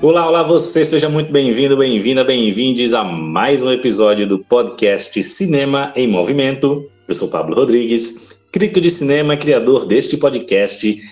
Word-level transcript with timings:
Olá, 0.00 0.28
olá 0.28 0.42
você, 0.44 0.84
seja 0.84 1.08
muito 1.08 1.32
bem-vindo, 1.32 1.76
bem-vinda, 1.76 2.22
bem-vindes 2.22 2.94
a 2.94 3.02
mais 3.02 3.60
um 3.60 3.72
episódio 3.72 4.28
do 4.28 4.38
podcast 4.38 5.20
Cinema 5.24 5.92
em 5.96 6.06
Movimento. 6.06 6.88
Eu 7.08 7.14
sou 7.14 7.26
Pablo 7.26 7.56
Rodrigues, 7.56 8.14
crítico 8.52 8.80
de 8.80 8.92
cinema, 8.92 9.36
criador 9.36 9.86
deste 9.86 10.16
podcast, 10.16 11.02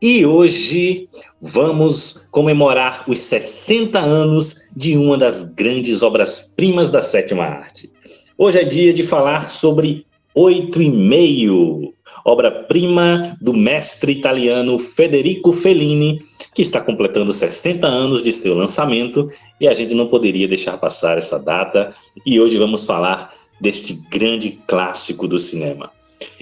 e 0.00 0.26
hoje 0.26 1.08
vamos 1.40 2.28
comemorar 2.30 3.04
os 3.08 3.18
60 3.20 3.98
anos 3.98 4.56
de 4.76 4.94
uma 4.94 5.16
das 5.16 5.44
grandes 5.54 6.02
obras-primas 6.02 6.90
da 6.90 7.00
sétima 7.00 7.44
arte. 7.44 7.90
Hoje 8.36 8.58
é 8.58 8.64
dia 8.64 8.92
de 8.92 9.02
falar 9.02 9.48
sobre 9.48 10.04
Oito 10.34 10.82
e 10.82 10.90
Meio, 10.90 11.93
obra-prima 12.24 13.36
do 13.40 13.52
mestre 13.52 14.12
italiano 14.12 14.78
Federico 14.78 15.52
Fellini, 15.52 16.18
que 16.54 16.62
está 16.62 16.80
completando 16.80 17.32
60 17.32 17.86
anos 17.86 18.22
de 18.22 18.32
seu 18.32 18.54
lançamento 18.54 19.28
e 19.60 19.68
a 19.68 19.74
gente 19.74 19.94
não 19.94 20.06
poderia 20.06 20.48
deixar 20.48 20.78
passar 20.78 21.18
essa 21.18 21.38
data. 21.38 21.94
E 22.24 22.40
hoje 22.40 22.56
vamos 22.56 22.84
falar 22.84 23.34
deste 23.60 23.94
grande 24.08 24.58
clássico 24.66 25.28
do 25.28 25.38
cinema. 25.38 25.90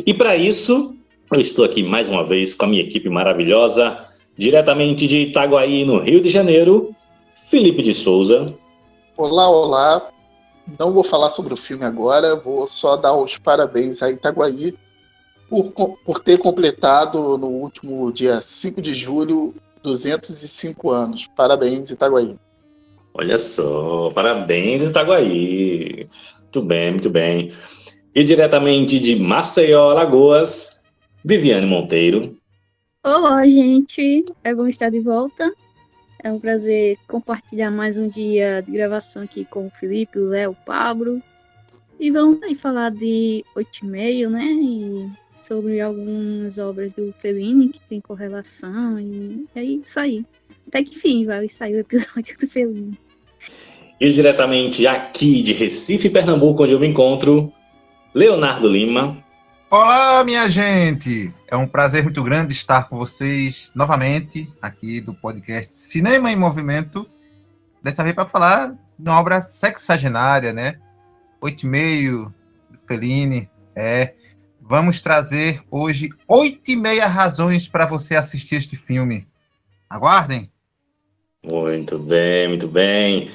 E 0.06 0.14
para 0.14 0.36
isso, 0.36 0.94
eu 1.32 1.40
estou 1.40 1.64
aqui 1.64 1.82
mais 1.82 2.08
uma 2.08 2.22
vez 2.22 2.54
com 2.54 2.66
a 2.66 2.68
minha 2.68 2.82
equipe 2.82 3.08
maravilhosa, 3.08 3.98
diretamente 4.36 5.06
de 5.06 5.18
Itaguaí, 5.22 5.84
no 5.84 5.98
Rio 5.98 6.20
de 6.20 6.30
Janeiro, 6.30 6.94
Felipe 7.50 7.82
de 7.82 7.92
Souza. 7.92 8.54
Olá, 9.16 9.50
olá. 9.50 10.08
Não 10.78 10.92
vou 10.92 11.02
falar 11.02 11.30
sobre 11.30 11.52
o 11.52 11.56
filme 11.56 11.84
agora, 11.84 12.36
vou 12.36 12.66
só 12.68 12.96
dar 12.96 13.16
os 13.16 13.36
parabéns 13.36 14.00
a 14.00 14.10
Itaguaí 14.10 14.74
por, 15.60 15.98
por 15.98 16.20
ter 16.20 16.38
completado 16.38 17.36
no 17.36 17.48
último 17.48 18.10
dia 18.10 18.40
5 18.40 18.80
de 18.80 18.94
julho 18.94 19.54
205 19.82 20.90
anos. 20.90 21.28
Parabéns, 21.36 21.90
Itaguaí. 21.90 22.36
Olha 23.12 23.36
só, 23.36 24.10
parabéns, 24.14 24.82
Itaguaí. 24.82 26.08
Muito 26.40 26.62
bem, 26.62 26.90
muito 26.92 27.10
bem. 27.10 27.52
E 28.14 28.24
diretamente 28.24 28.98
de 28.98 29.16
Maceió, 29.16 29.90
Alagoas, 29.90 30.90
Viviane 31.22 31.66
Monteiro. 31.66 32.38
Olá, 33.04 33.44
gente. 33.44 34.24
É 34.42 34.54
bom 34.54 34.66
estar 34.66 34.90
de 34.90 35.00
volta. 35.00 35.52
É 36.22 36.32
um 36.32 36.38
prazer 36.38 36.96
compartilhar 37.08 37.70
mais 37.70 37.98
um 37.98 38.08
dia 38.08 38.62
de 38.62 38.72
gravação 38.72 39.24
aqui 39.24 39.44
com 39.44 39.66
o 39.66 39.70
Felipe, 39.70 40.18
o 40.18 40.28
Léo, 40.28 40.52
o 40.52 40.64
Pablo. 40.64 41.20
E 42.00 42.10
vamos 42.10 42.42
aí 42.42 42.54
falar 42.54 42.90
de 42.90 43.44
oito 43.54 43.80
e 43.82 43.86
meio, 43.86 44.30
né? 44.30 44.44
E 44.44 45.21
sobre 45.42 45.80
algumas 45.80 46.56
obras 46.58 46.92
do 46.92 47.12
Fellini 47.20 47.68
que 47.68 47.80
tem 47.80 48.00
correlação 48.00 48.98
e 48.98 49.46
é 49.54 49.62
isso 49.62 49.98
aí. 49.98 50.24
Até 50.66 50.82
que 50.82 50.94
enfim 50.94 51.26
vai 51.26 51.48
sair 51.48 51.74
o 51.74 51.80
episódio 51.80 52.36
do 52.38 52.48
Fellini. 52.48 52.98
E 54.00 54.12
diretamente 54.12 54.86
aqui 54.86 55.42
de 55.42 55.52
Recife, 55.52 56.10
Pernambuco, 56.10 56.62
onde 56.62 56.72
eu 56.72 56.80
me 56.80 56.86
encontro, 56.86 57.52
Leonardo 58.14 58.68
Lima. 58.68 59.22
Olá, 59.70 60.22
minha 60.24 60.48
gente! 60.50 61.32
É 61.48 61.56
um 61.56 61.66
prazer 61.66 62.02
muito 62.02 62.22
grande 62.22 62.52
estar 62.52 62.88
com 62.88 62.96
vocês 62.96 63.70
novamente 63.74 64.50
aqui 64.60 65.00
do 65.00 65.14
podcast 65.14 65.72
Cinema 65.72 66.30
em 66.30 66.36
Movimento. 66.36 67.08
Dessa 67.82 68.02
vez 68.02 68.14
para 68.14 68.28
falar 68.28 68.76
de 68.98 69.08
uma 69.08 69.18
obra 69.18 69.40
sexagenária, 69.40 70.52
né? 70.52 70.78
Oito 71.40 71.64
e 71.64 71.68
meio, 71.68 72.32
do 72.70 72.78
Fellini. 72.86 73.48
É, 73.74 74.14
vamos 74.72 75.02
trazer 75.02 75.60
hoje 75.70 76.08
oito 76.26 76.70
e 76.70 76.76
meia 76.76 77.06
razões 77.06 77.68
para 77.68 77.84
você 77.84 78.16
assistir 78.16 78.54
este 78.54 78.74
filme. 78.74 79.28
Aguardem. 79.90 80.50
Muito 81.44 81.98
bem, 81.98 82.48
muito 82.48 82.66
bem. 82.66 83.30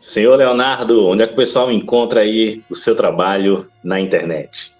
Senhor 0.00 0.34
Leonardo, 0.34 1.06
onde 1.06 1.22
é 1.22 1.28
que 1.28 1.32
o 1.34 1.36
pessoal 1.36 1.70
encontra 1.70 2.22
aí 2.22 2.64
o 2.68 2.74
seu 2.74 2.96
trabalho 2.96 3.70
na 3.84 4.00
internet? 4.00 4.74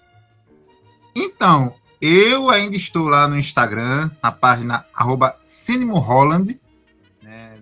Então, 1.15 1.73
eu 2.01 2.49
ainda 2.49 2.75
estou 2.75 3.07
lá 3.07 3.25
no 3.25 3.39
Instagram, 3.39 4.11
na 4.21 4.33
página 4.33 4.85
arroba 4.93 5.37
CinemaHolland, 5.39 6.59
né, 7.23 7.55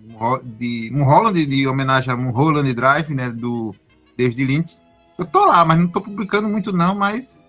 de 0.58 0.90
Mulholland, 0.92 1.46
de 1.46 1.68
homenagem 1.68 2.12
a 2.12 2.16
Mulholland 2.16 2.74
Drive, 2.74 3.14
né, 3.14 3.30
do 3.30 3.72
David 4.18 4.44
Lynch. 4.44 4.76
Eu 5.16 5.24
tô 5.24 5.44
lá, 5.44 5.64
mas 5.64 5.78
não 5.78 5.86
tô 5.86 6.00
publicando 6.00 6.48
muito 6.48 6.72
não, 6.72 6.96
mas 6.96 7.39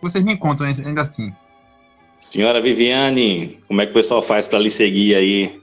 vocês 0.00 0.24
me 0.24 0.32
encontram 0.32 0.66
ainda 0.66 1.02
assim. 1.02 1.32
Senhora 2.18 2.60
Viviane, 2.60 3.58
como 3.66 3.80
é 3.80 3.86
que 3.86 3.92
o 3.92 3.94
pessoal 3.94 4.22
faz 4.22 4.46
para 4.46 4.58
lhe 4.58 4.70
seguir 4.70 5.14
aí? 5.14 5.60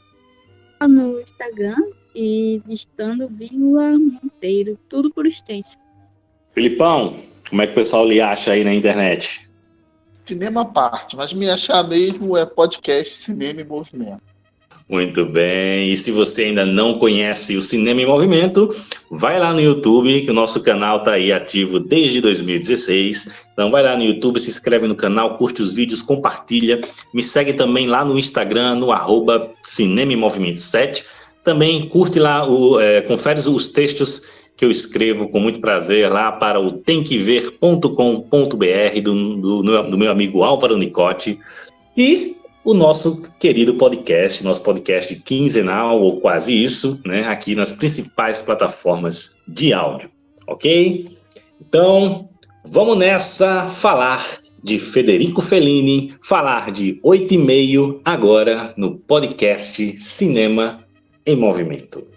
No 0.82 1.20
Instagram 1.20 1.78
e 2.16 2.62
listando 2.68 3.28
vírgula 3.28 3.98
Monteiro, 3.98 4.78
tudo 4.90 5.12
por 5.12 5.28
extenso. 5.28 5.78
Filipão, 6.54 7.20
como 7.50 7.62
é 7.62 7.68
que 7.68 7.74
o 7.74 7.76
pessoal 7.76 8.08
lhe 8.08 8.20
acha 8.20 8.52
aí 8.52 8.64
na 8.64 8.74
internet? 8.74 9.48
Cinema 10.26 10.66
parte, 10.66 11.16
mas 11.16 11.32
me 11.32 11.50
achar 11.50 11.88
mesmo 11.88 12.36
é 12.36 12.46
podcast 12.46 13.16
Cinema 13.16 13.62
em 13.62 13.66
Movimento. 13.66 14.27
Muito 14.90 15.26
bem. 15.26 15.92
E 15.92 15.98
se 15.98 16.12
você 16.12 16.44
ainda 16.44 16.66
não 16.66 16.98
conhece 16.98 17.58
o 17.58 17.62
Cinema 17.62 18.02
em 18.02 18.06
Movimento, 18.06 18.74
vai 19.12 19.38
lá 19.38 19.54
no 19.54 19.60
YouTube, 19.60 20.22
que 20.22 20.32
o 20.32 20.34
nosso 20.34 20.62
canal 20.62 21.00
está 21.00 21.14
aí 21.14 21.30
ativo 21.30 21.78
desde 21.78 22.22
2016. 22.22 23.30
Então 23.52 23.70
vai 23.70 23.84
lá 23.84 23.98
no 23.98 24.04
YouTube, 24.04 24.40
se 24.40 24.50
inscreve 24.50 24.88
no 24.88 24.96
canal, 24.96 25.38
curte 25.38 25.62
os 25.62 25.74
vídeos, 25.74 26.02
compartilha. 26.02 26.80
Me 27.14 27.22
segue 27.22 27.54
também 27.54 27.86
lá 27.86 28.06
no 28.06 28.18
Instagram, 28.18 28.76
no 28.76 28.94
arroba 28.94 29.52
Cinema 29.62 30.14
em 30.14 30.18
Movimento 30.18 30.60
7. 30.60 31.04
Também 31.44 31.90
curte 31.90 32.18
lá, 32.18 32.50
o, 32.50 32.80
é, 32.80 33.02
confere 33.02 33.42
os 33.42 33.70
textos 33.70 34.22
que 34.56 34.64
eu 34.64 34.72
escrevo 34.72 35.28
com 35.28 35.40
muito 35.40 35.60
prazer 35.60 36.10
lá 36.10 36.32
para 36.32 36.62
o 36.62 36.72
temquever.com.br 36.72 39.02
do, 39.04 39.36
do, 39.36 39.84
do 39.84 39.98
meu 39.98 40.12
amigo 40.12 40.44
Álvaro 40.44 40.78
Nicote. 40.78 41.38
E 41.96 42.37
o 42.68 42.74
nosso 42.74 43.22
querido 43.40 43.76
podcast, 43.76 44.44
nosso 44.44 44.62
podcast 44.62 45.16
quinzenal 45.22 46.02
ou 46.02 46.20
quase 46.20 46.52
isso, 46.52 47.02
né, 47.06 47.26
aqui 47.26 47.56
nas 47.56 47.72
principais 47.72 48.42
plataformas 48.42 49.38
de 49.48 49.72
áudio, 49.72 50.10
ok? 50.46 51.08
Então, 51.62 52.28
vamos 52.66 52.98
nessa 52.98 53.68
falar 53.68 54.42
de 54.62 54.80
Federico 54.80 55.42
Fellini, 55.42 56.14
falar 56.22 56.70
de 56.74 57.00
oito 57.04 57.34
e 57.34 57.38
meio 57.38 58.02
agora 58.04 58.74
no 58.76 58.98
podcast 58.98 59.98
Cinema 59.98 60.84
em 61.26 61.38
Movimento. 61.38 62.17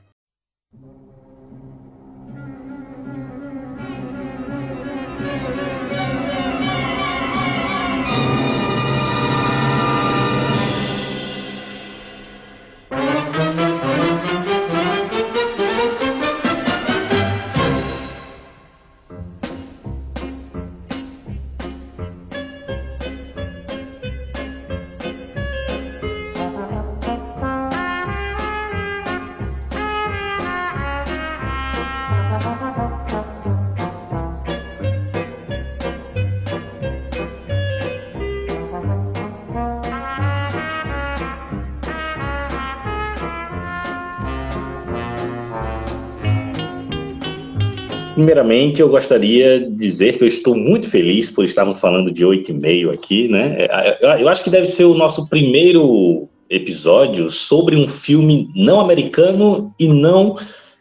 Primeiramente, 48.21 48.83
eu 48.83 48.89
gostaria 48.91 49.59
de 49.59 49.75
dizer 49.77 50.19
que 50.19 50.23
eu 50.23 50.29
estou 50.29 50.55
muito 50.55 50.91
feliz 50.91 51.31
por 51.31 51.43
estarmos 51.43 51.81
falando 51.81 52.13
de 52.13 52.23
oito 52.23 52.51
e 52.51 52.55
meio 52.55 52.91
aqui, 52.93 53.27
né? 53.29 53.57
É, 53.61 54.23
eu 54.23 54.29
acho 54.29 54.45
que 54.45 54.51
deve 54.51 54.67
ser 54.67 54.85
o 54.85 54.93
nosso 54.93 55.27
primeiro 55.27 56.29
episódio 56.51 57.31
sobre 57.31 57.77
um 57.77 57.89
filme 57.89 58.47
não 58.55 58.79
americano 58.79 59.75
e 59.81 59.89
não 59.89 60.37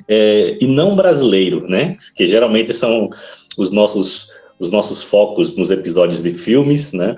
é, 0.05 0.57
e 0.59 0.67
não 0.67 0.97
brasileiro, 0.97 1.65
né? 1.65 1.95
Que 2.13 2.27
geralmente 2.27 2.73
são 2.73 3.09
os 3.57 3.71
nossos 3.71 4.27
os 4.59 4.69
nossos 4.69 5.01
focos 5.01 5.55
nos 5.55 5.71
episódios 5.71 6.21
de 6.21 6.31
filmes, 6.31 6.91
né? 6.91 7.15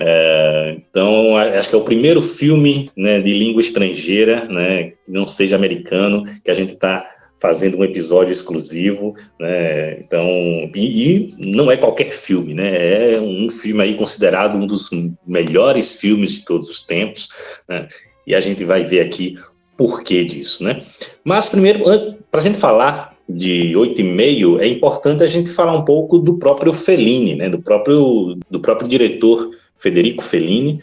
É, 0.00 0.78
então 0.78 1.36
acho 1.36 1.68
que 1.68 1.76
é 1.76 1.78
o 1.78 1.84
primeiro 1.84 2.20
filme 2.22 2.90
né, 2.96 3.20
de 3.20 3.32
língua 3.32 3.60
estrangeira, 3.60 4.46
né? 4.46 4.94
Não 5.06 5.28
seja 5.28 5.54
americano, 5.54 6.24
que 6.44 6.50
a 6.50 6.54
gente 6.54 6.72
está 6.72 7.06
fazendo 7.40 7.78
um 7.78 7.84
episódio 7.84 8.32
exclusivo, 8.32 9.16
né? 9.38 9.98
Então, 10.00 10.28
e, 10.74 11.10
e, 11.10 11.34
não 11.38 11.70
é 11.70 11.76
qualquer 11.76 12.12
filme, 12.12 12.52
né? 12.52 13.14
É 13.14 13.20
um 13.20 13.48
filme 13.48 13.82
aí 13.82 13.94
considerado 13.94 14.56
um 14.56 14.66
dos 14.66 14.90
melhores 15.26 15.96
filmes 15.96 16.32
de 16.32 16.44
todos 16.44 16.68
os 16.68 16.82
tempos, 16.82 17.28
né? 17.66 17.88
E 18.26 18.34
a 18.34 18.40
gente 18.40 18.62
vai 18.64 18.84
ver 18.84 19.00
aqui 19.00 19.38
porquê 19.76 20.22
disso, 20.22 20.62
né? 20.62 20.82
Mas 21.24 21.48
primeiro, 21.48 21.82
para 22.30 22.40
a 22.40 22.42
gente 22.42 22.58
falar 22.58 23.16
de 23.26 23.74
oito 23.74 24.02
e 24.02 24.04
meio, 24.04 24.60
é 24.60 24.66
importante 24.66 25.22
a 25.22 25.26
gente 25.26 25.48
falar 25.50 25.72
um 25.72 25.84
pouco 25.84 26.18
do 26.18 26.34
próprio 26.34 26.74
Fellini, 26.74 27.36
né? 27.36 27.48
Do 27.48 27.60
próprio 27.60 28.36
do 28.50 28.60
próprio 28.60 28.86
diretor 28.86 29.50
Federico 29.78 30.22
Fellini, 30.22 30.82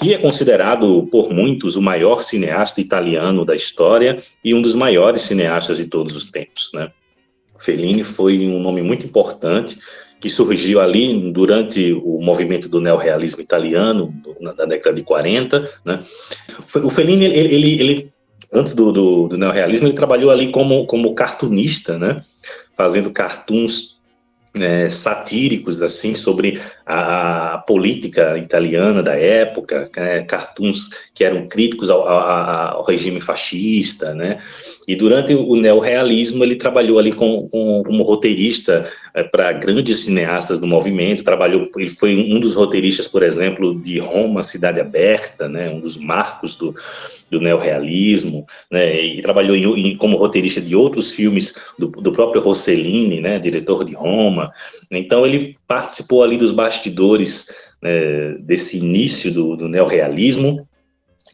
que 0.00 0.12
é 0.12 0.18
considerado 0.18 1.08
por 1.10 1.30
muitos 1.32 1.74
o 1.74 1.82
maior 1.82 2.22
cineasta 2.22 2.80
italiano 2.80 3.44
da 3.44 3.54
história 3.54 4.18
e 4.44 4.54
um 4.54 4.60
dos 4.60 4.74
maiores 4.74 5.22
cineastas 5.22 5.78
de 5.78 5.86
todos 5.86 6.14
os 6.14 6.26
tempos, 6.26 6.70
né? 6.74 6.90
Fellini 7.58 8.04
foi 8.04 8.46
um 8.46 8.60
nome 8.60 8.82
muito 8.82 9.06
importante 9.06 9.78
que 10.20 10.28
surgiu 10.28 10.80
ali 10.80 11.30
durante 11.32 11.92
o 11.92 12.20
movimento 12.22 12.68
do 12.68 12.80
neorrealismo 12.80 13.40
italiano, 13.40 14.14
na, 14.40 14.52
década 14.66 14.94
de 14.94 15.02
40. 15.02 15.70
Né? 15.84 16.00
O 16.82 16.90
Fellini, 16.90 17.24
ele, 17.24 17.54
ele, 17.54 17.80
ele 17.80 18.12
antes 18.52 18.74
do, 18.74 18.92
do, 18.92 19.28
do, 19.28 19.38
neorrealismo, 19.38 19.86
ele 19.86 19.94
trabalhou 19.94 20.30
ali 20.30 20.50
como, 20.50 20.86
como 20.86 21.14
cartunista, 21.14 21.98
né? 21.98 22.16
fazendo 22.74 23.10
cartoons 23.10 23.95
é, 24.60 24.88
satíricos 24.88 25.82
assim 25.82 26.14
sobre 26.14 26.60
a, 26.84 27.54
a, 27.54 27.58
política 27.58 28.38
italiana 28.38 29.02
da 29.02 29.14
época, 29.14 29.88
né, 29.96 30.22
cartoons 30.22 30.90
que 31.14 31.24
eram 31.24 31.48
críticos 31.48 31.90
ao, 31.90 32.06
ao, 32.08 32.76
ao, 32.78 32.84
regime 32.84 33.20
fascista, 33.20 34.14
né? 34.14 34.38
E 34.86 34.94
durante 34.94 35.34
o 35.34 35.56
neorrealismo 35.56 36.44
ele 36.44 36.54
trabalhou 36.54 36.98
ali 36.98 37.12
com, 37.12 37.48
com, 37.48 37.82
como 37.84 38.04
roteirista 38.04 38.88
é, 39.12 39.24
para 39.24 39.52
grandes 39.52 40.00
cineastas 40.00 40.60
do 40.60 40.66
movimento. 40.66 41.24
Trabalhou, 41.24 41.68
ele 41.76 41.90
foi 41.90 42.14
um 42.14 42.38
dos 42.38 42.54
roteiristas, 42.54 43.08
por 43.08 43.22
exemplo, 43.22 43.78
de 43.80 43.98
Roma, 43.98 44.42
Cidade 44.42 44.80
Aberta, 44.80 45.48
né? 45.48 45.68
Um 45.68 45.80
dos 45.80 45.96
marcos 45.96 46.54
do, 46.56 46.72
do 47.30 47.40
neorrealismo, 47.40 48.46
né? 48.70 49.00
E 49.02 49.20
trabalhou 49.22 49.56
em, 49.56 49.64
em, 49.88 49.96
como 49.96 50.16
roteirista 50.16 50.60
de 50.60 50.76
outros 50.76 51.10
filmes 51.10 51.54
do, 51.76 51.88
do 51.88 52.12
próprio 52.12 52.40
Rossellini, 52.40 53.20
né? 53.20 53.40
Diretor 53.40 53.84
de 53.84 53.94
Roma. 53.94 54.52
Então 54.90 55.26
ele 55.26 55.56
participou 55.66 56.22
ali 56.22 56.36
dos 56.36 56.52
bastidores 56.52 57.50
né, 57.82 58.36
desse 58.38 58.78
início 58.78 59.32
do, 59.32 59.56
do 59.56 59.68
neorrealismo 59.68 60.66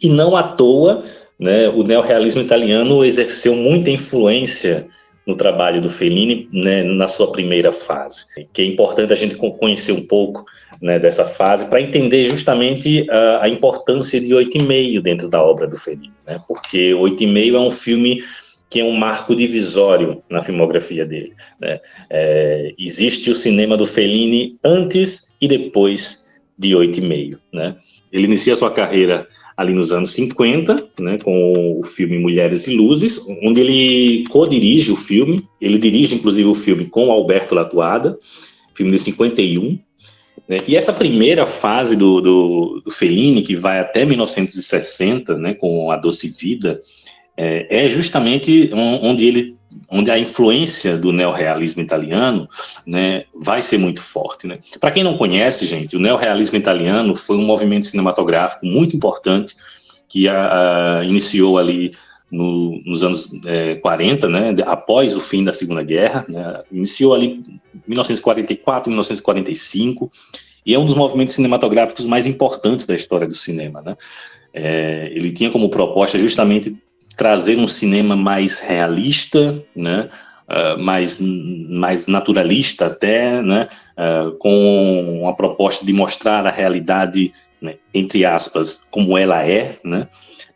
e 0.03 0.09
não 0.09 0.37
à 0.37 0.43
toa 0.43 1.05
né, 1.43 1.69
o 1.69 1.83
neorrealismo 1.83 2.41
italiano 2.41 3.05
exerceu 3.05 3.57
muita 3.57 3.91
influência 3.91 4.87
no 5.27 5.35
trabalho 5.35 5.81
do 5.81 5.91
Fellini 5.91 6.49
né, 6.53 6.85
na 6.85 7.09
sua 7.09 7.33
primeira 7.33 7.73
fase, 7.73 8.25
que 8.53 8.63
é 8.63 8.65
importante 8.65 9.13
a 9.13 9.17
gente 9.17 9.35
conhecer 9.35 9.91
um 9.91 10.07
pouco 10.07 10.45
né, 10.81 11.01
dessa 11.01 11.25
fase 11.25 11.65
para 11.65 11.81
entender 11.81 12.31
justamente 12.31 13.09
a, 13.11 13.43
a, 13.43 13.49
importância 13.49 14.21
de 14.21 14.33
Oito 14.33 14.57
e 14.57 14.63
Meio 14.63 15.03
dentro 15.03 15.29
da 15.29 15.43
obra 15.43 15.67
do 15.67 15.77
Fellini, 15.77 16.13
né, 16.25 16.41
porque 16.47 16.95
Oito 16.95 17.25
e 17.25 17.27
Meio 17.27 17.57
é 17.57 17.61
um 17.61 17.73
filme 17.73 18.23
que 18.71 18.81
é 18.81 18.85
um 18.85 18.97
marco 18.97 19.35
divisório 19.35 20.23
na 20.31 20.41
filmografia 20.41 21.05
dele. 21.05 21.35
Né? 21.61 21.81
É, 22.09 22.73
existe 22.79 23.31
o 23.31 23.35
cinema 23.35 23.77
do 23.77 23.87
Fellini 23.87 24.57
antes 24.65 25.35
e 25.41 25.49
depois 25.49 26.25
de 26.57 26.75
Oito 26.75 26.99
e 26.99 27.03
Meio. 27.03 27.39
Né? 27.53 27.77
Ele 28.11 28.27
inicia 28.27 28.57
sua 28.57 28.71
carreira 28.71 29.27
ali 29.57 29.73
nos 29.73 29.93
anos 29.93 30.13
50, 30.13 30.89
né, 30.99 31.19
com 31.19 31.79
o 31.79 31.83
filme 31.83 32.19
Mulheres 32.19 32.67
e 32.67 32.75
Luzes, 32.75 33.21
onde 33.43 33.61
ele 33.61 34.25
co-dirige 34.29 34.93
o 34.93 34.97
filme, 34.97 35.43
ele 35.61 35.79
dirige 35.79 36.15
inclusive 36.15 36.49
o 36.49 36.55
filme 36.55 36.87
com 36.87 37.11
Alberto 37.11 37.55
Latuada, 37.55 38.19
filme 38.75 38.93
de 38.93 38.99
51, 38.99 39.79
né, 40.49 40.59
e 40.67 40.77
essa 40.77 40.93
primeira 40.93 41.47
fase 41.47 41.97
do, 41.97 42.21
do, 42.21 42.83
do, 42.85 42.91
Fellini, 42.91 43.43
que 43.43 43.55
vai 43.55 43.79
até 43.79 44.05
1960, 44.05 45.37
né, 45.37 45.55
com 45.55 45.91
A 45.91 45.97
Doce 45.97 46.29
Vida, 46.29 46.81
é, 47.37 47.85
é 47.85 47.89
justamente 47.89 48.71
onde 48.75 49.27
ele 49.27 49.57
onde 49.89 50.11
a 50.11 50.19
influência 50.19 50.97
do 50.97 51.13
neorrealismo 51.13 51.83
italiano 51.83 52.49
né, 52.87 53.25
vai 53.35 53.61
ser 53.63 53.79
muito 53.79 54.01
forte. 54.01 54.47
Né? 54.47 54.59
Para 54.81 54.91
quem 54.91 55.05
não 55.05 55.19
conhece, 55.19 55.67
gente, 55.67 55.97
o 55.97 56.01
neorrealismo 56.01 56.57
italiano 56.57 57.15
foi 57.15 57.37
um 57.37 57.45
movimento 57.45 57.87
cinematográfico 57.87 58.65
muito 58.65 58.97
importante 58.97 59.55
que 60.09 60.29
a, 60.29 61.01
a, 61.01 61.05
iniciou 61.05 61.59
ali 61.59 61.93
no, 62.31 62.81
nos 62.87 63.03
anos 63.03 63.29
é, 63.45 63.75
40, 63.77 64.29
né, 64.29 64.55
após 64.65 65.15
o 65.15 65.21
fim 65.21 65.45
da 65.45 65.53
Segunda 65.53 65.83
Guerra, 65.83 66.25
né, 66.27 66.63
iniciou 66.73 67.15
ali 67.15 67.27
em 67.27 67.61
1944, 67.87 68.91
1945, 68.91 70.11
e 70.65 70.75
é 70.75 70.79
um 70.79 70.87
dos 70.87 70.95
movimentos 70.95 71.35
cinematográficos 71.35 72.07
mais 72.07 72.27
importantes 72.27 72.87
da 72.87 72.95
história 72.95 73.27
do 73.27 73.35
cinema. 73.35 73.83
Né? 73.83 73.97
É, 74.55 75.13
ele 75.15 75.33
tinha 75.33 75.51
como 75.51 75.69
proposta 75.69 76.19
justamente 76.19 76.75
trazer 77.17 77.59
um 77.59 77.69
cinema 77.69 78.17
mais 78.17 78.59
realista, 78.59 79.63
né? 79.75 80.09
Uh, 80.49 80.79
mais, 80.83 81.19
mais 81.21 82.07
naturalista 82.07 82.87
até, 82.87 83.41
né? 83.41 83.69
Uh, 83.97 84.33
com 84.33 85.27
a 85.29 85.33
proposta 85.33 85.87
de 85.87 85.93
mostrar 85.93 86.47
a 86.47 86.51
realidade, 86.51 87.33
né? 87.61 87.77
entre 87.95 88.25
aspas, 88.25 88.81
como 88.91 89.17
ela 89.17 89.47
é, 89.47 89.77
né? 89.85 90.09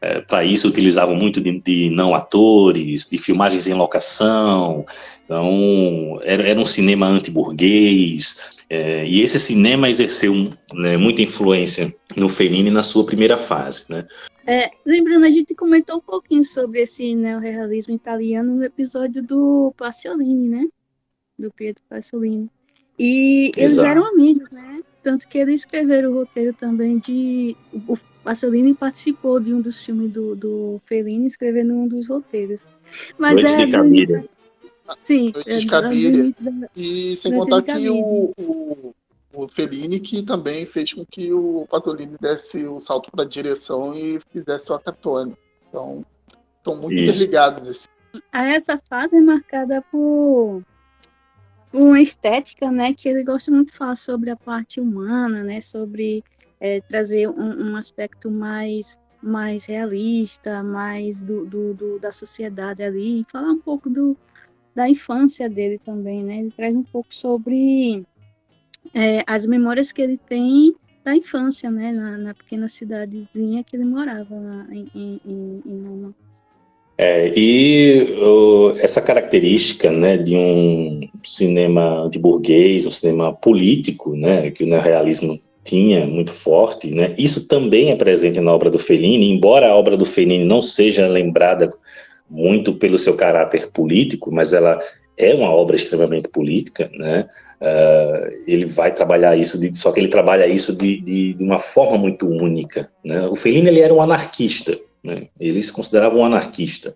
Uh, 0.02 0.26
Para 0.26 0.44
isso 0.44 0.68
utilizavam 0.68 1.14
muito 1.14 1.40
de, 1.40 1.60
de, 1.60 1.90
não 1.90 2.14
atores, 2.14 3.08
de 3.08 3.16
filmagens 3.16 3.66
em 3.66 3.74
locação, 3.74 4.84
então 5.24 6.20
era, 6.22 6.48
era 6.48 6.60
um 6.60 6.66
cinema 6.66 7.06
anti-burguês, 7.06 8.36
é, 8.68 9.06
e 9.06 9.22
esse 9.22 9.38
cinema 9.38 9.88
exerceu 9.88 10.52
né, 10.72 10.96
muita 10.96 11.22
influência 11.22 11.94
no 12.16 12.28
Fellini 12.28 12.70
na 12.70 12.82
sua 12.82 13.06
primeira 13.06 13.36
fase, 13.36 13.84
né? 13.88 14.04
É, 14.46 14.70
lembrando, 14.84 15.24
a 15.24 15.30
gente 15.30 15.54
comentou 15.56 15.96
um 15.96 16.00
pouquinho 16.00 16.44
sobre 16.44 16.80
esse 16.80 17.16
neorrealismo 17.16 17.92
italiano 17.92 18.54
no 18.54 18.64
episódio 18.64 19.20
do 19.20 19.74
Pasolini, 19.76 20.48
né? 20.48 20.68
Do 21.36 21.50
Pietro 21.50 21.82
Pasolini. 21.88 22.48
E 22.96 23.52
Exato. 23.56 23.60
eles 23.60 23.78
eram 23.78 24.06
amigos, 24.06 24.50
né? 24.52 24.82
Tanto 25.02 25.26
que 25.26 25.36
eles 25.36 25.56
escreveram 25.56 26.12
o 26.12 26.14
roteiro 26.14 26.52
também 26.52 26.98
de. 26.98 27.56
O 27.88 27.98
Pasolini 28.22 28.72
participou 28.72 29.40
de 29.40 29.52
um 29.52 29.60
dos 29.60 29.84
filmes 29.84 30.12
do, 30.12 30.36
do 30.36 30.80
Fellini, 30.86 31.26
escrevendo 31.26 31.74
um 31.74 31.88
dos 31.88 32.06
roteiros. 32.06 32.64
Mas 33.18 33.34
Noite 33.34 33.52
é. 33.52 33.66
De 33.66 33.72
Cabiria. 33.72 34.28
Sim, 34.98 35.32
Noite 35.34 35.58
de 35.58 35.66
Cabiria. 35.66 36.34
E 36.74 37.16
sem 37.16 37.32
contar 37.32 37.62
que 37.62 37.90
o, 37.90 38.32
o 38.38 38.94
o 39.36 39.46
Fellini 39.48 40.00
que 40.00 40.22
também 40.22 40.64
fez 40.64 40.94
com 40.94 41.04
que 41.04 41.30
o 41.30 41.66
Pasolini 41.70 42.16
desse 42.18 42.64
o 42.64 42.80
salto 42.80 43.10
para 43.10 43.22
a 43.22 43.28
direção 43.28 43.94
e 43.94 44.18
fizesse 44.30 44.72
o 44.72 44.74
Acatone. 44.74 45.36
Então, 45.68 46.04
estão 46.56 46.76
muito 46.76 46.94
Isso. 46.94 47.10
interligados. 47.10 47.68
Assim. 47.68 47.88
Essa 48.32 48.78
fase 48.78 49.16
é 49.16 49.20
marcada 49.20 49.82
por 49.92 50.62
uma 51.70 52.00
estética, 52.00 52.70
né, 52.70 52.94
que 52.94 53.06
ele 53.06 53.22
gosta 53.22 53.50
muito 53.50 53.72
de 53.72 53.76
falar 53.76 53.96
sobre 53.96 54.30
a 54.30 54.36
parte 54.36 54.80
humana, 54.80 55.42
né, 55.42 55.60
sobre 55.60 56.24
é, 56.58 56.80
trazer 56.80 57.28
um, 57.28 57.72
um, 57.72 57.76
aspecto 57.76 58.30
mais 58.30 58.98
mais 59.22 59.64
realista, 59.64 60.62
mais 60.62 61.22
do, 61.22 61.44
do, 61.44 61.74
do, 61.74 61.98
da 61.98 62.12
sociedade 62.12 62.82
ali, 62.82 63.26
falar 63.30 63.50
um 63.50 63.58
pouco 63.58 63.90
do, 63.90 64.16
da 64.74 64.88
infância 64.88 65.50
dele 65.50 65.78
também, 65.84 66.22
né, 66.22 66.38
ele 66.38 66.52
traz 66.52 66.74
um 66.74 66.84
pouco 66.84 67.12
sobre 67.12 68.06
é, 68.96 69.22
as 69.26 69.44
memórias 69.44 69.92
que 69.92 70.00
ele 70.00 70.16
tem 70.16 70.74
da 71.04 71.14
infância, 71.14 71.70
né, 71.70 71.92
na, 71.92 72.16
na 72.16 72.34
pequena 72.34 72.66
cidadezinha 72.66 73.62
que 73.62 73.76
ele 73.76 73.84
morava 73.84 74.34
lá 74.34 74.66
em, 74.72 75.20
em, 75.24 75.62
em 75.64 75.82
Roma. 75.86 76.14
É, 76.98 77.30
e 77.36 78.16
uh, 78.18 78.70
essa 78.78 79.02
característica 79.02 79.90
né, 79.90 80.16
de 80.16 80.34
um 80.34 81.06
cinema 81.22 82.08
de 82.10 82.18
burguês, 82.18 82.86
um 82.86 82.90
cinema 82.90 83.34
político, 83.34 84.16
né, 84.16 84.50
que 84.50 84.64
o 84.64 84.66
neorrealismo 84.66 85.38
tinha 85.62 86.06
muito 86.06 86.32
forte, 86.32 86.90
né, 86.90 87.14
isso 87.18 87.46
também 87.46 87.90
é 87.90 87.96
presente 87.96 88.40
na 88.40 88.52
obra 88.52 88.70
do 88.70 88.78
Fellini, 88.78 89.30
embora 89.30 89.68
a 89.68 89.76
obra 89.76 89.94
do 89.94 90.06
Fellini 90.06 90.46
não 90.46 90.62
seja 90.62 91.06
lembrada 91.06 91.70
muito 92.30 92.72
pelo 92.72 92.98
seu 92.98 93.14
caráter 93.14 93.68
político, 93.68 94.32
mas 94.32 94.54
ela 94.54 94.80
é 95.16 95.34
uma 95.34 95.50
obra 95.50 95.76
extremamente 95.76 96.28
política, 96.28 96.90
né? 96.94 97.26
Uh, 97.60 98.42
ele 98.46 98.66
vai 98.66 98.92
trabalhar 98.92 99.36
isso, 99.36 99.58
de, 99.58 99.74
só 99.76 99.90
que 99.90 99.98
ele 99.98 100.08
trabalha 100.08 100.46
isso 100.46 100.74
de, 100.74 101.00
de, 101.00 101.34
de, 101.34 101.44
uma 101.44 101.58
forma 101.58 101.96
muito 101.96 102.28
única. 102.28 102.90
Né? 103.02 103.26
O 103.26 103.34
Fellini 103.34 103.68
ele 103.68 103.80
era 103.80 103.94
um 103.94 104.02
anarquista, 104.02 104.78
né? 105.02 105.28
ele 105.40 105.62
se 105.62 105.72
considerava 105.72 106.16
um 106.16 106.24
anarquista, 106.24 106.94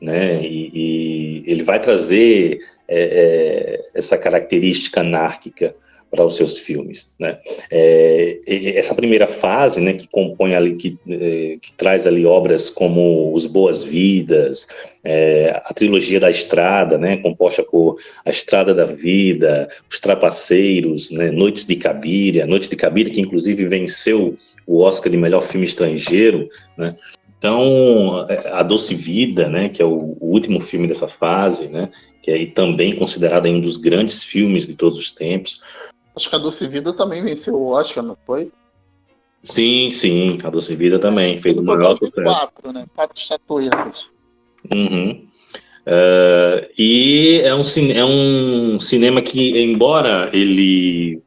né? 0.00 0.42
e, 0.42 0.70
e 0.72 1.42
ele 1.46 1.62
vai 1.62 1.78
trazer 1.78 2.60
é, 2.88 3.02
é, 3.02 3.90
essa 3.94 4.16
característica 4.16 5.00
anárquica 5.00 5.74
para 6.10 6.24
os 6.24 6.36
seus 6.36 6.58
filmes, 6.58 7.06
né? 7.18 7.38
É, 7.70 8.40
essa 8.76 8.94
primeira 8.94 9.26
fase, 9.26 9.80
né, 9.80 9.92
que 9.92 10.08
compõe 10.08 10.54
ali, 10.54 10.74
que, 10.74 10.98
é, 11.08 11.56
que 11.60 11.72
traz 11.76 12.06
ali 12.06 12.26
obras 12.26 12.68
como 12.68 13.32
Os 13.32 13.46
Boas 13.46 13.84
Vidas, 13.84 14.66
é, 15.04 15.50
a 15.64 15.72
trilogia 15.72 16.18
da 16.18 16.30
Estrada, 16.30 16.98
né, 16.98 17.18
composta 17.18 17.62
por 17.62 17.98
A 18.24 18.30
Estrada 18.30 18.74
da 18.74 18.84
Vida, 18.84 19.68
Os 19.88 20.00
Trapaceiros, 20.00 21.10
né, 21.10 21.30
Noites 21.30 21.64
de 21.64 21.76
Cabiria, 21.76 22.46
Noites 22.46 22.68
de 22.68 22.76
Cabiria 22.76 23.12
que 23.12 23.20
inclusive 23.20 23.66
venceu 23.66 24.36
o 24.66 24.80
Oscar 24.80 25.10
de 25.10 25.16
melhor 25.16 25.42
filme 25.42 25.66
estrangeiro, 25.66 26.48
né? 26.76 26.96
Então, 27.38 28.26
é, 28.28 28.50
a 28.50 28.62
Doce 28.62 28.94
Vida, 28.94 29.48
né, 29.48 29.70
que 29.70 29.80
é 29.80 29.84
o, 29.84 30.16
o 30.20 30.26
último 30.26 30.60
filme 30.60 30.86
dessa 30.86 31.08
fase, 31.08 31.68
né, 31.68 31.88
que 32.22 32.30
é 32.30 32.46
também 32.46 32.94
considerado 32.94 33.46
um 33.46 33.60
dos 33.60 33.78
grandes 33.78 34.22
filmes 34.22 34.66
de 34.66 34.74
todos 34.74 34.98
os 34.98 35.10
tempos. 35.10 35.60
Acho 36.16 36.28
que 36.28 36.36
a 36.36 36.38
Doce 36.38 36.66
Vida 36.66 36.92
também 36.92 37.22
venceu 37.22 37.54
o 37.54 37.68
Oscar, 37.68 38.02
não 38.02 38.16
foi? 38.26 38.50
Sim, 39.42 39.90
sim, 39.90 40.38
a 40.44 40.50
Doce 40.50 40.74
Vida 40.74 40.98
também 40.98 41.38
fez 41.38 41.56
o 41.56 41.62
maior 41.62 41.96
sucesso. 41.96 42.22
Quatro, 42.22 42.72
né? 42.72 42.86
Quatro 42.94 43.18
estatuetas. 43.18 44.08
Uhum. 44.72 45.26
Uh, 45.86 46.68
e 46.78 47.40
é 47.42 47.54
um, 47.54 47.62
é 47.94 48.04
um 48.04 48.78
cinema 48.78 49.22
que, 49.22 49.58
embora 49.62 50.28
ele, 50.32 51.22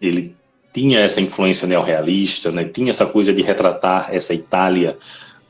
ele 0.00 0.36
tinha 0.74 1.00
essa 1.00 1.20
influência 1.20 1.66
neorrealista, 1.66 2.50
né, 2.50 2.64
tinha 2.64 2.90
essa 2.90 3.06
coisa 3.06 3.32
de 3.32 3.40
retratar 3.40 4.08
essa 4.12 4.34
Itália 4.34 4.98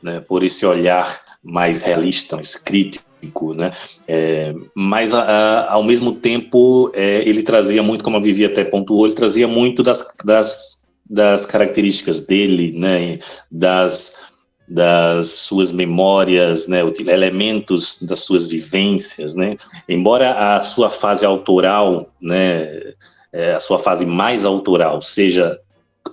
né, 0.01 0.19
por 0.21 0.43
esse 0.43 0.65
olhar 0.65 1.19
mais 1.43 1.81
realista, 1.81 2.35
mais 2.35 2.55
crítico, 2.55 3.05
né? 3.53 3.71
É, 4.07 4.53
mas 4.75 5.13
a, 5.13 5.21
a, 5.21 5.73
ao 5.73 5.83
mesmo 5.83 6.13
tempo 6.13 6.91
é, 6.93 7.27
ele 7.27 7.43
trazia 7.43 7.81
muito, 7.83 8.03
como 8.03 8.17
a 8.17 8.21
Vivi 8.21 8.45
até 8.45 8.63
pontuou, 8.63 9.05
ele 9.05 9.15
trazia 9.15 9.47
muito 9.47 9.83
das, 9.83 10.05
das, 10.23 10.83
das 11.09 11.45
características 11.45 12.21
dele, 12.21 12.71
né? 12.77 13.19
Das 13.51 14.23
das 14.67 15.29
suas 15.29 15.71
memórias, 15.71 16.67
né, 16.67 16.79
elementos 17.07 18.01
das 18.01 18.21
suas 18.21 18.47
vivências, 18.47 19.35
né. 19.35 19.57
Embora 19.87 20.55
a 20.57 20.63
sua 20.63 20.89
fase 20.89 21.23
autoral, 21.23 22.11
né, 22.19 22.93
é, 23.31 23.53
a 23.53 23.59
sua 23.59 23.77
fase 23.77 24.05
mais 24.05 24.43
autoral 24.43 25.01
seja 25.01 25.59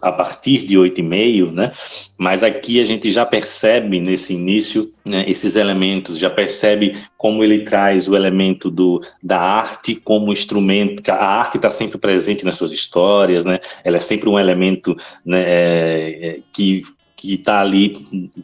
a 0.03 0.11
partir 0.11 0.67
de 0.67 0.77
oito 0.77 0.99
e 0.99 1.03
meio, 1.03 1.53
né? 1.53 1.71
Mas 2.19 2.43
aqui 2.43 2.81
a 2.81 2.85
gente 2.85 3.13
já 3.13 3.25
percebe 3.25 4.01
nesse 4.01 4.35
início 4.35 4.91
né, 5.07 5.25
esses 5.29 5.55
elementos, 5.55 6.19
já 6.19 6.29
percebe 6.29 6.97
como 7.17 7.45
ele 7.45 7.61
traz 7.61 8.09
o 8.09 8.17
elemento 8.17 8.69
do, 8.69 9.01
da 9.23 9.39
arte 9.41 9.95
como 9.95 10.33
instrumento. 10.33 11.09
A 11.09 11.25
arte 11.25 11.57
está 11.57 11.71
sempre 11.71 11.99
presente 11.99 12.45
nas 12.45 12.57
suas 12.57 12.73
histórias, 12.73 13.45
né? 13.45 13.61
Ela 13.85 13.99
é 13.99 14.01
sempre 14.01 14.29
um 14.29 14.39
elemento 14.39 14.97
né, 15.25 15.43
é, 15.47 16.27
é 16.27 16.41
que 16.53 16.83
que 17.23 17.35
está 17.35 17.61
ali, 17.61 17.91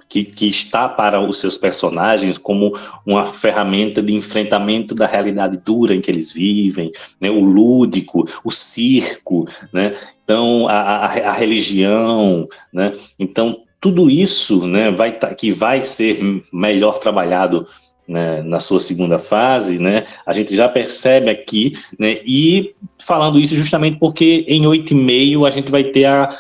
que, 0.08 0.24
que 0.24 0.46
está 0.46 0.88
para 0.88 1.20
os 1.20 1.38
seus 1.38 1.58
personagens 1.58 2.38
como 2.38 2.78
uma 3.04 3.26
ferramenta 3.26 4.00
de 4.00 4.14
enfrentamento 4.14 4.94
da 4.94 5.04
realidade 5.04 5.56
dura 5.56 5.96
em 5.96 6.00
que 6.00 6.08
eles 6.08 6.30
vivem, 6.30 6.92
né? 7.20 7.28
o 7.28 7.40
lúdico, 7.40 8.28
o 8.44 8.52
circo, 8.52 9.48
né? 9.72 9.96
então 10.22 10.68
a, 10.68 11.06
a, 11.06 11.30
a 11.30 11.32
religião, 11.32 12.48
né? 12.72 12.92
então 13.18 13.62
tudo 13.80 14.08
isso 14.08 14.64
né, 14.64 14.92
vai 14.92 15.18
tá, 15.18 15.34
que 15.34 15.50
vai 15.50 15.84
ser 15.84 16.20
melhor 16.52 17.00
trabalhado 17.00 17.66
né, 18.06 18.42
na 18.42 18.60
sua 18.60 18.78
segunda 18.80 19.18
fase, 19.18 19.78
né, 19.78 20.06
a 20.24 20.32
gente 20.32 20.56
já 20.56 20.66
percebe 20.68 21.28
aqui, 21.28 21.76
né, 21.98 22.20
e 22.24 22.72
falando 22.98 23.38
isso 23.38 23.54
justamente 23.54 23.98
porque 23.98 24.46
em 24.48 24.66
oito 24.66 24.92
e 24.92 24.96
meio 24.96 25.44
a 25.44 25.50
gente 25.50 25.70
vai 25.70 25.84
ter 25.84 26.06
a, 26.06 26.34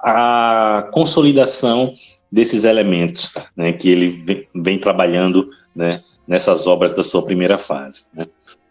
a, 0.00 0.88
consolidação 0.92 1.92
desses 2.30 2.64
elementos 2.64 3.32
né, 3.56 3.72
que 3.72 3.88
ele 3.88 4.08
vem, 4.08 4.48
vem 4.54 4.78
trabalhando 4.78 5.50
né, 5.74 6.02
nessas 6.26 6.66
obras 6.66 6.94
da 6.94 7.02
sua 7.02 7.24
primeira 7.24 7.56
fase. 7.56 8.04
Né. 8.12 8.26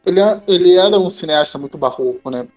Ele, 0.05 0.19
é, 0.19 0.41
ele 0.47 0.75
era 0.75 0.99
um 0.99 1.09
cineasta 1.09 1.57
muito 1.57 1.77
barroco, 1.77 2.29
né? 2.29 2.47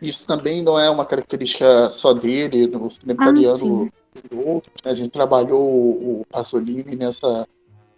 Isso 0.00 0.26
também 0.26 0.62
não 0.62 0.78
é 0.78 0.88
uma 0.88 1.04
característica 1.04 1.90
só 1.90 2.14
dele, 2.14 2.68
no 2.68 2.90
cinema 2.90 3.24
ah, 3.24 3.30
italiano 3.30 3.90
outros. 4.32 4.74
Né? 4.84 4.90
A 4.90 4.94
gente 4.94 5.10
trabalhou 5.10 5.60
o, 5.60 6.20
o 6.20 6.26
Pasolini 6.30 6.96
nessa, 6.96 7.46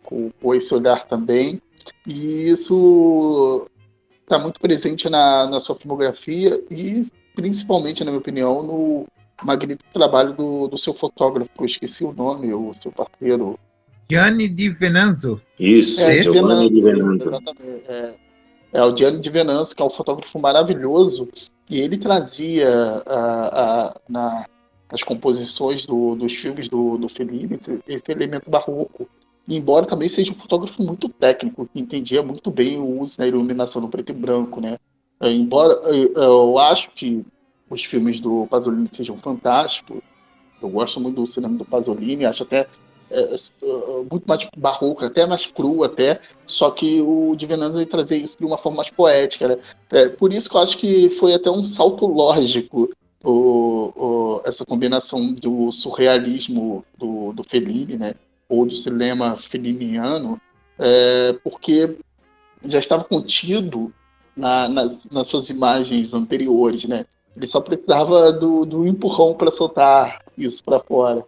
com, 0.03 0.31
com 0.41 0.55
esse 0.55 0.75
olhar 0.75 1.07
também. 1.07 1.61
E 2.07 2.49
isso 2.49 3.67
está 4.23 4.39
muito 4.39 4.61
presente 4.61 5.09
na, 5.09 5.47
na 5.47 5.61
sua 5.61 5.77
filmografia 5.77 6.63
e 6.71 7.07
principalmente, 7.35 8.05
na 8.05 8.11
minha 8.11 8.21
opinião, 8.21 8.63
no, 8.63 9.07
magnífico 9.45 9.93
trabalho 9.93 10.35
do, 10.35 10.69
do 10.69 10.79
seu 10.79 10.95
fotógrafo, 10.95 11.51
eu 11.59 11.67
esqueci 11.67 12.05
o 12.05 12.13
nome, 12.13 12.53
o 12.53 12.73
seu 12.75 12.93
parceiro. 12.93 13.59
Gianni 14.11 14.49
Di 14.49 14.69
Venanzo. 14.69 15.41
Isso, 15.59 16.01
é, 16.03 16.23
Giovanni 16.23 16.71
Di 16.71 16.81
Venanzo. 16.81 17.29
Exatamente. 17.29 17.85
É, 17.89 18.15
é 18.73 18.85
o 18.85 18.97
Gianni 18.97 19.21
Di 19.21 19.31
Venanzo, 19.31 19.75
que 19.75 19.83
é 19.83 19.85
um 19.85 19.91
fotógrafo 19.91 20.39
maravilhoso, 20.39 21.29
e 21.69 21.79
ele 21.81 21.97
trazia 21.97 22.69
a, 23.07 23.89
a, 23.89 24.01
na, 24.09 24.47
nas 24.91 25.03
composições 25.03 25.87
do, 25.87 26.17
dos 26.17 26.33
filmes 26.35 26.69
do, 26.69 26.99
do 26.99 27.09
Fellini 27.09 27.57
esse, 27.57 27.79
esse 27.87 28.11
elemento 28.11 28.51
barroco. 28.51 29.09
Embora 29.49 29.87
também 29.87 30.09
seja 30.09 30.33
um 30.33 30.37
fotógrafo 30.37 30.83
muito 30.83 31.09
técnico, 31.09 31.69
que 31.73 31.81
entendia 31.81 32.23
muito 32.23 32.51
bem 32.51 32.79
o 32.79 33.01
uso 33.01 33.19
da 33.19 33.27
iluminação 33.27 33.81
no 33.81 33.89
preto 33.89 34.11
e 34.11 34.15
branco, 34.15 34.61
né? 34.61 34.79
É, 35.21 35.31
embora 35.33 35.75
eu, 35.89 36.13
eu 36.15 36.59
acho 36.59 36.91
que 36.93 37.25
os 37.71 37.85
filmes 37.85 38.21
do 38.21 38.47
Pasolini 38.51 38.89
sejam 38.93 39.17
fantásticos. 39.17 40.03
Eu 40.61 40.69
gosto 40.69 41.01
muito 41.01 41.17
do 41.17 41.27
cinema 41.27 41.57
do 41.57 41.65
Pasolini, 41.65 42.27
acho 42.27 42.43
até 42.43 42.67
é, 43.11 43.35
é, 43.35 43.37
muito 44.11 44.25
mais 44.27 44.47
barroco, 44.57 45.05
até 45.05 45.27
mais 45.27 45.47
cru 45.47 45.83
até, 45.83 46.21
só 46.47 46.71
que 46.71 47.01
o 47.01 47.35
Di 47.35 47.47
Venanzo 47.47 47.85
trazer 47.87 48.19
isso 48.19 48.37
de 48.39 48.45
uma 48.45 48.59
forma 48.59 48.79
mais 48.79 48.91
poética. 48.91 49.49
Né? 49.49 49.59
É, 49.91 50.09
por 50.09 50.33
isso 50.33 50.51
que 50.51 50.57
eu 50.57 50.61
acho 50.61 50.77
que 50.77 51.11
foi 51.11 51.35
até 51.35 51.51
um 51.51 51.65
salto 51.65 52.07
lógico 52.07 52.91
o, 53.23 53.93
o, 53.97 54.43
essa 54.45 54.65
combinação 54.65 55.33
do 55.33 55.73
surrealismo 55.73 56.85
do, 56.99 57.33
do 57.33 57.45
Fellini, 57.45 57.97
né? 57.97 58.15
ou 58.49 58.67
do 58.67 58.77
cinema 58.77 59.37
feliniano, 59.37 60.41
é, 60.79 61.39
porque 61.45 61.97
já 62.65 62.79
estava 62.79 63.05
contido 63.05 63.93
na, 64.37 64.69
nas, 64.69 65.05
nas 65.11 65.27
suas 65.27 65.51
imagens 65.51 66.13
anteriores, 66.13 66.85
né? 66.85 67.07
Ele 67.37 67.47
só 67.47 67.61
precisava 67.61 68.33
do, 68.33 68.65
do 68.65 68.87
empurrão 68.87 69.35
para 69.35 69.51
soltar 69.51 70.21
isso 70.37 70.63
para 70.65 70.81
fora. 70.81 71.25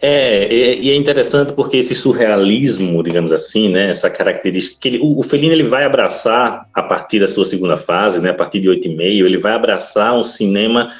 É, 0.00 0.52
e 0.52 0.90
é 0.90 0.94
interessante 0.94 1.54
porque 1.54 1.78
esse 1.78 1.94
surrealismo, 1.94 3.02
digamos 3.02 3.32
assim, 3.32 3.70
né, 3.70 3.88
essa 3.88 4.10
característica 4.10 4.76
que 4.78 4.88
ele, 4.88 4.98
o, 4.98 5.18
o 5.18 5.22
Fellini 5.22 5.54
ele 5.54 5.62
vai 5.62 5.84
abraçar 5.84 6.68
a 6.74 6.82
partir 6.82 7.18
da 7.18 7.26
sua 7.26 7.46
segunda 7.46 7.78
fase, 7.78 8.20
né, 8.20 8.30
a 8.30 8.34
partir 8.34 8.60
de 8.60 8.68
oito 8.68 8.86
e 8.86 8.94
meio, 8.94 9.24
ele 9.24 9.38
vai 9.38 9.52
abraçar 9.52 10.14
um 10.14 10.22
cinema 10.22 10.92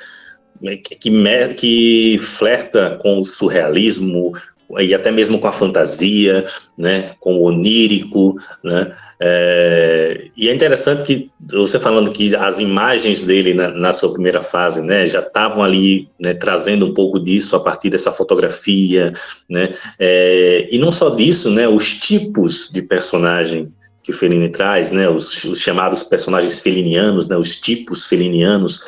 que, 0.82 0.96
que, 0.96 1.54
que 1.54 2.18
flerta 2.18 2.96
com 3.02 3.20
o 3.20 3.24
surrealismo, 3.24 4.32
e 4.78 4.94
até 4.94 5.10
mesmo 5.10 5.38
com 5.38 5.46
a 5.46 5.52
fantasia, 5.52 6.46
né, 6.76 7.14
com 7.20 7.36
o 7.36 7.42
onírico, 7.42 8.36
né, 8.64 8.96
é, 9.18 10.28
e 10.36 10.48
é 10.48 10.54
interessante 10.54 11.02
que 11.04 11.30
você 11.40 11.80
falando 11.80 12.10
que 12.10 12.34
as 12.36 12.58
imagens 12.58 13.24
dele 13.24 13.54
na, 13.54 13.68
na 13.68 13.92
sua 13.92 14.12
primeira 14.12 14.42
fase, 14.42 14.82
né, 14.82 15.06
já 15.06 15.20
estavam 15.20 15.62
ali 15.62 16.08
né, 16.20 16.34
trazendo 16.34 16.86
um 16.86 16.92
pouco 16.92 17.18
disso 17.18 17.56
a 17.56 17.60
partir 17.60 17.88
dessa 17.88 18.12
fotografia, 18.12 19.12
né, 19.48 19.70
é, 19.98 20.68
e 20.70 20.78
não 20.78 20.92
só 20.92 21.10
disso, 21.10 21.50
né, 21.50 21.66
os 21.66 21.94
tipos 21.94 22.70
de 22.70 22.82
personagem 22.82 23.72
que 24.02 24.10
o 24.12 24.14
Fellini 24.14 24.50
traz, 24.50 24.92
né, 24.92 25.08
os, 25.08 25.42
os, 25.44 25.60
chamados 25.60 26.02
personagens 26.02 26.60
felinianos, 26.60 27.26
né, 27.26 27.36
os 27.36 27.56
tipos 27.56 28.06
felinianos, 28.06 28.80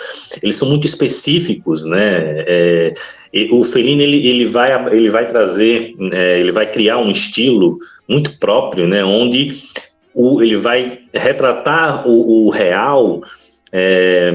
eles 0.42 0.56
são 0.56 0.68
muito 0.68 0.86
específicos, 0.86 1.84
né, 1.84 2.44
é, 2.46 2.94
o 3.50 3.64
Fellini 3.64 4.02
ele, 4.02 4.26
ele, 4.26 4.46
vai, 4.46 4.94
ele 4.94 5.10
vai 5.10 5.26
trazer, 5.26 5.94
é, 6.12 6.38
ele 6.38 6.52
vai 6.52 6.70
criar 6.70 6.98
um 6.98 7.10
estilo 7.10 7.78
muito 8.06 8.38
próprio, 8.38 8.86
né, 8.86 9.02
onde 9.04 9.56
o, 10.18 10.42
ele 10.42 10.56
vai 10.56 10.98
retratar 11.14 12.06
o, 12.08 12.46
o 12.46 12.50
real 12.50 13.22
é, 13.72 14.34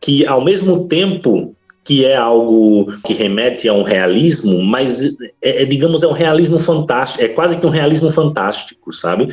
que 0.00 0.26
ao 0.26 0.42
mesmo 0.42 0.88
tempo 0.88 1.54
que 1.84 2.04
é 2.04 2.16
algo 2.16 2.92
que 3.04 3.14
remete 3.14 3.68
a 3.68 3.72
um 3.72 3.82
realismo, 3.82 4.60
mas 4.62 5.04
é, 5.40 5.62
é, 5.62 5.64
digamos 5.64 6.02
é 6.02 6.06
um 6.08 6.12
realismo 6.12 6.58
fantástico, 6.58 7.22
é 7.22 7.28
quase 7.28 7.56
que 7.56 7.66
um 7.66 7.70
realismo 7.70 8.10
fantástico, 8.10 8.92
sabe? 8.92 9.28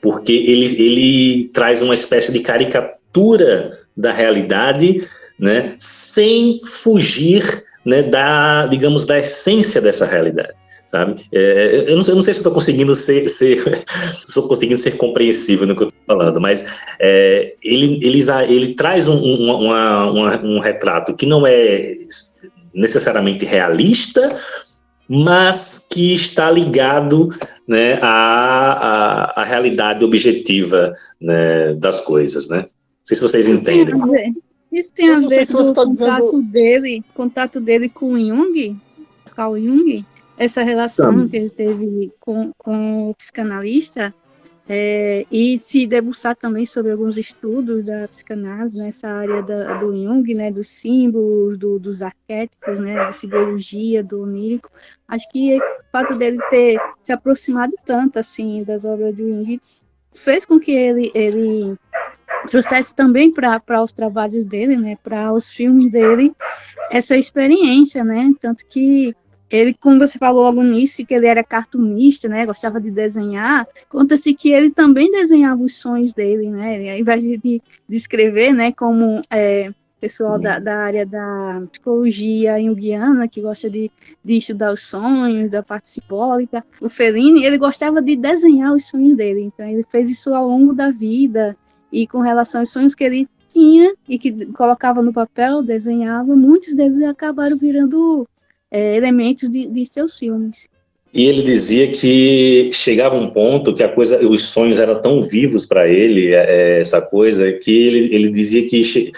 Porque 0.00 0.32
ele, 0.32 0.82
ele 0.82 1.50
traz 1.52 1.82
uma 1.82 1.94
espécie 1.94 2.32
de 2.32 2.40
caricatura 2.40 3.78
da 3.96 4.12
realidade, 4.12 5.06
né, 5.38 5.74
sem 5.78 6.60
fugir 6.64 7.62
né, 7.84 8.02
da, 8.02 8.66
digamos, 8.66 9.04
da 9.04 9.18
essência 9.18 9.80
dessa 9.80 10.06
realidade, 10.06 10.54
sabe? 10.86 11.26
É, 11.32 11.84
eu, 11.88 11.96
não, 11.96 12.04
eu, 12.04 12.14
não, 12.14 12.22
sei 12.22 12.32
se 12.32 12.40
estou 12.40 12.52
conseguindo 12.52 12.94
ser, 12.94 13.28
ser 13.28 13.84
estou 14.26 14.48
conseguindo 14.48 14.78
ser 14.78 14.92
compreensível 14.92 15.66
no 15.66 15.76
que 15.76 15.82
eu 15.82 15.88
estou 15.88 16.02
falando, 16.06 16.40
mas 16.40 16.64
é, 16.98 17.54
ele, 17.62 17.98
ele, 18.02 18.24
ele 18.48 18.74
traz 18.74 19.06
um, 19.08 19.16
um, 19.16 19.66
uma, 19.66 20.10
uma, 20.10 20.42
um 20.42 20.58
retrato 20.60 21.14
que 21.14 21.26
não 21.26 21.46
é 21.46 21.98
necessariamente 22.72 23.44
realista, 23.44 24.34
mas 25.08 25.86
que 25.90 26.14
está 26.14 26.50
ligado 26.50 27.30
né, 27.66 27.98
à, 28.00 29.32
à, 29.34 29.42
à 29.42 29.44
realidade 29.44 30.04
objetiva 30.04 30.94
né, 31.20 31.74
das 31.74 32.00
coisas, 32.00 32.48
né? 32.48 32.58
Não 32.58 33.06
sei 33.06 33.16
se 33.16 33.22
vocês 33.22 33.48
entendem. 33.48 33.94
Isso 34.72 34.92
tem 34.92 35.10
a 35.10 35.20
ver 35.20 35.46
com 35.46 35.58
o 35.58 35.72
tá 35.72 35.84
contato 35.84 36.24
dizendo... 36.24 36.42
dele, 36.42 37.04
contato 37.14 37.60
dele 37.60 37.88
com 37.88 38.12
o 38.12 38.18
Jung, 38.18 38.76
Carl 39.34 39.56
Jung? 39.58 40.04
Essa 40.38 40.62
relação 40.62 41.28
que 41.28 41.36
ele 41.36 41.50
teve 41.50 42.12
com, 42.20 42.52
com 42.58 43.10
o 43.10 43.14
psicanalista 43.14 44.14
é, 44.68 45.24
e 45.30 45.56
se 45.58 45.86
debruçar 45.86 46.34
também 46.34 46.66
sobre 46.66 46.90
alguns 46.90 47.16
estudos 47.16 47.84
da 47.84 48.08
psicanálise 48.08 48.76
nessa 48.76 49.08
área 49.08 49.40
da, 49.40 49.74
do 49.74 49.96
Jung, 49.96 50.34
né, 50.34 50.50
dos 50.50 50.68
símbolos, 50.68 51.56
do, 51.56 51.78
dos 51.78 52.02
arquétipos, 52.02 52.78
né, 52.80 52.94
da 52.94 53.12
simbologia, 53.12 54.02
do 54.02 54.22
onírico. 54.22 54.68
Acho 55.06 55.28
que 55.30 55.56
o 55.56 55.62
fato 55.92 56.16
dele 56.16 56.38
ter 56.50 56.80
se 57.02 57.12
aproximado 57.12 57.74
tanto 57.84 58.18
assim 58.18 58.64
das 58.64 58.84
obras 58.84 59.14
do 59.14 59.22
Jung 59.22 59.60
fez 60.14 60.44
com 60.44 60.58
que 60.58 60.72
ele, 60.72 61.12
ele 61.14 61.76
trouxesse 62.50 62.94
também 62.94 63.32
para 63.32 63.82
os 63.82 63.92
trabalhos 63.92 64.44
dele, 64.44 64.76
né, 64.76 64.98
para 65.00 65.32
os 65.32 65.48
filmes 65.48 65.92
dele, 65.92 66.32
essa 66.90 67.16
experiência, 67.16 68.02
né, 68.02 68.32
tanto 68.40 68.66
que 68.66 69.14
ele, 69.50 69.74
como 69.74 69.98
você 69.98 70.18
falou 70.18 70.42
logo 70.42 70.62
nisso, 70.62 71.04
que 71.04 71.14
ele 71.14 71.26
era 71.26 71.44
cartunista, 71.44 72.28
né, 72.28 72.44
gostava 72.44 72.80
de 72.80 72.90
desenhar, 72.90 73.66
conta-se 73.88 74.34
que 74.34 74.50
ele 74.50 74.70
também 74.70 75.10
desenhava 75.10 75.62
os 75.62 75.76
sonhos 75.76 76.12
dele, 76.12 76.50
né, 76.50 76.92
ao 76.92 76.98
invés 76.98 77.22
de, 77.22 77.38
de 77.38 77.62
escrever, 77.88 78.52
né, 78.52 78.72
como 78.72 79.22
é, 79.30 79.72
pessoal 80.00 80.38
da, 80.38 80.58
da, 80.58 80.76
área 80.78 81.06
da 81.06 81.62
psicologia 81.70 82.60
junguiana, 82.60 83.28
que 83.28 83.40
gosta 83.40 83.70
de, 83.70 83.90
de 84.24 84.36
estudar 84.36 84.72
os 84.72 84.82
sonhos, 84.82 85.50
da 85.50 85.62
parte 85.62 85.88
simbólica, 85.88 86.64
o 86.80 86.88
Fellini, 86.88 87.44
ele 87.44 87.58
gostava 87.58 88.02
de 88.02 88.16
desenhar 88.16 88.72
os 88.72 88.88
sonhos 88.88 89.16
dele, 89.16 89.42
então 89.42 89.66
ele 89.66 89.84
fez 89.88 90.10
isso 90.10 90.34
ao 90.34 90.48
longo 90.48 90.74
da 90.74 90.90
vida, 90.90 91.56
e 91.92 92.06
com 92.06 92.18
relação 92.18 92.60
aos 92.60 92.70
sonhos 92.70 92.94
que 92.94 93.04
ele 93.04 93.28
tinha 93.48 93.94
e 94.08 94.18
que 94.18 94.46
colocava 94.46 95.00
no 95.00 95.12
papel, 95.12 95.62
desenhava, 95.62 96.34
muitos 96.34 96.74
deles 96.74 97.02
acabaram 97.02 97.56
virando 97.56 98.26
é, 98.70 98.96
elementos 98.96 99.50
de, 99.50 99.66
de 99.66 99.86
seus 99.86 100.18
filmes. 100.18 100.68
E 101.12 101.24
ele 101.24 101.42
dizia 101.42 101.92
que 101.92 102.70
chegava 102.72 103.16
um 103.16 103.30
ponto 103.30 103.74
que 103.74 103.82
a 103.82 103.88
coisa, 103.88 104.18
os 104.26 104.42
sonhos 104.42 104.78
eram 104.78 105.00
tão 105.00 105.22
vivos 105.22 105.64
para 105.64 105.88
ele, 105.88 106.34
é, 106.34 106.80
essa 106.80 107.00
coisa, 107.00 107.52
que 107.52 107.70
ele, 107.70 108.14
ele 108.14 108.30
dizia 108.30 108.68
que 108.68 109.12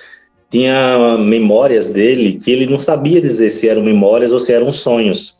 tinha 0.51 1.19
memórias 1.19 1.89
dele 1.89 2.39
que 2.43 2.51
ele 2.51 2.67
não 2.67 2.79
sabia 2.79 3.21
dizer 3.21 3.51
se 3.51 3.69
eram 3.69 3.83
memórias 3.83 4.33
ou 4.33 4.41
se 4.41 4.53
eram 4.53 4.73
sonhos 4.73 5.38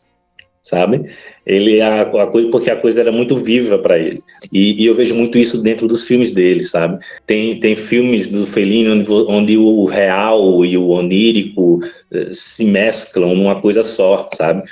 sabe? 0.69 1.09
Ele 1.45 1.81
a, 1.81 2.03
a 2.03 2.27
coisa 2.27 2.49
porque 2.49 2.69
a 2.69 2.75
coisa 2.75 3.01
era 3.01 3.11
muito 3.11 3.35
viva 3.35 3.79
para 3.79 3.97
ele. 3.97 4.21
E, 4.53 4.83
e, 4.83 4.85
eu 4.85 4.93
vejo 4.93 5.15
muito 5.15 5.37
isso 5.37 5.61
dentro 5.63 5.87
dos 5.87 6.03
filmes 6.03 6.31
dele, 6.31 6.63
sabe? 6.63 7.03
Tem 7.25 7.59
tem 7.59 7.75
filmes 7.75 8.29
do 8.29 8.45
Fellini 8.45 8.89
onde, 8.89 9.11
onde 9.11 9.57
o 9.57 9.85
real 9.85 10.63
e 10.63 10.77
o 10.77 10.89
onírico 10.89 11.77
uh, 11.77 12.33
se 12.33 12.63
mesclam 12.63 13.35
numa 13.35 13.59
coisa 13.59 13.81
só, 13.81 14.29
sabe? 14.33 14.63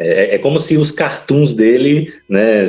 É, 0.00 0.36
é 0.36 0.38
como 0.38 0.58
se 0.58 0.78
os 0.78 0.90
cartoons 0.90 1.52
dele, 1.54 2.10
né, 2.28 2.66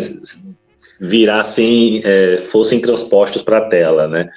virassem, 1.00 2.02
é, 2.04 2.44
fossem 2.52 2.82
transpostos 2.82 3.42
para 3.42 3.60
a 3.60 3.66
tela, 3.70 4.08
né? 4.10 4.30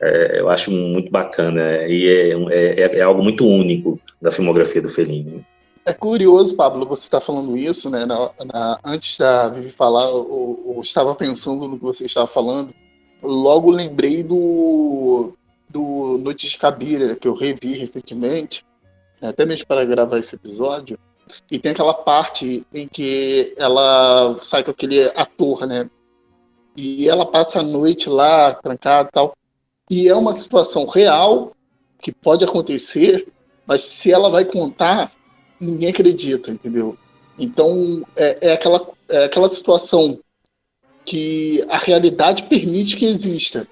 É, 0.00 0.38
eu 0.38 0.48
acho 0.48 0.70
muito 0.70 1.10
bacana 1.10 1.84
e 1.88 2.06
é, 2.06 2.84
é, 2.84 2.98
é 2.98 3.02
algo 3.02 3.22
muito 3.24 3.44
único 3.44 4.00
da 4.22 4.30
filmografia 4.30 4.80
do 4.80 4.88
Fellini. 4.88 5.44
É 5.88 5.94
curioso, 5.94 6.54
Pablo, 6.54 6.84
você 6.84 7.04
está 7.04 7.18
falando 7.18 7.56
isso, 7.56 7.88
né? 7.88 8.04
Na, 8.04 8.30
na, 8.44 8.78
antes 8.84 9.16
da 9.16 9.48
Vivi 9.48 9.70
falar, 9.70 10.10
eu, 10.10 10.74
eu, 10.76 10.82
estava 10.82 11.14
pensando 11.14 11.66
no 11.66 11.78
que 11.78 11.82
você 11.82 12.04
estava 12.04 12.26
falando. 12.26 12.74
Logo 13.22 13.70
lembrei 13.70 14.22
do, 14.22 15.32
do 15.66 16.18
Noites 16.18 16.50
de 16.50 16.58
Cabira, 16.58 17.16
que 17.16 17.26
eu 17.26 17.32
revi 17.32 17.78
recentemente, 17.78 18.66
né, 19.18 19.30
até 19.30 19.46
mesmo 19.46 19.66
para 19.66 19.82
gravar 19.86 20.18
esse 20.18 20.34
episódio. 20.34 20.98
E 21.50 21.58
tem 21.58 21.72
aquela 21.72 21.94
parte 21.94 22.66
em 22.70 22.86
que 22.86 23.54
ela 23.56 24.38
sai 24.42 24.62
com 24.62 24.72
aquele 24.72 25.04
ator, 25.16 25.66
né? 25.66 25.88
E 26.76 27.08
ela 27.08 27.24
passa 27.24 27.60
a 27.60 27.62
noite 27.62 28.10
lá, 28.10 28.52
trancada 28.52 29.08
e 29.08 29.12
tal. 29.12 29.32
E 29.88 30.06
é 30.06 30.14
uma 30.14 30.34
situação 30.34 30.84
real 30.84 31.52
que 31.98 32.12
pode 32.12 32.44
acontecer, 32.44 33.26
mas 33.66 33.84
se 33.84 34.12
ela 34.12 34.28
vai 34.28 34.44
contar, 34.44 35.16
ninguém 35.60 35.90
acredita, 35.90 36.50
entendeu? 36.50 36.96
Então, 37.38 38.04
é, 38.16 38.48
é, 38.48 38.52
aquela, 38.52 38.86
é 39.08 39.24
aquela 39.24 39.48
situação 39.48 40.18
que 41.04 41.64
a 41.68 41.78
realidade 41.78 42.44
permite 42.44 42.96
que 42.96 43.06
exista. 43.06 43.66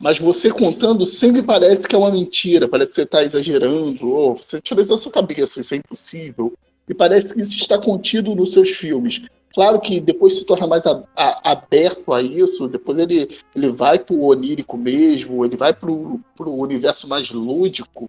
Mas 0.00 0.18
você 0.18 0.50
contando 0.50 1.04
sempre 1.04 1.42
parece 1.42 1.88
que 1.88 1.94
é 1.94 1.98
uma 1.98 2.10
mentira, 2.10 2.68
parece 2.68 2.90
que 2.90 2.94
você 2.96 3.02
está 3.02 3.24
exagerando, 3.24 4.08
ou 4.08 4.36
você 4.36 4.60
tira 4.60 4.80
isso 4.80 4.90
da 4.90 4.98
sua 4.98 5.10
cabeça, 5.10 5.60
isso 5.60 5.74
é 5.74 5.78
impossível. 5.78 6.52
E 6.88 6.94
parece 6.94 7.34
que 7.34 7.40
isso 7.40 7.56
está 7.56 7.78
contido 7.78 8.34
nos 8.34 8.52
seus 8.52 8.70
filmes. 8.70 9.22
Claro 9.52 9.80
que 9.80 10.00
depois 10.00 10.38
se 10.38 10.46
torna 10.46 10.68
mais 10.68 10.86
a, 10.86 11.02
a, 11.16 11.52
aberto 11.52 12.12
a 12.12 12.22
isso, 12.22 12.68
depois 12.68 12.96
ele, 12.98 13.28
ele 13.56 13.72
vai 13.72 13.98
para 13.98 14.14
o 14.14 14.26
onírico 14.26 14.76
mesmo, 14.76 15.44
ele 15.44 15.56
vai 15.56 15.74
para 15.74 15.90
o 15.90 16.22
universo 16.38 17.08
mais 17.08 17.30
lúdico, 17.30 18.08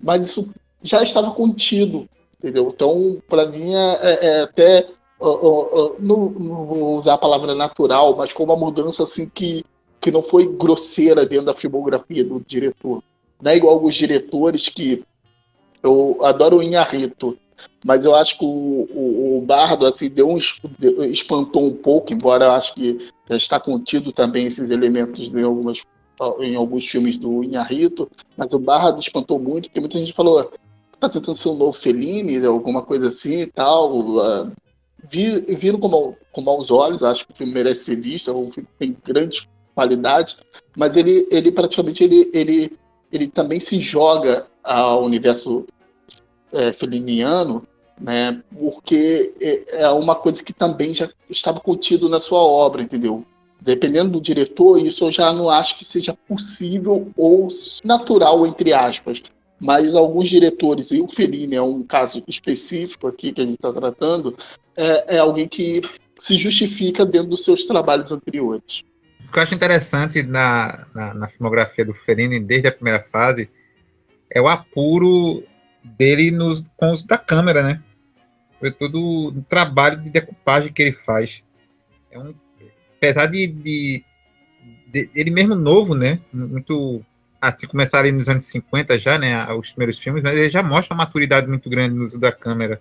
mas 0.00 0.26
isso 0.26 0.48
já 0.82 1.02
estava 1.02 1.32
contido 1.32 2.08
entendeu? 2.38 2.70
Então, 2.74 3.22
para 3.28 3.46
mim, 3.46 3.74
é, 3.74 3.98
é, 4.00 4.26
é 4.26 4.42
até. 4.42 4.88
Uh, 5.18 5.26
uh, 5.26 5.86
uh, 5.86 5.96
não, 5.98 6.28
não, 6.28 6.66
vou 6.66 6.96
usar 6.98 7.14
a 7.14 7.18
palavra 7.18 7.54
natural, 7.54 8.14
mas 8.16 8.34
com 8.34 8.44
uma 8.44 8.56
mudança 8.56 9.02
assim 9.02 9.26
que, 9.26 9.64
que 9.98 10.10
não 10.10 10.22
foi 10.22 10.46
grosseira 10.46 11.24
dentro 11.24 11.46
da 11.46 11.54
filmografia 11.54 12.22
do 12.22 12.38
diretor. 12.46 13.02
Não 13.40 13.50
é 13.50 13.56
igual 13.56 13.72
alguns 13.72 13.94
diretores 13.94 14.68
que 14.68 15.02
eu 15.82 16.18
adoro 16.20 16.58
o 16.58 16.62
Inharrito, 16.62 17.38
mas 17.84 18.04
eu 18.04 18.14
acho 18.14 18.38
que 18.38 18.44
o, 18.44 18.88
o, 18.90 19.38
o 19.38 19.40
Bardo 19.40 19.86
assim, 19.86 20.08
deu 20.08 20.28
um, 20.28 20.38
espantou 21.10 21.64
um 21.64 21.74
pouco, 21.74 22.12
embora 22.12 22.46
eu 22.46 22.52
acho 22.52 22.74
que 22.74 23.08
já 23.28 23.36
está 23.36 23.60
contido 23.60 24.12
também 24.12 24.46
esses 24.46 24.70
elementos 24.70 25.32
em, 25.32 25.42
algumas, 25.42 25.80
em 26.40 26.56
alguns 26.56 26.86
filmes 26.86 27.18
do 27.18 27.42
Inharrito, 27.42 28.10
mas 28.36 28.52
o 28.52 28.58
Bardo 28.58 29.00
espantou 29.00 29.38
muito, 29.38 29.68
porque 29.68 29.80
muita 29.80 29.98
gente 29.98 30.12
falou 30.12 30.50
tá 31.08 31.20
tentando 31.20 31.36
ser 31.36 31.48
um 31.48 31.56
novo 31.56 31.78
Fellini, 31.78 32.44
alguma 32.44 32.82
coisa 32.82 33.08
assim 33.08 33.42
e 33.42 33.46
tal. 33.46 33.98
Uh, 33.98 34.52
viram 35.08 35.78
com, 35.78 36.14
com 36.32 36.40
maus 36.40 36.70
olhos, 36.70 37.02
acho 37.02 37.26
que 37.26 37.32
o 37.32 37.36
filme 37.36 37.52
merece 37.52 37.84
ser 37.84 37.96
visto, 37.96 38.30
é 38.30 38.34
um 38.34 38.50
filme 38.50 38.68
que 38.72 38.78
tem 38.78 38.96
grande 39.04 39.48
qualidade, 39.74 40.36
mas 40.76 40.96
ele, 40.96 41.26
ele 41.30 41.52
praticamente 41.52 42.02
ele, 42.02 42.30
ele, 42.32 42.78
ele 43.12 43.28
também 43.28 43.60
se 43.60 43.78
joga 43.78 44.46
ao 44.64 45.04
universo 45.04 45.66
é, 46.52 46.72
feliniano, 46.72 47.66
né, 48.00 48.42
porque 48.58 49.32
é, 49.40 49.82
é 49.82 49.90
uma 49.90 50.14
coisa 50.14 50.42
que 50.42 50.52
também 50.52 50.94
já 50.94 51.08
estava 51.30 51.60
contido 51.60 52.08
na 52.08 52.20
sua 52.20 52.40
obra, 52.40 52.82
entendeu? 52.82 53.24
Dependendo 53.60 54.12
do 54.12 54.20
diretor, 54.20 54.78
isso 54.78 55.04
eu 55.04 55.12
já 55.12 55.32
não 55.32 55.48
acho 55.48 55.78
que 55.78 55.84
seja 55.84 56.16
possível 56.28 57.10
ou 57.16 57.48
natural, 57.84 58.46
entre 58.46 58.72
aspas 58.72 59.22
mas 59.58 59.94
alguns 59.94 60.28
diretores, 60.28 60.90
e 60.90 61.00
o 61.00 61.08
Fellini 61.08 61.56
é 61.56 61.62
um 61.62 61.82
caso 61.82 62.22
específico 62.28 63.06
aqui 63.06 63.32
que 63.32 63.40
a 63.40 63.44
gente 63.44 63.54
está 63.54 63.72
tratando, 63.72 64.36
é, 64.76 65.16
é, 65.16 65.18
alguém 65.18 65.48
que 65.48 65.80
se 66.18 66.36
justifica 66.36 67.04
dentro 67.06 67.30
dos 67.30 67.44
seus 67.44 67.64
trabalhos 67.66 68.12
anteriores. 68.12 68.82
O 69.26 69.32
que 69.32 69.38
eu 69.38 69.42
acho 69.42 69.54
interessante 69.54 70.22
na, 70.22 70.86
na, 70.94 71.14
na 71.14 71.28
filmografia 71.28 71.84
do 71.84 71.92
Fellini, 71.92 72.38
desde 72.38 72.68
a 72.68 72.72
primeira 72.72 73.00
fase, 73.00 73.50
é 74.30 74.40
o 74.40 74.48
apuro 74.48 75.42
dele 75.82 76.30
nos, 76.30 76.64
com 76.76 76.92
os 76.92 77.02
da 77.02 77.18
câmera, 77.18 77.62
né? 77.62 77.82
Sobretudo 78.54 78.98
o 79.28 79.42
trabalho 79.42 80.02
de 80.02 80.10
decupagem 80.10 80.72
que 80.72 80.82
ele 80.82 80.92
faz. 80.92 81.42
É 82.10 82.18
um, 82.18 82.32
apesar 82.96 83.26
de, 83.26 83.46
de, 83.46 84.04
de 84.86 85.10
ele 85.14 85.30
mesmo 85.30 85.54
novo, 85.54 85.94
né? 85.94 86.20
Muito 86.32 87.04
assim, 87.40 87.66
começaram 87.66 88.10
nos 88.12 88.28
anos 88.28 88.44
50 88.44 88.98
já, 88.98 89.18
né, 89.18 89.52
os 89.52 89.70
primeiros 89.70 89.98
filmes, 89.98 90.22
mas 90.22 90.38
ele 90.38 90.50
já 90.50 90.62
mostra 90.62 90.94
uma 90.94 91.04
maturidade 91.04 91.46
muito 91.46 91.68
grande 91.68 91.94
no 91.94 92.04
uso 92.04 92.18
da 92.18 92.32
câmera. 92.32 92.80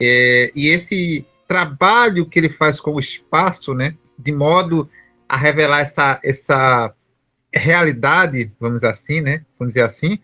É, 0.00 0.50
e 0.54 0.68
esse 0.68 1.26
trabalho 1.46 2.26
que 2.26 2.38
ele 2.38 2.48
faz 2.48 2.80
com 2.80 2.92
o 2.92 3.00
espaço, 3.00 3.74
né, 3.74 3.96
de 4.18 4.32
modo 4.32 4.88
a 5.28 5.36
revelar 5.36 5.80
essa, 5.80 6.20
essa 6.24 6.94
realidade, 7.52 8.52
vamos 8.58 8.82
assim, 8.84 9.20
né, 9.20 9.44
vamos 9.58 9.74
dizer 9.74 9.84
assim, 9.84 10.18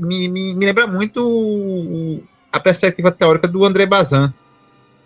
me, 0.00 0.28
me, 0.28 0.54
me 0.54 0.66
lembra 0.66 0.86
muito 0.86 2.22
a 2.52 2.60
perspectiva 2.60 3.12
teórica 3.12 3.46
do 3.46 3.64
André 3.64 3.86
Bazin, 3.86 4.32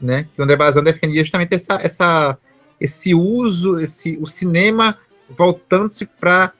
né, 0.00 0.26
que 0.34 0.40
o 0.40 0.44
André 0.44 0.56
Bazin 0.56 0.82
defendia 0.82 1.22
justamente 1.22 1.54
essa, 1.54 1.74
essa, 1.82 2.38
esse 2.80 3.14
uso, 3.14 3.78
esse, 3.78 4.16
o 4.20 4.26
cinema 4.26 4.96
voltando-se 5.28 6.06
para 6.06 6.52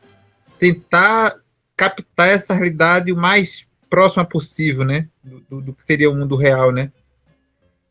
tentar 0.60 1.40
captar 1.76 2.28
essa 2.28 2.52
realidade 2.52 3.10
o 3.10 3.16
mais 3.16 3.66
próxima 3.88 4.24
possível, 4.24 4.84
né, 4.84 5.08
do, 5.24 5.60
do 5.60 5.72
que 5.72 5.82
seria 5.82 6.10
o 6.10 6.14
mundo 6.14 6.36
real, 6.36 6.70
né. 6.70 6.92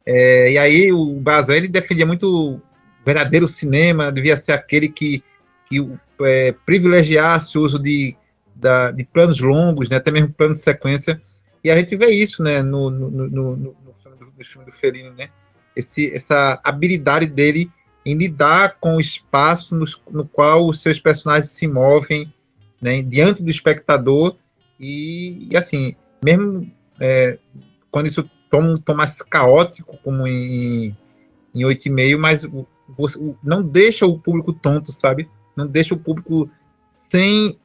É, 0.05 0.53
e 0.53 0.57
aí 0.57 0.93
o 0.93 1.15
Bazan 1.15 1.55
ele 1.55 1.67
defendia 1.67 2.05
muito 2.05 2.23
o 2.25 2.61
verdadeiro 3.03 3.47
cinema, 3.47 4.11
devia 4.11 4.37
ser 4.37 4.53
aquele 4.53 4.87
que, 4.87 5.23
que 5.67 5.77
é, 6.21 6.53
privilegiasse 6.65 7.57
o 7.57 7.61
uso 7.61 7.77
de, 7.79 8.15
da, 8.55 8.91
de 8.91 9.03
planos 9.03 9.39
longos, 9.39 9.89
né, 9.89 9.97
até 9.97 10.11
mesmo 10.11 10.31
planos 10.31 10.59
de 10.59 10.63
sequência, 10.63 11.21
E 11.63 11.69
a 11.69 11.75
gente 11.75 11.95
vê 11.97 12.11
isso, 12.11 12.41
né, 12.43 12.61
no, 12.61 12.89
no, 12.89 13.09
no, 13.09 13.55
no, 13.57 13.93
filme, 13.93 14.17
do, 14.17 14.25
no 14.37 14.45
filme 14.45 14.65
do 14.65 14.71
Fellini, 14.71 15.09
né? 15.11 15.29
Esse, 15.75 16.13
essa 16.15 16.59
habilidade 16.63 17.25
dele 17.25 17.69
em 18.05 18.15
lidar 18.15 18.77
com 18.79 18.95
o 18.95 19.01
espaço 19.01 19.75
no, 19.75 19.85
no 20.09 20.25
qual 20.25 20.65
os 20.65 20.81
seus 20.81 20.99
personagens 20.99 21.51
se 21.51 21.67
movem, 21.67 22.33
né, 22.81 23.01
diante 23.01 23.43
do 23.43 23.49
espectador 23.49 24.37
e, 24.79 25.47
e 25.51 25.57
assim, 25.57 25.95
mesmo 26.23 26.71
é, 26.99 27.37
quando 27.91 28.07
isso 28.07 28.29
toma 28.49 28.69
um 28.69 28.77
tom 28.77 28.95
mais 28.95 29.21
caótico, 29.21 29.97
como 30.03 30.27
em, 30.27 30.95
em 31.53 31.61
8,5, 31.61 32.17
mas 32.17 32.45
você, 32.87 33.19
não 33.43 33.61
deixa 33.61 34.05
o 34.05 34.19
público 34.19 34.53
tonto, 34.53 34.91
sabe? 34.91 35.29
Não 35.55 35.67
deixa 35.67 35.93
o 35.93 35.99
público 35.99 36.49
sem 37.09 37.57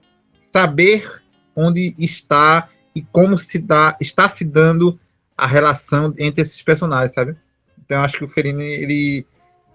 saber 0.52 1.22
onde 1.56 1.94
está 1.98 2.68
e 2.94 3.02
como 3.02 3.38
se 3.38 3.58
dá, 3.58 3.96
está 4.00 4.28
se 4.28 4.44
dando 4.44 4.98
a 5.36 5.46
relação 5.46 6.14
entre 6.18 6.42
esses 6.42 6.62
personagens, 6.62 7.12
sabe? 7.12 7.36
Então 7.84 8.02
acho 8.02 8.18
que 8.18 8.24
o 8.24 8.28
Fellini 8.28 8.64
ele 8.64 9.26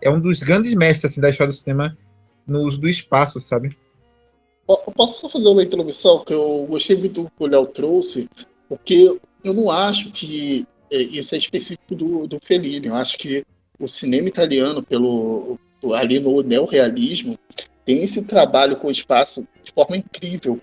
é 0.02 0.10
um 0.10 0.19
dos 0.19 0.41
grandes 0.41 0.73
mestres 0.73 1.12
assim, 1.12 1.21
da 1.21 1.30
história 1.30 1.52
do 1.52 1.58
cinema 1.58 1.97
no 2.47 2.62
uso 2.62 2.80
do 2.80 2.88
espaço, 2.88 3.39
sabe? 3.39 3.78
Posso 4.95 5.27
fazer 5.29 5.47
uma 5.47 5.63
introdução 5.63 6.23
que 6.23 6.32
eu 6.32 6.67
gostei 6.69 6.95
muito 6.95 7.23
do 7.23 7.29
que 7.29 7.43
o 7.43 7.47
Léo 7.47 7.65
trouxe, 7.65 8.29
porque 8.67 9.19
eu 9.43 9.53
não 9.53 9.71
acho 9.71 10.12
que 10.12 10.67
é, 10.91 11.01
isso 11.01 11.34
é 11.34 11.39
específico 11.39 11.95
do, 11.95 12.27
do 12.27 12.39
Fellini. 12.39 12.88
Eu 12.88 12.95
acho 12.95 13.17
que 13.17 13.43
o 13.79 13.88
cinema 13.88 14.27
italiano, 14.27 14.84
pelo 14.84 15.58
ali 15.93 16.19
no 16.19 16.43
neorrealismo, 16.43 17.39
tem 17.84 18.03
esse 18.03 18.21
trabalho 18.21 18.75
com 18.75 18.88
o 18.88 18.91
espaço 18.91 19.47
de 19.63 19.71
forma 19.71 19.97
incrível. 19.97 20.62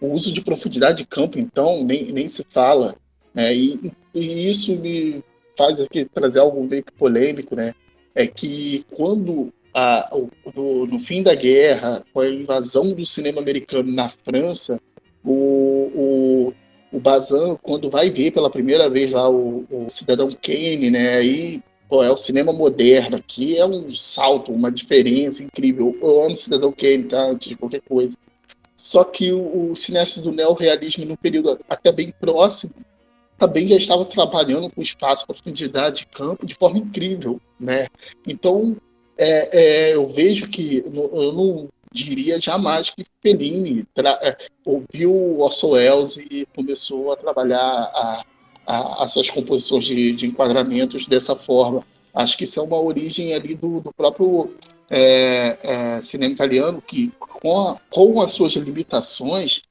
O 0.00 0.12
uso 0.12 0.32
de 0.32 0.40
profundidade 0.40 0.98
de 0.98 1.06
campo, 1.06 1.38
então, 1.38 1.84
nem, 1.84 2.12
nem 2.12 2.30
se 2.30 2.42
fala. 2.48 2.96
Né? 3.34 3.54
E, 3.54 3.92
e 4.14 4.50
isso 4.50 4.74
me 4.76 5.22
faz 5.58 5.78
aqui 5.78 6.06
trazer 6.06 6.40
algo 6.40 6.64
meio 6.64 6.84
que 6.84 6.92
polêmico, 6.92 7.54
né? 7.54 7.74
É 8.14 8.26
que 8.26 8.86
quando 8.90 9.52
a, 9.76 10.10
no, 10.54 10.86
no, 10.86 10.98
fim 10.98 11.22
da 11.22 11.34
guerra, 11.34 12.02
com 12.10 12.20
a 12.20 12.28
invasão 12.30 12.92
do 12.92 13.04
cinema 13.04 13.42
americano 13.42 13.92
na 13.92 14.08
França, 14.08 14.80
o, 15.22 16.52
o, 16.90 16.96
o 16.96 17.58
quando 17.58 17.90
vai 17.90 18.08
ver 18.08 18.30
pela 18.30 18.48
primeira 18.48 18.88
vez 18.88 19.12
lá 19.12 19.28
o, 19.28 19.66
o 19.70 19.90
Cidadão 19.90 20.30
Kane, 20.30 20.90
né? 20.90 21.16
Aí 21.16 21.62
pô, 21.90 22.02
é 22.02 22.10
o 22.10 22.16
cinema 22.16 22.54
moderno 22.54 23.16
aqui, 23.16 23.58
é 23.58 23.66
um 23.66 23.94
salto, 23.94 24.50
uma 24.50 24.72
diferença 24.72 25.42
incrível. 25.42 25.94
Eu 26.00 26.24
amo 26.24 26.38
Cidadão 26.38 26.72
Kane, 26.72 27.04
tá? 27.04 27.26
Antes 27.26 27.50
de 27.50 27.56
qualquer 27.56 27.82
coisa. 27.82 28.16
Só 28.76 29.04
que 29.04 29.30
o, 29.30 29.72
o 29.72 29.76
cineasta 29.76 30.22
do 30.22 30.32
neorrealismo, 30.32 31.04
no 31.04 31.18
período 31.18 31.60
até 31.68 31.92
bem 31.92 32.14
próximo, 32.18 32.72
também 33.36 33.68
já 33.68 33.76
estava 33.76 34.06
trabalhando 34.06 34.70
com 34.70 34.80
espaço, 34.80 35.26
profundidade 35.26 35.98
de 35.98 36.06
campo 36.06 36.46
de 36.46 36.54
forma 36.54 36.78
incrível, 36.78 37.38
né? 37.60 37.88
Então, 38.26 38.76
é, 39.16 39.48
é, 39.52 39.94
eu 39.94 40.06
vejo 40.08 40.48
que 40.48 40.84
eu 40.86 41.32
não 41.32 41.68
diria 41.92 42.40
jamais 42.40 42.90
que 42.90 43.06
Fellini 43.22 43.86
é, 43.96 44.36
ouviu 44.64 45.40
Orson 45.40 45.70
Welles 45.70 46.16
e 46.18 46.46
começou 46.54 47.12
a 47.12 47.16
trabalhar 47.16 47.60
a, 47.60 48.24
a, 48.66 49.04
as 49.04 49.12
suas 49.12 49.30
composições 49.30 49.84
de, 49.84 50.12
de, 50.12 50.26
enquadramentos 50.26 51.06
dessa 51.06 51.34
forma. 51.34 51.84
Acho 52.12 52.36
que 52.36 52.44
isso 52.44 52.60
é 52.60 52.62
uma 52.62 52.80
origem 52.80 53.34
ali 53.34 53.54
do, 53.54 53.80
do 53.80 53.92
próprio 53.92 54.54
é, 54.90 55.58
é, 55.62 56.02
cinema 56.02 56.34
italiano, 56.34 56.82
que 56.82 57.10
com, 57.18 57.60
a, 57.60 57.76
com 57.90 58.20
as 58.20 58.32
suas 58.32 58.52
limitações 58.54 59.62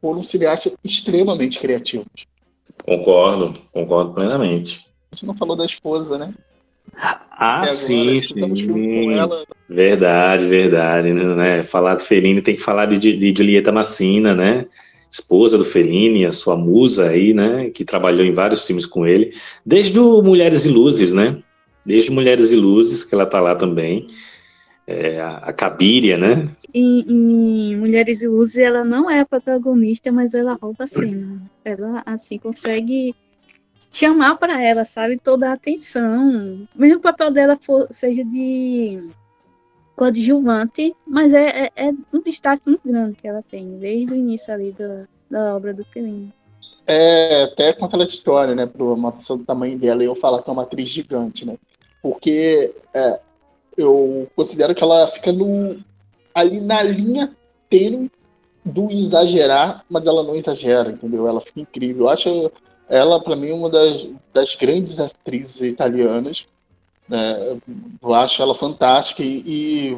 foram 0.00 0.22
cineastas 0.22 0.74
extremamente 0.84 1.58
criativos. 1.58 2.26
Concordo, 2.84 3.58
concordo 3.72 4.12
plenamente. 4.12 4.86
A 5.10 5.14
gente 5.14 5.26
não 5.26 5.34
falou 5.34 5.54
da 5.54 5.64
esposa, 5.64 6.18
né? 6.18 6.34
Ah, 6.94 7.66
sim, 7.66 8.20
sim. 8.20 9.08
Verdade, 9.68 10.46
verdade. 10.46 11.12
Né? 11.12 11.62
Falar 11.62 11.96
do 11.96 12.02
Fellini 12.02 12.42
tem 12.42 12.54
que 12.54 12.62
falar 12.62 12.86
de, 12.86 12.98
de 12.98 13.34
Julieta 13.36 13.72
Massina, 13.72 14.34
né? 14.34 14.66
Esposa 15.10 15.58
do 15.58 15.64
Fellini, 15.64 16.24
a 16.24 16.32
sua 16.32 16.56
musa 16.56 17.08
aí, 17.08 17.34
né? 17.34 17.70
Que 17.70 17.84
trabalhou 17.84 18.24
em 18.24 18.32
vários 18.32 18.66
filmes 18.66 18.86
com 18.86 19.06
ele. 19.06 19.34
Desde 19.64 19.98
o 19.98 20.22
Mulheres 20.22 20.64
e 20.64 20.68
Luzes, 20.68 21.12
né? 21.12 21.38
Desde 21.84 22.10
Mulheres 22.10 22.50
e 22.50 22.56
Luzes, 22.56 23.04
que 23.04 23.14
ela 23.14 23.26
tá 23.26 23.40
lá 23.40 23.56
também. 23.56 24.06
É, 24.86 25.20
a, 25.20 25.36
a 25.38 25.52
Cabiria, 25.52 26.16
né? 26.16 26.48
Em, 26.72 27.04
em, 27.08 27.76
Mulheres 27.76 28.22
e 28.22 28.28
Luzes, 28.28 28.58
ela 28.58 28.84
não 28.84 29.10
é 29.10 29.20
a 29.20 29.26
protagonista, 29.26 30.12
mas 30.12 30.34
ela 30.34 30.58
rouba 30.60 30.84
a 30.84 30.86
cena. 30.86 31.42
Ela, 31.64 32.02
assim, 32.06 32.38
consegue 32.38 33.14
chamar 33.90 34.36
para 34.36 34.62
ela, 34.62 34.84
sabe, 34.84 35.18
toda 35.18 35.50
a 35.50 35.54
atenção. 35.54 36.66
Mesmo 36.74 36.98
o 36.98 37.02
papel 37.02 37.30
dela 37.30 37.58
for, 37.60 37.86
seja 37.90 38.24
de 38.24 39.04
coadjuvante, 39.96 40.94
mas 41.06 41.32
é, 41.34 41.64
é, 41.64 41.72
é, 41.76 41.92
um 42.12 42.20
destaque 42.22 42.62
muito 42.66 42.86
grande 42.86 43.16
que 43.16 43.28
ela 43.28 43.42
tem, 43.42 43.78
desde 43.78 44.12
o 44.12 44.16
início 44.16 44.52
ali 44.52 44.72
da, 44.72 45.06
da 45.30 45.56
obra 45.56 45.72
do 45.72 45.84
Fellini. 45.84 46.32
É 46.86 47.44
até 47.44 47.72
contra 47.72 48.02
a 48.02 48.06
história, 48.06 48.54
né, 48.54 48.66
para 48.66 48.82
uma 48.82 49.12
pessoa 49.12 49.38
do 49.38 49.44
tamanho 49.44 49.78
dela, 49.78 50.02
eu 50.02 50.14
falar 50.14 50.42
que 50.42 50.50
é 50.50 50.52
uma 50.52 50.62
atriz 50.62 50.88
gigante, 50.88 51.44
né, 51.44 51.56
porque 52.02 52.74
é, 52.92 53.20
eu 53.76 54.28
considero 54.34 54.74
que 54.74 54.82
ela 54.82 55.06
fica 55.08 55.32
no, 55.32 55.78
ali 56.34 56.60
na 56.60 56.82
linha 56.82 57.30
tênue 57.70 58.10
do 58.64 58.90
exagerar, 58.90 59.84
mas 59.88 60.06
ela 60.06 60.22
não 60.22 60.36
exagera, 60.36 60.90
entendeu? 60.90 61.26
Ela 61.26 61.40
fica 61.40 61.60
incrível. 61.60 62.04
Eu 62.04 62.08
acho 62.10 62.52
ela, 62.88 63.20
para 63.22 63.36
mim, 63.36 63.50
é 63.50 63.54
uma 63.54 63.70
das, 63.70 64.06
das 64.32 64.54
grandes 64.54 64.98
atrizes 64.98 65.60
italianas. 65.60 66.46
Né? 67.08 67.58
Eu 68.02 68.14
acho 68.14 68.40
ela 68.42 68.54
fantástica 68.54 69.22
e, 69.22 69.42
e 69.46 69.96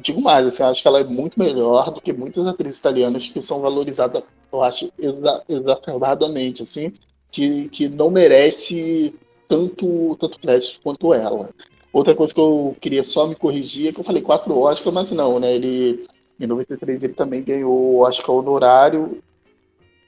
digo 0.00 0.20
mais, 0.20 0.46
assim, 0.46 0.62
acho 0.62 0.82
que 0.82 0.88
ela 0.88 1.00
é 1.00 1.04
muito 1.04 1.38
melhor 1.38 1.90
do 1.90 2.00
que 2.00 2.12
muitas 2.12 2.46
atrizes 2.46 2.78
italianas 2.78 3.28
que 3.28 3.40
são 3.40 3.60
valorizadas, 3.60 4.22
eu 4.52 4.62
acho, 4.62 4.90
exa 4.98 5.42
exacerbadamente, 5.48 6.62
assim, 6.62 6.92
que, 7.30 7.68
que 7.68 7.88
não 7.88 8.10
merece 8.10 9.14
tanto, 9.48 10.16
tanto 10.20 10.38
crédito 10.38 10.80
quanto 10.82 11.12
ela. 11.12 11.50
Outra 11.92 12.14
coisa 12.14 12.34
que 12.34 12.40
eu 12.40 12.76
queria 12.80 13.02
só 13.04 13.26
me 13.26 13.34
corrigir 13.34 13.88
é 13.88 13.92
que 13.92 14.00
eu 14.00 14.04
falei 14.04 14.22
quatro 14.22 14.58
Oscars, 14.58 14.94
mas 14.94 15.10
não, 15.12 15.38
né? 15.38 15.54
Ele, 15.54 16.06
em 16.38 16.46
93, 16.46 17.02
ele 17.02 17.14
também 17.14 17.42
ganhou 17.42 17.72
o 17.72 18.00
Oscar 18.00 18.34
honorário 18.34 19.22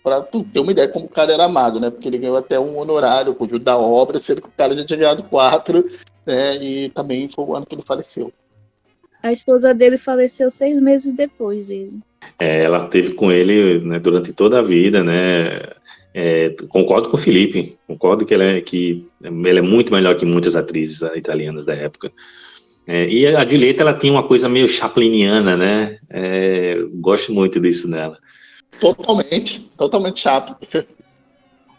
para 0.08 0.22
tu 0.22 0.42
ter 0.42 0.60
uma 0.60 0.72
ideia 0.72 0.88
como 0.88 1.04
o 1.04 1.08
cara 1.08 1.32
era 1.34 1.44
amado, 1.44 1.78
né? 1.78 1.90
Porque 1.90 2.08
ele 2.08 2.16
ganhou 2.16 2.36
até 2.38 2.58
um 2.58 2.78
honorário 2.78 3.34
por 3.34 3.46
da 3.58 3.76
obra, 3.76 4.18
sendo 4.18 4.40
que 4.40 4.48
o 4.48 4.52
cara 4.56 4.74
já 4.74 4.84
tinha 4.84 4.98
ganhado 4.98 5.22
quatro, 5.24 5.84
né? 6.26 6.56
E 6.56 6.88
também 6.90 7.28
foi 7.28 7.44
o 7.44 7.54
ano 7.54 7.66
que 7.66 7.74
ele 7.74 7.82
faleceu. 7.82 8.32
A 9.22 9.30
esposa 9.30 9.74
dele 9.74 9.98
faleceu 9.98 10.50
seis 10.50 10.80
meses 10.80 11.12
depois 11.12 11.66
dele. 11.66 11.98
É, 12.38 12.64
ela 12.64 12.86
teve 12.86 13.12
com 13.12 13.30
ele 13.30 13.80
né, 13.80 13.98
durante 13.98 14.32
toda 14.32 14.60
a 14.60 14.62
vida, 14.62 15.04
né? 15.04 15.60
É, 16.14 16.54
concordo 16.70 17.10
com 17.10 17.16
o 17.16 17.20
Felipe, 17.20 17.76
concordo 17.86 18.24
que 18.24 18.32
ele, 18.32 18.44
é, 18.44 18.60
que 18.62 19.06
ele 19.22 19.58
é 19.58 19.62
muito 19.62 19.92
melhor 19.92 20.16
que 20.16 20.24
muitas 20.24 20.56
atrizes 20.56 21.02
italianas 21.14 21.66
da 21.66 21.74
época. 21.74 22.10
É, 22.86 23.06
e 23.06 23.26
a 23.26 23.46
Julieta, 23.46 23.82
ela 23.82 23.92
tinha 23.92 24.12
uma 24.12 24.22
coisa 24.22 24.48
meio 24.48 24.66
chapliniana, 24.68 25.54
né? 25.54 25.98
É, 26.08 26.78
gosto 26.94 27.30
muito 27.30 27.60
disso 27.60 27.86
nela. 27.86 28.18
Totalmente, 28.80 29.60
totalmente 29.76 30.20
chato. 30.20 30.56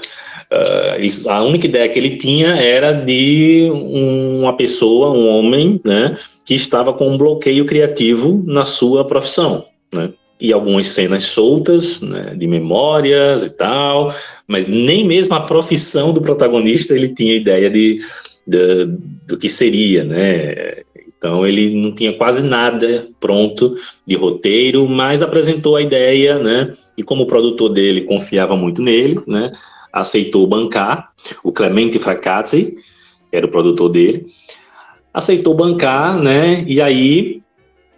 uh, 0.51 1.29
a 1.29 1.43
única 1.43 1.65
ideia 1.67 1.89
que 1.89 1.99
ele 1.99 2.17
tinha 2.17 2.55
era 2.55 2.91
de 2.91 3.69
uma 3.71 4.55
pessoa, 4.55 5.11
um 5.11 5.27
homem, 5.27 5.79
né, 5.83 6.17
que 6.45 6.53
estava 6.53 6.93
com 6.93 7.09
um 7.09 7.17
bloqueio 7.17 7.65
criativo 7.65 8.43
na 8.45 8.63
sua 8.63 9.05
profissão, 9.05 9.65
né? 9.93 10.11
e 10.39 10.53
algumas 10.53 10.87
cenas 10.87 11.25
soltas, 11.25 12.01
né, 12.01 12.33
de 12.35 12.47
memórias 12.47 13.43
e 13.43 13.49
tal, 13.49 14.15
mas 14.47 14.67
nem 14.67 15.05
mesmo 15.05 15.35
a 15.35 15.41
profissão 15.41 16.13
do 16.13 16.21
protagonista 16.21 16.95
ele 16.95 17.13
tinha 17.13 17.35
ideia 17.35 17.69
de, 17.69 17.99
de 18.47 18.85
do 19.27 19.37
que 19.37 19.49
seria, 19.49 20.03
né? 20.03 20.83
Então 21.17 21.45
ele 21.45 21.75
não 21.75 21.93
tinha 21.93 22.13
quase 22.13 22.41
nada 22.41 23.09
pronto 23.19 23.75
de 24.07 24.15
roteiro, 24.15 24.87
mas 24.87 25.21
apresentou 25.21 25.75
a 25.75 25.81
ideia, 25.81 26.39
né? 26.39 26.73
E 26.97 27.03
como 27.03 27.23
o 27.23 27.27
produtor 27.27 27.69
dele 27.69 28.01
confiava 28.01 28.55
muito 28.55 28.81
nele, 28.81 29.19
né? 29.27 29.51
Aceitou 29.91 30.45
bancar 30.47 31.11
o 31.43 31.51
Clemente 31.51 31.99
Fracazzi, 31.99 32.75
era 33.31 33.45
o 33.45 33.49
produtor 33.49 33.89
dele, 33.89 34.25
aceitou 35.13 35.53
bancar, 35.53 36.17
né? 36.17 36.63
E 36.67 36.81
aí 36.81 37.41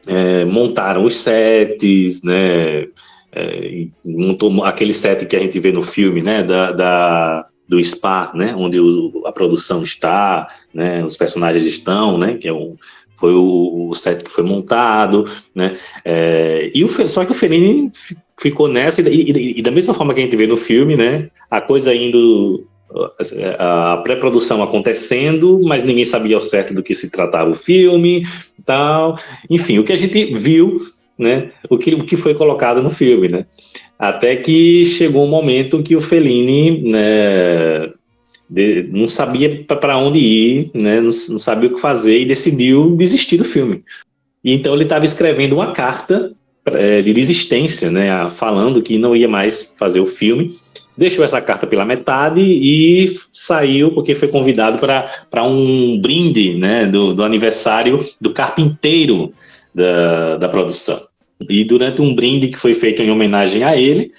é, 0.08 0.46
montaram 0.46 1.06
os 1.06 1.16
sets, 1.16 2.24
né? 2.24 2.88
É, 3.34 3.88
montou 4.04 4.64
aquele 4.64 4.94
set 4.94 5.26
que 5.26 5.36
a 5.36 5.40
gente 5.40 5.60
vê 5.60 5.72
no 5.72 5.82
filme, 5.82 6.22
né? 6.22 6.44
Da, 6.44 6.72
da 6.72 7.48
do 7.68 7.82
spa, 7.82 8.32
né? 8.36 8.54
Onde 8.54 8.80
o, 8.80 9.24
a 9.26 9.32
produção 9.32 9.82
está, 9.84 10.48
né? 10.74 11.06
Os 11.06 11.16
personagens 11.16 11.66
estão, 11.66 12.18
né? 12.18 12.34
Que 12.34 12.50
é 12.50 12.54
um 12.54 12.76
foi 13.22 13.36
o, 13.36 13.90
o 13.90 13.94
set 13.94 14.24
que 14.24 14.32
foi 14.32 14.44
montado, 14.44 15.26
né? 15.54 15.74
É, 16.04 16.72
e 16.74 16.84
o, 16.84 16.90
só 17.08 17.24
que 17.24 17.32
o 17.32 17.36
Fellini 17.36 17.92
ficou 18.36 18.68
nessa, 18.68 19.02
e, 19.02 19.32
e, 19.32 19.60
e, 19.60 19.62
da 19.62 19.70
mesma 19.70 19.94
forma 19.94 20.14
que 20.16 20.20
a 20.20 20.24
gente 20.24 20.36
vê 20.36 20.48
no 20.48 20.58
filme, 20.58 20.98
né? 20.98 21.30
A 21.50 21.62
coisa 21.62 21.94
indo. 21.94 22.68
A 23.58 24.02
pré-produção 24.04 24.62
acontecendo, 24.62 25.62
mas 25.64 25.82
ninguém 25.82 26.04
sabia 26.04 26.36
ao 26.36 26.42
certo 26.42 26.74
do 26.74 26.84
que 26.84 26.94
se 26.94 27.10
tratava 27.10 27.50
o 27.50 27.56
filme 27.56 28.26
tal. 28.66 29.18
Enfim, 29.50 29.80
o 29.80 29.86
que 29.86 29.94
a 29.94 29.96
gente 29.96 30.36
viu, 30.36 30.82
né? 31.18 31.52
O 31.70 31.78
que, 31.78 31.96
o 31.96 32.04
que 32.04 32.18
foi 32.18 32.34
colocado 32.34 32.84
no 32.84 32.90
filme, 32.90 33.30
né? 33.30 33.46
Até 33.98 34.36
que 34.36 34.86
chegou 34.86 35.24
um 35.24 35.30
momento 35.30 35.82
que 35.82 35.96
o 35.96 36.02
Fellini, 36.02 36.92
né? 36.92 37.94
De, 38.52 38.84
não 38.92 39.08
sabia 39.08 39.64
para 39.64 39.98
onde 39.98 40.20
ir, 40.20 40.72
né, 40.74 41.00
não, 41.00 41.10
não, 41.30 41.40
sabia 41.40 41.70
o 41.70 41.76
que 41.76 41.80
fazer 41.80 42.20
e 42.20 42.26
decidiu 42.26 42.98
desistir 42.98 43.38
do 43.38 43.46
filme. 43.46 43.82
E 44.44 44.52
então 44.52 44.74
ele 44.74 44.84
estava 44.84 45.06
escrevendo 45.06 45.54
uma 45.54 45.72
carta 45.72 46.34
é, 46.66 47.02
de 47.02 47.14
desistência, 47.14 47.90
né, 47.90 48.30
falando 48.30 48.82
que 48.82 48.98
não 48.98 49.16
ia 49.16 49.30
mais 49.30 49.74
fazer 49.80 50.02
o 50.02 50.06
filme. 50.06 50.54
Deixou 50.98 51.24
essa 51.24 51.40
carta 51.40 51.66
pela 51.66 51.86
metade 51.86 52.42
e 52.42 53.16
saiu 53.32 53.92
porque 53.92 54.14
foi 54.14 54.28
convidado 54.28 54.78
para 54.78 55.44
um 55.46 55.98
brinde 56.02 56.56
né, 56.56 56.86
do, 56.86 57.14
do 57.14 57.24
aniversário 57.24 58.02
do 58.20 58.34
carpinteiro 58.34 59.34
da, 59.74 60.36
da 60.36 60.50
produção. 60.50 61.00
E 61.50 61.64
durante 61.64 62.02
um 62.02 62.14
brinde 62.14 62.50
que 62.50 62.58
foi 62.58 62.74
feito 62.74 63.02
em 63.02 63.10
homenagem 63.10 63.64
a 63.64 63.78
ele, 63.78 64.12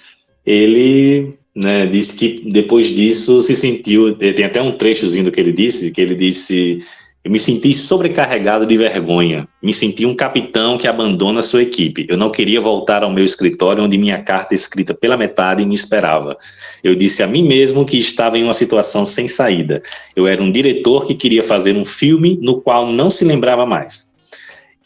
ele 0.43 1.35
né, 1.55 1.85
disse 1.85 2.15
que 2.15 2.41
depois 2.49 2.87
disso 2.87 3.43
se 3.43 3.55
sentiu, 3.55 4.15
tem 4.15 4.45
até 4.45 4.61
um 4.61 4.71
trechozinho 4.71 5.25
do 5.25 5.31
que 5.31 5.39
ele 5.39 5.51
disse, 5.51 5.91
que 5.91 6.01
ele 6.01 6.15
disse, 6.15 6.81
eu 7.23 7.31
me 7.31 7.39
senti 7.39 7.73
sobrecarregado 7.73 8.65
de 8.65 8.75
vergonha, 8.75 9.47
me 9.61 9.71
senti 9.71 10.05
um 10.05 10.15
capitão 10.15 10.77
que 10.77 10.87
abandona 10.87 11.41
sua 11.41 11.61
equipe, 11.61 12.05
eu 12.09 12.17
não 12.17 12.31
queria 12.31 12.59
voltar 12.59 13.03
ao 13.03 13.11
meu 13.11 13.23
escritório 13.23 13.83
onde 13.83 13.97
minha 13.97 14.21
carta 14.21 14.55
escrita 14.55 14.93
pela 14.93 15.15
metade 15.15 15.63
me 15.63 15.75
esperava. 15.75 16.35
Eu 16.83 16.95
disse 16.95 17.23
a 17.23 17.27
mim 17.27 17.47
mesmo 17.47 17.85
que 17.85 17.97
estava 17.97 18.37
em 18.37 18.43
uma 18.43 18.53
situação 18.53 19.05
sem 19.05 19.27
saída, 19.27 19.81
eu 20.15 20.27
era 20.27 20.41
um 20.41 20.51
diretor 20.51 21.05
que 21.05 21.15
queria 21.15 21.43
fazer 21.43 21.75
um 21.75 21.85
filme 21.85 22.37
no 22.41 22.59
qual 22.59 22.91
não 22.91 23.09
se 23.09 23.23
lembrava 23.23 23.65
mais. 23.65 24.11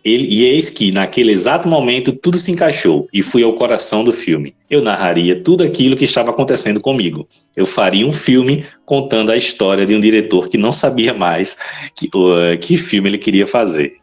Ele, 0.08 0.26
e 0.26 0.46
eis 0.46 0.70
que, 0.70 0.90
naquele 0.90 1.34
exato 1.34 1.68
momento, 1.68 2.14
tudo 2.14 2.38
se 2.38 2.50
encaixou 2.50 3.10
e 3.12 3.22
fui 3.22 3.44
ao 3.44 3.52
coração 3.56 4.06
do 4.06 4.14
filme. 4.14 4.56
Eu 4.70 4.82
narraria 4.82 5.44
tudo 5.44 5.66
aquilo 5.66 5.98
que 5.98 6.06
estava 6.06 6.30
acontecendo 6.32 6.80
comigo. 6.80 7.28
Eu 7.58 7.66
faria 7.66 8.08
um 8.08 8.14
filme 8.14 8.66
contando 8.86 9.34
a 9.34 9.36
história 9.36 9.86
de 9.86 9.94
um 9.94 10.00
diretor 10.00 10.48
que 10.48 10.58
não 10.58 10.72
sabia 10.72 11.14
mais 11.14 11.58
que, 11.94 12.08
uh, 12.16 12.58
que 12.58 12.78
filme 12.78 13.10
ele 13.10 13.18
queria 13.18 13.46
fazer. 13.46 13.98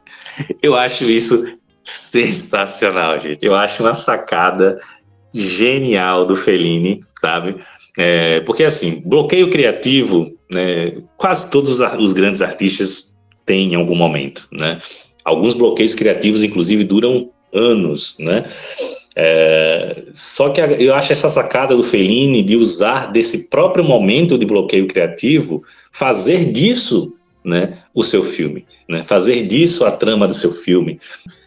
Eu 0.63 0.75
acho 0.75 1.05
isso 1.05 1.43
sensacional, 1.83 3.19
gente. 3.19 3.39
Eu 3.43 3.55
acho 3.55 3.83
uma 3.83 3.95
sacada 3.95 4.79
genial 5.33 6.27
do 6.27 6.37
Fellini, 6.37 7.01
sabe? 7.19 7.57
É, 7.97 8.41
porque, 8.41 8.65
assim, 8.65 9.03
bloqueio 9.07 9.49
criativo, 9.49 10.31
né, 10.51 11.03
quase 11.17 11.51
todos 11.51 11.81
os 11.81 12.13
grandes 12.13 12.43
artistas 12.43 13.15
têm 13.47 13.73
em 13.73 13.77
algum 13.77 13.95
momento, 13.95 14.47
né? 14.53 14.81
Alguns 15.25 15.55
bloqueios 15.55 15.95
criativos, 15.95 16.43
inclusive, 16.43 16.85
duram 16.85 17.31
anos, 17.53 18.17
né? 18.19 18.47
É, 19.17 20.07
só 20.13 20.49
que 20.51 20.61
eu 20.61 20.93
acho 20.95 21.13
essa 21.13 21.31
sacada 21.31 21.77
do 21.77 21.85
Fellini 21.85 22.43
de 22.43 22.57
usar 22.57 23.13
desse 23.13 23.49
próprio 23.49 23.85
momento 23.85 24.37
de 24.37 24.45
bloqueio 24.45 24.89
criativo, 24.89 25.63
fazer 25.93 26.51
disso 26.51 27.17
né, 27.45 27.79
o 27.95 28.03
seu 28.03 28.25
filme, 28.25 28.67
né, 28.89 29.03
fazer 29.03 29.47
disso 29.47 29.85
a 29.85 29.93
trama 29.93 30.27
do 30.27 30.35
seu 30.35 30.53
filme. 30.53 31.01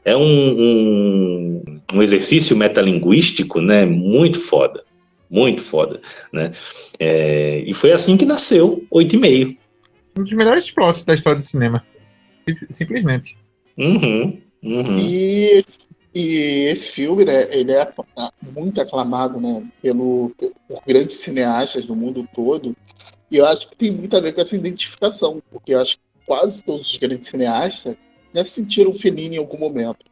É 0.05 0.15
um, 0.15 0.21
um, 0.23 1.63
um 1.93 2.01
exercício 2.01 2.55
metalinguístico 2.55 3.59
né, 3.59 3.85
muito 3.85 4.39
foda, 4.39 4.83
muito 5.29 5.61
foda. 5.61 5.99
Né? 6.31 6.53
É, 6.97 7.63
e 7.65 7.73
foi 7.73 7.91
assim 7.91 8.15
que 8.15 8.25
nasceu 8.25 8.85
Oito 8.89 9.15
e 9.15 9.19
Meio. 9.19 9.57
Um 10.17 10.23
dos 10.23 10.33
melhores 10.33 10.71
plots 10.71 11.03
da 11.03 11.13
história 11.13 11.39
do 11.39 11.43
cinema, 11.43 11.83
simplesmente. 12.69 13.35
Uhum, 13.77 14.41
uhum. 14.63 14.97
E, 14.97 15.63
e 16.13 16.69
esse 16.69 16.91
filme, 16.91 17.23
né, 17.23 17.47
ele 17.55 17.71
é 17.71 17.87
muito 18.51 18.81
aclamado, 18.81 19.39
né, 19.39 19.63
pelo, 19.81 20.31
por 20.67 20.81
grandes 20.85 21.17
cineastas 21.17 21.85
do 21.85 21.95
mundo 21.95 22.27
todo. 22.33 22.75
E 23.29 23.37
eu 23.37 23.45
acho 23.45 23.69
que 23.69 23.75
tem 23.75 23.91
muito 23.91 24.15
a 24.15 24.19
ver 24.19 24.33
com 24.33 24.41
essa 24.41 24.55
identificação, 24.55 25.41
porque 25.51 25.73
eu 25.73 25.79
acho 25.79 25.97
que 25.97 26.03
quase 26.25 26.63
todos 26.63 26.91
os 26.91 26.97
grandes 26.97 27.29
cineastas 27.29 27.95
né, 28.33 28.43
sentiram 28.45 28.95
Fellini 28.95 29.35
em 29.35 29.39
algum 29.39 29.57
momento. 29.57 30.05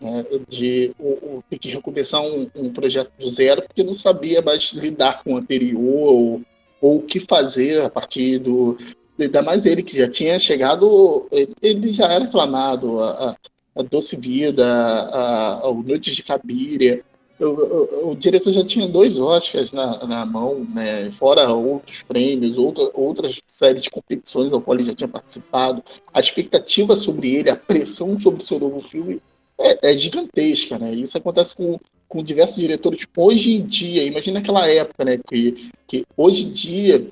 Né, 0.00 0.24
de 0.48 0.92
ou, 0.98 1.18
ou 1.22 1.44
ter 1.48 1.56
que 1.56 1.70
recomeçar 1.70 2.20
um, 2.20 2.50
um, 2.56 2.72
projeto 2.72 3.12
do 3.16 3.28
zero, 3.28 3.62
porque 3.62 3.84
não 3.84 3.94
sabia 3.94 4.42
mais 4.42 4.72
lidar 4.72 5.22
com 5.22 5.34
o 5.34 5.36
anterior, 5.36 6.12
ou, 6.12 6.42
ou 6.80 6.96
o 6.96 7.02
que 7.02 7.20
fazer 7.20 7.80
a 7.80 7.88
partir 7.88 8.40
do, 8.40 8.76
Ainda 9.18 9.42
mais 9.42 9.64
ele 9.64 9.82
que 9.82 9.96
já 9.96 10.08
tinha 10.08 10.38
chegado, 10.40 11.28
ele 11.62 11.92
já 11.92 12.06
era 12.06 12.24
aclamado, 12.24 13.00
a, 13.00 13.36
a 13.76 13.82
Doce 13.82 14.16
Vida, 14.16 14.66
a, 14.66 15.60
a, 15.60 15.70
o 15.70 15.82
Noites 15.82 16.16
de 16.16 16.22
Cabiria. 16.22 17.02
O, 17.38 17.44
o, 17.44 18.10
o, 18.10 18.16
diretor 18.16 18.52
já 18.52 18.64
tinha 18.64 18.86
dois 18.86 19.18
Oscars 19.18 19.72
na, 19.72 20.06
na 20.06 20.24
mão, 20.24 20.64
né? 20.72 21.10
fora 21.12 21.52
outros 21.52 22.02
prêmios, 22.02 22.56
outra, 22.56 22.90
outras 22.94 23.40
séries 23.46 23.82
de 23.82 23.90
competições 23.90 24.52
ao 24.52 24.60
qual 24.60 24.76
ele 24.76 24.84
já 24.84 24.94
tinha 24.94 25.08
participado. 25.08 25.82
A 26.12 26.20
expectativa 26.20 26.94
sobre 26.94 27.34
ele, 27.34 27.50
a 27.50 27.56
pressão 27.56 28.18
sobre 28.18 28.42
o 28.42 28.46
seu 28.46 28.60
novo 28.60 28.80
filme 28.80 29.20
é, 29.58 29.90
é 29.90 29.96
gigantesca. 29.96 30.78
Né? 30.78 30.94
Isso 30.94 31.18
acontece 31.18 31.56
com, 31.56 31.78
com 32.08 32.22
diversos 32.22 32.56
diretores 32.56 33.04
hoje 33.16 33.54
em 33.54 33.62
dia. 33.66 34.04
Imagina 34.04 34.38
aquela 34.38 34.68
época, 34.68 35.04
né? 35.04 35.18
que, 35.28 35.70
que 35.88 36.04
hoje 36.16 36.44
em 36.44 36.52
dia 36.52 37.08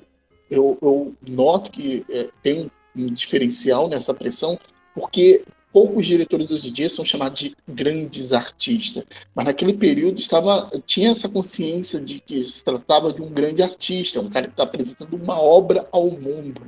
eu, 0.53 0.77
eu 0.81 1.13
noto 1.27 1.71
que 1.71 2.05
é, 2.09 2.29
tem 2.41 2.61
um, 2.95 3.03
um 3.03 3.07
diferencial 3.07 3.87
nessa 3.87 4.13
pressão, 4.13 4.59
porque 4.93 5.43
poucos 5.71 6.05
diretores 6.05 6.51
hoje 6.51 6.69
em 6.69 6.73
dia 6.73 6.87
são 6.87 7.03
chamados 7.03 7.39
de 7.39 7.55
grandes 7.67 8.31
artistas, 8.31 9.03
mas 9.33 9.45
naquele 9.45 9.73
período 9.73 10.19
estava 10.19 10.69
tinha 10.85 11.11
essa 11.11 11.27
consciência 11.27 11.99
de 11.99 12.19
que 12.19 12.47
se 12.47 12.63
tratava 12.63 13.11
de 13.11 13.21
um 13.21 13.29
grande 13.29 13.63
artista, 13.63 14.21
um 14.21 14.29
cara 14.29 14.45
que 14.45 14.53
está 14.53 14.63
apresentando 14.63 15.15
uma 15.15 15.41
obra 15.41 15.87
ao 15.91 16.11
mundo, 16.11 16.61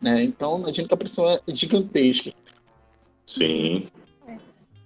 né? 0.00 0.22
Então 0.22 0.58
imagina 0.58 0.86
que 0.86 0.94
a 0.94 0.98
pressão 0.98 1.28
é 1.28 1.40
gigantesca. 1.48 2.32
Sim. 3.26 3.88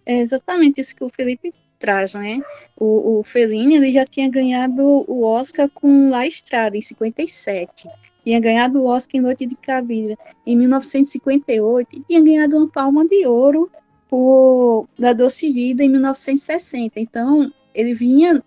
É 0.06 0.20
exatamente 0.20 0.80
isso 0.80 0.94
que 0.94 1.02
o 1.02 1.10
Felipe 1.10 1.52
traz, 1.78 2.14
né? 2.14 2.40
O, 2.76 3.18
o 3.18 3.24
Fellini 3.24 3.74
ele 3.74 3.92
já 3.92 4.06
tinha 4.06 4.28
ganhado 4.30 4.82
o 4.82 5.24
Oscar 5.24 5.68
com 5.68 6.10
La 6.10 6.26
Estrada 6.26 6.76
em 6.76 6.82
57 6.82 7.88
tinha 8.24 8.40
ganhado 8.40 8.80
o 8.80 8.86
Oscar 8.86 9.20
em 9.20 9.20
Noite 9.20 9.46
de 9.46 9.54
Cabiria 9.54 10.18
em 10.46 10.56
1958 10.56 11.96
e 11.96 12.00
tinha 12.00 12.22
ganhado 12.22 12.56
uma 12.56 12.68
Palma 12.68 13.06
de 13.06 13.26
Ouro 13.26 13.70
por 14.08 14.88
Da 14.98 15.12
Doce 15.12 15.52
Vida 15.52 15.84
em 15.84 15.88
1960. 15.88 16.98
Então, 16.98 17.52
ele 17.74 17.94
vinha 17.94 18.42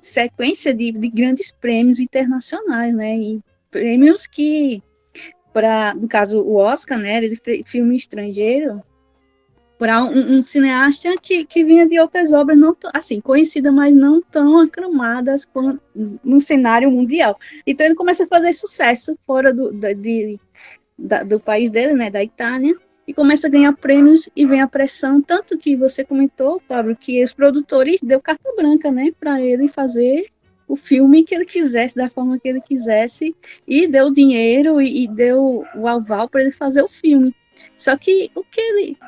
sequência 0.00 0.72
de, 0.72 0.92
de 0.92 1.08
grandes 1.08 1.50
prêmios 1.50 1.98
internacionais, 2.00 2.94
né? 2.94 3.16
E 3.16 3.40
prêmios 3.70 4.26
que, 4.26 4.82
para 5.52 5.94
no 5.94 6.08
caso 6.08 6.40
o 6.40 6.56
Oscar, 6.56 6.98
né? 6.98 7.20
De 7.20 7.64
filme 7.64 7.96
estrangeiro, 7.96 8.82
para 9.80 10.04
um, 10.04 10.36
um, 10.36 10.42
cineasta 10.42 11.16
que, 11.22 11.46
que 11.46 11.64
vinha 11.64 11.88
de 11.88 11.98
outras 11.98 12.34
obras 12.34 12.58
não 12.58 12.76
assim 12.92 13.18
conhecidas, 13.18 13.72
mas 13.72 13.96
não 13.96 14.20
tão 14.20 14.60
aclamadas 14.60 15.48
no 16.22 16.38
cenário 16.38 16.90
mundial. 16.90 17.38
Então 17.66 17.86
ele 17.86 17.94
começa 17.94 18.24
a 18.24 18.26
fazer 18.26 18.52
sucesso 18.52 19.18
fora 19.26 19.54
do, 19.54 19.72
da, 19.72 19.94
de, 19.94 20.38
da, 20.98 21.22
do 21.22 21.40
país 21.40 21.70
dele, 21.70 21.94
né, 21.94 22.10
da 22.10 22.22
Itália, 22.22 22.76
e 23.08 23.14
começa 23.14 23.46
a 23.46 23.50
ganhar 23.50 23.72
prêmios 23.72 24.28
e 24.36 24.44
vem 24.44 24.60
a 24.60 24.68
pressão, 24.68 25.22
tanto 25.22 25.56
que 25.56 25.74
você 25.74 26.04
comentou, 26.04 26.60
Pablo, 26.68 26.94
que 26.94 27.24
os 27.24 27.32
produtores 27.32 28.00
deu 28.02 28.20
carta 28.20 28.52
branca, 28.54 28.92
né, 28.92 29.10
para 29.18 29.40
ele 29.40 29.66
fazer 29.66 30.26
o 30.68 30.76
filme 30.76 31.24
que 31.24 31.34
ele 31.34 31.46
quisesse, 31.46 31.96
da 31.96 32.06
forma 32.06 32.38
que 32.38 32.46
ele 32.46 32.60
quisesse, 32.60 33.34
e 33.66 33.86
deu 33.86 34.12
dinheiro 34.12 34.78
e, 34.78 35.04
e 35.04 35.08
deu 35.08 35.64
o 35.74 35.88
aval 35.88 36.28
para 36.28 36.42
ele 36.42 36.52
fazer 36.52 36.82
o 36.82 36.88
filme. 36.88 37.34
Só 37.78 37.96
que 37.96 38.30
o 38.34 38.44
que 38.44 38.60
ele 38.60 38.98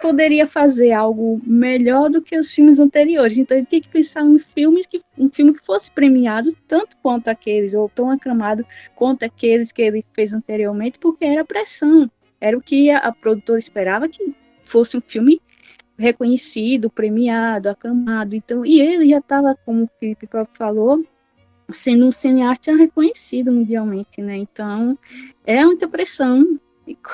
poderia 0.00 0.46
fazer 0.46 0.92
algo 0.92 1.40
melhor 1.44 2.08
do 2.08 2.22
que 2.22 2.36
os 2.38 2.50
filmes 2.50 2.78
anteriores. 2.78 3.36
Então 3.36 3.56
ele 3.56 3.66
tinha 3.66 3.80
que 3.80 3.88
pensar 3.88 4.22
em 4.22 4.38
filmes 4.38 4.86
que 4.86 5.00
um 5.18 5.28
filme 5.28 5.52
que 5.52 5.64
fosse 5.64 5.90
premiado 5.90 6.50
tanto 6.66 6.96
quanto 7.02 7.28
aqueles 7.28 7.74
ou 7.74 7.88
tão 7.88 8.10
aclamado 8.10 8.64
quanto 8.94 9.24
aqueles 9.24 9.72
que 9.72 9.82
ele 9.82 10.04
fez 10.12 10.32
anteriormente, 10.32 10.98
porque 10.98 11.24
era 11.24 11.44
pressão. 11.44 12.10
Era 12.40 12.56
o 12.56 12.62
que 12.62 12.90
a, 12.90 12.98
a 12.98 13.12
produtora 13.12 13.58
esperava 13.58 14.08
que 14.08 14.34
fosse 14.64 14.96
um 14.96 15.00
filme 15.00 15.40
reconhecido, 15.98 16.88
premiado, 16.88 17.68
aclamado. 17.68 18.34
Então, 18.34 18.64
e 18.64 18.80
ele 18.80 19.08
já 19.10 19.18
estava, 19.18 19.54
como 19.66 19.84
o 19.84 19.90
Felipe 19.98 20.26
próprio 20.26 20.56
falou, 20.56 21.04
sendo 21.70 22.06
um 22.06 22.12
cineasta 22.12 22.74
reconhecido 22.74 23.52
mundialmente, 23.52 24.22
né? 24.22 24.36
Então, 24.36 24.98
é 25.44 25.62
muita 25.64 25.86
pressão 25.86 26.58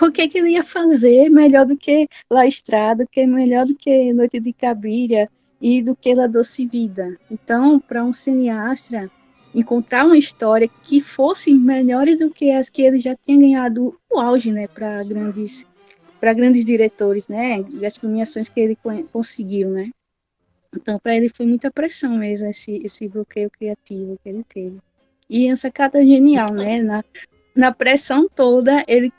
o 0.00 0.12
que, 0.12 0.22
é 0.22 0.28
que 0.28 0.38
ele 0.38 0.50
ia 0.50 0.64
fazer 0.64 1.28
melhor 1.28 1.66
do 1.66 1.76
que 1.76 2.08
La 2.30 2.46
Estrada, 2.46 3.06
que 3.10 3.20
é 3.20 3.26
melhor 3.26 3.66
do 3.66 3.74
que 3.74 4.12
Noite 4.12 4.40
de 4.40 4.52
Cabiria 4.52 5.28
e 5.60 5.82
do 5.82 5.96
que 5.96 6.14
La 6.14 6.26
Doce 6.26 6.66
Vida. 6.66 7.18
Então, 7.30 7.80
para 7.80 8.04
um 8.04 8.12
cineasta 8.12 9.10
encontrar 9.54 10.04
uma 10.04 10.18
história 10.18 10.68
que 10.82 11.00
fosse 11.00 11.52
melhor 11.54 12.06
do 12.16 12.30
que 12.30 12.50
as 12.50 12.68
que 12.68 12.82
ele 12.82 12.98
já 12.98 13.16
tinha 13.16 13.38
ganhado 13.38 13.98
o 14.10 14.18
auge, 14.18 14.52
né, 14.52 14.68
para 14.68 15.02
grandes 15.02 15.66
para 16.20 16.32
grandes 16.32 16.64
diretores, 16.64 17.28
né, 17.28 17.64
as 17.86 17.98
premiações 17.98 18.48
que 18.48 18.60
ele 18.60 18.78
conseguiu, 19.12 19.70
né. 19.70 19.90
Então, 20.74 20.98
para 20.98 21.16
ele 21.16 21.28
foi 21.28 21.46
muita 21.46 21.70
pressão 21.70 22.16
mesmo 22.18 22.48
esse 22.48 22.82
esse 22.84 23.08
bloqueio 23.08 23.50
criativo 23.50 24.18
que 24.22 24.28
ele 24.28 24.44
teve. 24.46 24.78
E 25.28 25.48
essa 25.48 25.70
carta 25.70 25.98
é 25.98 26.04
genial, 26.04 26.52
né, 26.52 26.82
na 26.82 27.04
na 27.54 27.72
pressão 27.72 28.28
toda, 28.28 28.84
ele 28.86 29.10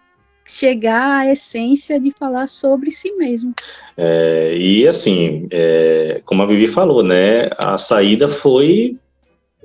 chegar 0.47 1.19
à 1.19 1.31
essência 1.31 1.99
de 1.99 2.11
falar 2.11 2.47
sobre 2.47 2.91
si 2.91 3.11
mesmo. 3.13 3.53
É, 3.95 4.55
e 4.57 4.87
assim, 4.87 5.47
é, 5.51 6.21
como 6.25 6.41
a 6.41 6.45
Vivi 6.45 6.67
falou, 6.67 7.03
né, 7.03 7.49
a 7.57 7.77
saída 7.77 8.27
foi 8.27 8.95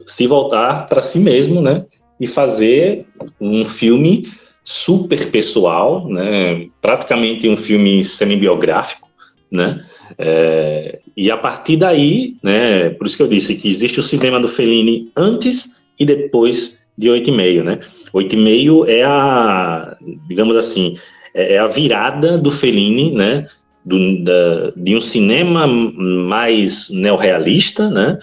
se 0.07 0.27
voltar 0.27 0.89
para 0.89 1.01
si 1.01 1.19
mesmo, 1.19 1.61
né, 1.61 1.85
e 2.19 2.27
fazer 2.27 3.07
um 3.41 3.65
filme 3.65 4.29
super 4.65 5.31
pessoal, 5.31 6.09
né, 6.09 6.69
praticamente 6.81 7.49
um 7.49 7.57
filme 7.57 8.03
semi-biográfico, 8.03 9.09
né, 9.51 9.85
é, 10.19 11.01
e 11.17 11.31
a 11.31 11.37
partir 11.37 11.77
daí, 11.77 12.37
né, 12.43 12.91
por 12.91 13.07
isso 13.07 13.17
que 13.17 13.23
eu 13.23 13.29
disse 13.29 13.55
que 13.55 13.69
existe 13.69 14.01
o 14.01 14.03
cinema 14.03 14.41
do 14.41 14.49
Fellini 14.49 15.11
antes 15.17 15.77
e 15.99 16.05
depois 16.05 16.83
de 16.97 17.09
8,5, 17.09 17.63
né? 17.63 17.81
8,5 18.15 18.89
é 18.89 19.05
a, 19.05 19.97
digamos 20.29 20.57
assim, 20.57 20.97
é, 21.35 21.55
é 21.55 21.59
a 21.59 21.67
virada 21.67 22.39
do 22.39 22.51
Fellini, 22.51 23.13
né? 23.13 23.47
Do, 23.85 24.23
da, 24.23 24.73
de 24.77 24.95
um 24.95 25.01
cinema 25.01 25.67
mais 25.67 26.89
neorrealista, 26.91 27.91
né? 27.91 28.19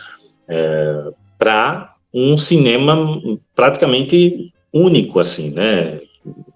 É, 0.48 1.12
para 1.38 1.96
um 2.14 2.38
cinema 2.38 3.22
praticamente 3.56 4.54
único, 4.74 5.20
assim, 5.20 5.52
né? 5.52 6.00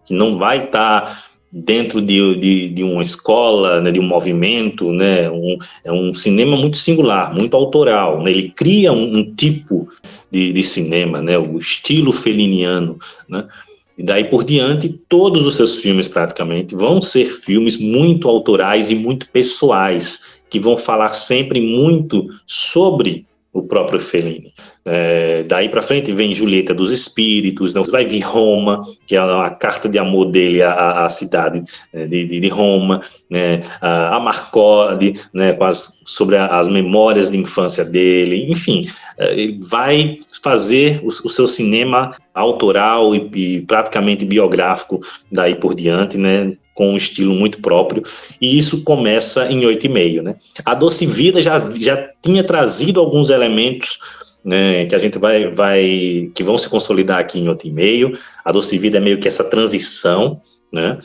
Que 0.05 0.13
não 0.13 0.37
vai 0.37 0.65
estar 0.65 1.01
tá 1.01 1.23
dentro 1.53 2.01
de, 2.01 2.35
de, 2.39 2.69
de, 2.69 2.83
uma 2.83 3.03
escola, 3.03 3.79
né, 3.79 3.91
de 3.91 3.99
um 3.99 4.07
movimento, 4.07 4.91
né, 4.91 5.29
um, 5.29 5.55
é 5.83 5.91
um 5.91 6.11
cinema 6.11 6.57
muito 6.57 6.77
singular, 6.77 7.31
muito 7.31 7.55
autoral, 7.55 8.23
né, 8.23 8.31
ele 8.31 8.49
cria 8.49 8.91
um, 8.91 9.17
um 9.17 9.35
tipo 9.35 9.87
de, 10.33 10.51
de, 10.51 10.63
cinema, 10.63 11.21
né, 11.21 11.37
o 11.37 11.59
estilo 11.59 12.11
feliniano, 12.11 12.97
né, 13.29 13.47
e 13.95 14.01
daí 14.03 14.23
por 14.23 14.43
diante, 14.43 14.89
todos 15.07 15.45
os 15.45 15.55
seus 15.55 15.75
filmes 15.75 16.07
praticamente 16.07 16.73
vão 16.73 16.99
ser 16.99 17.31
filmes 17.31 17.77
muito 17.77 18.27
autorais 18.27 18.89
e 18.89 18.95
muito 18.95 19.29
pessoais, 19.29 20.25
que 20.49 20.59
vão 20.59 20.75
falar 20.75 21.09
sempre 21.09 21.61
muito 21.61 22.27
sobre 22.47 23.27
o 23.51 23.61
próprio 23.61 23.99
Fellini. 23.99 24.51
É, 24.85 25.43
daí 25.43 25.69
para 25.69 25.81
frente 25.81 26.11
vem 26.11 26.33
Julieta 26.33 26.73
dos 26.73 26.91
Espíritos, 26.91 27.73
né? 27.73 27.81
vai 27.89 28.05
vir 28.05 28.19
Roma, 28.19 28.81
que 29.07 29.15
é 29.15 29.19
a, 29.19 29.49
carta 29.49 29.87
de 29.87 29.97
amor 29.97 30.25
dele 30.25 30.61
à, 30.61 31.05
à 31.05 31.09
cidade 31.09 31.63
né? 31.93 32.05
de, 32.05 32.25
de, 32.25 32.39
de, 32.41 32.47
Roma, 32.49 33.01
né? 33.29 33.61
a, 33.79 34.17
a 34.17 34.19
Marcode, 34.19 35.13
né? 35.33 35.55
As, 35.61 36.01
sobre 36.05 36.35
a, 36.35 36.47
as 36.47 36.67
memórias 36.67 37.31
de 37.31 37.37
infância 37.37 37.85
dele, 37.85 38.51
enfim, 38.51 38.89
é, 39.17 39.31
ele 39.31 39.59
vai 39.61 40.19
fazer 40.41 40.99
o, 41.01 41.07
o 41.07 41.29
seu 41.29 41.47
cinema 41.47 42.13
autoral 42.33 43.15
e, 43.15 43.29
e, 43.35 43.61
praticamente 43.61 44.25
biográfico 44.25 44.99
daí 45.31 45.55
por 45.55 45.73
diante, 45.73 46.17
né? 46.17 46.57
com 46.73 46.89
um 46.89 46.97
estilo 46.97 47.35
muito 47.35 47.59
próprio, 47.61 48.01
e 48.41 48.57
isso 48.57 48.83
começa 48.83 49.45
em 49.45 49.63
oito 49.63 49.85
e 49.85 49.89
meio, 49.89 50.23
né? 50.23 50.35
A 50.65 50.73
Doce 50.73 51.05
Vida 51.05 51.39
já, 51.39 51.59
já 51.75 52.09
tinha 52.19 52.43
trazido 52.43 52.99
alguns 52.99 53.29
elementos 53.29 53.99
né, 54.43 54.85
que 54.85 54.95
a 54.95 54.97
gente 54.97 55.17
vai, 55.17 55.49
vai, 55.49 56.31
que 56.33 56.43
vão 56.43 56.57
se 56.57 56.69
consolidar 56.69 57.19
aqui 57.19 57.39
em 57.39 57.47
oito 57.47 57.67
e 57.67 57.71
meio. 57.71 58.13
A 58.43 58.51
Doce 58.51 58.77
Vida 58.77 58.97
é 58.97 59.01
meio 59.01 59.19
que 59.19 59.27
essa 59.27 59.43
transição, 59.43 60.41
né, 60.71 60.99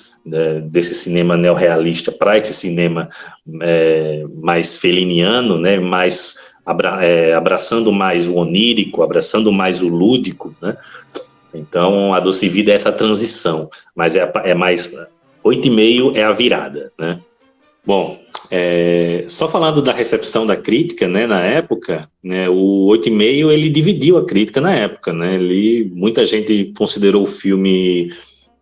desse 0.64 0.94
cinema 0.94 1.36
neorrealista 1.36 2.10
para 2.10 2.36
esse 2.36 2.52
cinema 2.52 3.08
é, 3.62 4.24
mais 4.42 4.76
feliniano, 4.76 5.58
né, 5.58 5.78
mais 5.78 6.36
abra, 6.64 7.04
é, 7.04 7.34
abraçando 7.34 7.92
mais 7.92 8.28
o 8.28 8.34
onírico, 8.34 9.02
abraçando 9.02 9.52
mais 9.52 9.82
o 9.82 9.88
lúdico, 9.88 10.54
né. 10.60 10.76
Então, 11.54 12.12
a 12.12 12.20
Doce 12.20 12.48
Vida 12.48 12.72
é 12.72 12.74
essa 12.74 12.92
transição, 12.92 13.70
mas 13.94 14.16
é, 14.16 14.30
é 14.44 14.54
mais 14.54 14.92
8,5 15.44 16.14
é 16.14 16.22
a 16.22 16.30
virada, 16.30 16.92
né? 16.98 17.20
Bom, 17.84 18.20
é, 18.50 19.24
só 19.28 19.48
falando 19.48 19.82
da 19.82 19.92
recepção 19.92 20.46
da 20.46 20.56
crítica, 20.56 21.06
né, 21.06 21.26
na 21.26 21.40
época, 21.40 22.08
né, 22.22 22.48
o 22.48 22.86
8,5 22.88 23.50
ele 23.50 23.68
dividiu 23.68 24.16
a 24.16 24.24
crítica 24.24 24.60
na 24.60 24.74
época, 24.74 25.12
né, 25.12 25.34
ele, 25.34 25.90
muita 25.94 26.24
gente 26.24 26.72
considerou 26.76 27.24
o 27.24 27.26
filme 27.26 28.10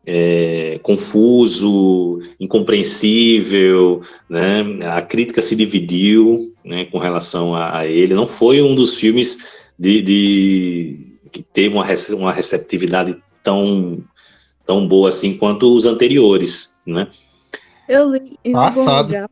é, 0.05 0.81
confuso, 0.83 2.20
incompreensível, 2.40 4.03
né, 4.29 4.64
a 4.83 5.03
crítica 5.03 5.40
se 5.40 5.55
dividiu, 5.55 6.53
né, 6.64 6.85
com 6.87 6.99
relação 6.99 7.55
a, 7.55 7.79
a 7.79 7.87
ele, 7.87 8.14
não 8.14 8.27
foi 8.27 8.61
um 8.61 8.75
dos 8.75 8.94
filmes 8.94 9.38
de, 9.79 10.03
de 10.03 11.07
que 11.31 11.42
teve 11.42 11.75
uma, 11.75 11.87
uma 12.16 12.33
receptividade 12.33 13.16
tão 13.42 14.03
tão 14.66 14.87
boa 14.87 15.11
assim 15.11 15.37
quanto 15.37 15.72
os 15.72 15.87
anteriores, 15.87 16.81
né? 16.85 17.07
Eu 17.88 18.11
li 18.11 18.38
em 18.44 18.55
algum 18.55 18.85
lugar, 18.85 19.31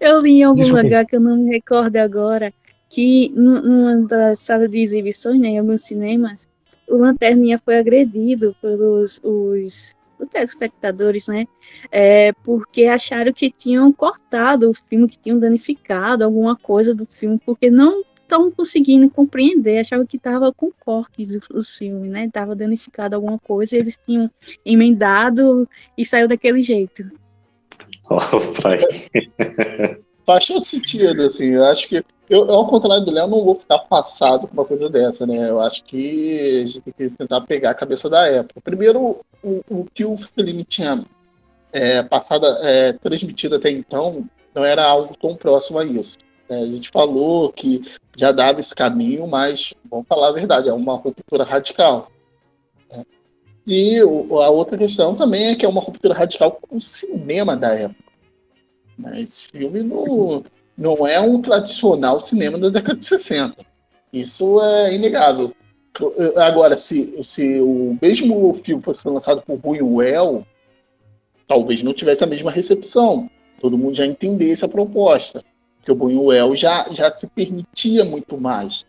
eu 0.00 0.20
li 0.20 0.30
em 0.30 0.42
algum 0.42 0.60
Desculpa. 0.60 0.82
lugar 0.82 1.06
que 1.06 1.16
eu 1.16 1.20
não 1.20 1.36
me 1.36 1.50
recordo 1.52 1.96
agora, 1.96 2.52
que 2.88 3.32
numa 3.34 4.06
das 4.06 4.40
salas 4.40 4.70
de 4.70 4.78
exibições, 4.78 5.40
né, 5.40 5.48
em 5.48 5.58
alguns 5.58 5.82
cinemas, 5.82 6.48
o 6.88 6.96
Lanterninha 6.96 7.60
foi 7.64 7.78
agredido 7.78 8.56
pelos 8.60 9.20
os, 9.22 9.94
os 10.18 10.28
telespectadores, 10.30 11.26
né, 11.26 11.46
é, 11.90 12.32
porque 12.44 12.86
acharam 12.86 13.32
que 13.32 13.50
tinham 13.50 13.92
cortado 13.92 14.70
o 14.70 14.74
filme, 14.74 15.08
que 15.08 15.18
tinham 15.18 15.38
danificado 15.38 16.24
alguma 16.24 16.56
coisa 16.56 16.94
do 16.94 17.06
filme, 17.06 17.40
porque 17.44 17.70
não 17.70 18.02
estão 18.26 18.50
conseguindo 18.50 19.08
compreender, 19.08 19.78
achava 19.78 20.04
que 20.04 20.16
estava 20.16 20.52
com 20.52 20.70
cortes 20.84 21.38
os 21.48 21.76
filmes, 21.76 22.10
né? 22.10 22.24
Estava 22.24 22.56
danificado 22.56 23.14
alguma 23.14 23.38
coisa, 23.38 23.76
eles 23.76 23.96
tinham 24.04 24.28
emendado 24.64 25.68
e 25.96 26.04
saiu 26.04 26.26
daquele 26.26 26.60
jeito. 26.60 27.08
Faz 30.24 30.46
todo 30.46 30.64
sentido, 30.64 31.22
assim. 31.22 31.46
Eu 31.46 31.64
acho 31.66 31.88
que 31.88 32.04
eu, 32.28 32.50
ao 32.50 32.66
contrário 32.66 33.04
do 33.04 33.12
Léo, 33.12 33.28
não 33.28 33.44
vou 33.44 33.54
ficar 33.54 33.78
passado 33.78 34.48
com 34.48 34.52
uma 34.52 34.64
coisa 34.64 34.88
dessa, 34.88 35.24
né? 35.26 35.48
Eu 35.48 35.60
acho 35.60 35.84
que 35.84 36.62
a 36.62 36.66
gente 36.66 36.80
tem 36.80 36.92
que 37.10 37.16
tentar 37.16 37.40
pegar 37.42 37.70
a 37.70 37.74
cabeça 37.74 38.10
da 38.10 38.26
época. 38.26 38.60
Primeiro, 38.60 39.20
o, 39.42 39.62
o 39.68 39.86
que 39.94 40.04
o 40.04 40.16
Fellini 40.16 40.64
tinha 40.64 41.04
é, 41.72 42.02
passado, 42.02 42.46
é, 42.62 42.94
transmitido 42.94 43.54
até 43.54 43.70
então, 43.70 44.24
não 44.54 44.64
era 44.64 44.84
algo 44.84 45.16
tão 45.16 45.36
próximo 45.36 45.78
a 45.78 45.84
isso. 45.84 46.18
É, 46.48 46.58
a 46.58 46.66
gente 46.66 46.90
falou 46.90 47.52
que 47.52 47.82
já 48.16 48.32
dava 48.32 48.58
esse 48.58 48.74
caminho, 48.74 49.26
mas 49.28 49.74
vamos 49.88 50.06
falar 50.08 50.28
a 50.28 50.32
verdade, 50.32 50.68
é 50.68 50.72
uma 50.72 50.94
ruptura 50.94 51.44
radical. 51.44 52.10
E 53.66 53.98
a 53.98 54.50
outra 54.50 54.78
questão 54.78 55.16
também 55.16 55.48
é 55.48 55.56
que 55.56 55.66
é 55.66 55.68
uma 55.68 55.80
ruptura 55.80 56.14
radical 56.14 56.52
com 56.52 56.76
o 56.76 56.80
cinema 56.80 57.56
da 57.56 57.74
época. 57.74 58.12
Né? 58.96 59.22
Esse 59.22 59.48
filme 59.48 59.82
não, 59.82 60.44
não 60.78 61.06
é 61.06 61.20
um 61.20 61.42
tradicional 61.42 62.20
cinema 62.20 62.58
da 62.58 62.68
década 62.68 62.98
de 62.98 63.04
60. 63.04 63.64
Isso 64.12 64.62
é 64.62 64.94
inegável. 64.94 65.52
Agora, 66.36 66.76
se, 66.76 67.22
se 67.22 67.60
o 67.60 67.98
mesmo 68.00 68.60
filme 68.62 68.82
fosse 68.82 69.06
lançado 69.08 69.42
por 69.42 69.58
Buñuel, 69.58 70.46
talvez 71.48 71.82
não 71.82 71.94
tivesse 71.94 72.22
a 72.22 72.26
mesma 72.26 72.50
recepção. 72.50 73.28
Todo 73.60 73.78
mundo 73.78 73.96
já 73.96 74.06
entendesse 74.06 74.64
a 74.64 74.68
proposta. 74.68 75.42
Porque 75.78 75.90
o 75.90 75.94
Buñuel 75.94 76.54
já, 76.54 76.86
já 76.92 77.10
se 77.14 77.26
permitia 77.26 78.04
muito 78.04 78.38
mais. 78.40 78.84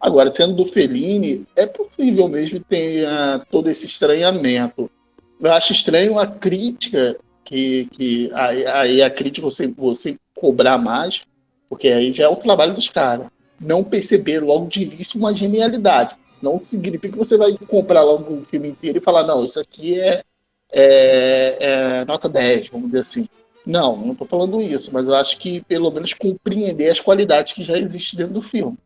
Agora, 0.00 0.30
sendo 0.30 0.54
do 0.54 0.64
Fellini, 0.64 1.46
é 1.54 1.66
possível 1.66 2.26
mesmo 2.26 2.58
ter 2.60 3.06
uh, 3.06 3.44
todo 3.50 3.68
esse 3.68 3.84
estranhamento. 3.86 4.90
Eu 5.38 5.52
acho 5.52 5.72
estranho 5.72 6.18
a 6.18 6.26
crítica, 6.26 7.16
que, 7.44 7.86
que 7.92 8.30
aí, 8.32 8.66
aí 8.66 9.02
a 9.02 9.10
crítica 9.10 9.46
você, 9.46 9.66
você 9.66 10.16
cobrar 10.34 10.78
mais, 10.78 11.22
porque 11.68 11.88
aí 11.88 12.12
já 12.12 12.24
é 12.24 12.28
o 12.28 12.36
trabalho 12.36 12.72
dos 12.72 12.88
caras. 12.88 13.26
Não 13.60 13.84
perceber 13.84 14.40
logo 14.40 14.68
de 14.68 14.84
início 14.84 15.18
uma 15.18 15.34
genialidade. 15.34 16.16
Não 16.40 16.58
significa 16.60 17.10
que 17.10 17.18
você 17.18 17.36
vai 17.36 17.54
comprar 17.68 18.02
logo 18.02 18.34
o 18.34 18.44
filme 18.46 18.70
inteiro 18.70 18.96
e 18.96 19.02
falar, 19.02 19.24
não, 19.24 19.44
isso 19.44 19.60
aqui 19.60 20.00
é, 20.00 20.22
é, 20.72 21.56
é 21.60 22.04
nota 22.06 22.26
10, 22.26 22.68
vamos 22.68 22.86
dizer 22.86 23.00
assim. 23.00 23.28
Não, 23.66 23.94
não 23.96 24.12
estou 24.12 24.26
falando 24.26 24.62
isso, 24.62 24.90
mas 24.92 25.06
eu 25.06 25.14
acho 25.14 25.36
que 25.38 25.60
pelo 25.64 25.90
menos 25.90 26.14
compreender 26.14 26.88
as 26.88 26.98
qualidades 26.98 27.52
que 27.52 27.62
já 27.62 27.76
existem 27.78 28.18
dentro 28.18 28.34
do 28.34 28.42
filme. 28.42 28.78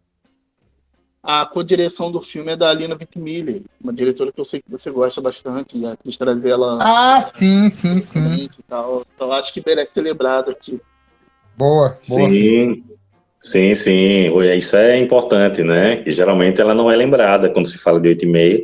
A 1.25 1.47
co-direção 1.47 2.12
do 2.12 2.20
filme 2.20 2.53
é 2.53 2.57
da 2.57 2.68
Alina 2.68 2.95
Vitmiller, 2.95 3.62
uma 3.83 3.95
diretora 3.95 4.31
que 4.31 4.39
eu 4.39 4.45
sei 4.45 4.61
que 4.61 4.70
você 4.70 4.91
gosta 4.91 5.22
bastante, 5.22 5.81
já 5.81 5.97
quis 5.97 6.18
trazer 6.18 6.51
ela. 6.51 6.79
Ah, 6.83 7.18
sim, 7.22 7.70
sim, 7.70 7.97
sim. 7.97 8.51
Tal. 8.68 9.07
Então 9.14 9.33
acho 9.33 9.51
que 9.55 9.62
merece 9.64 9.95
ser 9.95 10.03
lembrado 10.03 10.51
aqui. 10.51 10.79
Boa, 11.57 11.97
boa. 12.07 12.29
Sim, 12.29 12.85
sim, 13.39 13.75
sim. 13.75 14.39
Isso 14.55 14.77
é 14.77 15.01
importante, 15.01 15.62
né? 15.62 15.97
Que 16.03 16.12
geralmente 16.12 16.61
ela 16.61 16.75
não 16.75 16.91
é 16.91 16.97
lembrada 16.97 17.49
quando 17.49 17.68
se 17.68 17.79
fala 17.79 17.99
de 17.99 18.11
8,5, 18.11 18.62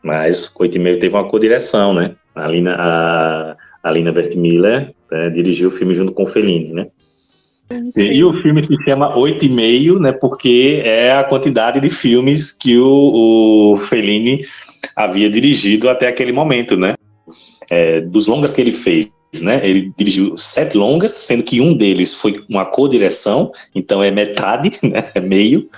mas 0.00 0.48
8,5 0.54 1.00
teve 1.00 1.16
uma 1.16 1.28
co-direção, 1.28 1.92
né? 1.92 2.14
A 2.32 2.44
Alina, 2.44 2.76
a, 2.78 3.50
a 3.52 3.56
Alina 3.88 4.12
Vertmiller 4.12 4.94
né, 5.10 5.30
dirigiu 5.30 5.68
o 5.68 5.72
filme 5.72 5.96
junto 5.96 6.12
com 6.12 6.22
o 6.22 6.26
Fellini, 6.26 6.72
né? 6.72 6.86
E 7.96 8.24
o 8.24 8.34
filme 8.38 8.62
se 8.62 8.74
chama 8.84 9.16
Oito 9.16 9.44
e 9.44 9.48
Meio, 9.48 9.98
né? 9.98 10.12
Porque 10.12 10.80
é 10.84 11.12
a 11.12 11.24
quantidade 11.24 11.80
de 11.80 11.90
filmes 11.90 12.50
que 12.50 12.78
o, 12.78 13.72
o 13.72 13.76
Fellini 13.76 14.44
havia 14.96 15.28
dirigido 15.28 15.88
até 15.90 16.08
aquele 16.08 16.32
momento, 16.32 16.76
né? 16.76 16.94
É, 17.70 18.00
dos 18.00 18.26
longas 18.26 18.52
que 18.52 18.60
ele 18.62 18.72
fez, 18.72 19.10
né? 19.42 19.60
Ele 19.62 19.92
dirigiu 19.98 20.36
sete 20.38 20.78
longas, 20.78 21.12
sendo 21.12 21.42
que 21.42 21.60
um 21.60 21.76
deles 21.76 22.14
foi 22.14 22.40
uma 22.48 22.64
co-direção, 22.64 23.52
então 23.74 24.02
é 24.02 24.10
metade, 24.10 24.72
né? 24.82 25.04
É 25.14 25.20
meio. 25.20 25.68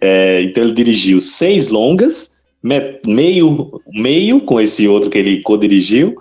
É, 0.00 0.42
então 0.42 0.62
ele 0.62 0.72
dirigiu 0.72 1.22
seis 1.22 1.68
longas, 1.68 2.40
meio, 2.62 3.80
meio 3.88 4.42
com 4.42 4.60
esse 4.60 4.86
outro 4.86 5.08
que 5.08 5.16
ele 5.16 5.40
co-dirigiu 5.40 6.16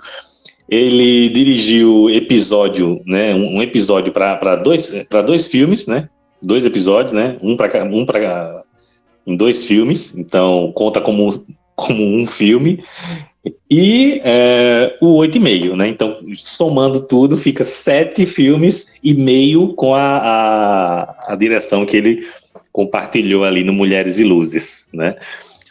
ele 0.69 1.29
dirigiu 1.29 2.09
episódio, 2.09 3.01
né, 3.05 3.33
um, 3.33 3.61
episódio 3.61 4.11
para 4.11 4.55
dois, 4.55 4.87
para 5.09 5.21
dois 5.21 5.47
filmes, 5.47 5.87
né, 5.87 6.09
dois 6.41 6.65
episódios, 6.65 7.13
né, 7.13 7.37
um 7.41 7.57
para 7.57 7.83
um 7.83 8.05
para 8.05 8.63
em 9.25 9.35
dois 9.35 9.65
filmes, 9.65 10.15
então 10.17 10.71
conta 10.75 11.01
como 11.01 11.45
como 11.75 12.03
um 12.03 12.27
filme 12.27 12.83
e 13.71 14.21
é, 14.23 14.97
o 14.99 15.15
oito 15.15 15.37
e 15.37 15.39
meio, 15.39 15.75
né? 15.75 15.87
Então 15.87 16.17
somando 16.37 16.99
tudo 17.01 17.37
fica 17.37 17.63
sete 17.63 18.25
filmes 18.25 18.93
e 19.01 19.13
meio 19.13 19.73
com 19.75 19.95
a, 19.95 20.17
a, 20.17 21.33
a 21.33 21.35
direção 21.35 21.85
que 21.85 21.95
ele 21.95 22.27
compartilhou 22.71 23.45
ali 23.45 23.63
no 23.63 23.73
Mulheres 23.73 24.19
e 24.19 24.23
Luzes, 24.23 24.89
né? 24.93 25.15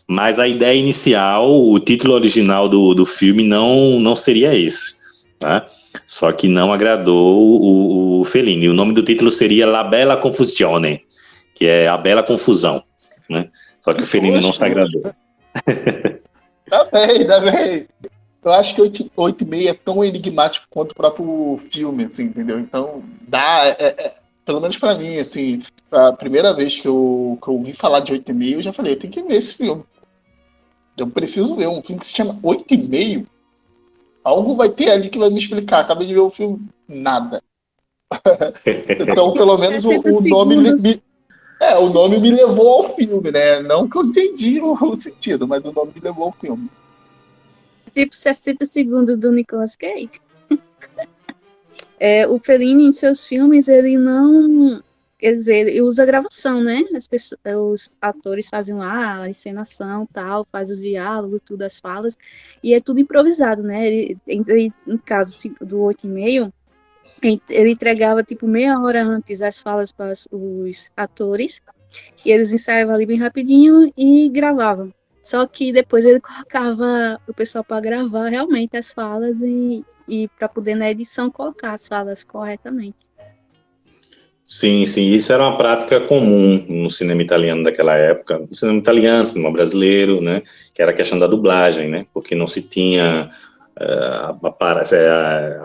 Mas 0.09 0.39
a 0.39 0.49
ideia 0.49 0.79
inicial, 0.79 1.53
o 1.53 1.79
título 1.79 2.15
original 2.15 2.67
do, 2.67 2.95
do 2.95 3.05
filme 3.05 3.45
não, 3.45 4.01
não 4.01 4.17
seria 4.17 4.55
esse. 4.55 4.97
Tá? 5.39 5.67
Só 6.07 6.33
que 6.33 6.49
não 6.49 6.73
agradou 6.73 7.39
o, 7.39 8.21
o 8.21 8.25
Fellini. 8.25 8.69
O 8.69 8.75
nome 8.75 8.95
do 8.95 9.03
título 9.03 9.31
seria 9.31 9.67
La 9.67 9.85
Bella 9.85 10.17
Confusione, 10.17 11.03
que 11.55 11.67
é 11.67 11.87
A 11.87 11.99
Bela 11.99 12.23
Confusão. 12.23 12.83
Né? 13.29 13.51
Só 13.83 13.93
que 13.93 14.01
o 14.01 14.07
Fellini 14.07 14.41
não 14.41 14.55
se 14.55 14.65
agradou. 14.65 15.03
Tá 16.69 16.85
bem, 16.93 17.27
tá 17.27 17.41
bem. 17.41 17.89
Eu 18.45 18.53
acho 18.53 18.75
que 18.75 18.83
8, 18.83 19.11
8 19.17 19.43
e 19.43 19.47
meio 19.47 19.69
é 19.69 19.75
tão 19.75 20.05
enigmático 20.05 20.67
quanto 20.71 20.93
o 20.93 20.95
próprio 20.95 21.61
filme, 21.71 22.05
assim, 22.05 22.25
entendeu? 22.25 22.59
Então, 22.59 23.03
dá. 23.23 23.75
É, 23.79 23.95
é, 23.99 24.15
pelo 24.45 24.61
menos 24.61 24.77
para 24.77 24.95
mim, 24.95 25.19
assim, 25.19 25.63
a 25.91 26.13
primeira 26.13 26.55
vez 26.55 26.79
que 26.79 26.87
eu, 26.87 27.39
que 27.43 27.49
eu 27.49 27.55
ouvi 27.55 27.73
falar 27.73 28.01
de 28.01 28.13
8 28.13 28.31
e 28.31 28.35
meio, 28.35 28.59
eu 28.59 28.63
já 28.63 28.73
falei, 28.73 28.93
eu 28.93 28.99
tenho 28.99 29.13
que 29.13 29.23
ver 29.23 29.37
esse 29.37 29.55
filme. 29.55 29.83
Eu 31.03 31.09
preciso 31.09 31.57
ver 31.57 31.69
um 31.69 31.83
filme 31.83 32.01
que 32.01 32.07
se 32.07 32.15
chama 32.15 32.39
Oito 32.43 32.73
e 32.73 32.77
Meio. 32.77 33.27
Algo 34.25 34.57
vai 34.57 34.69
ter 34.69 34.91
ali 34.91 35.09
que 35.09 35.19
vai 35.19 35.31
me 35.31 35.39
explicar. 35.39 35.81
Acabei 35.81 36.07
de 36.07 36.15
ver 36.15 36.21
o 36.21 36.31
filme, 36.31 36.69
nada. 36.87 37.43
então, 38.65 39.33
pelo 39.33 39.57
menos 39.59 39.85
o, 39.85 39.89
o 39.89 40.29
nome 40.29 40.57
me, 40.57 41.03
é, 41.61 41.77
o 41.77 41.89
nome 41.89 42.19
me 42.19 42.31
levou 42.31 42.69
ao 42.69 42.95
filme, 42.95 43.31
né? 43.31 43.61
Não 43.61 43.89
que 43.89 43.99
eu 43.99 44.05
entendi 44.05 44.61
o, 44.61 44.73
o 44.73 44.97
sentido, 44.97 45.47
mas 45.47 45.65
o 45.65 45.73
nome 45.73 45.93
me 45.95 46.01
levou 46.01 46.27
ao 46.27 46.33
filme. 46.33 46.71
Tipo 47.95 48.15
60 48.15 48.65
segundos 48.67 49.19
do 49.19 49.33
Nicolas 49.33 49.75
Cage. 49.75 50.11
é, 51.99 52.27
o 52.29 52.39
Fellini, 52.39 52.87
em 52.87 52.93
seus 52.93 53.25
filmes, 53.25 53.67
ele 53.67 53.99
não 53.99 54.83
quer 55.19 55.35
dizer, 55.35 55.69
ele 55.69 55.83
usa 55.83 56.07
gravação, 56.07 56.63
né? 56.63 56.85
As 56.95 57.07
pessoas, 57.07 57.41
os 57.45 57.91
atores 58.01 58.49
fazem 58.49 58.75
lá 58.75 59.23
a 59.23 59.29
encenação, 59.29 60.07
tal, 60.07 60.47
faz 60.51 60.71
os 60.71 60.81
diálogos, 60.81 61.41
tudo, 61.45 61.63
as 61.63 61.79
falas, 61.79 62.17
e 62.63 62.73
é 62.73 62.81
tudo 62.81 63.01
improvisado, 63.01 63.63
né? 63.63 63.87
Ele, 63.87 64.19
ele 64.27 64.73
no 64.87 64.99
caso 64.99 65.37
do 65.61 65.79
8,5, 65.79 66.53
ele 67.49 67.71
entregava 67.71 68.23
tipo 68.23 68.47
meia 68.47 68.79
hora 68.79 69.03
antes 69.03 69.43
as 69.43 69.61
falas 69.61 69.91
para 69.91 70.15
os 70.31 70.91
atores, 70.97 71.61
e 72.25 72.31
eles 72.31 72.53
ensaiavam 72.53 72.95
ali 72.95 73.07
bem 73.07 73.19
rapidinho 73.19 73.93
e 73.97 74.29
gravavam. 74.29 74.93
Só 75.21 75.47
que 75.47 75.73
depois 75.73 76.05
ele 76.05 76.21
colocava 76.23 77.21
o 77.27 77.35
pessoal 77.35 77.65
para 77.65 77.81
gravar 77.81 78.29
realmente 78.29 78.77
as 78.77 78.93
falas 78.93 79.43
e, 79.43 79.85
e 80.07 80.29
para 80.29 80.49
poder 80.49 80.77
na 80.77 80.91
edição 80.91 81.31
colocar 81.31 81.73
as 81.73 81.89
falas 81.89 82.23
corretamente. 82.23 83.08
Sim, 84.51 84.87
sim, 84.87 85.11
isso 85.11 85.31
era 85.31 85.43
uma 85.43 85.59
prática 85.59 86.01
comum 86.01 86.65
no 86.67 86.89
cinema 86.89 87.21
italiano 87.21 87.63
daquela 87.63 87.95
época, 87.95 88.39
no 88.39 88.55
cinema 88.55 88.79
italiano, 88.79 89.19
no 89.19 89.27
cinema 89.27 89.53
brasileiro, 89.53 90.23
né, 90.23 90.43
que 90.73 90.81
era 90.81 90.91
a 90.91 90.95
questão 90.95 91.19
da 91.19 91.27
dublagem, 91.27 91.87
né, 91.87 92.07
porque 92.15 92.35
não 92.35 92.47
se 92.47 92.63
tinha 92.63 93.29
uh, 93.79 94.47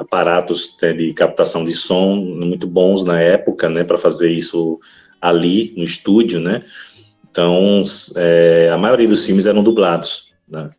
aparatos 0.01 0.77
né, 0.81 0.91
de 0.91 1.13
captação 1.13 1.63
de 1.63 1.71
som 1.71 2.17
muito 2.17 2.67
bons 2.67 3.05
na 3.05 3.21
época, 3.21 3.69
né, 3.69 3.85
para 3.85 3.97
fazer 3.97 4.31
isso 4.33 4.81
ali 5.21 5.73
no 5.77 5.85
estúdio, 5.85 6.41
né, 6.41 6.61
então 7.31 7.83
é, 8.17 8.69
a 8.69 8.77
maioria 8.77 9.07
dos 9.07 9.25
filmes 9.25 9.45
eram 9.45 9.63
dublados, 9.63 10.33
né, 10.45 10.69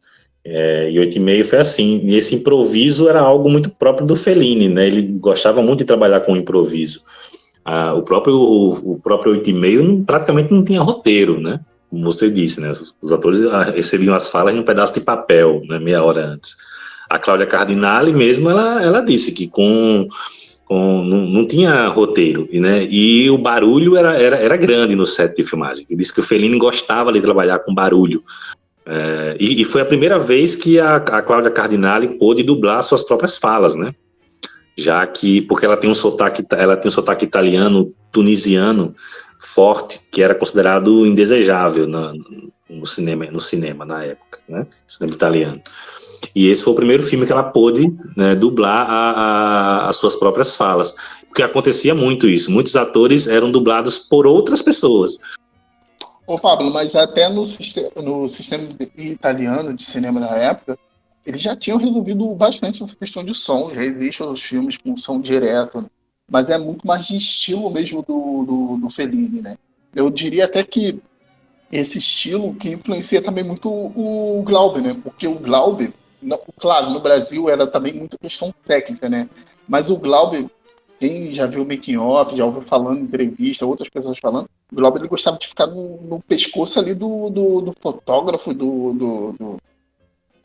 é, 0.44 0.90
e 0.90 0.98
oito 0.98 1.16
e 1.16 1.20
meio 1.20 1.42
foi 1.42 1.58
assim, 1.58 2.02
e 2.04 2.16
esse 2.16 2.34
improviso 2.34 3.08
era 3.08 3.22
algo 3.22 3.48
muito 3.48 3.70
próprio 3.70 4.06
do 4.06 4.14
Fellini, 4.14 4.68
né, 4.68 4.86
ele 4.86 5.10
gostava 5.14 5.62
muito 5.62 5.78
de 5.78 5.86
trabalhar 5.86 6.20
com 6.20 6.36
improviso, 6.36 7.00
ah, 7.64 7.94
o 7.94 8.02
próprio 8.02 8.36
o, 8.36 9.00
próprio 9.02 9.32
8,5 9.40 10.04
praticamente 10.04 10.52
não 10.52 10.62
tinha 10.62 10.82
roteiro, 10.82 11.40
né? 11.40 11.60
Como 11.88 12.02
você 12.02 12.30
disse, 12.30 12.60
né? 12.60 12.74
Os, 13.00 13.12
atores 13.12 13.40
ah, 13.46 13.70
recebiam 13.70 14.14
as 14.14 14.28
falas 14.28 14.54
em 14.54 14.58
um 14.58 14.64
pedaço 14.64 14.92
de 14.92 15.00
papel, 15.00 15.62
né? 15.66 15.78
Meia 15.78 16.02
hora 16.02 16.26
antes. 16.26 16.56
A 17.08 17.18
Cláudia 17.18 17.46
Cardinale 17.46 18.12
mesmo, 18.12 18.50
ela, 18.50 18.82
ela 18.82 19.00
disse 19.00 19.32
que 19.32 19.48
com, 19.48 20.06
com 20.66 21.04
não, 21.04 21.26
não 21.26 21.46
tinha 21.46 21.88
roteiro, 21.88 22.48
né? 22.52 22.84
E 22.84 23.30
o 23.30 23.38
barulho 23.38 23.96
era, 23.96 24.14
era, 24.20 24.36
era 24.36 24.56
grande 24.56 24.94
no 24.94 25.06
set 25.06 25.34
de 25.34 25.44
filmagem. 25.44 25.86
Ele 25.88 25.98
disse 25.98 26.12
que 26.12 26.20
o 26.20 26.24
Fellini 26.24 26.58
gostava 26.58 27.12
de 27.12 27.20
trabalhar 27.20 27.60
com 27.60 27.74
barulho. 27.74 28.22
É, 28.86 29.36
e, 29.40 29.62
e, 29.62 29.64
foi 29.64 29.80
a 29.80 29.86
primeira 29.86 30.18
vez 30.18 30.54
que 30.54 30.78
a, 30.78 30.96
a 30.96 31.22
Cláudia 31.22 31.50
Cardinale 31.50 32.18
pôde 32.18 32.42
dublar 32.42 32.82
suas 32.82 33.02
próprias 33.02 33.38
falas, 33.38 33.74
né? 33.74 33.94
Já 34.76 35.06
que 35.06 35.42
porque 35.42 35.64
ela 35.64 35.76
tem 35.76 35.88
um 35.88 35.94
sotaque, 35.94 36.44
ela 36.50 36.76
tem 36.76 36.88
um 36.88 36.92
sotaque 36.92 37.24
italiano, 37.24 37.94
tunisiano 38.10 38.94
forte, 39.38 40.00
que 40.10 40.22
era 40.22 40.34
considerado 40.34 41.06
indesejável 41.06 41.86
no, 41.86 42.86
cinema, 42.86 43.26
no 43.26 43.40
cinema 43.40 43.84
na 43.84 44.04
época, 44.04 44.38
né? 44.48 44.66
Cinema 44.86 45.14
italiano. 45.14 45.62
E 46.34 46.48
esse 46.48 46.62
foi 46.62 46.72
o 46.72 46.76
primeiro 46.76 47.02
filme 47.02 47.26
que 47.26 47.32
ela 47.32 47.42
pôde 47.42 47.92
né, 48.16 48.34
dublar 48.34 48.88
a, 48.88 49.10
a, 49.10 49.88
as 49.88 49.96
suas 49.96 50.16
próprias 50.16 50.56
falas, 50.56 50.96
porque 51.28 51.42
acontecia 51.42 51.94
muito 51.94 52.28
isso. 52.28 52.50
Muitos 52.50 52.74
atores 52.76 53.26
eram 53.26 53.50
dublados 53.50 53.98
por 53.98 54.26
outras 54.26 54.62
pessoas. 54.62 55.18
Ô 56.26 56.36
Pablo, 56.36 56.72
mas 56.72 56.94
até 56.94 57.28
no, 57.28 57.44
no 58.02 58.28
sistema 58.28 58.68
italiano 58.96 59.74
de 59.74 59.84
cinema 59.84 60.20
da 60.20 60.34
época, 60.36 60.78
eles 61.26 61.40
já 61.40 61.56
tinham 61.56 61.78
resolvido 61.78 62.26
bastante 62.34 62.82
essa 62.82 62.94
questão 62.94 63.24
de 63.24 63.34
som, 63.34 63.72
já 63.74 63.82
existem 63.82 64.26
os 64.26 64.42
filmes 64.42 64.76
com 64.76 64.96
som 64.96 65.20
direto, 65.20 65.88
mas 66.30 66.50
é 66.50 66.58
muito 66.58 66.86
mais 66.86 67.06
de 67.06 67.16
estilo 67.16 67.70
mesmo 67.70 68.02
do, 68.02 68.44
do, 68.44 68.76
do 68.78 68.90
Fellini, 68.90 69.40
né? 69.40 69.56
Eu 69.94 70.10
diria 70.10 70.44
até 70.44 70.62
que 70.62 71.00
esse 71.72 71.98
estilo 71.98 72.54
que 72.54 72.70
influencia 72.70 73.22
também 73.22 73.44
muito 73.44 73.68
o 73.70 74.42
Glauber, 74.44 74.82
né? 74.82 74.96
Porque 75.02 75.26
o 75.26 75.38
Glauber, 75.38 75.92
não, 76.20 76.38
claro, 76.58 76.90
no 76.90 77.00
Brasil 77.00 77.48
era 77.48 77.66
também 77.66 77.94
muita 77.94 78.18
questão 78.18 78.54
técnica, 78.66 79.08
né? 79.08 79.28
Mas 79.66 79.90
o 79.90 79.96
Glauber, 79.96 80.46
quem 81.00 81.32
já 81.32 81.46
viu 81.46 81.62
o 81.62 81.66
making 81.66 81.96
off, 81.96 82.36
já 82.36 82.44
ouviu 82.44 82.62
falando 82.62 83.00
em 83.00 83.04
entrevista, 83.04 83.66
outras 83.66 83.88
pessoas 83.88 84.18
falando, 84.18 84.48
o 84.72 84.76
Glauber 84.76 85.00
ele 85.00 85.08
gostava 85.08 85.38
de 85.38 85.48
ficar 85.48 85.66
no, 85.66 86.00
no 86.02 86.20
pescoço 86.20 86.78
ali 86.78 86.94
do, 86.94 87.30
do, 87.30 87.60
do 87.62 87.74
fotógrafo, 87.80 88.52
do, 88.52 88.92
do, 88.92 89.32
do, 89.32 89.56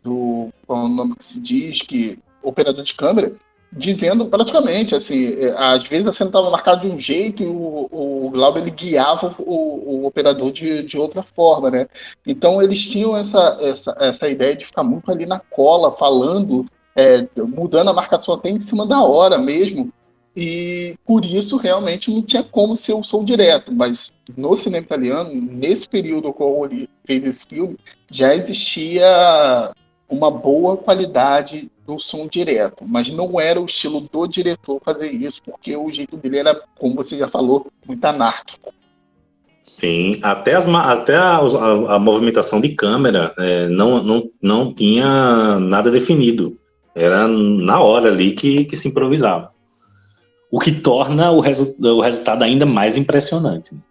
do, 0.04 0.50
qual 0.66 0.84
é 0.84 0.86
o 0.86 0.90
nome 0.90 1.16
que 1.16 1.24
se 1.24 1.40
diz, 1.40 1.82
que 1.82 2.20
operador 2.42 2.84
de 2.84 2.94
câmera, 2.94 3.34
dizendo 3.72 4.26
praticamente 4.26 4.96
assim, 4.96 5.28
é, 5.28 5.54
às 5.58 5.84
vezes 5.84 6.08
a 6.08 6.14
cena 6.14 6.30
estava 6.30 6.50
marcada 6.50 6.82
de 6.82 6.88
um 6.88 6.98
jeito 6.98 7.44
e 7.44 7.46
o, 7.46 7.88
o 7.92 8.30
Glauber 8.32 8.62
ele 8.62 8.72
guiava 8.72 9.36
o, 9.38 10.02
o 10.02 10.06
operador 10.06 10.52
de, 10.52 10.84
de 10.84 10.98
outra 10.98 11.22
forma, 11.22 11.70
né? 11.70 11.88
Então 12.26 12.62
eles 12.62 12.84
tinham 12.88 13.16
essa, 13.16 13.58
essa, 13.62 13.96
essa 14.00 14.28
ideia 14.28 14.56
de 14.56 14.66
ficar 14.66 14.84
muito 14.84 15.12
ali 15.12 15.26
na 15.26 15.40
cola, 15.40 15.92
falando, 15.92 16.66
é, 16.96 17.28
mudando 17.38 17.90
a 17.90 17.94
marcação 17.94 18.34
até 18.34 18.50
em 18.50 18.60
cima 18.60 18.88
da 18.88 19.04
hora 19.04 19.38
mesmo. 19.38 19.92
E 20.36 20.96
por 21.06 21.26
isso 21.26 21.58
realmente 21.58 22.10
não 22.10 22.22
tinha 22.22 22.44
como 22.44 22.78
ser 22.78 22.94
o 22.94 23.04
som 23.04 23.26
direto, 23.26 23.74
mas 23.74 24.12
no 24.38 24.56
cinema 24.56 24.86
italiano, 24.86 25.30
nesse 25.34 25.88
período 25.88 26.32
que 26.32 26.44
ele 26.44 26.90
fez 27.06 27.26
esse 27.26 27.46
filme, 27.46 27.78
já 28.10 28.34
existia 28.34 29.72
uma 30.10 30.32
boa 30.32 30.76
qualidade 30.76 31.70
do 31.86 32.00
som 32.00 32.28
direto, 32.28 32.84
mas 32.88 33.12
não 33.12 33.40
era 33.40 33.62
o 33.62 33.66
estilo 33.66 34.02
do 34.02 34.28
diretor 34.28 34.82
fazer 34.84 35.12
isso, 35.12 35.42
porque 35.44 35.76
o 35.76 35.92
jeito 35.92 36.18
dele 36.18 36.40
era, 36.40 36.62
como 36.78 36.96
você 36.96 37.18
já 37.18 37.28
falou, 37.28 37.68
muito 37.88 38.04
anárquico. 38.06 38.74
Sim, 39.62 40.20
até, 40.24 40.56
as, 40.56 40.68
até 40.68 41.16
a, 41.16 41.38
a, 41.38 41.96
a 41.96 42.00
movimentação 42.00 42.60
de 42.60 42.70
câmera 42.70 43.34
é, 43.38 43.68
não, 43.68 44.02
não, 44.04 44.30
não 44.42 44.74
tinha 44.74 45.60
nada 45.60 45.92
definido. 45.92 46.58
Era 46.96 47.28
na 47.28 47.80
hora 47.80 48.10
ali 48.10 48.32
que, 48.32 48.66
que 48.66 48.76
se 48.76 48.88
improvisava. 48.88 49.52
O 50.52 50.60
que 50.60 50.72
torna 50.72 51.30
o, 51.32 51.40
resu, 51.40 51.76
o 51.80 52.02
resultado 52.02 52.44
ainda 52.44 52.66
mais 52.66 52.98
impressionante. 52.98 53.72
Bem, 53.74 53.84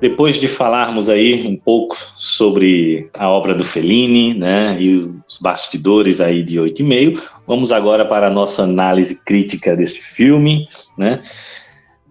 depois 0.00 0.38
de 0.38 0.46
falarmos 0.46 1.08
aí 1.08 1.46
um 1.46 1.56
pouco 1.56 1.96
sobre 2.16 3.08
a 3.14 3.28
obra 3.28 3.54
do 3.54 3.64
Fellini, 3.64 4.34
né, 4.34 4.76
e 4.80 4.96
os 5.26 5.38
bastidores 5.38 6.20
aí 6.20 6.42
de 6.42 6.60
oito 6.60 6.80
e 6.80 6.84
meio, 6.84 7.22
vamos 7.46 7.72
agora 7.72 8.04
para 8.04 8.26
a 8.26 8.30
nossa 8.30 8.62
análise 8.62 9.14
crítica 9.24 9.74
deste 9.74 10.02
filme, 10.02 10.68
né? 10.98 11.22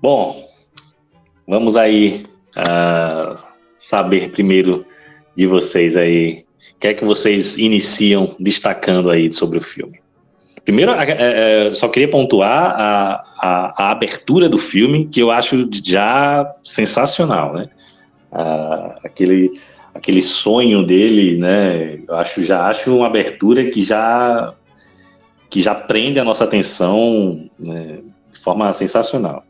Bom, 0.02 0.48
vamos 1.48 1.76
aí 1.76 2.24
uh, 2.58 3.36
saber 3.78 4.32
primeiro 4.32 4.86
de 5.36 5.46
vocês 5.46 5.96
aí, 5.96 6.46
o 6.76 6.80
que 6.80 6.88
é 6.88 6.94
que 6.94 7.06
vocês 7.06 7.58
iniciam 7.58 8.36
destacando 8.40 9.10
aí 9.10 9.32
sobre 9.32 9.60
o 9.60 9.62
filme? 9.62 10.00
Primeiro, 10.64 10.92
é, 10.94 11.68
é, 11.68 11.74
só 11.74 11.88
queria 11.88 12.10
pontuar 12.10 12.74
a, 12.76 13.24
a, 13.40 13.84
a, 13.84 13.92
abertura 13.92 14.50
do 14.50 14.58
filme, 14.58 15.08
que 15.08 15.20
eu 15.20 15.30
acho 15.30 15.70
já 15.72 16.52
sensacional, 16.64 17.54
né? 17.54 17.70
Aquele, 19.04 19.60
aquele 19.94 20.22
sonho 20.22 20.86
dele, 20.86 21.38
né? 21.38 22.00
Eu 22.08 22.16
acho, 22.16 22.42
já 22.42 22.68
acho 22.68 22.96
uma 22.96 23.08
abertura 23.08 23.70
que 23.70 23.82
já, 23.82 24.54
que 25.50 25.62
já 25.62 25.74
prende 25.74 26.20
a 26.20 26.24
nossa 26.24 26.44
atenção 26.44 27.50
né, 27.60 28.00
de 28.32 28.40
forma 28.40 28.72
sensacional. 28.74 29.44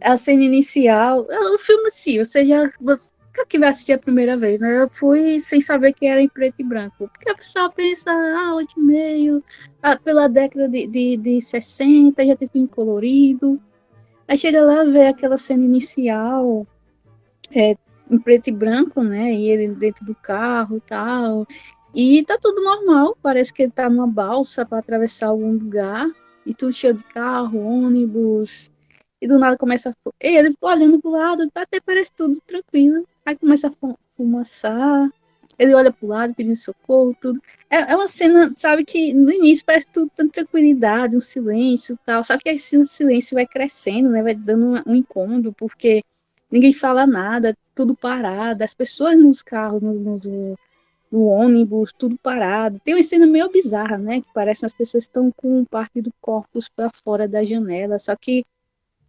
A 0.00 0.16
cena 0.16 0.44
inicial, 0.44 1.26
o 1.54 1.58
filme 1.58 1.90
sim, 1.90 2.18
você 2.18 2.46
já 2.46 2.70
você, 2.80 3.10
quem 3.48 3.60
vai 3.60 3.68
assistir 3.68 3.92
a 3.92 3.98
primeira 3.98 4.36
vez, 4.36 4.58
né? 4.60 4.82
Eu 4.82 4.88
fui 4.88 5.40
sem 5.40 5.60
saber 5.60 5.92
que 5.92 6.06
era 6.06 6.22
em 6.22 6.28
preto 6.28 6.54
e 6.58 6.64
branco. 6.64 7.08
Porque 7.12 7.28
a 7.28 7.34
pessoa 7.34 7.70
pensa, 7.70 8.10
ah, 8.10 8.54
oito 8.54 8.78
e 8.78 8.82
meio, 8.82 9.42
ah, 9.82 9.96
pela 9.96 10.28
década 10.28 10.68
de, 10.68 10.86
de, 10.86 11.16
de 11.16 11.40
60, 11.40 12.24
já 12.24 12.36
tem 12.36 12.48
filme 12.48 12.68
colorido. 12.68 13.60
Aí 14.28 14.36
chega 14.36 14.60
lá, 14.62 14.84
vê 14.84 15.06
aquela 15.06 15.38
cena 15.38 15.64
inicial, 15.64 16.66
é, 17.50 17.76
em 18.10 18.18
preto 18.18 18.48
e 18.48 18.52
branco, 18.52 19.02
né? 19.02 19.32
E 19.32 19.48
ele 19.48 19.68
dentro 19.68 20.04
do 20.04 20.14
carro 20.14 20.78
e 20.78 20.80
tal. 20.80 21.46
E 21.94 22.24
tá 22.24 22.36
tudo 22.40 22.62
normal, 22.62 23.16
parece 23.22 23.52
que 23.52 23.62
ele 23.62 23.72
tá 23.72 23.88
numa 23.88 24.06
balsa 24.06 24.66
para 24.66 24.78
atravessar 24.78 25.28
algum 25.28 25.52
lugar. 25.52 26.06
E 26.44 26.54
tudo 26.54 26.72
cheio 26.72 26.94
de 26.94 27.04
carro, 27.04 27.58
ônibus. 27.58 28.70
E 29.20 29.26
do 29.26 29.38
nada 29.38 29.56
começa 29.56 29.90
a. 29.90 30.10
Ele 30.20 30.54
olhando 30.60 31.00
pro 31.00 31.10
lado, 31.10 31.50
até 31.54 31.80
parece 31.80 32.12
tudo 32.12 32.38
tranquilo. 32.46 33.06
Aí 33.24 33.36
começa 33.36 33.68
a 33.68 33.94
fumaçar, 34.16 35.10
ele 35.58 35.74
olha 35.74 35.92
pro 35.92 36.06
lado 36.06 36.34
pedindo 36.34 36.56
socorro, 36.56 37.16
tudo. 37.20 37.40
É, 37.70 37.92
é 37.92 37.96
uma 37.96 38.08
cena, 38.08 38.52
sabe, 38.56 38.84
que 38.84 39.12
no 39.14 39.32
início 39.32 39.64
parece 39.64 39.86
tudo 39.88 40.10
tanta 40.14 40.32
tranquilidade, 40.32 41.16
um 41.16 41.20
silêncio 41.20 41.98
tal, 42.04 42.22
só 42.24 42.38
que 42.38 42.48
esse 42.48 42.84
silêncio 42.86 43.34
vai 43.34 43.46
crescendo, 43.46 44.10
né, 44.10 44.22
vai 44.22 44.34
dando 44.34 44.82
um, 44.86 44.94
incômodo, 44.94 45.52
porque 45.52 46.02
ninguém 46.50 46.72
fala 46.72 47.06
nada, 47.06 47.56
tudo 47.74 47.96
parado, 47.96 48.62
as 48.62 48.74
pessoas 48.74 49.18
nos 49.18 49.42
carros, 49.42 49.82
no, 49.82 49.94
no, 49.94 50.58
no 51.10 51.24
ônibus, 51.26 51.92
tudo 51.96 52.16
parado. 52.18 52.80
Tem 52.84 52.94
uma 52.94 53.02
cena 53.02 53.26
meio 53.26 53.50
bizarra, 53.50 53.98
né, 53.98 54.20
que 54.20 54.28
parece 54.34 54.60
que 54.60 54.66
as 54.66 54.74
pessoas 54.74 55.04
estão 55.04 55.32
com 55.32 55.64
parte 55.64 56.00
do 56.00 56.12
corpus 56.20 56.68
para 56.68 56.90
fora 56.90 57.26
da 57.26 57.44
janela, 57.44 57.98
só 57.98 58.14
que 58.16 58.44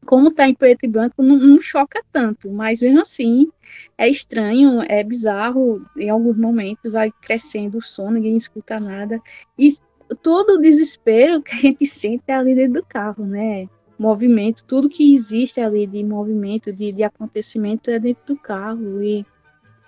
como 0.08 0.32
tá 0.32 0.48
em 0.48 0.56
preto 0.56 0.86
e 0.86 0.88
branco, 0.88 1.22
não, 1.22 1.36
não, 1.36 1.62
choca 1.62 2.02
tanto, 2.14 2.50
mas 2.50 2.80
mesmo 2.80 3.02
assim 3.02 3.50
é 3.98 4.08
estranho, 4.08 4.82
é 4.88 5.04
bizarro, 5.04 5.86
em 5.98 6.10
alguns 6.10 6.38
momentos 6.38 6.94
vai 6.94 7.12
crescendo 7.12 7.78
o 7.78 7.82
som, 7.82 8.10
ninguém 8.10 8.38
escuta 8.38 8.80
nada, 8.80 9.22
e 9.60 9.76
todo 10.24 10.54
o 10.54 10.62
desespero 10.62 11.42
que 11.44 11.54
a 11.54 11.60
gente 11.60 11.86
sente 11.86 12.24
é 12.26 12.34
ali 12.34 12.56
dentro 12.56 12.82
do 12.82 12.86
carro, 12.86 13.26
né? 13.26 13.68
Movimento, 14.00 14.64
tudo 14.64 14.88
que 14.88 15.14
existe 15.14 15.60
ali 15.60 15.86
de 15.86 16.02
movimento, 16.06 16.72
de, 16.72 16.94
de 16.94 17.04
acontecimento 17.04 17.92
é 17.92 18.00
dentro 18.00 18.34
do 18.34 18.38
carro, 18.38 19.04
e 19.04 19.26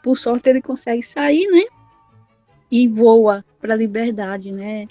por 0.03 0.17
sorte 0.17 0.49
ele 0.49 0.61
consegue 0.61 1.01
sair, 1.01 1.47
né? 1.49 1.63
E 2.69 2.89
voa 2.89 3.45
para 3.61 3.73
a 3.73 3.77
liberdade, 3.77 4.51
né? 4.51 4.85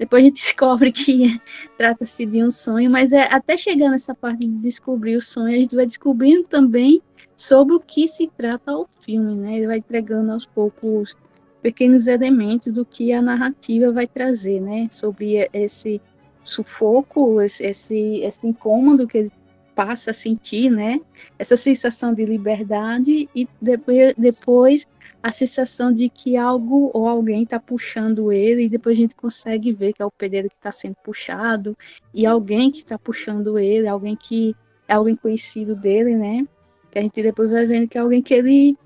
Depois 0.00 0.22
a 0.22 0.26
gente 0.26 0.40
descobre 0.42 0.90
que 0.90 1.40
trata-se 1.76 2.24
de 2.24 2.42
um 2.42 2.50
sonho, 2.50 2.90
mas 2.90 3.12
é 3.12 3.32
até 3.32 3.56
chegar 3.56 3.90
nessa 3.90 4.14
parte 4.14 4.48
de 4.48 4.56
descobrir 4.56 5.16
o 5.16 5.22
sonho, 5.22 5.54
a 5.54 5.58
gente 5.58 5.76
vai 5.76 5.84
descobrindo 5.84 6.44
também 6.44 7.02
sobre 7.36 7.74
o 7.74 7.80
que 7.80 8.08
se 8.08 8.26
trata 8.26 8.76
o 8.76 8.86
filme, 9.00 9.36
né? 9.36 9.58
Ele 9.58 9.66
vai 9.66 9.78
entregando 9.78 10.32
aos 10.32 10.46
poucos 10.46 11.16
pequenos 11.62 12.06
elementos 12.06 12.72
do 12.72 12.84
que 12.84 13.12
a 13.12 13.20
narrativa 13.20 13.92
vai 13.92 14.06
trazer, 14.06 14.60
né? 14.60 14.88
Sobre 14.90 15.48
esse 15.52 16.00
sufoco, 16.42 17.40
esse, 17.40 17.64
esse, 17.64 18.46
incômodo 18.46 19.06
que 19.06 19.18
ele 19.18 19.32
passa 19.74 20.10
a 20.10 20.14
sentir, 20.14 20.70
né? 20.70 21.00
Essa 21.38 21.56
sensação 21.56 22.12
de 22.14 22.24
liberdade 22.24 23.28
e 23.34 23.48
depois, 23.60 24.14
depois 24.16 24.88
a 25.22 25.30
sensação 25.30 25.92
de 25.92 26.08
que 26.08 26.36
algo 26.36 26.90
ou 26.94 27.06
alguém 27.06 27.42
está 27.42 27.60
puxando 27.60 28.32
ele, 28.32 28.64
e 28.64 28.68
depois 28.68 28.96
a 28.96 29.00
gente 29.00 29.14
consegue 29.14 29.72
ver 29.72 29.92
que 29.92 30.02
é 30.02 30.04
o 30.06 30.10
pedreiro 30.10 30.48
que 30.48 30.56
está 30.56 30.72
sendo 30.72 30.96
puxado, 31.04 31.76
e 32.14 32.24
alguém 32.24 32.70
que 32.70 32.78
está 32.78 32.98
puxando 32.98 33.58
ele, 33.58 33.86
alguém 33.86 34.16
que 34.16 34.54
é 34.88 34.94
alguém 34.94 35.14
conhecido 35.14 35.76
dele, 35.76 36.16
né? 36.16 36.46
Que 36.90 36.98
a 36.98 37.02
gente 37.02 37.22
depois 37.22 37.50
vai 37.50 37.66
vendo 37.66 37.88
que 37.88 37.98
é 37.98 38.00
alguém 38.00 38.22
que 38.22 38.34
ele 38.34 38.76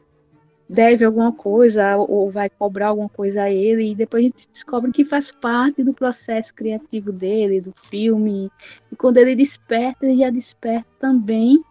deve 0.68 1.04
alguma 1.04 1.32
coisa 1.32 1.96
ou 1.96 2.30
vai 2.30 2.48
cobrar 2.48 2.88
alguma 2.88 3.08
coisa 3.08 3.42
a 3.42 3.50
ele, 3.50 3.90
e 3.90 3.94
depois 3.94 4.22
a 4.22 4.26
gente 4.26 4.48
descobre 4.52 4.92
que 4.92 5.04
faz 5.04 5.30
parte 5.30 5.82
do 5.82 5.92
processo 5.92 6.54
criativo 6.54 7.12
dele, 7.12 7.60
do 7.60 7.72
filme. 7.88 8.50
E 8.90 8.96
quando 8.96 9.18
ele 9.18 9.34
desperta, 9.34 10.06
ele 10.06 10.16
já 10.16 10.30
desperta 10.30 10.88
também 10.98 11.62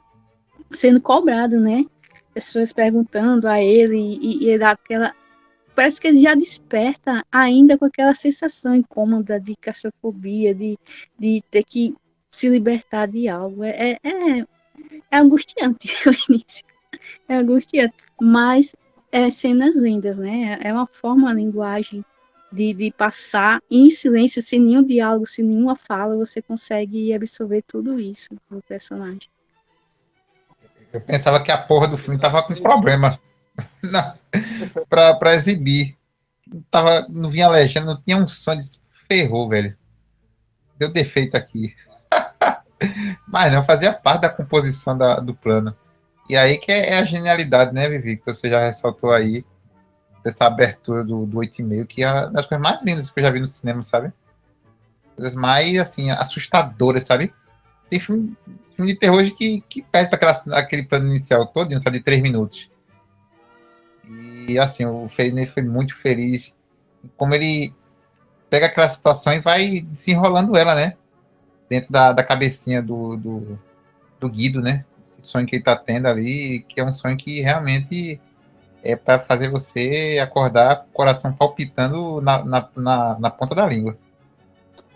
sendo 0.71 1.01
cobrado, 1.01 1.59
né? 1.59 1.85
pessoas 2.33 2.73
perguntando 2.73 3.47
a 3.47 3.61
ele 3.61 3.97
e, 3.97 4.43
e 4.43 4.49
ele 4.49 4.63
aquela 4.63 5.13
parece 5.75 5.99
que 5.99 6.07
ele 6.07 6.21
já 6.21 6.35
desperta 6.35 7.25
ainda 7.31 7.77
com 7.77 7.85
aquela 7.85 8.13
sensação 8.13 8.75
incômoda 8.75 9.39
de 9.39 9.55
claustrofobia, 9.55 10.53
de, 10.53 10.77
de 11.17 11.43
ter 11.49 11.63
que 11.63 11.95
se 12.29 12.47
libertar 12.47 13.07
de 13.07 13.27
algo. 13.27 13.63
É, 13.63 13.97
é, 14.03 14.39
é 15.09 15.17
angustiante 15.17 15.89
o 16.05 16.31
início. 16.31 16.63
É 17.27 17.35
angustiante. 17.35 17.95
Mas 18.21 18.75
é 19.14 19.30
cenas 19.30 19.76
lindas, 19.76 20.18
né? 20.18 20.57
É 20.59 20.74
uma 20.74 20.88
forma, 20.88 21.30
a 21.30 21.34
linguagem 21.34 22.03
de, 22.51 22.74
de 22.74 22.91
passar 22.91 23.61
em 23.70 23.91
silêncio, 23.91 24.41
sem 24.41 24.59
nenhum 24.59 24.84
diálogo, 24.84 25.28
sem 25.28 25.45
nenhuma 25.45 25.76
fala, 25.76 26.18
você 26.18 26.41
consegue 26.41 27.14
absorver 27.14 27.61
tudo 27.61 27.99
isso 27.99 28.30
do 28.49 28.59
personagem. 28.64 29.30
Eu 30.91 30.99
pensava 30.99 31.41
que 31.41 31.51
a 31.51 31.57
porra 31.57 31.88
do 31.88 31.97
filme 31.97 32.20
tava 32.20 32.41
com 32.41 32.55
problema 32.55 33.20
para 34.89 35.36
exibir. 35.36 35.95
Tava, 36.72 37.05
não 37.07 37.30
vinha 37.30 37.47
legenda, 37.47 37.93
não 37.93 38.01
tinha 38.01 38.18
um 38.18 38.28
som 38.28 38.55
de 38.55 38.66
ferrou, 39.07 39.47
velho. 39.47 39.78
Deu 40.78 40.91
defeito 40.91 41.38
aqui. 41.38 41.76
Mas 43.28 43.53
não, 43.53 43.61
fazia 43.61 43.93
parte 43.93 44.22
da 44.22 44.30
composição 44.30 44.97
da, 44.97 45.20
do 45.20 45.36
plano. 45.36 45.76
E 46.30 46.36
aí 46.38 46.57
que 46.57 46.71
é, 46.71 46.97
a 46.99 47.05
genialidade, 47.05 47.74
né, 47.74 47.89
Vivi? 47.89 48.17
Que 48.17 48.26
você 48.26 48.49
já 48.49 48.61
ressaltou 48.61 49.11
aí, 49.11 49.45
dessa 50.24 50.45
abertura 50.45 51.03
do, 51.03 51.26
do 51.26 51.38
8,5, 51.38 51.86
que 51.86 52.03
é 52.03 52.09
uma 52.11 52.28
das 52.28 52.45
coisas 52.45 52.63
mais 52.63 52.82
lindas 52.82 53.11
que 53.11 53.19
eu 53.19 53.24
já 53.24 53.30
vi 53.30 53.39
no 53.39 53.45
cinema, 53.45 53.82
sabe? 53.82 54.11
Coisas 55.15 55.36
mais, 55.36 55.78
assim, 55.78 56.09
assustadoras, 56.11 57.03
sabe? 57.03 57.34
Tem 57.89 57.99
filme, 57.99 58.36
filme 58.71 58.93
de 58.93 58.99
terror 58.99 59.21
que, 59.36 59.61
que 59.67 59.82
perde 59.82 60.17
para 60.17 60.32
aquele 60.57 60.84
plano 60.84 61.07
inicial 61.07 61.45
todo, 61.45 61.78
sabe, 61.82 61.99
de 61.99 62.03
três 62.05 62.21
minutos. 62.21 62.71
E, 64.47 64.57
assim, 64.57 64.86
o 64.86 65.07
Ferney 65.07 65.45
foi 65.45 65.61
muito 65.61 65.93
feliz 65.95 66.55
como 67.17 67.36
ele 67.36 67.74
pega 68.49 68.67
aquela 68.67 68.88
situação 68.88 69.34
e 69.34 69.39
vai 69.39 69.82
desenrolando 69.82 70.55
ela, 70.55 70.74
né? 70.74 70.95
Dentro 71.69 71.91
da, 71.91 72.13
da 72.13 72.24
cabecinha 72.24 72.82
do, 72.82 73.17
do, 73.17 73.59
do 74.19 74.30
Guido, 74.30 74.61
né? 74.61 74.86
Sonho 75.28 75.45
que 75.45 75.55
ele 75.55 75.63
tá 75.63 75.76
tendo 75.76 76.07
ali, 76.07 76.65
que 76.67 76.80
é 76.80 76.86
um 76.86 76.91
sonho 76.91 77.17
que 77.17 77.41
realmente 77.41 78.19
é 78.84 78.95
para 78.95 79.19
fazer 79.19 79.49
você 79.49 80.19
acordar 80.21 80.82
com 80.82 80.88
o 80.88 80.93
coração 80.93 81.34
palpitando 81.34 82.19
na, 82.21 82.43
na, 82.43 82.69
na, 82.76 83.19
na, 83.19 83.30
ponta 83.30 83.55
da 83.55 83.65
língua. 83.65 83.97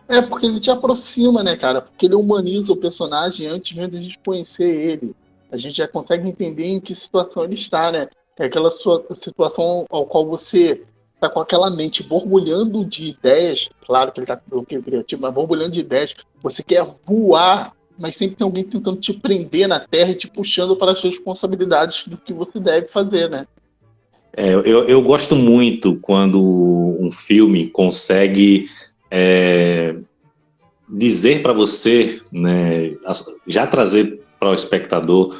É, 0.07 0.21
porque 0.21 0.45
ele 0.45 0.59
te 0.59 0.69
aproxima, 0.69 1.41
né, 1.41 1.55
cara? 1.55 1.81
Porque 1.81 2.05
ele 2.05 2.15
humaniza 2.15 2.73
o 2.73 2.77
personagem 2.77 3.47
antes 3.47 3.75
mesmo 3.75 3.91
de 3.91 3.97
a 3.97 4.01
gente 4.01 4.19
conhecer 4.25 4.69
ele. 4.69 5.15
A 5.51 5.57
gente 5.57 5.77
já 5.77 5.87
consegue 5.87 6.27
entender 6.27 6.65
em 6.65 6.79
que 6.79 6.93
situação 6.93 7.43
ele 7.43 7.55
está, 7.55 7.91
né? 7.91 8.09
É 8.37 8.45
aquela 8.45 8.69
sua 8.69 9.05
situação 9.15 9.85
ao 9.89 10.05
qual 10.05 10.25
você 10.25 10.83
está 11.15 11.29
com 11.29 11.39
aquela 11.39 11.69
mente 11.69 12.03
borbulhando 12.03 12.85
de 12.85 13.05
ideias, 13.07 13.69
claro 13.85 14.11
que 14.11 14.19
ele 14.19 14.25
está 14.25 14.39
criativo, 14.83 15.21
mas 15.21 15.33
borbulhando 15.33 15.71
de 15.71 15.79
ideias, 15.79 16.15
você 16.41 16.61
quer 16.61 16.85
voar, 17.05 17.73
mas 17.97 18.17
sempre 18.17 18.35
tem 18.35 18.45
alguém 18.45 18.63
tentando 18.63 18.97
te 18.97 19.13
prender 19.13 19.67
na 19.67 19.79
terra 19.79 20.11
e 20.11 20.15
te 20.15 20.27
puxando 20.27 20.75
para 20.75 20.91
as 20.91 21.01
responsabilidades 21.01 22.07
do 22.07 22.17
que 22.17 22.33
você 22.33 22.59
deve 22.59 22.87
fazer, 22.87 23.29
né? 23.29 23.47
É, 24.35 24.53
eu, 24.53 24.85
eu 24.85 25.01
gosto 25.01 25.35
muito 25.35 25.97
quando 25.99 26.39
um 26.39 27.09
filme 27.11 27.69
consegue 27.69 28.69
é, 29.09 29.95
dizer 30.87 31.41
para 31.41 31.53
você, 31.53 32.21
né, 32.31 32.95
já 33.47 33.65
trazer 33.65 34.21
para 34.39 34.51
o 34.51 34.53
espectador 34.53 35.35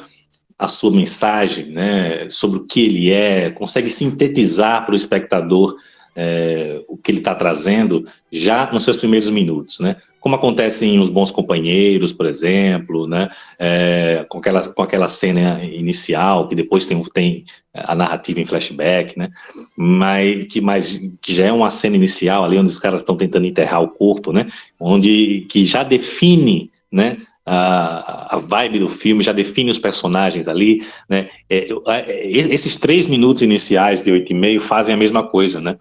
a 0.58 0.66
sua 0.66 0.90
mensagem, 0.90 1.70
né, 1.70 2.28
sobre 2.28 2.58
o 2.58 2.64
que 2.64 2.80
ele 2.80 3.12
é, 3.12 3.50
consegue 3.50 3.88
sintetizar 3.88 4.84
para 4.84 4.92
o 4.92 4.96
espectador 4.96 5.76
é, 6.20 6.82
o 6.88 6.96
que 6.96 7.12
ele 7.12 7.18
está 7.18 7.32
trazendo 7.32 8.04
já 8.30 8.68
nos 8.72 8.82
seus 8.82 8.96
primeiros 8.96 9.30
minutos, 9.30 9.78
né? 9.78 9.94
Como 10.18 10.34
acontece 10.34 10.84
em 10.84 10.98
Os 10.98 11.10
Bons 11.10 11.30
Companheiros, 11.30 12.12
por 12.12 12.26
exemplo, 12.26 13.06
né? 13.06 13.28
É, 13.56 14.26
com, 14.28 14.38
aquela, 14.38 14.68
com 14.68 14.82
aquela 14.82 15.06
cena 15.06 15.62
inicial, 15.62 16.48
que 16.48 16.56
depois 16.56 16.88
tem, 16.88 17.00
tem 17.14 17.44
a 17.72 17.94
narrativa 17.94 18.40
em 18.40 18.44
flashback, 18.44 19.16
né? 19.16 19.28
Mas 19.76 20.44
que, 20.48 20.60
mas 20.60 21.00
que 21.22 21.32
já 21.32 21.46
é 21.46 21.52
uma 21.52 21.70
cena 21.70 21.94
inicial 21.94 22.44
ali 22.44 22.58
onde 22.58 22.70
os 22.70 22.80
caras 22.80 23.00
estão 23.00 23.16
tentando 23.16 23.46
enterrar 23.46 23.80
o 23.80 23.88
corpo, 23.88 24.32
né? 24.32 24.48
Onde 24.80 25.46
que 25.48 25.64
já 25.64 25.84
define, 25.84 26.68
né? 26.90 27.18
a, 27.50 28.38
vibe 28.38 28.80
do 28.80 28.88
filme, 28.88 29.22
já 29.22 29.32
define 29.32 29.70
os 29.70 29.78
personagens 29.78 30.48
ali, 30.48 30.86
né? 31.08 31.28
É, 31.48 31.68
é, 31.88 32.30
esses 32.30 32.76
três 32.76 33.06
minutos 33.06 33.42
iniciais 33.42 34.02
de 34.02 34.12
oito 34.12 34.30
e 34.30 34.34
meio 34.34 34.60
fazem 34.60 34.94
a 34.94 34.98
mesma 34.98 35.26
coisa, 35.26 35.60
né? 35.60 35.76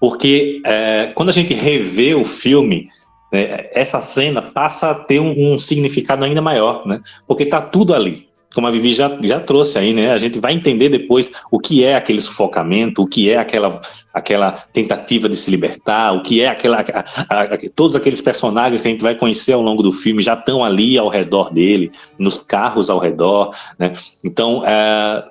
Porque 0.00 0.60
é, 0.64 1.12
quando 1.14 1.30
a 1.30 1.32
gente 1.32 1.54
revê 1.54 2.14
o 2.14 2.24
filme, 2.24 2.88
né, 3.32 3.68
essa 3.72 4.00
cena 4.00 4.40
passa 4.40 4.90
a 4.90 4.94
ter 4.94 5.20
um, 5.20 5.54
um 5.54 5.58
significado 5.58 6.24
ainda 6.24 6.40
maior, 6.40 6.86
né? 6.86 7.00
Porque 7.26 7.46
tá 7.46 7.60
tudo 7.60 7.94
ali, 7.94 8.28
como 8.54 8.66
a 8.66 8.70
Vivi 8.70 8.92
já, 8.92 9.16
já 9.22 9.40
trouxe 9.40 9.78
aí, 9.78 9.92
né? 9.92 10.10
A 10.10 10.18
gente 10.18 10.38
vai 10.38 10.52
entender 10.52 10.88
depois 10.88 11.30
o 11.50 11.58
que 11.58 11.84
é 11.84 11.94
aquele 11.94 12.20
sufocamento, 12.20 13.02
o 13.02 13.06
que 13.06 13.30
é 13.30 13.36
aquela, 13.36 13.80
aquela 14.12 14.52
tentativa 14.52 15.28
de 15.28 15.36
se 15.36 15.50
libertar, 15.50 16.12
o 16.12 16.22
que 16.22 16.40
é 16.40 16.48
aquela. 16.48 16.78
A, 17.28 17.42
a, 17.42 17.58
todos 17.74 17.94
aqueles 17.94 18.20
personagens 18.20 18.80
que 18.80 18.88
a 18.88 18.90
gente 18.90 19.02
vai 19.02 19.14
conhecer 19.14 19.52
ao 19.52 19.62
longo 19.62 19.82
do 19.82 19.92
filme 19.92 20.22
já 20.22 20.34
estão 20.34 20.64
ali 20.64 20.96
ao 20.96 21.08
redor 21.08 21.52
dele, 21.52 21.92
nos 22.18 22.40
carros 22.40 22.88
ao 22.88 22.98
redor, 22.98 23.54
né? 23.78 23.92
Então, 24.24 24.64
é, 24.66 25.24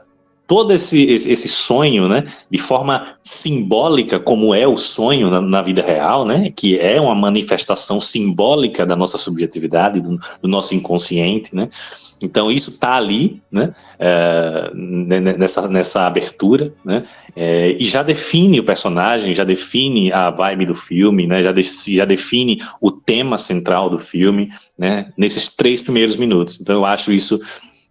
todo 0.47 0.71
esse, 0.71 1.03
esse 1.03 1.47
sonho, 1.49 2.07
né, 2.07 2.23
de 2.49 2.57
forma 2.57 3.15
simbólica, 3.21 4.17
como 4.17 4.55
é 4.55 4.65
o 4.65 4.77
sonho 4.77 5.29
na, 5.29 5.41
na, 5.41 5.61
vida 5.61 5.81
real, 5.81 6.25
né, 6.25 6.51
que 6.55 6.79
é 6.79 6.99
uma 6.99 7.13
manifestação 7.13 7.99
simbólica 7.99 8.85
da 8.85 8.95
nossa 8.95 9.17
subjetividade, 9.17 9.99
do, 9.99 10.17
do 10.41 10.47
nosso 10.47 10.73
inconsciente, 10.73 11.53
né, 11.53 11.69
então 12.23 12.49
isso 12.49 12.69
está 12.69 12.95
ali, 12.95 13.41
né, 13.51 13.73
é, 13.99 14.71
nessa, 14.73 15.67
nessa 15.67 16.07
abertura, 16.07 16.73
né, 16.83 17.03
é, 17.35 17.75
e 17.77 17.85
já 17.85 18.01
define 18.01 18.59
o 18.59 18.63
personagem, 18.63 19.33
já 19.33 19.43
define 19.43 20.11
a 20.13 20.29
vibe 20.29 20.65
do 20.65 20.73
filme, 20.73 21.27
né, 21.27 21.43
já, 21.43 21.51
de, 21.51 21.63
já 21.63 22.05
define 22.05 22.61
o 22.81 22.89
tema 22.89 23.37
central 23.37 23.89
do 23.89 23.99
filme, 23.99 24.49
né, 24.77 25.11
nesses 25.17 25.53
três 25.53 25.81
primeiros 25.81 26.15
minutos. 26.15 26.59
Então 26.59 26.75
eu 26.75 26.85
acho 26.85 27.11
isso 27.11 27.39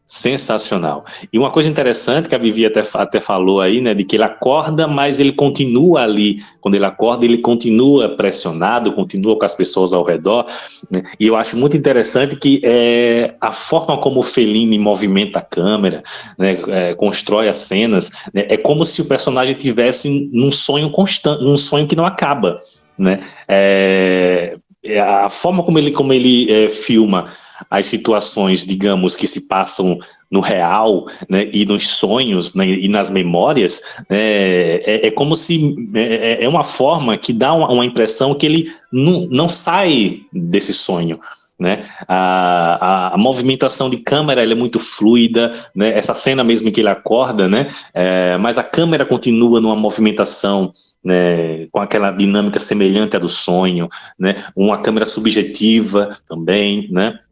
Sensacional. 0.06 1.04
E 1.32 1.38
uma 1.38 1.50
coisa 1.50 1.68
interessante 1.68 2.28
que 2.28 2.34
a 2.36 2.38
Vivi 2.38 2.64
até, 2.64 2.80
até 2.94 3.18
falou 3.18 3.60
aí, 3.60 3.80
né, 3.80 3.92
de 3.92 4.04
que 4.04 4.14
ele 4.14 4.22
acorda, 4.22 4.86
mas 4.86 5.18
ele 5.18 5.32
continua 5.32 6.02
ali. 6.02 6.44
Quando 6.60 6.76
ele 6.76 6.84
acorda, 6.84 7.24
ele 7.24 7.38
continua 7.38 8.10
pressionado, 8.10 8.92
continua 8.92 9.36
com 9.36 9.44
as 9.44 9.56
pessoas 9.56 9.92
ao 9.92 10.04
redor. 10.04 10.46
Né? 10.88 11.02
E 11.18 11.26
eu 11.26 11.34
acho 11.34 11.56
muito 11.56 11.76
interessante 11.76 12.36
que 12.36 12.60
é, 12.62 13.34
a 13.40 13.50
forma 13.50 13.98
como 13.98 14.20
o 14.20 14.22
Fellini 14.22 14.78
movimenta 14.78 15.40
a 15.40 15.42
câmera, 15.42 16.04
né, 16.38 16.56
é, 16.68 16.94
constrói 16.94 17.48
as 17.48 17.56
cenas, 17.56 18.08
né, 18.32 18.46
é 18.48 18.56
como 18.56 18.84
se 18.84 19.02
o 19.02 19.06
personagem 19.06 19.54
tivesse 19.54 20.30
num 20.32 20.52
sonho 20.52 20.88
constante, 20.88 21.42
num 21.42 21.56
sonho 21.56 21.88
que 21.88 21.96
não 21.96 22.06
acaba, 22.06 22.60
né? 22.96 23.18
É, 23.48 24.56
é 24.84 25.00
a 25.00 25.28
forma 25.28 25.64
como 25.64 25.80
ele, 25.80 25.90
como 25.90 26.12
ele 26.12 26.48
é, 26.48 26.68
filma 26.68 27.26
as 27.70 27.86
situações, 27.86 28.64
digamos, 28.64 29.16
que 29.16 29.26
se 29.26 29.42
passam 29.42 29.98
no 30.30 30.40
real 30.40 31.06
né, 31.28 31.48
e 31.52 31.64
nos 31.64 31.86
sonhos 31.88 32.54
né, 32.54 32.66
e 32.66 32.88
nas 32.88 33.10
memórias, 33.10 33.80
né, 34.10 34.18
é, 34.18 35.06
é, 35.06 35.10
como 35.10 35.36
se 35.36 35.74
é, 35.94 36.00
é, 36.00 36.44
é 36.44 36.48
uma 36.48 36.64
forma 36.64 37.16
que 37.16 37.32
dá 37.32 37.52
uma, 37.52 37.70
uma 37.70 37.86
impressão 37.86 38.34
que 38.34 38.46
ele 38.46 38.72
não, 38.92 39.26
não 39.30 39.48
sai 39.48 40.20
desse 40.32 40.74
sonho. 40.74 41.18
Né? 41.58 41.84
A, 42.06 43.08
a, 43.10 43.14
a, 43.14 43.16
movimentação 43.16 43.88
de 43.88 43.96
câmera 43.96 44.42
é 44.42 44.54
muito 44.54 44.78
fluida, 44.78 45.54
né? 45.74 45.96
essa 45.96 46.12
cena 46.12 46.44
mesmo 46.44 46.70
que 46.70 46.82
ele 46.82 46.88
acorda, 46.90 47.48
né? 47.48 47.70
É, 47.94 48.36
mas 48.36 48.58
a 48.58 48.62
câmera 48.62 49.06
continua 49.06 49.58
numa 49.58 49.74
movimentação 49.74 50.70
né, 51.06 51.68
com 51.70 51.80
aquela 51.80 52.10
dinâmica 52.10 52.58
semelhante 52.58 53.16
à 53.16 53.20
do 53.20 53.28
sonho, 53.28 53.88
né, 54.18 54.44
uma 54.56 54.78
câmera 54.78 55.06
subjetiva 55.06 56.18
também, 56.26 56.88
né, 56.90 57.16
é, 57.16 57.25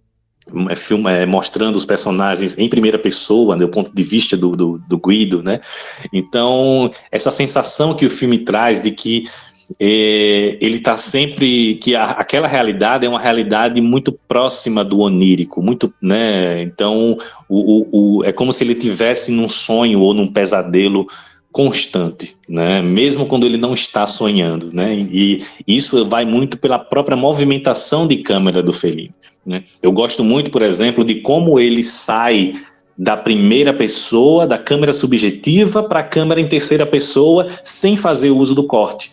filme, 0.76 1.10
é, 1.10 1.26
mostrando 1.26 1.76
os 1.76 1.84
personagens 1.84 2.56
em 2.58 2.68
primeira 2.68 2.98
pessoa, 2.98 3.56
né, 3.56 3.64
do 3.64 3.70
ponto 3.70 3.94
de 3.94 4.02
vista 4.02 4.36
do, 4.36 4.50
do, 4.52 4.78
do 4.88 4.98
Guido, 4.98 5.42
né? 5.42 5.60
Então, 6.12 6.90
essa 7.10 7.30
sensação 7.30 7.94
que 7.94 8.06
o 8.06 8.10
filme 8.10 8.38
traz 8.38 8.80
de 8.82 8.90
que 8.90 9.26
é, 9.80 10.58
ele 10.60 10.76
está 10.76 10.96
sempre 10.96 11.76
que 11.76 11.96
a, 11.96 12.10
aquela 12.10 12.46
realidade 12.46 13.06
é 13.06 13.08
uma 13.08 13.20
realidade 13.20 13.80
muito 13.80 14.12
próxima 14.12 14.84
do 14.84 15.00
onírico, 15.00 15.62
muito, 15.62 15.92
né? 16.00 16.62
Então, 16.62 17.16
o, 17.48 17.58
o, 17.58 18.18
o, 18.18 18.24
é 18.24 18.32
como 18.32 18.52
se 18.52 18.62
ele 18.62 18.74
tivesse 18.74 19.32
num 19.32 19.48
sonho 19.48 20.00
ou 20.00 20.12
num 20.12 20.30
pesadelo 20.30 21.06
constante, 21.54 22.36
né? 22.48 22.82
Mesmo 22.82 23.26
quando 23.26 23.46
ele 23.46 23.56
não 23.56 23.74
está 23.74 24.08
sonhando, 24.08 24.70
né? 24.72 24.92
E, 24.92 25.44
isso 25.68 26.04
vai 26.04 26.24
muito 26.24 26.58
pela 26.58 26.80
própria 26.80 27.16
movimentação 27.16 28.08
de 28.08 28.16
câmera 28.16 28.60
do 28.60 28.72
felino. 28.72 29.14
Né? 29.46 29.62
Eu 29.80 29.92
gosto 29.92 30.24
muito, 30.24 30.50
por 30.50 30.62
exemplo, 30.62 31.04
de 31.04 31.20
como 31.20 31.60
ele 31.60 31.84
sai 31.84 32.54
da 32.98 33.16
primeira 33.16 33.72
pessoa, 33.72 34.48
da 34.48 34.58
câmera 34.58 34.92
subjetiva 34.92 35.84
para 35.84 36.00
a 36.00 36.04
câmera 36.04 36.40
em 36.40 36.48
terceira 36.48 36.84
pessoa, 36.84 37.46
sem 37.62 37.96
fazer 37.96 38.30
uso 38.30 38.52
do 38.52 38.66
corte. 38.66 39.12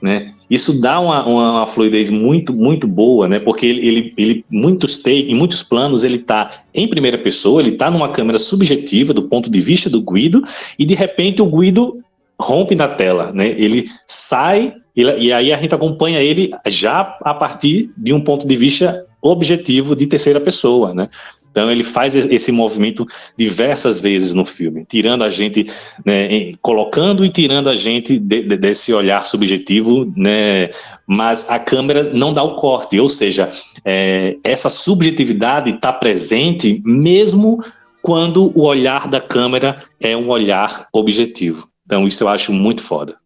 Né? 0.00 0.32
Isso 0.48 0.80
dá 0.80 1.00
uma, 1.00 1.26
uma, 1.26 1.52
uma, 1.52 1.66
fluidez 1.66 2.08
muito, 2.08 2.52
muito 2.52 2.86
boa, 2.86 3.28
né? 3.28 3.40
Porque 3.40 3.66
ele, 3.66 3.86
ele, 3.86 4.14
ele 4.16 4.44
muitos 4.50 4.98
take, 4.98 5.30
em 5.30 5.34
muitos 5.34 5.62
planos, 5.62 6.04
ele 6.04 6.16
está 6.16 6.62
em 6.72 6.86
primeira 6.86 7.18
pessoa, 7.18 7.60
ele 7.60 7.70
está 7.70 7.90
numa 7.90 8.08
câmera 8.08 8.38
subjetiva 8.38 9.12
do 9.12 9.22
ponto 9.22 9.50
de 9.50 9.60
vista 9.60 9.90
do 9.90 10.00
Guido, 10.00 10.44
e 10.78 10.84
de 10.84 10.94
repente 10.94 11.42
o 11.42 11.46
Guido 11.46 11.98
rompe 12.40 12.74
na 12.74 12.86
tela, 12.86 13.32
né? 13.32 13.48
Ele 13.48 13.88
sai 14.06 14.74
e, 14.94 15.02
e 15.02 15.32
aí 15.32 15.52
a 15.52 15.56
gente 15.56 15.74
acompanha 15.74 16.20
ele 16.20 16.50
já 16.66 17.16
a 17.22 17.34
partir 17.34 17.90
de 17.96 18.12
um 18.12 18.20
ponto 18.20 18.46
de 18.46 18.56
vista 18.56 19.06
objetivo 19.22 19.94
de 19.94 20.06
terceira 20.06 20.40
pessoa, 20.40 20.94
né? 20.94 21.08
Então 21.50 21.70
ele 21.70 21.82
faz 21.82 22.14
esse 22.14 22.52
movimento 22.52 23.04
diversas 23.36 24.00
vezes 24.00 24.34
no 24.34 24.44
filme, 24.44 24.84
tirando 24.88 25.24
a 25.24 25.28
gente, 25.28 25.68
né, 26.04 26.52
colocando 26.62 27.24
e 27.24 27.30
tirando 27.30 27.68
a 27.68 27.74
gente 27.74 28.18
de, 28.18 28.42
de, 28.42 28.56
desse 28.56 28.92
olhar 28.92 29.22
subjetivo, 29.24 30.10
né, 30.16 30.70
mas 31.06 31.48
a 31.50 31.58
câmera 31.58 32.04
não 32.14 32.32
dá 32.32 32.42
o 32.42 32.54
corte, 32.54 33.00
ou 33.00 33.08
seja, 33.08 33.50
é, 33.84 34.36
essa 34.44 34.68
subjetividade 34.68 35.70
está 35.70 35.92
presente 35.92 36.80
mesmo 36.84 37.62
quando 38.00 38.56
o 38.56 38.62
olhar 38.62 39.08
da 39.08 39.20
câmera 39.20 39.82
é 40.00 40.16
um 40.16 40.28
olhar 40.28 40.88
objetivo. 40.92 41.68
Então 41.84 42.06
isso 42.06 42.22
eu 42.22 42.28
acho 42.28 42.52
muito 42.52 42.82
foda. 42.82 43.18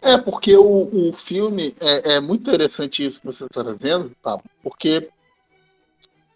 É, 0.00 0.16
porque 0.16 0.56
o, 0.56 1.08
o 1.08 1.12
filme 1.12 1.74
é, 1.80 2.14
é 2.14 2.20
muito 2.20 2.42
interessante 2.42 3.04
isso 3.04 3.18
que 3.18 3.26
você 3.26 3.44
está 3.44 3.64
trazendo, 3.64 4.12
tá? 4.22 4.38
porque 4.62 5.08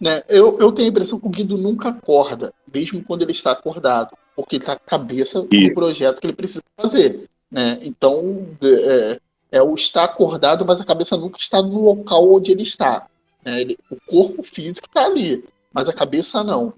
né? 0.00 0.22
Eu, 0.28 0.58
eu 0.58 0.72
tenho 0.72 0.88
a 0.88 0.90
impressão 0.90 1.20
que 1.20 1.26
o 1.26 1.30
Guido 1.30 1.58
nunca 1.58 1.90
acorda, 1.90 2.54
mesmo 2.72 3.04
quando 3.04 3.22
ele 3.22 3.32
está 3.32 3.52
acordado, 3.52 4.16
porque 4.34 4.56
está 4.56 4.72
a 4.72 4.78
cabeça 4.78 5.42
do 5.42 5.74
projeto 5.74 6.20
que 6.20 6.26
ele 6.26 6.32
precisa 6.32 6.62
fazer. 6.76 7.28
Né? 7.50 7.78
Então, 7.82 8.46
é, 8.62 9.20
é, 9.52 9.62
o 9.62 9.74
estar 9.74 10.04
acordado, 10.04 10.64
mas 10.64 10.80
a 10.80 10.84
cabeça 10.84 11.16
nunca 11.16 11.38
está 11.38 11.60
no 11.60 11.84
local 11.84 12.32
onde 12.32 12.52
ele 12.52 12.62
está. 12.62 13.06
Né? 13.44 13.60
Ele, 13.60 13.78
o 13.90 13.96
corpo 14.10 14.42
físico 14.42 14.86
está 14.86 15.04
ali, 15.04 15.44
mas 15.72 15.88
a 15.88 15.92
cabeça 15.92 16.42
não. 16.42 16.72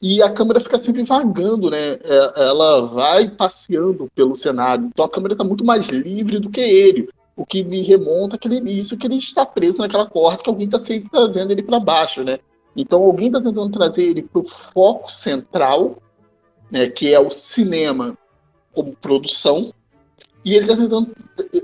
E 0.00 0.22
a 0.22 0.30
câmera 0.30 0.60
fica 0.60 0.80
sempre 0.80 1.02
vagando, 1.02 1.70
né? 1.70 1.98
É, 2.02 2.32
ela 2.48 2.86
vai 2.86 3.28
passeando 3.28 4.08
pelo 4.14 4.34
cenário. 4.34 4.86
Então 4.86 5.04
a 5.04 5.10
câmera 5.10 5.34
está 5.34 5.44
muito 5.44 5.62
mais 5.62 5.88
livre 5.88 6.38
do 6.38 6.48
que 6.48 6.60
ele. 6.60 7.10
O 7.36 7.44
que 7.44 7.62
me 7.62 7.82
remonta 7.82 8.36
aquele 8.36 8.56
início 8.56 8.96
que 8.96 9.06
ele 9.06 9.16
está 9.16 9.44
preso 9.44 9.78
naquela 9.78 10.06
corda 10.06 10.42
que 10.42 10.48
alguém 10.48 10.66
está 10.66 10.78
sempre 10.78 11.10
trazendo 11.10 11.50
ele 11.52 11.62
para 11.62 11.78
baixo, 11.78 12.24
né? 12.24 12.38
Então 12.80 13.02
alguém 13.02 13.28
está 13.28 13.40
tentando 13.40 13.70
trazer 13.70 14.04
ele 14.04 14.22
para 14.22 14.40
o 14.40 14.48
foco 14.48 15.10
central, 15.10 16.02
né, 16.70 16.88
que 16.88 17.12
é 17.12 17.20
o 17.20 17.30
cinema 17.30 18.16
como 18.72 18.94
produção, 18.96 19.72
e 20.44 20.54
ele 20.54 20.64
está 20.64 20.76
tentando 20.76 21.14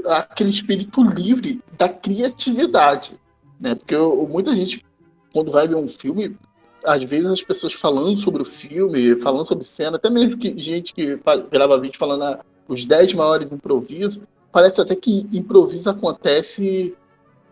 aquele 0.06 0.50
espírito 0.50 1.02
livre 1.02 1.62
da 1.78 1.88
criatividade, 1.88 3.18
né? 3.58 3.74
Porque 3.74 3.94
eu, 3.94 4.28
muita 4.30 4.54
gente 4.54 4.84
quando 5.32 5.52
vai 5.52 5.68
ver 5.68 5.76
um 5.76 5.88
filme, 5.88 6.36
às 6.84 7.02
vezes 7.02 7.30
as 7.30 7.42
pessoas 7.42 7.74
falando 7.74 8.18
sobre 8.18 8.40
o 8.40 8.44
filme, 8.44 9.16
falando 9.16 9.46
sobre 9.46 9.64
cena, 9.64 9.96
até 9.96 10.08
mesmo 10.08 10.38
que 10.38 10.58
gente 10.58 10.94
que 10.94 11.18
grava 11.50 11.78
vídeo 11.78 11.98
falando 11.98 12.24
ah, 12.24 12.40
os 12.66 12.84
10 12.84 13.12
maiores 13.12 13.52
improvisos, 13.52 14.18
parece 14.50 14.80
até 14.80 14.96
que 14.96 15.26
improviso 15.30 15.90
acontece 15.90 16.94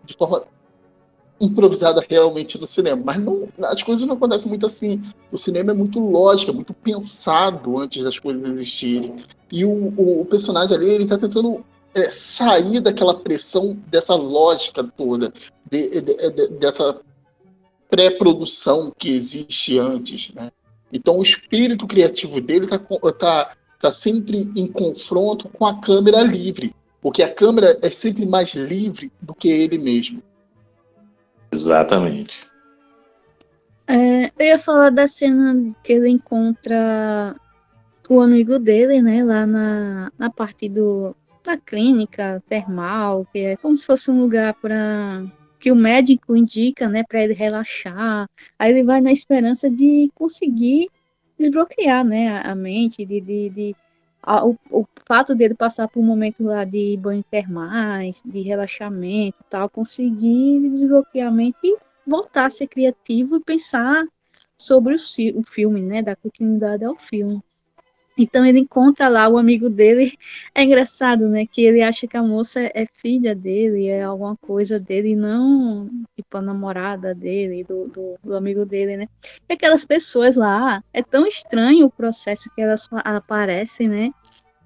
de 0.05 0.17
forma 0.17 0.45
improvisada 1.41 2.05
realmente 2.09 2.59
no 2.59 2.67
cinema. 2.67 3.03
Mas 3.05 3.21
não, 3.21 3.49
as 3.63 3.83
coisas 3.83 4.07
não 4.07 4.15
acontecem 4.15 4.49
muito 4.49 4.67
assim. 4.67 5.03
O 5.33 5.39
cinema 5.39 5.73
é 5.73 5.75
muito 5.75 5.99
lógico, 5.99 6.51
é 6.51 6.55
muito 6.55 6.73
pensado 6.75 7.79
antes 7.79 8.03
das 8.03 8.19
coisas 8.19 8.49
existirem. 8.51 9.17
E 9.51 9.65
o, 9.65 9.93
o, 9.97 10.23
o 10.23 10.25
personagem 10.25 10.77
ali, 10.77 10.91
ele 10.91 11.07
tá 11.07 11.19
tentando 11.19 11.65
é, 11.95 12.11
sair 12.11 12.81
daquela 12.81 13.15
pressão, 13.15 13.77
dessa 13.89 14.15
lógica 14.15 14.83
toda, 14.83 15.33
de, 15.71 16.01
de, 16.01 16.31
de, 16.31 16.49
dessa 16.59 17.01
pré-produção 17.89 18.93
que 18.99 19.11
existe 19.11 19.79
antes, 19.79 20.33
né? 20.35 20.51
Então 20.93 21.19
o 21.19 21.23
espírito 21.23 21.87
criativo 21.87 22.41
dele 22.41 22.67
está 22.67 22.79
tá, 22.79 23.57
tá 23.81 23.93
sempre 23.93 24.51
em 24.55 24.67
confronto 24.67 25.49
com 25.49 25.67
a 25.67 25.81
câmera 25.81 26.23
livre, 26.23 26.75
porque 27.01 27.23
a 27.23 27.33
câmera 27.33 27.79
é 27.83 27.91
sempre 27.91 28.25
mais 28.25 28.55
livre 28.55 29.13
do 29.21 29.35
que 29.35 29.49
ele 29.49 29.79
mesmo. 29.79 30.23
Exatamente. 31.55 32.41
É, 33.87 34.27
eu 34.27 34.47
ia 34.47 34.59
falar 34.59 34.91
da 34.91 35.07
cena 35.07 35.73
que 35.85 35.93
ele 35.93 36.09
encontra 36.09 37.37
o 38.09 38.21
amigo 38.21 38.59
dele, 38.59 39.01
né, 39.01 39.23
lá 39.23 39.47
na, 39.47 40.13
na 40.19 40.31
parte 40.31 40.69
do, 40.69 41.15
da 41.45 41.57
clínica 41.57 42.43
termal, 42.49 43.27
que 43.33 43.39
é 43.39 43.57
como 43.57 43.77
se 43.77 43.87
fosse 43.87 44.11
um 44.11 44.21
lugar 44.21 44.55
para 44.55 45.25
que 45.61 45.71
o 45.71 45.77
médico 45.77 46.37
indica, 46.37 46.89
né, 46.89 47.05
para 47.05 47.23
ele 47.23 47.35
relaxar. 47.35 48.29
Aí 48.59 48.73
ele 48.73 48.83
vai 48.83 49.01
na 49.01 49.13
esperança 49.13 49.71
de 49.71 50.11
conseguir 50.15 50.91
desbloquear, 51.39 52.05
né, 52.05 52.29
a, 52.29 52.51
a 52.51 52.55
mente, 52.55 53.07
de, 53.07 53.21
de, 53.21 53.51
de 53.51 53.77
o, 54.27 54.57
o 54.71 54.87
fato 55.07 55.35
dele 55.35 55.55
passar 55.55 55.89
por 55.89 56.01
um 56.01 56.07
momento 56.07 56.43
lá 56.43 56.65
de 56.65 56.97
banho 56.97 57.23
termais, 57.31 58.23
de 58.25 58.41
relaxamento 58.41 59.41
e 59.41 59.45
tal, 59.51 59.69
conseguir 59.69 60.71
desbloquear 60.71 61.29
a 61.29 61.31
mente 61.31 61.59
e 61.63 61.77
voltar 62.07 62.47
a 62.47 62.51
ser 62.51 62.67
criativo 62.67 63.37
e 63.37 63.41
pensar 63.41 64.05
sobre 64.57 64.95
o, 64.95 64.99
o 65.39 65.43
filme, 65.43 65.81
né, 65.83 66.03
dar 66.03 66.17
continuidade 66.17 66.85
ao 66.85 66.97
filme. 66.97 67.43
Então 68.17 68.47
ele 68.47 68.61
encontra 68.61 69.09
lá 69.09 69.29
o 69.29 69.37
amigo 69.37 69.69
dele. 69.69 70.13
É 70.55 70.63
engraçado, 70.63 71.29
né? 71.29 71.47
Que 71.47 71.65
ele 71.65 71.83
acha 71.83 72.07
que 72.07 72.17
a 72.17 72.23
moça 72.23 72.61
é 72.61 72.87
filha 72.95 73.35
dele, 73.35 73.89
é 73.89 74.03
alguma 74.05 74.37
coisa 74.37 74.79
dele, 74.79 75.17
não 75.17 75.91
tipo 76.17 76.37
a 76.37 76.43
namorada 76.43 77.15
dele, 77.15 77.65
do, 77.65 77.89
do, 77.89 78.15
do 78.23 78.37
amigo 78.37 78.65
dele, 78.65 78.97
né? 78.97 79.09
E 79.49 79.55
aquelas 79.55 79.85
pessoas 79.85 80.37
lá, 80.37 80.83
é 80.93 81.03
tão 81.03 81.27
estranho 81.27 81.87
o 81.87 81.91
processo 81.91 82.51
que 82.55 82.63
elas 82.63 82.89
aparecem, 82.93 83.89
né? 83.89 84.13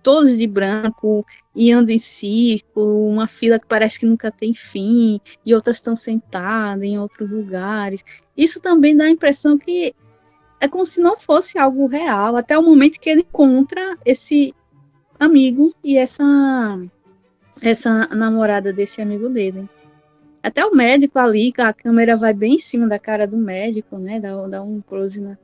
Todos 0.03 0.37
de 0.37 0.47
branco, 0.47 1.27
e 1.55 1.73
andam 1.73 1.93
em 1.93 1.99
círculo, 1.99 3.09
uma 3.09 3.27
fila 3.27 3.59
que 3.59 3.67
parece 3.67 3.99
que 3.99 4.07
nunca 4.07 4.31
tem 4.31 4.55
fim, 4.55 5.21
e 5.45 5.53
outras 5.53 5.79
estão 5.79 5.97
sentadas 5.97 6.85
em 6.85 6.99
outros 6.99 7.29
lugares. 7.29 8.05
Isso 8.37 8.61
também 8.61 8.97
dá 8.97 9.05
a 9.05 9.11
impressão 9.11 9.59
que 9.59 9.93
é 10.61 10.69
como 10.69 10.85
se 10.85 11.01
não 11.01 11.19
fosse 11.19 11.59
algo 11.59 11.87
real, 11.87 12.37
até 12.37 12.59
o 12.59 12.63
momento 12.63 12.99
que 12.99 13.09
ele 13.09 13.21
encontra 13.21 13.97
esse 14.05 14.55
amigo 15.19 15.75
e 15.83 15.97
essa 15.97 16.25
essa 17.61 18.07
namorada 18.09 18.73
desse 18.73 19.03
amigo 19.03 19.29
dele. 19.29 19.69
Até 20.43 20.65
o 20.65 20.75
médico 20.75 21.19
ali, 21.19 21.53
a 21.59 21.73
câmera 21.73 22.17
vai 22.17 22.33
bem 22.33 22.55
em 22.55 22.59
cima 22.61 22.87
da 22.87 22.99
cara 22.99 23.27
do 23.27 23.37
médico, 23.37 23.99
né? 23.99 24.21
Dá, 24.21 24.47
dá 24.47 24.63
um 24.63 24.81
close 24.81 25.21
na... 25.21 25.37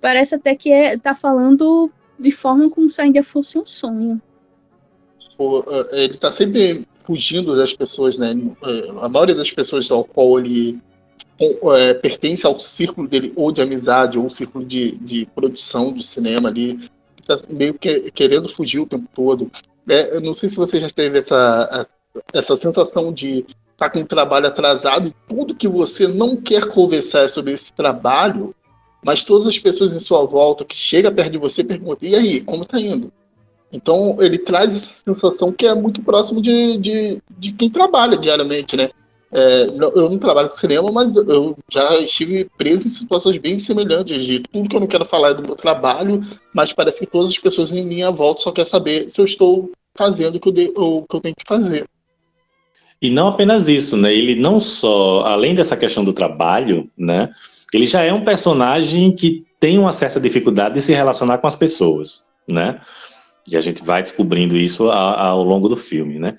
Parece 0.00 0.36
até 0.36 0.54
que 0.54 0.70
é, 0.70 0.96
tá 0.96 1.14
falando 1.14 1.90
de 2.18 2.30
forma 2.30 2.70
como 2.70 2.88
se 2.88 3.00
ainda 3.00 3.22
fosse 3.24 3.58
um 3.58 3.66
sonho. 3.66 4.22
É, 5.90 6.04
ele 6.04 6.16
tá 6.16 6.30
sempre 6.30 6.86
fugindo 7.04 7.56
das 7.56 7.72
pessoas, 7.72 8.16
né? 8.16 8.34
É, 8.64 8.90
a 9.00 9.08
maioria 9.08 9.34
das 9.34 9.50
pessoas 9.50 9.90
ao 9.90 10.04
qual 10.04 10.38
ele 10.38 10.78
é, 11.40 11.94
pertence 11.94 12.46
ao 12.46 12.58
círculo 12.60 13.06
dele, 13.06 13.32
ou 13.36 13.52
de 13.52 13.60
amizade, 13.60 14.18
ou 14.18 14.28
círculo 14.30 14.64
de, 14.64 14.92
de 14.96 15.26
produção 15.34 15.92
do 15.92 16.02
cinema 16.02 16.48
ali, 16.48 16.90
tá 17.26 17.38
meio 17.48 17.74
que 17.74 18.10
querendo 18.10 18.48
fugir 18.48 18.80
o 18.80 18.86
tempo 18.86 19.08
todo. 19.14 19.50
É, 19.88 20.16
eu 20.16 20.20
não 20.20 20.34
sei 20.34 20.48
se 20.48 20.56
você 20.56 20.80
já 20.80 20.90
teve 20.90 21.18
essa, 21.18 21.86
essa 22.32 22.56
sensação 22.56 23.12
de 23.12 23.38
estar 23.38 23.88
tá 23.88 23.90
com 23.90 24.00
um 24.00 24.06
trabalho 24.06 24.46
atrasado 24.46 25.08
e 25.08 25.14
tudo 25.28 25.54
que 25.54 25.68
você 25.68 26.08
não 26.08 26.36
quer 26.36 26.66
conversar 26.68 27.28
sobre 27.28 27.52
esse 27.52 27.72
trabalho, 27.72 28.54
mas 29.04 29.22
todas 29.22 29.46
as 29.46 29.58
pessoas 29.58 29.94
em 29.94 30.00
sua 30.00 30.24
volta 30.24 30.64
que 30.64 30.76
chegam 30.76 31.14
perto 31.14 31.32
de 31.32 31.38
você 31.38 31.62
perguntam, 31.62 32.08
e 32.08 32.16
aí, 32.16 32.40
como 32.40 32.64
tá 32.64 32.80
indo? 32.80 33.12
Então 33.72 34.16
ele 34.20 34.38
traz 34.38 34.76
essa 34.76 34.94
sensação 35.04 35.52
que 35.52 35.66
é 35.66 35.74
muito 35.74 36.02
próximo 36.02 36.40
de, 36.40 36.78
de, 36.78 37.22
de 37.38 37.52
quem 37.52 37.70
trabalha 37.70 38.16
diariamente, 38.16 38.76
né? 38.76 38.90
É, 39.30 39.66
eu 39.66 40.08
não 40.08 40.18
trabalho 40.18 40.48
com 40.48 40.56
cinema, 40.56 40.90
mas 40.90 41.14
eu 41.14 41.56
já 41.70 42.00
estive 42.00 42.48
preso 42.56 42.86
em 42.86 42.90
situações 42.90 43.36
bem 43.36 43.58
semelhantes 43.58 44.24
de 44.24 44.40
tudo 44.40 44.68
que 44.68 44.76
eu 44.76 44.80
não 44.80 44.86
quero 44.86 45.04
falar 45.04 45.30
é 45.30 45.34
do 45.34 45.42
meu 45.42 45.54
trabalho, 45.54 46.24
mas 46.52 46.72
parece 46.72 47.00
que 47.00 47.06
todas 47.06 47.30
as 47.30 47.38
pessoas 47.38 47.70
em 47.70 47.84
minha 47.84 48.10
volta 48.10 48.40
só 48.40 48.50
querem 48.50 48.70
saber 48.70 49.10
se 49.10 49.20
eu 49.20 49.26
estou 49.26 49.70
fazendo 49.94 50.36
o 50.36 50.40
que 50.40 50.48
eu, 50.48 50.52
de, 50.52 50.72
o 50.74 51.02
que 51.02 51.16
eu 51.16 51.20
tenho 51.20 51.34
que 51.34 51.46
fazer. 51.46 51.86
E 53.00 53.10
não 53.10 53.28
apenas 53.28 53.68
isso, 53.68 53.96
né? 53.96 54.12
Ele 54.12 54.34
não 54.34 54.58
só, 54.58 55.22
além 55.22 55.54
dessa 55.54 55.76
questão 55.76 56.04
do 56.04 56.12
trabalho, 56.12 56.90
né? 56.96 57.30
Ele 57.72 57.86
já 57.86 58.02
é 58.02 58.12
um 58.12 58.24
personagem 58.24 59.14
que 59.14 59.44
tem 59.60 59.78
uma 59.78 59.92
certa 59.92 60.18
dificuldade 60.18 60.76
de 60.76 60.80
se 60.80 60.92
relacionar 60.92 61.38
com 61.38 61.46
as 61.46 61.54
pessoas, 61.54 62.24
né? 62.46 62.80
E 63.46 63.56
a 63.56 63.60
gente 63.60 63.84
vai 63.84 64.02
descobrindo 64.02 64.56
isso 64.56 64.90
ao 64.90 65.42
longo 65.42 65.68
do 65.68 65.76
filme, 65.76 66.18
né? 66.18 66.36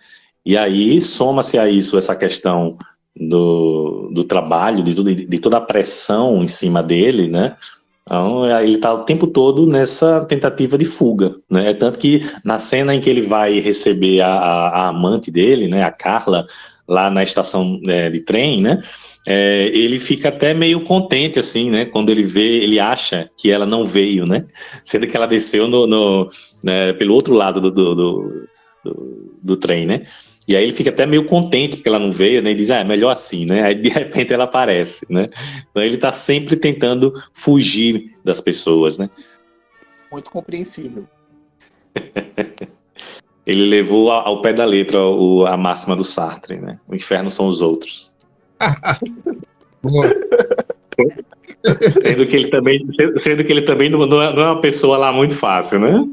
E 0.49 0.57
aí 0.57 0.99
soma-se 0.99 1.59
a 1.59 1.69
isso 1.69 1.95
essa 1.95 2.15
questão 2.15 2.75
do, 3.15 4.09
do 4.11 4.23
trabalho, 4.23 4.83
de, 4.83 4.95
tudo, 4.95 5.13
de 5.13 5.37
toda 5.37 5.57
a 5.57 5.61
pressão 5.61 6.43
em 6.43 6.47
cima 6.47 6.81
dele, 6.81 7.27
né? 7.27 7.55
Então, 8.01 8.49
ele 8.59 8.73
está 8.73 8.91
o 8.91 9.03
tempo 9.03 9.27
todo 9.27 9.67
nessa 9.67 10.25
tentativa 10.25 10.75
de 10.75 10.85
fuga, 10.85 11.35
né? 11.47 11.71
Tanto 11.75 11.99
que 11.99 12.27
na 12.43 12.57
cena 12.57 12.95
em 12.95 12.99
que 12.99 13.07
ele 13.07 13.21
vai 13.21 13.59
receber 13.59 14.21
a, 14.21 14.31
a 14.31 14.87
amante 14.87 15.29
dele, 15.29 15.67
né, 15.67 15.83
a 15.83 15.91
Carla, 15.91 16.47
lá 16.87 17.11
na 17.11 17.21
estação 17.21 17.79
né, 17.83 18.09
de 18.09 18.21
trem, 18.21 18.59
né? 18.59 18.81
É, 19.27 19.67
ele 19.71 19.99
fica 19.99 20.29
até 20.29 20.55
meio 20.55 20.81
contente, 20.81 21.37
assim, 21.37 21.69
né? 21.69 21.85
Quando 21.85 22.09
ele 22.09 22.23
vê, 22.23 22.63
ele 22.63 22.79
acha 22.79 23.29
que 23.37 23.51
ela 23.51 23.67
não 23.67 23.85
veio, 23.85 24.25
né? 24.25 24.47
Sendo 24.83 25.05
que 25.05 25.15
ela 25.15 25.27
desceu 25.27 25.67
no, 25.67 25.85
no 25.85 26.27
né, 26.63 26.91
pelo 26.93 27.13
outro 27.13 27.35
lado 27.35 27.61
do, 27.61 27.69
do, 27.69 27.93
do, 27.93 28.47
do, 28.83 29.35
do 29.43 29.57
trem, 29.57 29.85
né? 29.85 30.07
E 30.49 30.55
aí 30.55 30.63
ele 30.63 30.73
fica 30.73 30.89
até 30.89 31.05
meio 31.05 31.25
contente 31.25 31.77
porque 31.77 31.87
ela 31.87 31.99
não 31.99 32.11
veio, 32.11 32.41
né? 32.41 32.49
E 32.49 32.55
diz, 32.55 32.71
ah, 32.71 32.79
é 32.79 32.83
melhor 32.83 33.11
assim, 33.11 33.45
né? 33.45 33.65
Aí 33.65 33.75
de 33.75 33.87
repente 33.93 34.33
ela 34.33 34.45
aparece, 34.45 35.05
né? 35.07 35.29
Então 35.69 35.83
ele 35.83 35.93
está 35.93 36.11
sempre 36.11 36.55
tentando 36.55 37.13
fugir 37.35 38.15
das 38.23 38.41
pessoas, 38.41 38.97
né? 38.97 39.11
Muito 40.11 40.31
compreensível. 40.31 41.05
ele 43.45 43.69
levou 43.69 44.11
ao 44.11 44.41
pé 44.41 44.51
da 44.51 44.65
letra 44.65 44.97
a 45.47 45.55
máxima 45.55 45.95
do 45.95 46.03
Sartre, 46.03 46.57
né? 46.57 46.79
O 46.87 46.95
inferno 46.95 47.29
são 47.29 47.47
os 47.47 47.61
outros. 47.61 48.11
sendo 51.91 52.25
que 52.25 52.35
ele 52.35 52.47
também, 52.47 52.83
sendo 53.21 53.43
que 53.43 53.51
ele 53.51 53.61
também 53.61 53.91
não 53.91 54.01
é, 54.19 54.35
não 54.35 54.41
é 54.41 54.45
uma 54.47 54.61
pessoa 54.61 54.97
lá 54.97 55.13
muito 55.13 55.35
fácil, 55.35 55.79
né? 55.79 56.03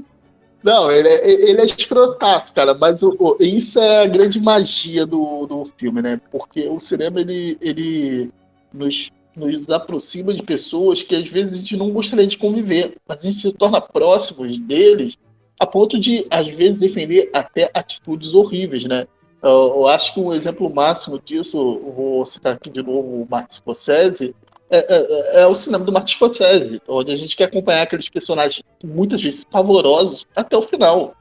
Não, 0.62 0.90
ele 0.90 1.08
é, 1.08 1.30
ele 1.30 1.60
é 1.60 1.64
escrotaço, 1.64 2.52
cara, 2.52 2.74
mas 2.74 3.02
o, 3.02 3.14
o, 3.18 3.36
isso 3.40 3.78
é 3.78 4.02
a 4.02 4.06
grande 4.06 4.40
magia 4.40 5.06
do, 5.06 5.46
do 5.46 5.64
filme, 5.76 6.02
né? 6.02 6.20
Porque 6.30 6.68
o 6.68 6.80
cinema, 6.80 7.20
ele, 7.20 7.56
ele 7.60 8.30
nos, 8.72 9.10
nos 9.36 9.70
aproxima 9.70 10.34
de 10.34 10.42
pessoas 10.42 11.02
que 11.02 11.14
às 11.14 11.28
vezes 11.28 11.52
a 11.52 11.56
gente 11.58 11.76
não 11.76 11.90
gostaria 11.90 12.26
de 12.26 12.38
conviver, 12.38 12.96
mas 13.06 13.18
a 13.18 13.22
gente 13.22 13.40
se 13.40 13.52
torna 13.52 13.80
próximos 13.80 14.58
deles 14.58 15.16
a 15.58 15.66
ponto 15.66 15.98
de, 15.98 16.26
às 16.30 16.46
vezes, 16.48 16.78
defender 16.78 17.30
até 17.32 17.70
atitudes 17.72 18.34
horríveis, 18.34 18.84
né? 18.84 19.06
Eu, 19.42 19.72
eu 19.76 19.86
acho 19.86 20.12
que 20.12 20.20
um 20.20 20.32
exemplo 20.32 20.72
máximo 20.72 21.20
disso, 21.24 21.56
vou 21.94 22.26
citar 22.26 22.54
aqui 22.54 22.68
de 22.68 22.82
novo 22.82 23.22
o 23.22 23.28
Martin 23.30 23.56
Scorsese, 23.56 24.34
é, 24.70 24.78
é, 24.78 25.42
é, 25.42 25.46
o 25.46 25.54
cinema 25.54 25.84
do 25.84 25.92
Martin 25.92 26.14
Scorsese, 26.14 26.80
onde 26.88 27.12
a 27.12 27.16
gente 27.16 27.36
quer 27.36 27.44
acompanhar 27.44 27.82
aqueles 27.82 28.08
personagens 28.08 28.62
muitas 28.82 29.22
vezes 29.22 29.44
pavorosos 29.44 30.26
até 30.34 30.56
o 30.56 30.62
final. 30.62 31.14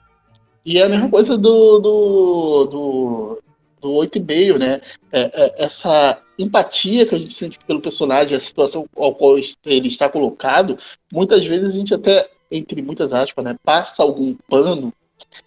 E 0.65 0.79
é 0.79 0.83
a 0.83 0.89
mesma 0.89 1.09
coisa 1.09 1.37
do, 1.37 1.79
do, 1.79 2.65
do, 2.65 3.43
do 3.81 3.89
8,5, 3.89 4.57
né? 4.57 4.81
É, 5.11 5.21
é, 5.33 5.63
essa 5.63 6.19
empatia 6.39 7.05
que 7.05 7.13
a 7.13 7.19
gente 7.19 7.33
sente 7.33 7.59
pelo 7.65 7.81
personagem, 7.81 8.35
a 8.35 8.39
situação 8.39 8.87
ao 8.95 9.13
qual 9.13 9.37
ele 9.37 9.87
está 9.87 10.09
colocado, 10.09 10.77
muitas 11.11 11.45
vezes 11.45 11.73
a 11.73 11.77
gente 11.77 11.93
até, 11.93 12.27
entre 12.51 12.81
muitas 12.81 13.13
aspas, 13.13 13.45
né, 13.45 13.55
passa 13.63 14.03
algum 14.03 14.35
pano 14.49 14.91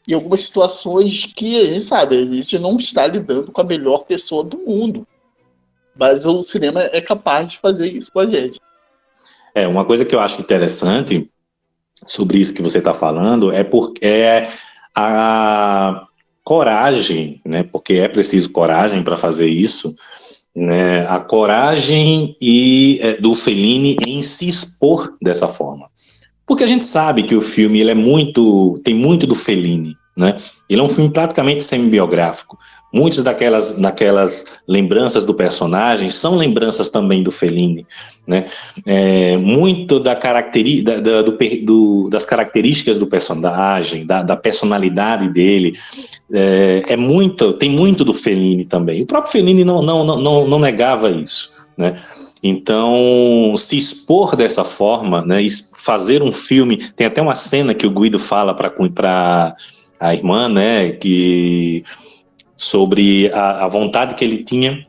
em 0.06 0.14
algumas 0.14 0.42
situações 0.42 1.26
que 1.26 1.58
a 1.60 1.66
gente 1.66 1.84
sabe, 1.84 2.16
a 2.16 2.24
gente 2.24 2.58
não 2.58 2.78
está 2.78 3.06
lidando 3.06 3.52
com 3.52 3.60
a 3.60 3.64
melhor 3.64 4.04
pessoa 4.04 4.42
do 4.44 4.58
mundo. 4.58 5.06
Mas 5.98 6.24
o 6.24 6.42
cinema 6.42 6.82
é 6.92 7.00
capaz 7.00 7.50
de 7.50 7.58
fazer 7.58 7.88
isso 7.88 8.12
com 8.12 8.20
a 8.20 8.26
gente. 8.26 8.60
É, 9.54 9.66
uma 9.66 9.84
coisa 9.84 10.04
que 10.04 10.14
eu 10.14 10.20
acho 10.20 10.40
interessante 10.40 11.28
sobre 12.06 12.38
isso 12.38 12.54
que 12.54 12.62
você 12.62 12.78
está 12.78 12.94
falando 12.94 13.52
é 13.52 13.64
porque 13.64 14.06
é 14.06 14.50
a 14.94 16.06
coragem, 16.44 17.40
né? 17.44 17.62
Porque 17.62 17.94
é 17.94 18.08
preciso 18.08 18.50
coragem 18.50 19.02
para 19.02 19.16
fazer 19.16 19.48
isso, 19.48 19.94
né? 20.54 21.06
A 21.06 21.18
coragem 21.18 22.36
e 22.40 22.98
é, 23.02 23.16
do 23.16 23.34
Fellini 23.34 23.96
em 24.06 24.22
se 24.22 24.46
expor 24.46 25.14
dessa 25.20 25.48
forma, 25.48 25.88
porque 26.46 26.64
a 26.64 26.66
gente 26.66 26.84
sabe 26.84 27.24
que 27.24 27.34
o 27.34 27.40
filme 27.40 27.80
ele 27.80 27.90
é 27.90 27.94
muito 27.94 28.80
tem 28.84 28.94
muito 28.94 29.26
do 29.26 29.34
Fellini, 29.34 29.96
né? 30.16 30.36
Ele 30.68 30.80
é 30.80 30.84
um 30.84 30.88
filme 30.88 31.10
praticamente 31.10 31.64
semi-biográfico. 31.64 32.58
Muitas 32.90 33.22
daquelas, 33.22 33.72
daquelas 33.72 34.46
lembranças 34.66 35.26
do 35.26 35.34
personagem 35.34 36.08
são 36.08 36.36
lembranças 36.36 36.88
também 36.88 37.22
do 37.22 37.30
Fellini, 37.30 37.86
né? 38.26 38.46
É, 38.86 39.36
muito 39.36 40.00
da 40.00 40.16
caracteri 40.16 40.80
da, 40.80 40.98
da, 40.98 41.20
do, 41.20 41.36
do, 41.64 42.08
das 42.10 42.24
características 42.24 42.96
do 42.96 43.06
personagem, 43.06 44.06
da, 44.06 44.22
da 44.22 44.36
personalidade 44.36 45.28
dele, 45.28 45.78
é, 46.32 46.82
é, 46.88 46.96
muito, 46.96 47.52
tem 47.52 47.68
muito 47.68 48.06
do 48.06 48.14
Fellini 48.14 48.64
também. 48.64 49.02
O 49.02 49.06
próprio 49.06 49.32
Fellini 49.32 49.64
não, 49.64 49.82
não, 49.82 50.04
não, 50.04 50.48
não 50.48 50.58
negava 50.58 51.10
isso, 51.10 51.62
né? 51.76 52.00
Então, 52.42 53.54
se 53.58 53.76
expor 53.76 54.34
dessa 54.34 54.64
forma, 54.64 55.20
né? 55.20 55.46
Fazer 55.74 56.22
um 56.22 56.32
filme, 56.32 56.78
tem 56.96 57.06
até 57.06 57.20
uma 57.20 57.34
cena 57.34 57.74
que 57.74 57.86
o 57.86 57.90
Guido 57.90 58.18
fala 58.18 58.54
para 58.54 59.54
a 60.00 60.14
irmã, 60.14 60.48
né? 60.48 60.90
Que 60.90 61.84
sobre 62.58 63.32
a, 63.32 63.64
a 63.64 63.68
vontade 63.68 64.16
que 64.16 64.24
ele 64.24 64.42
tinha, 64.42 64.84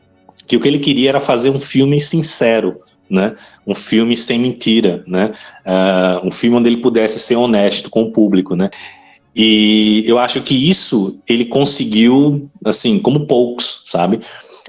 que 0.46 0.56
o 0.56 0.60
que 0.60 0.66
ele 0.66 0.80
queria 0.80 1.10
era 1.10 1.20
fazer 1.20 1.48
um 1.48 1.60
filme 1.60 2.00
sincero, 2.00 2.80
né? 3.08 3.36
Um 3.64 3.74
filme 3.74 4.16
sem 4.16 4.38
mentira, 4.38 5.04
né? 5.06 5.32
Uh, 5.64 6.26
um 6.26 6.30
filme 6.32 6.56
onde 6.56 6.68
ele 6.68 6.78
pudesse 6.78 7.20
ser 7.20 7.36
honesto 7.36 7.88
com 7.88 8.02
o 8.02 8.12
público, 8.12 8.56
né? 8.56 8.68
E 9.34 10.02
eu 10.06 10.18
acho 10.18 10.40
que 10.40 10.68
isso 10.68 11.20
ele 11.28 11.44
conseguiu, 11.44 12.50
assim, 12.64 12.98
como 12.98 13.26
poucos, 13.26 13.82
sabe? 13.84 14.20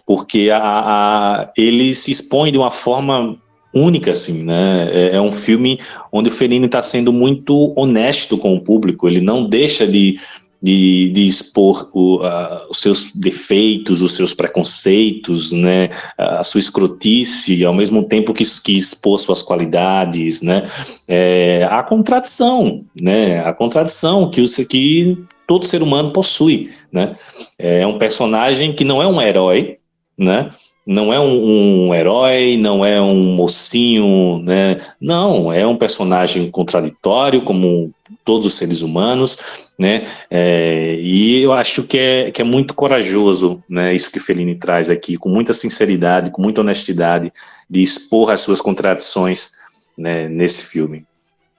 Porque 0.05 0.51
a, 0.51 0.59
a, 0.59 1.53
ele 1.57 1.95
se 1.95 2.11
expõe 2.11 2.51
de 2.51 2.57
uma 2.59 2.69
forma 2.69 3.35
única, 3.73 4.11
assim, 4.11 4.43
né? 4.43 4.89
É, 4.91 5.15
é 5.15 5.21
um 5.21 5.31
filme 5.31 5.79
onde 6.11 6.29
o 6.29 6.31
Fellini 6.31 6.67
está 6.67 6.81
sendo 6.81 7.11
muito 7.11 7.73
honesto 7.75 8.37
com 8.37 8.55
o 8.55 8.61
público. 8.61 9.07
Ele 9.07 9.21
não 9.21 9.45
deixa 9.45 9.87
de 9.87 10.19
de, 10.61 11.09
de 11.09 11.25
expor 11.25 11.89
o, 11.91 12.17
uh, 12.17 12.69
os 12.69 12.79
seus 12.79 13.11
defeitos, 13.11 14.01
os 14.01 14.13
seus 14.13 14.33
preconceitos, 14.33 15.51
né, 15.51 15.89
a 16.17 16.43
sua 16.43 16.59
escrotice, 16.59 17.65
ao 17.65 17.73
mesmo 17.73 18.03
tempo 18.03 18.33
que, 18.33 18.43
que 18.61 18.77
expor 18.77 19.19
suas 19.19 19.41
qualidades, 19.41 20.41
né, 20.41 20.69
é, 21.07 21.67
a 21.69 21.81
contradição, 21.81 22.85
né, 22.99 23.39
a 23.43 23.53
contradição 23.53 24.29
que, 24.29 24.41
o, 24.41 24.67
que 24.67 25.17
todo 25.47 25.65
ser 25.65 25.81
humano 25.81 26.11
possui, 26.11 26.69
né, 26.91 27.15
é 27.57 27.85
um 27.87 27.97
personagem 27.97 28.75
que 28.75 28.85
não 28.85 29.01
é 29.01 29.07
um 29.07 29.21
herói, 29.21 29.77
né, 30.17 30.51
não 30.85 31.13
é 31.13 31.19
um, 31.19 31.87
um, 31.87 31.95
herói, 31.95 32.57
não 32.57 32.83
é 32.83 32.99
um 32.99 33.35
mocinho, 33.35 34.41
né? 34.43 34.79
Não, 34.99 35.53
é 35.53 35.65
um 35.65 35.77
personagem 35.77 36.49
contraditório, 36.49 37.43
como 37.43 37.93
todos 38.31 38.47
os 38.47 38.53
seres 38.53 38.81
humanos, 38.81 39.37
né? 39.77 40.07
É, 40.29 40.95
e 41.01 41.41
eu 41.41 41.51
acho 41.51 41.83
que 41.83 41.97
é, 41.97 42.31
que 42.31 42.41
é 42.41 42.45
muito 42.45 42.73
corajoso, 42.73 43.61
né? 43.67 43.93
Isso 43.93 44.09
que 44.09 44.21
Fellini 44.21 44.55
traz 44.55 44.89
aqui, 44.89 45.17
com 45.17 45.27
muita 45.27 45.53
sinceridade, 45.53 46.31
com 46.31 46.41
muita 46.41 46.61
honestidade, 46.61 47.29
de 47.69 47.81
expor 47.81 48.31
as 48.31 48.39
suas 48.39 48.61
contradições 48.61 49.51
né, 49.97 50.29
nesse 50.29 50.61
filme. 50.61 51.05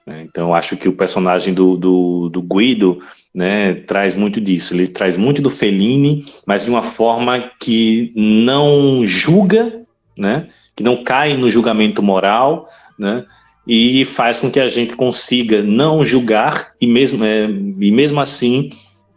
Né? 0.03 0.25
Então, 0.27 0.51
acho 0.51 0.75
que 0.75 0.89
o 0.89 0.93
personagem 0.93 1.53
do, 1.53 1.77
do, 1.77 2.29
do 2.29 2.41
Guido 2.41 3.03
né, 3.31 3.75
traz 3.75 4.15
muito 4.15 4.41
disso. 4.41 4.73
Ele 4.73 4.87
traz 4.87 5.15
muito 5.15 5.39
do 5.39 5.51
Fellini, 5.51 6.25
mas 6.43 6.65
de 6.65 6.71
uma 6.71 6.81
forma 6.81 7.51
que 7.59 8.11
não 8.15 9.05
julga, 9.05 9.85
né, 10.17 10.47
que 10.75 10.81
não 10.81 11.03
cai 11.03 11.37
no 11.37 11.51
julgamento 11.51 12.01
moral, 12.01 12.65
né, 12.97 13.27
e 13.65 14.03
faz 14.05 14.39
com 14.39 14.51
que 14.51 14.59
a 14.59 14.67
gente 14.67 14.95
consiga 14.95 15.63
não 15.63 16.03
julgar 16.03 16.73
e 16.81 16.87
mesmo, 16.87 17.23
é, 17.23 17.45
e 17.45 17.91
mesmo 17.91 18.19
assim 18.19 18.69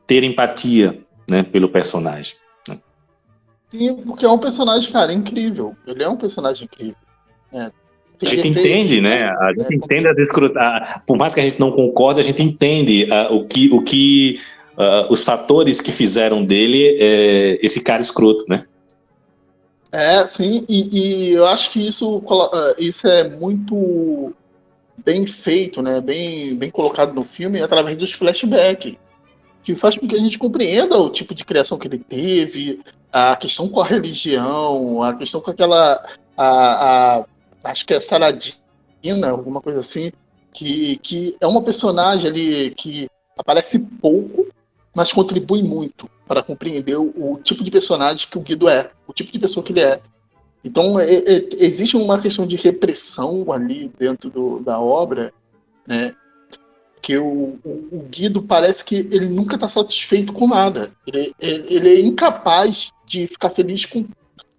ter 0.07 0.22
empatia 0.22 1.01
né, 1.28 1.42
pelo 1.42 1.68
personagem. 1.68 2.36
Né. 2.68 2.78
Sim, 3.70 3.97
porque 4.07 4.24
é 4.24 4.28
um 4.28 4.38
personagem, 4.38 4.92
cara, 4.92 5.12
incrível. 5.12 5.74
Ele 5.86 6.03
é 6.03 6.09
um 6.09 6.16
personagem 6.16 6.64
incrível. 6.64 6.97
É, 7.53 7.70
a 8.22 8.24
gente 8.24 8.49
entende, 8.49 9.01
né? 9.01 9.28
A 9.28 9.53
gente 9.53 9.74
entende 9.74 10.09
a 10.09 11.03
por 11.07 11.18
mais 11.18 11.34
que 11.34 11.40
a 11.40 11.42
gente 11.42 11.61
não 11.61 11.70
concorde, 11.70 12.20
a 12.20 12.24
gente 12.24 12.42
entende 12.42 13.07
uh, 13.11 13.34
o 13.34 13.47
que, 13.47 13.68
o 13.70 13.82
que 13.82 14.40
uh, 14.78 15.12
os 15.12 15.22
fatores 15.22 15.80
que 15.80 15.92
fizeram 15.92 16.44
dele 16.44 16.97
é, 16.99 17.59
esse 17.61 17.80
cara 17.80 18.01
escroto, 18.01 18.44
né? 18.49 18.64
É, 19.97 20.26
sim, 20.26 20.62
e, 20.68 20.90
e, 20.92 21.32
eu 21.32 21.47
acho 21.47 21.70
que 21.70 21.86
isso, 21.88 22.22
ah, 22.28 22.74
isso 22.78 23.09
é 23.09 23.26
muito 23.30 24.34
bem 24.99 25.26
feito, 25.26 25.80
né? 25.80 26.03
Bem, 26.03 26.55
bem 26.55 26.70
colocado 26.70 27.14
no 27.14 27.24
filme 27.24 27.62
através 27.62 27.97
dos 27.97 28.12
flashbacks, 28.12 28.94
que 29.64 29.74
faz 29.74 29.97
com 29.97 30.07
que 30.07 30.14
a 30.14 30.18
gente 30.18 30.38
compreenda 30.38 30.99
o 30.99 31.09
tipo 31.09 31.34
de 31.34 31.47
criação 31.47 31.78
que 31.78 31.88
ele 31.88 31.99
teve, 31.99 32.82
a 33.11 33.36
questão 33.36 33.70
com 33.70 33.80
a 33.80 33.86
religião, 33.86 35.03
a 35.03 35.14
questão 35.14 35.40
com 35.40 35.51
aquela 35.51 36.07
a, 36.36 37.16
a 37.16 37.24
acho 37.64 37.86
que 37.86 37.94
é 37.94 38.01
Saradina, 38.01 39.30
alguma 39.30 39.62
coisa 39.62 39.80
assim, 39.80 40.12
que, 40.53 40.99
que 40.99 41.38
é 41.40 41.47
uma 41.47 41.62
personagem 41.62 42.30
ali 42.30 42.74
que 42.74 43.09
aparece 43.38 43.78
pouco, 43.78 44.47
mas 44.97 45.12
contribui 45.12 45.62
muito 45.62 46.09
para 46.26 46.42
compreender 46.42 46.97
o, 46.97 47.12
o, 47.34 47.38
tipo 47.44 47.62
de 47.62 47.70
personagem 47.70 48.26
que 48.30 48.38
o 48.38 48.40
Guido 48.40 48.66
é, 48.66 48.90
o 49.07 49.12
tipo 49.12 49.30
de 49.30 49.38
pessoa 49.38 49.62
que 49.62 49.70
ele 49.70 49.80
é. 49.80 50.01
Então, 50.64 50.99
é, 50.99 51.16
é, 51.16 51.49
existe 51.59 51.99
uma 51.99 52.18
questão 52.18 52.47
de 52.47 52.57
repressão 52.57 53.53
ali 53.53 53.92
dentro 53.99 54.30
do, 54.30 54.59
da 54.61 54.80
obra, 54.80 55.34
né? 55.86 56.14
Que 57.03 57.18
o, 57.18 57.59
o, 57.62 57.88
o, 57.92 58.07
Guido 58.11 58.42
parece 58.42 58.82
que 58.82 58.94
ele 58.94 59.26
nunca 59.26 59.57
está 59.57 59.68
satisfeito 59.68 60.32
com 60.32 60.49
nada. 60.49 60.90
Ele, 61.07 61.34
ele 61.38 61.88
é 61.90 62.01
incapaz 62.01 62.90
de 63.07 63.26
ficar 63.26 63.51
feliz 63.51 63.84
com 63.84 64.07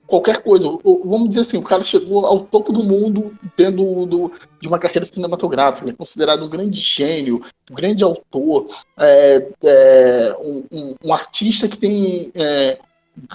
qualquer 0.08 0.42
coisa. 0.42 0.66
Vamos 0.84 1.30
dizer 1.30 1.42
assim, 1.42 1.58
o 1.58 1.64
cara 1.64 1.84
chegou 1.84 2.26
ao 2.26 2.40
topo 2.40 2.72
do 2.72 2.84
mundo 2.84 3.38
dentro 3.56 4.06
do, 4.06 4.32
de 4.60 4.68
uma 4.68 4.80
carreira 4.80 5.06
cinematográfica, 5.06 5.90
é 5.90 5.94
considerado 5.94 6.46
um 6.46 6.50
grande 6.50 6.80
gênio, 6.80 7.44
um 7.70 7.76
grande 7.76 8.04
autor, 8.04 8.68
é, 8.98 9.48
é, 9.64 10.38
um, 10.40 10.66
um, 10.72 10.96
um, 11.04 11.14
artista 11.14 11.68
que 11.68 11.78
tem 11.78 12.32
é, 12.34 12.80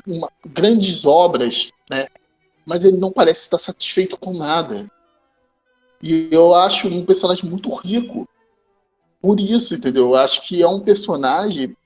uma, 0.07 0.31
grandes 0.47 1.05
obras, 1.05 1.71
né? 1.89 2.09
mas 2.67 2.85
ele 2.85 2.97
não 2.97 3.13
parece 3.13 3.43
estar 3.43 3.59
satisfeito 3.59 4.17
com 4.17 4.33
nada. 4.33 4.91
E 6.03 6.29
eu 6.33 6.55
acho 6.55 6.89
um 6.89 7.05
personagem 7.05 7.49
muito 7.49 7.73
rico 7.75 8.27
por 9.21 9.39
isso, 9.39 9.75
entendeu? 9.75 10.07
Eu 10.07 10.17
acho 10.17 10.43
que 10.43 10.63
é 10.63 10.69
um 10.69 10.81
personagem 10.81 11.77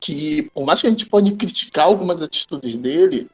que, 0.00 0.48
por 0.54 0.64
mais 0.64 0.80
que 0.80 0.86
a 0.86 0.90
gente 0.90 1.04
pode 1.04 1.32
criticar 1.32 1.86
algumas 1.86 2.22
atitudes 2.22 2.76
dele, 2.76 3.28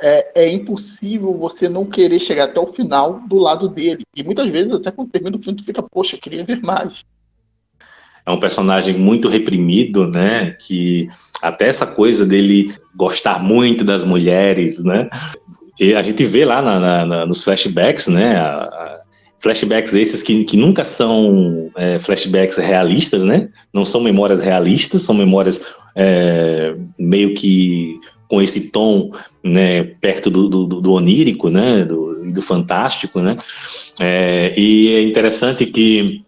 é, 0.00 0.42
é, 0.42 0.52
impossível 0.52 1.34
você 1.34 1.68
não 1.68 1.84
querer 1.84 2.20
chegar 2.20 2.44
até 2.44 2.60
o 2.60 2.72
final 2.72 3.20
do 3.28 3.36
lado 3.36 3.68
dele. 3.68 4.04
E 4.14 4.22
muitas 4.22 4.48
vezes, 4.50 4.72
até 4.72 4.90
quando 4.90 5.10
termina 5.10 5.36
o 5.36 5.42
filme, 5.42 5.58
tu 5.58 5.64
fica, 5.64 5.82
poxa, 5.82 6.16
queria 6.16 6.44
ver 6.44 6.60
mais. 6.60 7.04
É 8.24 8.30
um 8.30 8.38
personagem 8.38 8.96
muito 8.96 9.28
reprimido, 9.28 10.06
né? 10.06 10.52
Que 10.60 11.08
até 11.42 11.66
essa 11.66 11.86
coisa 11.86 12.26
dele 12.26 12.74
gostar 12.94 13.42
muito 13.42 13.82
das 13.82 14.04
mulheres, 14.04 14.82
né? 14.84 15.08
E 15.80 15.94
a 15.94 16.02
gente 16.02 16.24
vê 16.26 16.44
lá 16.44 16.60
na, 16.60 16.78
na, 16.78 17.06
na, 17.06 17.26
nos 17.26 17.42
flashbacks, 17.42 18.06
né? 18.06 18.36
A, 18.36 18.64
a, 18.64 19.00
flashbacks 19.38 19.94
esses 19.94 20.22
que, 20.22 20.44
que 20.44 20.56
nunca 20.56 20.84
são 20.84 21.70
é, 21.76 21.98
flashbacks 21.98 22.58
realistas, 22.58 23.24
né? 23.24 23.48
Não 23.72 23.84
são 23.84 24.00
memórias 24.00 24.42
realistas, 24.42 25.02
são 25.02 25.14
memórias 25.14 25.64
é, 25.96 26.74
meio 26.98 27.34
que 27.34 27.97
com 28.28 28.42
esse 28.42 28.70
tom 28.70 29.10
né, 29.42 29.82
perto 29.82 30.30
do, 30.30 30.48
do, 30.48 30.66
do 30.66 30.92
onírico, 30.92 31.48
né, 31.48 31.84
do, 31.84 32.30
do 32.30 32.42
fantástico, 32.42 33.20
né, 33.20 33.36
é, 34.00 34.52
e 34.56 34.94
é 34.94 35.02
interessante 35.02 35.64
que 35.66 36.22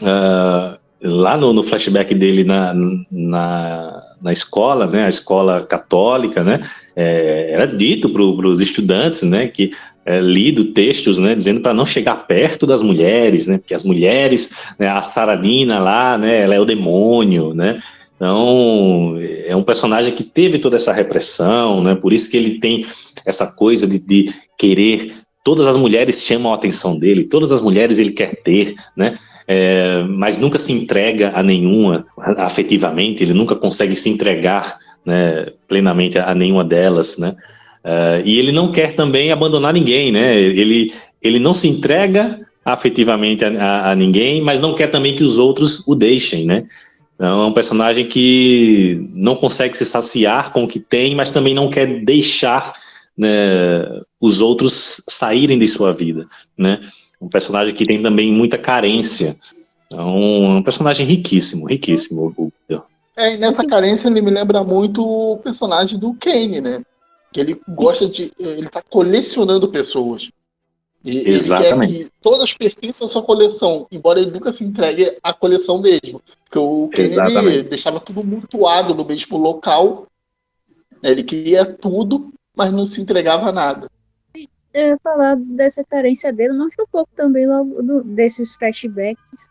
uh, 0.00 0.78
lá 1.02 1.36
no, 1.36 1.52
no, 1.52 1.62
flashback 1.62 2.14
dele 2.14 2.42
na, 2.42 2.74
na, 3.10 4.02
na, 4.20 4.32
escola, 4.32 4.86
né, 4.86 5.04
a 5.04 5.08
escola 5.08 5.64
católica, 5.64 6.42
né, 6.42 6.68
é, 6.94 7.50
era 7.52 7.66
dito 7.66 8.08
para 8.08 8.22
os 8.22 8.60
estudantes, 8.60 9.22
né, 9.22 9.46
que 9.46 9.72
é, 10.06 10.20
lido 10.20 10.66
textos, 10.66 11.18
né, 11.18 11.34
dizendo 11.34 11.60
para 11.60 11.74
não 11.74 11.84
chegar 11.84 12.26
perto 12.26 12.66
das 12.66 12.82
mulheres, 12.82 13.46
né, 13.46 13.58
porque 13.58 13.74
as 13.74 13.84
mulheres, 13.84 14.50
né, 14.78 14.88
a 14.88 15.02
Saradina 15.02 15.78
lá, 15.78 16.16
né, 16.16 16.42
ela 16.42 16.54
é 16.54 16.60
o 16.60 16.64
demônio, 16.64 17.52
né, 17.52 17.82
então, 18.16 19.16
é 19.46 19.54
um 19.54 19.62
personagem 19.62 20.14
que 20.14 20.24
teve 20.24 20.58
toda 20.58 20.76
essa 20.76 20.92
repressão, 20.92 21.82
né? 21.82 21.94
Por 21.94 22.12
isso 22.14 22.30
que 22.30 22.36
ele 22.36 22.58
tem 22.58 22.86
essa 23.26 23.46
coisa 23.46 23.86
de, 23.86 23.98
de 23.98 24.32
querer. 24.58 25.16
Todas 25.44 25.66
as 25.66 25.76
mulheres 25.76 26.22
chamam 26.22 26.50
a 26.50 26.56
atenção 26.56 26.98
dele, 26.98 27.24
todas 27.24 27.52
as 27.52 27.60
mulheres 27.60 27.98
ele 27.98 28.12
quer 28.12 28.36
ter, 28.42 28.74
né? 28.96 29.18
É, 29.46 30.02
mas 30.08 30.38
nunca 30.38 30.58
se 30.58 30.72
entrega 30.72 31.32
a 31.34 31.42
nenhuma 31.42 32.06
afetivamente, 32.16 33.22
ele 33.22 33.32
nunca 33.32 33.54
consegue 33.54 33.94
se 33.94 34.08
entregar 34.08 34.76
né, 35.04 35.46
plenamente 35.68 36.18
a, 36.18 36.34
nenhuma 36.34 36.64
delas, 36.64 37.16
né? 37.16 37.36
Uh, 37.84 38.20
e 38.24 38.40
ele 38.40 38.50
não 38.50 38.72
quer 38.72 38.96
também 38.96 39.30
abandonar 39.30 39.72
ninguém, 39.72 40.10
né? 40.10 40.36
Ele, 40.36 40.92
ele 41.22 41.38
não 41.38 41.54
se 41.54 41.68
entrega 41.68 42.40
afetivamente 42.64 43.44
a, 43.44 43.50
a, 43.50 43.90
a, 43.92 43.94
ninguém, 43.94 44.40
mas 44.40 44.60
não 44.60 44.74
quer 44.74 44.88
também 44.88 45.14
que 45.14 45.22
os 45.22 45.38
outros 45.38 45.86
o 45.86 45.94
deixem, 45.94 46.44
né? 46.44 46.64
É 47.18 47.32
um 47.32 47.52
personagem 47.52 48.06
que 48.06 49.08
não 49.14 49.36
consegue 49.36 49.76
se 49.76 49.84
saciar 49.84 50.52
com 50.52 50.64
o 50.64 50.68
que 50.68 50.78
tem, 50.78 51.14
mas 51.14 51.30
também 51.30 51.54
não 51.54 51.70
quer 51.70 52.04
deixar 52.04 52.74
né, 53.16 54.00
os 54.20 54.40
outros 54.40 55.02
saírem 55.08 55.58
de 55.58 55.66
sua 55.66 55.92
vida, 55.94 56.26
né? 56.56 56.80
Um 57.20 57.28
personagem 57.28 57.74
que 57.74 57.86
tem 57.86 58.02
também 58.02 58.30
muita 58.30 58.58
carência. 58.58 59.34
É 59.90 60.00
um 60.00 60.62
personagem 60.62 61.06
riquíssimo, 61.06 61.66
riquíssimo. 61.66 62.52
É, 63.16 63.34
e 63.34 63.38
nessa 63.38 63.64
carência 63.64 64.08
ele 64.08 64.20
me 64.20 64.30
lembra 64.30 64.62
muito 64.62 65.02
o 65.02 65.38
personagem 65.38 65.98
do 65.98 66.12
Kane, 66.14 66.60
né? 66.60 66.82
Que 67.32 67.40
ele 67.40 67.58
gosta 67.66 68.06
de. 68.06 68.30
Ele 68.38 68.68
tá 68.68 68.82
colecionando 68.82 69.68
pessoas. 69.68 70.28
E 71.06 71.30
Exatamente. 71.30 71.94
Ele 71.94 71.98
quer 71.98 72.10
que 72.10 72.12
todas 72.20 72.52
pertençam 72.52 73.06
à 73.06 73.08
sua 73.08 73.22
coleção, 73.22 73.86
embora 73.92 74.18
ele 74.18 74.32
nunca 74.32 74.52
se 74.52 74.64
entregue 74.64 75.16
à 75.22 75.32
coleção 75.32 75.80
mesmo. 75.80 76.20
Porque 76.44 76.58
o 76.58 76.88
Kennedy 76.88 77.62
deixava 77.62 78.00
tudo 78.00 78.24
mutuado 78.24 78.92
no 78.92 79.04
mesmo 79.04 79.38
local. 79.38 80.08
Né? 81.00 81.12
Ele 81.12 81.22
queria 81.22 81.64
tudo, 81.64 82.32
mas 82.56 82.72
não 82.72 82.84
se 82.84 83.00
entregava 83.00 83.48
a 83.48 83.52
nada. 83.52 83.88
Eu 84.74 84.88
ia 84.88 84.98
falar 84.98 85.36
dessa 85.36 85.84
carência 85.84 86.32
dele, 86.32 86.52
mostra 86.52 86.82
um 86.82 86.88
pouco 86.88 87.10
também 87.14 87.46
logo 87.46 87.80
do, 87.82 88.02
desses 88.02 88.56
flashbacks 88.56 89.48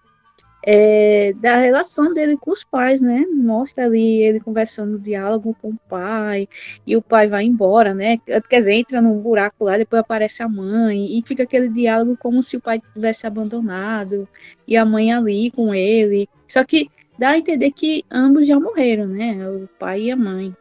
é, 0.68 1.32
da 1.34 1.60
relação 1.60 2.12
dele 2.12 2.36
com 2.38 2.52
os 2.52 2.64
pais, 2.64 3.00
né? 3.00 3.24
Mostra 3.32 3.86
ali 3.86 4.24
ele 4.24 4.40
conversando 4.40 4.98
diálogo 4.98 5.56
com 5.62 5.70
o 5.70 5.78
pai, 5.88 6.50
e 6.88 6.98
o 6.98 7.04
pai 7.04 7.28
vai 7.28 7.46
embora, 7.46 7.94
né? 7.94 8.18
Quer 8.18 8.60
dizer, 8.60 8.74
entra 8.74 9.00
num 9.00 9.20
buraco 9.20 9.64
lá, 9.64 9.78
depois 9.78 10.00
aparece 10.00 10.42
a 10.42 10.50
mãe, 10.50 11.20
e 11.20 11.24
fica 11.24 11.44
aquele 11.44 11.70
diálogo 11.70 12.18
como 12.20 12.42
se 12.42 12.58
o 12.58 12.62
pai 12.62 12.82
tivesse 12.94 13.28
abandonado, 13.28 14.28
e 14.68 14.76
a 14.76 14.84
mãe 14.84 15.14
ali 15.14 15.52
com 15.52 15.74
ele. 15.74 16.28
Só 16.48 16.64
que 16.64 16.90
dá 17.20 17.30
a 17.30 17.38
entender 17.38 17.72
que 17.72 18.04
ambos 18.10 18.48
já 18.48 18.60
morreram, 18.60 19.06
né? 19.06 19.48
O 19.48 19.70
pai 19.80 20.04
e 20.04 20.12
a 20.12 20.16
mãe. 20.16 20.56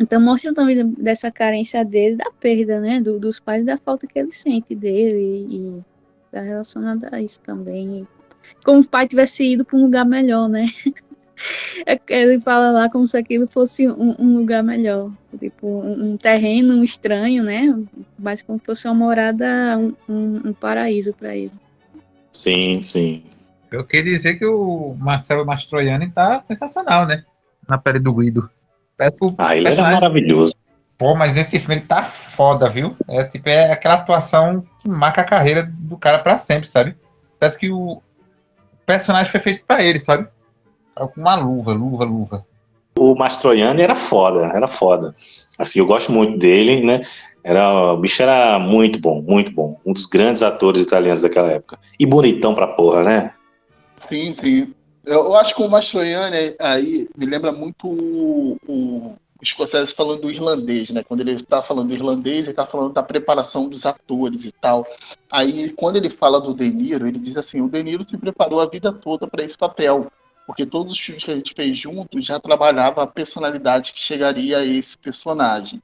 Então 0.00 0.20
mostra 0.22 0.54
também 0.54 0.90
dessa 0.92 1.30
carência 1.30 1.84
dele, 1.84 2.16
da 2.16 2.30
perda, 2.40 2.80
né? 2.80 2.98
Do, 2.98 3.18
dos 3.20 3.40
pais, 3.40 3.64
da 3.64 3.76
falta 3.76 4.06
que 4.06 4.18
ele 4.18 4.32
sente 4.32 4.74
dele, 4.74 5.46
e 5.50 5.82
tá 6.32 6.40
relacionada 6.40 7.10
a 7.12 7.20
isso 7.20 7.40
também 7.40 8.06
como 8.64 8.80
o 8.80 8.84
pai 8.84 9.06
tivesse 9.06 9.52
ido 9.52 9.64
para 9.64 9.76
um 9.76 9.82
lugar 9.82 10.04
melhor, 10.04 10.48
né? 10.48 10.66
É 11.84 11.98
ele 12.08 12.38
fala 12.38 12.70
lá 12.70 12.88
como 12.88 13.06
se 13.08 13.16
aquilo 13.16 13.48
fosse 13.48 13.88
um, 13.88 14.14
um 14.20 14.36
lugar 14.38 14.62
melhor, 14.62 15.10
tipo 15.38 15.66
um, 15.66 16.12
um, 16.12 16.16
terreno 16.16 16.84
estranho, 16.84 17.42
né? 17.42 17.76
Mas 18.16 18.40
como 18.40 18.58
se 18.60 18.64
fosse 18.64 18.86
uma 18.86 18.94
morada, 18.94 19.76
um, 19.76 19.94
um 20.08 20.52
paraíso 20.52 21.12
para 21.12 21.36
ele. 21.36 21.50
Sim, 22.32 22.82
sim. 22.82 23.24
Eu 23.70 23.84
queria 23.84 24.12
dizer 24.12 24.38
que 24.38 24.46
o 24.46 24.94
Marcelo 24.96 25.44
Mastroianni 25.44 26.08
tá 26.08 26.40
sensacional, 26.44 27.04
né? 27.04 27.24
Na 27.68 27.78
pele 27.78 27.98
do 27.98 28.14
Guido. 28.14 28.48
Ah, 29.38 29.56
ele 29.56 29.68
era 29.68 29.82
maravilhoso. 29.82 30.54
Pô, 30.96 31.14
mas 31.14 31.34
nesse 31.34 31.58
filme 31.58 31.76
ele 31.76 31.86
tá 31.86 32.04
foda, 32.04 32.68
viu? 32.70 32.96
É 33.08 33.24
tipo, 33.24 33.48
é 33.48 33.72
aquela 33.72 33.96
atuação 33.96 34.64
que 34.80 34.88
marca 34.88 35.22
a 35.22 35.24
carreira 35.24 35.68
do 35.68 35.98
cara 35.98 36.20
para 36.20 36.38
sempre, 36.38 36.68
sabe? 36.68 36.96
Parece 37.38 37.58
que 37.58 37.70
o, 37.70 38.00
personagem 38.86 39.30
foi 39.30 39.40
feito 39.40 39.64
para 39.66 39.82
ele, 39.82 39.98
sabe? 39.98 40.28
Com 40.94 41.20
uma 41.20 41.36
luva, 41.36 41.72
luva, 41.72 42.04
luva. 42.04 42.46
O 42.96 43.14
Mastroianni 43.16 43.82
era 43.82 43.94
foda, 43.94 44.46
era 44.46 44.68
foda. 44.68 45.14
Assim, 45.58 45.80
eu 45.80 45.86
gosto 45.86 46.12
muito 46.12 46.38
dele, 46.38 46.84
né? 46.84 47.02
Era, 47.42 47.92
o 47.92 47.98
bicho 47.98 48.22
era 48.22 48.58
muito 48.58 48.98
bom, 48.98 49.20
muito 49.20 49.52
bom. 49.52 49.78
Um 49.84 49.92
dos 49.92 50.06
grandes 50.06 50.42
atores 50.42 50.82
italianos 50.82 51.20
daquela 51.20 51.50
época. 51.50 51.78
E 51.98 52.06
bonitão 52.06 52.54
pra 52.54 52.68
porra, 52.68 53.02
né? 53.02 53.32
Sim, 54.08 54.32
sim. 54.32 54.74
Eu, 55.04 55.34
acho 55.34 55.54
que 55.54 55.62
o 55.62 55.68
Mastroianni 55.68 56.54
aí 56.58 57.08
me 57.16 57.26
lembra 57.26 57.52
muito 57.52 57.86
o, 57.86 58.56
o 58.66 59.16
Scorsese 59.44 59.94
falando 59.94 60.22
do 60.22 60.30
irlandês, 60.30 60.90
né? 60.90 61.02
Quando 61.02 61.20
ele 61.20 61.32
está 61.32 61.62
falando 61.62 61.88
do 61.88 61.94
irlandês, 61.94 62.46
ele 62.46 62.50
está 62.50 62.66
falando 62.66 62.92
da 62.92 63.02
preparação 63.02 63.68
dos 63.68 63.84
atores 63.86 64.44
e 64.44 64.52
tal. 64.52 64.86
Aí, 65.30 65.70
quando 65.72 65.96
ele 65.96 66.10
fala 66.10 66.40
do 66.40 66.54
De 66.54 66.70
Niro, 66.70 67.06
ele 67.06 67.18
diz 67.18 67.36
assim: 67.36 67.60
o 67.60 67.68
De 67.68 67.82
Niro 67.82 68.08
se 68.08 68.16
preparou 68.16 68.60
a 68.60 68.66
vida 68.66 68.92
toda 68.92 69.26
para 69.26 69.44
esse 69.44 69.56
papel, 69.56 70.10
porque 70.46 70.66
todos 70.66 70.92
os 70.92 70.98
filmes 70.98 71.24
que 71.24 71.30
a 71.30 71.36
gente 71.36 71.54
fez 71.54 71.76
juntos 71.76 72.24
já 72.24 72.38
trabalhava 72.40 73.02
a 73.02 73.06
personalidade 73.06 73.92
que 73.92 74.00
chegaria 74.00 74.58
a 74.58 74.64
esse 74.64 74.96
personagem. 74.98 75.82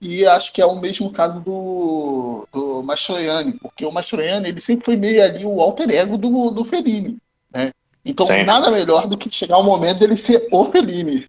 E 0.00 0.26
acho 0.26 0.52
que 0.52 0.60
é 0.60 0.66
o 0.66 0.80
mesmo 0.80 1.12
caso 1.12 1.40
do, 1.40 2.48
do 2.52 2.82
Mastroianni, 2.82 3.52
porque 3.52 3.86
o 3.86 3.92
Mastroianni 3.92 4.48
ele 4.48 4.60
sempre 4.60 4.84
foi 4.84 4.96
meio 4.96 5.22
ali 5.22 5.44
o 5.44 5.60
alter 5.60 5.88
ego 5.90 6.18
do, 6.18 6.50
do 6.50 6.64
Fellini, 6.64 7.18
né? 7.52 7.70
Então, 8.04 8.26
Sim. 8.26 8.42
nada 8.42 8.68
melhor 8.68 9.06
do 9.06 9.16
que 9.16 9.30
chegar 9.30 9.58
o 9.58 9.62
momento 9.62 10.00
dele 10.00 10.16
ser 10.16 10.48
o 10.50 10.64
Fellini. 10.64 11.28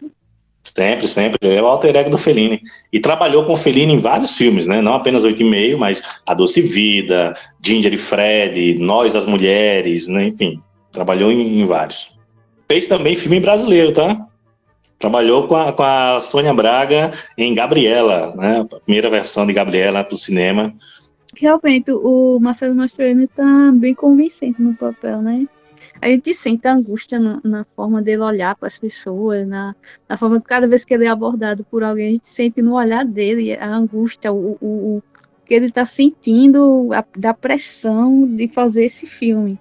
Sempre, 0.64 1.07
sempre. 1.07 1.38
É 1.41 1.61
o 1.61 1.68
alter 1.68 1.95
ego 1.95 2.09
do 2.09 2.18
Fellini. 2.18 2.61
E 2.91 2.99
trabalhou 2.99 3.43
com 3.43 3.53
o 3.53 3.57
Fellini 3.57 3.93
em 3.93 3.99
vários 3.99 4.36
filmes, 4.36 4.66
né? 4.66 4.82
Não 4.82 4.93
apenas 4.93 5.24
Oito 5.24 5.41
e 5.41 5.45
Meio, 5.45 5.78
mas 5.78 6.01
A 6.26 6.34
Doce 6.34 6.61
Vida, 6.61 7.36
Ginger 7.61 7.93
e 7.93 7.97
Fred, 7.97 8.76
Nós 8.80 9.16
as 9.16 9.26
Mulheres, 9.26 10.07
né? 10.07 10.28
Enfim, 10.28 10.61
trabalhou 10.91 11.32
em, 11.32 11.61
em, 11.61 11.66
vários. 11.66 12.11
Fez 12.68 12.88
também 12.88 13.16
filme 13.16 13.39
brasileiro, 13.39 13.91
tá? 13.91 14.26
Trabalhou 14.97 15.47
com 15.47 15.57
a, 15.57 15.74
com 15.74 15.84
a 15.84 16.20
Sônia 16.22 16.53
Braga 16.53 17.11
em 17.38 17.53
Gabriela, 17.53 18.34
né? 18.36 18.61
A 18.61 18.80
primeira 18.80 19.09
versão 19.09 19.45
de 19.45 19.51
Gabriela 19.51 20.03
para 20.03 20.16
o 20.16 20.18
cinema. 20.18 20.74
Realmente, 21.36 21.91
o 21.91 22.39
Marcelo 22.39 22.74
Mastroianni 22.74 23.28
tá 23.28 23.72
bem 23.74 23.93
convincente 23.93 24.61
no 24.61 24.74
papel, 24.76 25.22
né? 25.22 25.45
A 26.04 26.10
gente 26.10 26.34
sente 26.34 26.68
a 26.68 26.74
angústia 26.74 27.18
na, 27.18 27.39
na 27.41 27.64
forma 27.78 28.01
dele 28.01 28.22
olhar 28.24 28.58
para 28.58 28.68
as 28.68 28.78
pessoas, 28.78 29.47
na, 29.47 29.74
na 30.10 30.18
forma 30.18 30.41
que 30.41 30.45
cada 30.45 30.68
vez 30.68 30.84
que 30.84 30.93
ele 30.93 31.06
é 31.06 31.08
abordado 31.08 31.64
por 31.64 31.82
alguém, 31.82 32.08
a 32.10 32.12
gente 32.12 32.28
sente 32.28 32.62
no 32.62 32.74
olhar 32.74 33.06
dele 33.06 33.56
a 33.56 33.74
angústia, 33.74 34.34
o, 34.34 34.58
o, 34.60 34.97
o 34.97 35.04
que 35.45 35.54
ele 35.54 35.68
está 35.68 35.86
sentindo, 35.86 36.89
a, 36.91 37.06
da 37.18 37.34
pressão 37.34 38.28
de 38.28 38.49
fazer 38.49 38.84
esse 38.84 39.08
filme. 39.08 39.58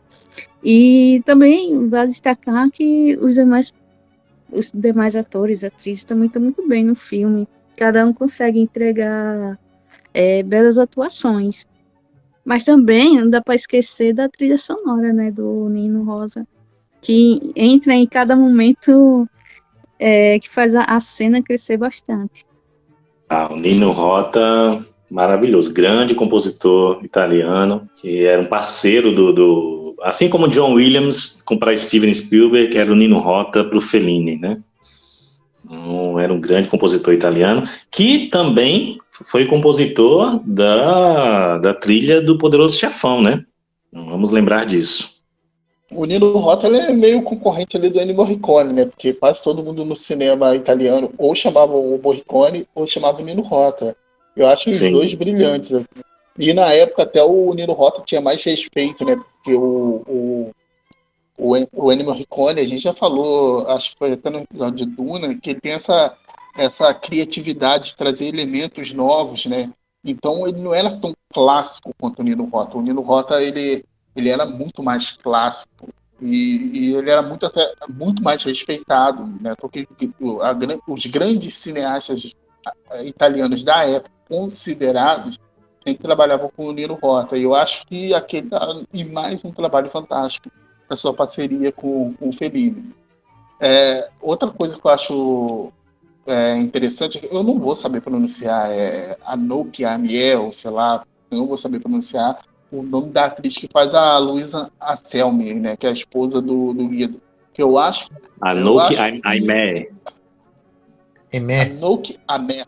E 0.64 1.22
também 1.24 1.86
vale 1.86 2.08
destacar 2.08 2.68
que 2.72 3.16
os 3.22 3.36
demais, 3.36 3.72
os 4.50 4.72
demais 4.74 5.14
atores, 5.14 5.62
atrizes 5.62 6.02
também 6.02 6.26
estão 6.26 6.42
muito 6.42 6.66
bem 6.66 6.82
no 6.82 6.96
filme. 6.96 7.46
Cada 7.76 8.04
um 8.04 8.12
consegue 8.12 8.58
entregar 8.58 9.56
é, 10.12 10.42
belas 10.42 10.76
atuações. 10.76 11.68
Mas 12.44 12.64
também 12.64 13.16
não 13.16 13.30
dá 13.30 13.40
para 13.40 13.54
esquecer 13.54 14.12
da 14.12 14.28
trilha 14.28 14.58
sonora, 14.58 15.12
né, 15.12 15.30
do 15.30 15.68
Nino 15.68 16.02
Rosa, 16.02 16.46
que 17.00 17.52
entra 17.54 17.94
em 17.94 18.06
cada 18.06 18.34
momento 18.34 19.28
é, 19.98 20.38
que 20.40 20.48
faz 20.48 20.74
a, 20.74 20.84
a, 20.84 20.98
cena 20.98 21.42
crescer 21.42 21.76
bastante. 21.76 22.44
Ah, 23.28 23.52
o 23.52 23.56
Nino 23.56 23.92
Rota, 23.92 24.84
maravilhoso, 25.10 25.72
grande 25.72 26.14
compositor 26.14 27.04
italiano, 27.04 27.88
que 27.96 28.24
era 28.24 28.42
um 28.42 28.46
parceiro 28.46 29.14
do, 29.14 29.32
do 29.32 29.96
assim 30.02 30.28
como 30.28 30.48
John 30.48 30.74
Williams 30.74 31.40
para 31.60 31.76
Steven 31.76 32.12
Spielberg, 32.12 32.72
que 32.72 32.78
era 32.78 32.90
o 32.90 32.96
Nino 32.96 33.18
Rota 33.18 33.62
para 33.64 33.78
o 33.78 33.80
Fellini, 33.80 34.36
né? 34.36 34.60
Um, 35.70 36.18
era 36.18 36.32
um 36.32 36.40
grande 36.40 36.68
compositor 36.68 37.14
italiano, 37.14 37.68
que 37.90 38.28
também 38.28 38.98
foi 39.30 39.46
compositor 39.46 40.40
da, 40.44 41.58
da 41.58 41.74
trilha 41.74 42.20
do 42.20 42.36
Poderoso 42.38 42.76
Chefão, 42.78 43.22
né? 43.22 43.44
Vamos 43.92 44.30
lembrar 44.30 44.66
disso. 44.66 45.10
O 45.94 46.06
Nino 46.06 46.32
Rota 46.38 46.68
é 46.68 46.92
meio 46.92 47.22
concorrente 47.22 47.76
ali 47.76 47.90
do 47.90 48.00
Ennio 48.00 48.16
Morricone, 48.16 48.72
né? 48.72 48.86
Porque 48.86 49.12
quase 49.12 49.42
todo 49.42 49.62
mundo 49.62 49.84
no 49.84 49.94
cinema 49.94 50.56
italiano 50.56 51.12
ou 51.18 51.34
chamava 51.34 51.74
o 51.74 52.00
Morricone 52.02 52.66
ou 52.74 52.86
chamava 52.86 53.20
o 53.20 53.24
Nino 53.24 53.42
Rota. 53.42 53.94
Eu 54.34 54.46
acho 54.46 54.70
os 54.70 54.76
Sim. 54.76 54.92
dois 54.92 55.12
brilhantes. 55.12 55.72
E 56.38 56.54
na 56.54 56.72
época 56.72 57.02
até 57.02 57.22
o 57.22 57.52
Nino 57.52 57.74
Rota 57.74 58.02
tinha 58.04 58.22
mais 58.22 58.42
respeito, 58.42 59.04
né? 59.04 59.16
Porque 59.16 59.54
o, 59.54 60.02
o, 60.08 60.50
o, 61.42 61.68
o 61.72 61.92
Ennio 61.92 62.06
Morricone, 62.06 62.60
a 62.60 62.64
gente 62.64 62.82
já 62.82 62.94
falou, 62.94 63.66
acho 63.68 63.92
que 63.92 63.98
foi 63.98 64.12
até 64.12 64.30
no 64.30 64.38
episódio 64.40 64.86
de 64.86 64.96
Duna, 64.96 65.34
que 65.34 65.50
ele 65.50 65.60
tem 65.60 65.72
essa 65.72 66.16
essa 66.54 66.92
criatividade 66.92 67.86
de 67.86 67.96
trazer 67.96 68.26
elementos 68.26 68.92
novos, 68.92 69.46
né? 69.46 69.72
Então 70.04 70.46
ele 70.46 70.60
não 70.60 70.74
era 70.74 70.98
tão 70.98 71.14
clássico 71.32 71.94
quanto 71.98 72.20
o 72.20 72.22
Nino 72.22 72.44
Rota. 72.44 72.76
O 72.76 72.82
Nino 72.82 73.00
Rota 73.00 73.40
ele, 73.42 73.84
ele 74.14 74.28
era 74.28 74.44
muito 74.44 74.82
mais 74.82 75.12
clássico 75.12 75.88
e, 76.20 76.70
e 76.74 76.94
ele 76.94 77.10
era 77.10 77.22
muito 77.22 77.46
até 77.46 77.72
muito 77.88 78.22
mais 78.22 78.42
respeitado, 78.42 79.26
né? 79.40 79.54
Porque 79.56 79.88
a, 80.42 80.92
os 80.92 81.06
grandes 81.06 81.54
cineastas 81.54 82.34
italianos 83.02 83.64
da 83.64 83.84
época 83.84 84.12
considerados 84.28 85.38
sempre 85.82 86.02
trabalhavam 86.02 86.50
com 86.54 86.66
o 86.66 86.72
Nino 86.72 86.94
Rota. 86.94 87.36
E 87.36 87.44
eu 87.44 87.54
acho 87.54 87.86
que 87.86 88.12
aquele 88.12 88.50
e 88.92 89.04
mais 89.04 89.42
um 89.42 89.52
trabalho 89.52 89.88
fantástico 89.88 90.50
a 90.92 90.96
sua 90.96 91.14
parceria 91.14 91.72
com, 91.72 92.14
com 92.14 92.28
o 92.28 92.32
Fellini. 92.32 92.92
É, 93.60 94.08
outra 94.20 94.48
coisa 94.48 94.78
que 94.78 94.86
eu 94.86 94.90
acho 94.90 95.72
é, 96.26 96.56
interessante, 96.56 97.20
eu 97.30 97.42
não 97.42 97.58
vou 97.58 97.74
saber 97.76 98.00
pronunciar, 98.00 98.70
é 98.70 99.16
Anouk 99.24 99.84
Amiel, 99.84 100.52
sei 100.52 100.70
lá, 100.70 101.04
eu 101.30 101.38
não 101.38 101.46
vou 101.46 101.56
saber 101.56 101.80
pronunciar 101.80 102.40
o 102.70 102.82
nome 102.82 103.10
da 103.10 103.26
atriz 103.26 103.56
que 103.56 103.68
faz 103.68 103.94
a 103.94 104.18
Luísa 104.18 104.70
Anselmi, 104.80 105.54
né, 105.54 105.76
que 105.76 105.86
é 105.86 105.90
a 105.90 105.92
esposa 105.92 106.40
do, 106.40 106.72
do 106.72 106.88
Guido, 106.88 107.20
que 107.52 107.62
eu 107.62 107.78
acho... 107.78 108.08
Anouk 108.40 108.96
Aimé. 108.96 109.88
Aimé. 111.32 111.62
Anouk 111.62 112.18
Aimé. 112.26 112.64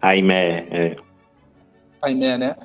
Aimé, 0.00 0.68
é. 0.70 0.96
Aimé, 2.00 2.38
né? 2.38 2.56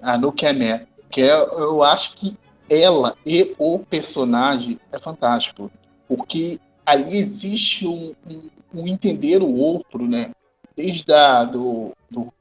Anouk 0.00 0.46
Aimé, 0.46 0.86
que 1.10 1.22
é, 1.22 1.32
eu 1.32 1.82
acho 1.82 2.16
que 2.16 2.36
ela 2.68 3.16
e 3.24 3.54
o 3.58 3.78
personagem 3.78 4.78
é 4.92 4.98
fantástico, 4.98 5.70
porque 6.06 6.60
ali 6.84 7.18
existe 7.18 7.86
um, 7.86 8.14
um, 8.30 8.50
um 8.74 8.88
entender 8.88 9.42
o 9.42 9.54
outro, 9.54 10.06
né? 10.06 10.32
Desde 10.76 11.12
a, 11.12 11.44
do, 11.44 11.92
do, 12.10 12.32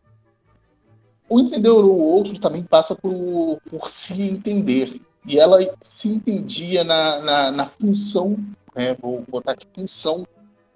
o 1.29 1.39
entender 1.39 1.69
o 1.69 1.97
outro 1.97 2.39
também 2.39 2.63
passa 2.63 2.95
por, 2.95 3.59
por 3.69 3.89
se 3.89 4.21
entender. 4.21 5.01
E 5.25 5.37
ela 5.37 5.59
se 5.81 6.07
entendia 6.07 6.83
na, 6.83 7.19
na, 7.19 7.51
na 7.51 7.65
função, 7.67 8.37
né? 8.73 8.95
vou 8.99 9.25
botar 9.27 9.51
aqui, 9.51 9.67
função 9.75 10.25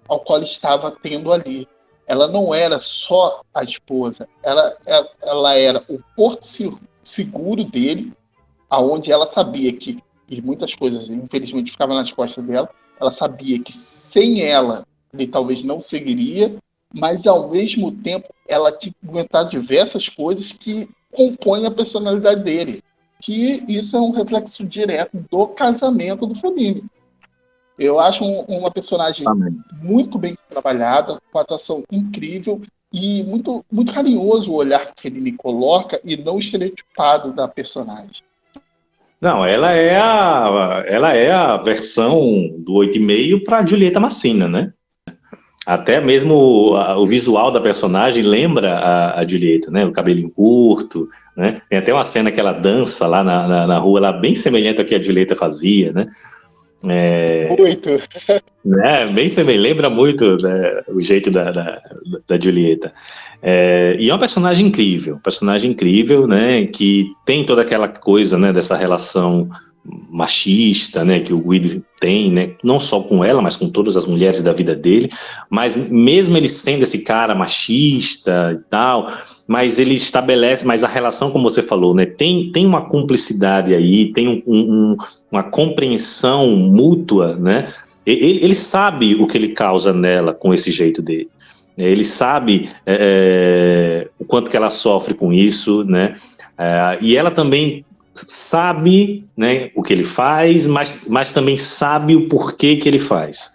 ao 0.06 0.20
qual 0.20 0.42
estava 0.42 0.90
tendo 0.90 1.32
ali. 1.32 1.66
Ela 2.06 2.26
não 2.26 2.54
era 2.54 2.78
só 2.78 3.40
a 3.54 3.62
esposa, 3.64 4.28
ela, 4.42 4.76
ela, 4.84 5.08
ela 5.22 5.54
era 5.54 5.84
o 5.88 5.98
porto 6.14 6.46
seguro 7.02 7.64
dele, 7.64 8.12
aonde 8.72 9.12
ela 9.12 9.30
sabia 9.30 9.70
que 9.70 10.02
e 10.26 10.40
muitas 10.40 10.74
coisas, 10.74 11.10
infelizmente, 11.10 11.70
ficavam 11.70 11.94
nas 11.94 12.10
costas 12.10 12.42
dela, 12.42 12.70
ela 12.98 13.10
sabia 13.10 13.58
que 13.58 13.70
sem 13.70 14.40
ela 14.40 14.86
ele 15.12 15.26
talvez 15.26 15.62
não 15.62 15.82
seguiria, 15.82 16.56
mas 16.94 17.26
ao 17.26 17.50
mesmo 17.50 17.92
tempo 17.92 18.32
ela 18.48 18.72
tinha 18.72 18.94
que 18.98 19.06
aguentar 19.06 19.46
diversas 19.46 20.08
coisas 20.08 20.50
que 20.50 20.88
compõem 21.12 21.66
a 21.66 21.70
personalidade 21.70 22.42
dele. 22.42 22.82
Que 23.20 23.62
isso 23.68 23.94
é 23.94 24.00
um 24.00 24.10
reflexo 24.10 24.64
direto 24.64 25.22
do 25.30 25.48
casamento 25.48 26.26
do 26.26 26.34
Fellini. 26.34 26.82
Eu 27.78 28.00
acho 28.00 28.24
um, 28.24 28.40
uma 28.44 28.70
personagem 28.70 29.28
Amém. 29.28 29.60
muito 29.82 30.18
bem 30.18 30.34
trabalhada, 30.48 31.20
com 31.30 31.38
atuação 31.38 31.84
incrível 31.92 32.62
e 32.90 33.22
muito, 33.22 33.62
muito 33.70 33.92
carinhoso 33.92 34.50
o 34.50 34.56
olhar 34.56 34.94
que 34.94 35.08
ele 35.08 35.20
me 35.20 35.32
coloca 35.32 36.00
e 36.02 36.16
não 36.16 36.38
estereotipado 36.38 37.34
da 37.34 37.46
personagem. 37.46 38.22
Não, 39.22 39.46
ela 39.46 39.70
é 39.70 39.96
a, 39.96 40.82
ela 40.84 41.14
é 41.14 41.30
a 41.30 41.56
versão 41.56 42.50
do 42.58 42.72
8,5 42.72 43.44
para 43.44 43.64
Julieta 43.64 44.00
Massina, 44.00 44.48
né? 44.48 44.72
Até 45.64 46.00
mesmo 46.00 46.34
o, 46.34 47.06
visual 47.06 47.52
da 47.52 47.60
personagem 47.60 48.24
lembra 48.24 48.74
a, 48.78 49.20
a, 49.20 49.24
Julieta, 49.24 49.70
né? 49.70 49.86
O 49.86 49.92
cabelinho 49.92 50.28
curto, 50.28 51.08
né? 51.36 51.62
Tem 51.70 51.78
até 51.78 51.94
uma 51.94 52.02
cena 52.02 52.32
que 52.32 52.40
ela 52.40 52.52
dança 52.52 53.06
lá 53.06 53.22
na, 53.22 53.46
na, 53.46 53.66
na 53.68 53.78
rua, 53.78 54.00
lá 54.00 54.12
bem 54.12 54.34
semelhante 54.34 54.80
ao 54.80 54.84
que 54.84 54.96
a 54.96 55.00
Julieta 55.00 55.36
fazia, 55.36 55.92
né? 55.92 56.08
É, 56.88 57.54
muito. 57.56 57.88
Né, 58.64 59.06
bem 59.08 59.28
semelhante, 59.28 59.62
lembra 59.62 59.90
muito 59.90 60.36
né, 60.42 60.82
o 60.88 61.00
jeito 61.00 61.30
da, 61.30 61.50
da, 61.50 61.82
da 62.26 62.38
Julieta. 62.38 62.92
É, 63.42 63.96
e 63.98 64.08
é 64.08 64.14
um 64.14 64.18
personagem 64.18 64.68
incrível, 64.68 65.18
personagem 65.22 65.72
incrível, 65.72 66.28
né? 66.28 66.64
Que 66.66 67.12
tem 67.26 67.44
toda 67.44 67.62
aquela 67.62 67.88
coisa, 67.88 68.38
né? 68.38 68.52
Dessa 68.52 68.76
relação 68.76 69.50
machista, 69.84 71.04
né, 71.04 71.20
que 71.20 71.32
o 71.32 71.40
Guido 71.40 71.84
tem, 71.98 72.30
né, 72.30 72.54
não 72.62 72.78
só 72.78 73.00
com 73.00 73.24
ela, 73.24 73.42
mas 73.42 73.56
com 73.56 73.68
todas 73.68 73.96
as 73.96 74.06
mulheres 74.06 74.40
da 74.40 74.52
vida 74.52 74.76
dele, 74.76 75.10
mas 75.50 75.74
mesmo 75.74 76.36
ele 76.36 76.48
sendo 76.48 76.82
esse 76.84 77.00
cara 77.00 77.34
machista 77.34 78.52
e 78.52 78.70
tal, 78.70 79.12
mas 79.46 79.78
ele 79.78 79.94
estabelece, 79.94 80.64
mas 80.64 80.84
a 80.84 80.88
relação, 80.88 81.30
como 81.30 81.50
você 81.50 81.62
falou, 81.62 81.94
né, 81.94 82.06
tem, 82.06 82.50
tem 82.52 82.66
uma 82.66 82.82
cumplicidade 82.82 83.74
aí, 83.74 84.12
tem 84.12 84.28
um, 84.28 84.42
um, 84.46 84.96
uma 85.30 85.42
compreensão 85.42 86.50
mútua, 86.56 87.36
né, 87.36 87.72
ele, 88.04 88.44
ele 88.44 88.54
sabe 88.54 89.14
o 89.14 89.26
que 89.26 89.38
ele 89.38 89.48
causa 89.48 89.92
nela 89.92 90.34
com 90.34 90.52
esse 90.52 90.70
jeito 90.70 91.00
dele. 91.00 91.28
Ele 91.76 92.04
sabe 92.04 92.68
é, 92.84 94.08
o 94.18 94.24
quanto 94.24 94.50
que 94.50 94.56
ela 94.56 94.68
sofre 94.68 95.14
com 95.14 95.32
isso, 95.32 95.84
né? 95.84 96.16
É, 96.58 96.98
e 97.00 97.16
ela 97.16 97.30
também 97.30 97.84
sabe 98.14 99.24
né, 99.36 99.70
o 99.74 99.82
que 99.82 99.92
ele 99.92 100.04
faz, 100.04 100.66
mas, 100.66 101.02
mas 101.08 101.32
também 101.32 101.56
sabe 101.56 102.14
o 102.14 102.28
porquê 102.28 102.76
que 102.76 102.88
ele 102.88 102.98
faz. 102.98 103.52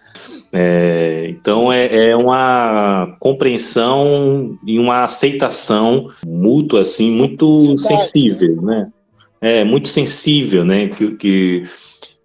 É, 0.52 1.28
então 1.30 1.72
é, 1.72 2.10
é, 2.10 2.16
uma 2.16 3.16
compreensão 3.20 4.58
e 4.66 4.80
uma 4.80 5.04
aceitação 5.04 6.10
mútua, 6.26 6.82
assim, 6.82 7.12
muito 7.12 7.78
Sim, 7.78 7.78
sensível, 7.78 8.62
né? 8.62 8.90
É 9.42 9.64
muito 9.64 9.88
sensível, 9.88 10.64
né? 10.64 10.88
Que, 10.88 11.12
que, 11.16 11.64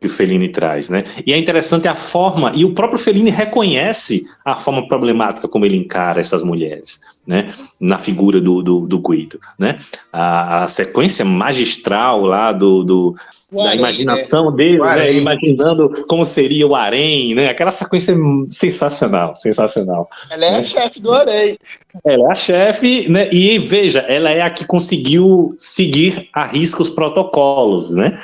que 0.01 0.07
o 0.07 0.11
Fellini 0.11 0.51
traz, 0.51 0.89
né? 0.89 1.05
E 1.27 1.33
é 1.33 1.39
interessante 1.39 1.89
a 1.89 1.95
forma, 1.95 2.53
e 2.55 2.65
o 2.65 2.75
próprio 2.75 2.99
Fellini 2.99 3.31
reconhece 3.31 4.25
a 4.45 4.55
forma 4.55 4.87
problemática 4.87 5.49
como 5.49 5.65
ele 5.65 5.77
encara 5.77 6.21
essas 6.21 6.43
mulheres, 6.43 7.01
né? 7.27 7.51
Na 7.81 7.99
figura 7.99 8.41
do, 8.41 8.63
do, 8.63 8.87
do 8.87 8.99
Guido, 8.99 9.39
né? 9.59 9.79
A, 10.13 10.65
a 10.65 10.69
sequência 10.69 11.25
magistral 11.25 12.23
lá 12.23 12.53
do, 12.53 12.83
do 12.83 13.15
da 13.53 13.69
Arém, 13.69 13.79
imaginação 13.79 14.51
né? 14.51 14.57
dele, 14.57 14.79
né? 14.79 15.13
imaginando 15.13 16.05
como 16.09 16.25
seria 16.25 16.67
o 16.67 16.75
Arém, 16.75 17.35
né? 17.35 17.49
Aquela 17.49 17.71
sequência 17.71 18.15
sensacional, 18.49 19.37
sensacional. 19.37 20.09
Ela 20.31 20.47
é 20.47 20.51
né? 20.53 20.59
a 20.59 20.63
chefe 20.63 21.01
do 21.01 21.13
Arém. 21.13 21.59
Ela 22.05 22.29
é 22.29 22.31
a 22.31 22.35
chefe, 22.35 23.09
né? 23.09 23.29
E 23.31 23.59
veja, 23.59 24.01
ela 24.01 24.31
é 24.31 24.41
a 24.41 24.51
que 24.51 24.65
conseguiu 24.65 25.55
seguir 25.59 26.29
a 26.33 26.47
risca 26.47 26.83
os 26.83 26.91
protocolos, 26.91 27.95
né? 27.95 28.19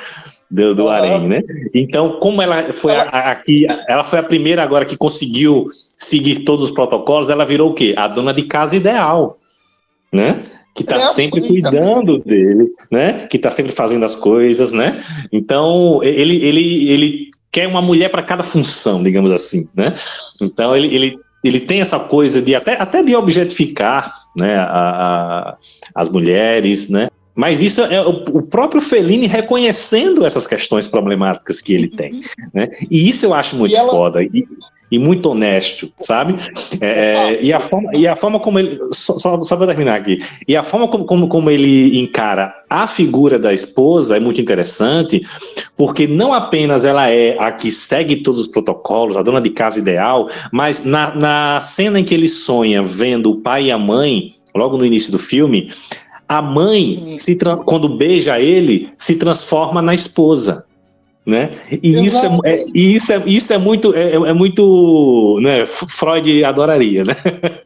Do, 0.49 0.73
do 0.73 0.85
uhum. 0.85 1.27
né? 1.27 1.41
Então, 1.73 2.19
como 2.19 2.41
ela 2.41 2.71
foi 2.73 2.95
a, 2.95 3.03
a, 3.03 3.31
aqui, 3.31 3.67
ela 3.87 4.03
foi 4.03 4.19
a 4.19 4.23
primeira 4.23 4.63
agora 4.63 4.85
que 4.85 4.97
conseguiu 4.97 5.67
seguir 5.95 6.39
todos 6.39 6.65
os 6.65 6.71
protocolos, 6.71 7.29
ela 7.29 7.45
virou 7.45 7.71
o 7.71 7.73
quê? 7.73 7.93
A 7.95 8.07
dona 8.07 8.33
de 8.33 8.43
casa 8.43 8.75
ideal, 8.75 9.37
né? 10.11 10.41
Que 10.75 10.81
está 10.81 10.95
é 10.95 11.01
sempre 11.01 11.41
cuidando 11.41 12.17
dele, 12.19 12.67
né? 12.91 13.27
Que 13.27 13.37
está 13.37 13.49
sempre 13.49 13.71
fazendo 13.71 14.05
as 14.05 14.15
coisas, 14.15 14.73
né? 14.73 15.03
Então, 15.31 16.01
ele, 16.03 16.43
ele, 16.43 16.89
ele 16.89 17.27
quer 17.51 17.67
uma 17.67 17.81
mulher 17.81 18.09
para 18.09 18.23
cada 18.23 18.41
função, 18.41 19.03
digamos 19.03 19.31
assim, 19.31 19.67
né? 19.75 19.97
Então, 20.41 20.75
ele, 20.75 20.93
ele 20.95 21.19
ele 21.41 21.61
tem 21.61 21.79
essa 21.79 21.97
coisa 21.97 22.41
de 22.41 22.53
até, 22.53 22.73
até 22.73 23.01
de 23.01 23.15
objetificar 23.15 24.11
né, 24.35 24.57
a, 24.57 24.65
a, 24.65 25.57
as 25.95 26.09
mulheres, 26.09 26.89
né? 26.89 27.07
Mas 27.39 27.61
isso 27.61 27.79
é 27.79 28.01
o 28.01 28.41
próprio 28.41 28.81
Fellini 28.81 29.25
reconhecendo 29.25 30.25
essas 30.25 30.45
questões 30.45 30.89
problemáticas 30.89 31.61
que 31.61 31.73
ele 31.73 31.87
tem. 31.87 32.19
Né? 32.53 32.67
E 32.91 33.07
isso 33.07 33.25
eu 33.25 33.33
acho 33.33 33.55
muito 33.55 33.73
ela... 33.73 33.89
foda. 33.89 34.21
E, 34.21 34.45
e, 34.91 34.99
muito 34.99 35.29
honesto, 35.29 35.89
sabe? 36.01 36.35
É, 36.81 37.41
e, 37.41 37.53
a 37.53 37.61
forma, 37.61 37.95
e 37.95 38.05
a 38.05 38.13
forma 38.13 38.41
como 38.41 38.59
ele. 38.59 38.77
Só, 38.91 39.15
só, 39.15 39.41
só 39.41 39.55
para 39.55 39.67
terminar 39.67 40.01
aqui. 40.01 40.17
E 40.49 40.53
a 40.53 40.63
forma 40.63 40.89
como, 40.89 41.05
como, 41.05 41.29
como 41.29 41.49
ele 41.49 41.97
encara 41.97 42.53
a 42.69 42.85
figura 42.85 43.39
da 43.39 43.53
esposa 43.53 44.17
é 44.17 44.19
muito 44.19 44.41
interessante, 44.41 45.25
porque 45.77 46.07
não 46.07 46.33
apenas 46.33 46.83
ela 46.83 47.09
é 47.09 47.37
a 47.39 47.53
que 47.53 47.71
segue 47.71 48.17
todos 48.17 48.41
os 48.41 48.47
protocolos, 48.47 49.15
a 49.15 49.23
dona 49.23 49.39
de 49.39 49.51
casa 49.51 49.79
ideal, 49.79 50.29
mas 50.51 50.83
na, 50.83 51.15
na 51.15 51.61
cena 51.61 52.01
em 52.01 52.03
que 52.03 52.13
ele 52.13 52.27
sonha 52.27 52.83
vendo 52.83 53.31
o 53.31 53.39
pai 53.39 53.67
e 53.67 53.71
a 53.71 53.77
mãe, 53.77 54.33
logo 54.53 54.75
no 54.75 54.85
início 54.85 55.09
do 55.09 55.19
filme, 55.19 55.69
a 56.29 56.43
mãe, 56.43 57.17
se 57.17 57.35
quando 57.65 57.89
beija 57.89 58.39
ele, 58.39 58.89
se 58.99 59.15
transforma 59.15 59.81
na 59.81 59.95
esposa. 59.95 60.63
Né? 61.25 61.59
E 61.83 62.05
isso 62.05 62.17
é, 62.17 62.53
é, 62.53 62.63
isso 62.73 63.11
é, 63.11 63.23
isso 63.25 63.53
é 63.53 63.57
muito, 63.57 63.93
é, 63.93 64.13
é, 64.13 64.33
muito 64.33 65.39
né, 65.41 65.65
Freud 65.67 66.43
adoraria, 66.43 67.03
né? 67.03 67.15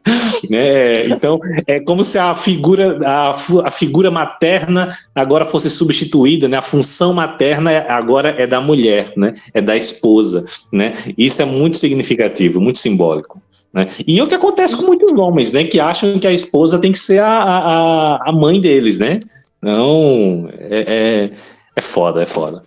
né? 0.50 1.06
Então, 1.06 1.38
é 1.66 1.80
como 1.80 2.04
se 2.04 2.18
a 2.18 2.34
figura, 2.34 2.98
a, 3.06 3.30
a 3.64 3.70
figura 3.70 4.10
materna 4.10 4.96
agora 5.14 5.46
fosse 5.46 5.70
substituída, 5.70 6.46
né? 6.46 6.58
A 6.58 6.62
função 6.62 7.14
materna 7.14 7.86
agora 7.88 8.34
é 8.36 8.46
da 8.46 8.60
mulher, 8.60 9.12
né? 9.16 9.34
É 9.54 9.62
da 9.62 9.76
esposa, 9.76 10.44
né? 10.70 10.92
Isso 11.16 11.40
é 11.40 11.44
muito 11.46 11.78
significativo, 11.78 12.60
muito 12.60 12.78
simbólico. 12.78 13.40
Né? 13.74 13.88
E 14.06 14.20
é 14.20 14.22
o 14.22 14.28
que 14.28 14.36
acontece 14.36 14.76
com 14.76 14.84
muitos 14.84 15.10
homens, 15.18 15.50
né? 15.50 15.64
Que 15.64 15.80
acham 15.80 16.18
que 16.18 16.26
a 16.26 16.32
esposa 16.32 16.78
tem 16.78 16.92
que 16.92 16.98
ser 16.98 17.20
a, 17.20 17.28
a, 17.28 18.30
a 18.30 18.32
mãe 18.32 18.60
deles, 18.60 19.00
né? 19.00 19.18
Não, 19.60 20.48
é, 20.52 20.84
é, 20.86 21.32
é 21.74 21.80
foda, 21.80 22.22
é 22.22 22.26
foda. 22.26 22.62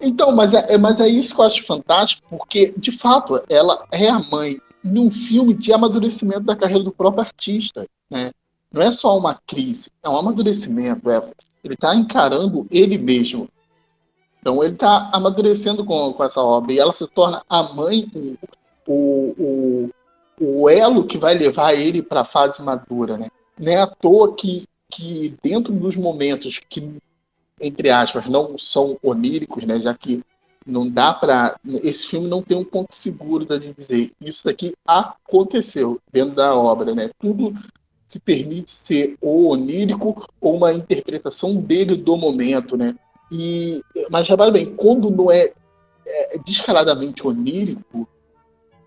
Então, 0.00 0.30
mas 0.32 0.54
é, 0.54 0.74
é, 0.74 0.78
mas 0.78 1.00
é 1.00 1.08
isso 1.08 1.34
que 1.34 1.40
eu 1.40 1.44
acho 1.44 1.66
fantástico, 1.66 2.22
porque, 2.30 2.72
de 2.76 2.92
fato, 2.92 3.42
ela 3.48 3.84
é 3.90 4.08
a 4.08 4.20
mãe 4.20 4.58
num 4.82 5.10
filme 5.10 5.52
de 5.52 5.72
amadurecimento 5.72 6.40
da 6.42 6.56
carreira 6.56 6.84
do 6.84 6.92
próprio 6.92 7.24
artista, 7.24 7.86
né? 8.08 8.30
Não 8.72 8.80
é 8.80 8.92
só 8.92 9.18
uma 9.18 9.34
crise, 9.46 9.90
é 10.02 10.08
um 10.08 10.16
amadurecimento. 10.16 11.10
É, 11.10 11.20
ele 11.64 11.74
está 11.74 11.94
encarando 11.94 12.66
ele 12.70 12.96
mesmo. 12.96 13.48
Então, 14.40 14.62
ele 14.62 14.74
está 14.74 15.10
amadurecendo 15.12 15.84
com, 15.84 16.12
com 16.12 16.24
essa 16.24 16.40
obra. 16.40 16.72
E 16.72 16.78
ela 16.78 16.92
se 16.92 17.06
torna 17.08 17.42
a 17.48 17.62
mãe, 17.64 18.08
o, 18.14 18.36
o, 18.86 19.34
o, 19.38 19.90
o 20.40 20.68
elo 20.70 21.04
que 21.04 21.18
vai 21.18 21.36
levar 21.36 21.74
ele 21.74 22.02
para 22.02 22.22
a 22.22 22.24
fase 22.24 22.62
madura, 22.62 23.18
né? 23.18 23.28
Não 23.58 23.70
é 23.70 23.76
à 23.76 23.86
toa 23.86 24.34
que, 24.34 24.64
que 24.90 25.34
dentro 25.42 25.70
dos 25.72 25.94
momentos 25.96 26.58
que, 26.58 26.96
entre 27.60 27.90
aspas, 27.90 28.26
não 28.26 28.58
são 28.58 28.98
oníricos, 29.02 29.64
né? 29.64 29.78
Já 29.78 29.92
que 29.92 30.22
não 30.66 30.88
dá 30.88 31.12
para 31.12 31.58
esse 31.82 32.06
filme 32.06 32.26
não 32.26 32.42
tem 32.42 32.56
um 32.56 32.64
ponto 32.64 32.94
seguro 32.94 33.44
de 33.44 33.74
dizer 33.74 34.12
isso 34.20 34.44
daqui 34.44 34.74
aconteceu 34.86 36.00
dentro 36.10 36.34
da 36.34 36.54
obra, 36.54 36.94
né? 36.94 37.10
Tudo 37.18 37.54
se 38.08 38.18
permite 38.18 38.78
ser 38.82 39.16
ou 39.20 39.50
onírico 39.50 40.26
ou 40.40 40.56
uma 40.56 40.72
interpretação 40.72 41.54
dele 41.56 41.96
do 41.96 42.16
momento, 42.16 42.76
né? 42.76 42.96
E 43.30 43.82
mas 44.10 44.26
repara 44.26 44.50
bem, 44.50 44.74
quando 44.74 45.10
não 45.10 45.30
é, 45.30 45.52
é 46.06 46.38
descaradamente 46.44 47.26
onírico, 47.26 48.08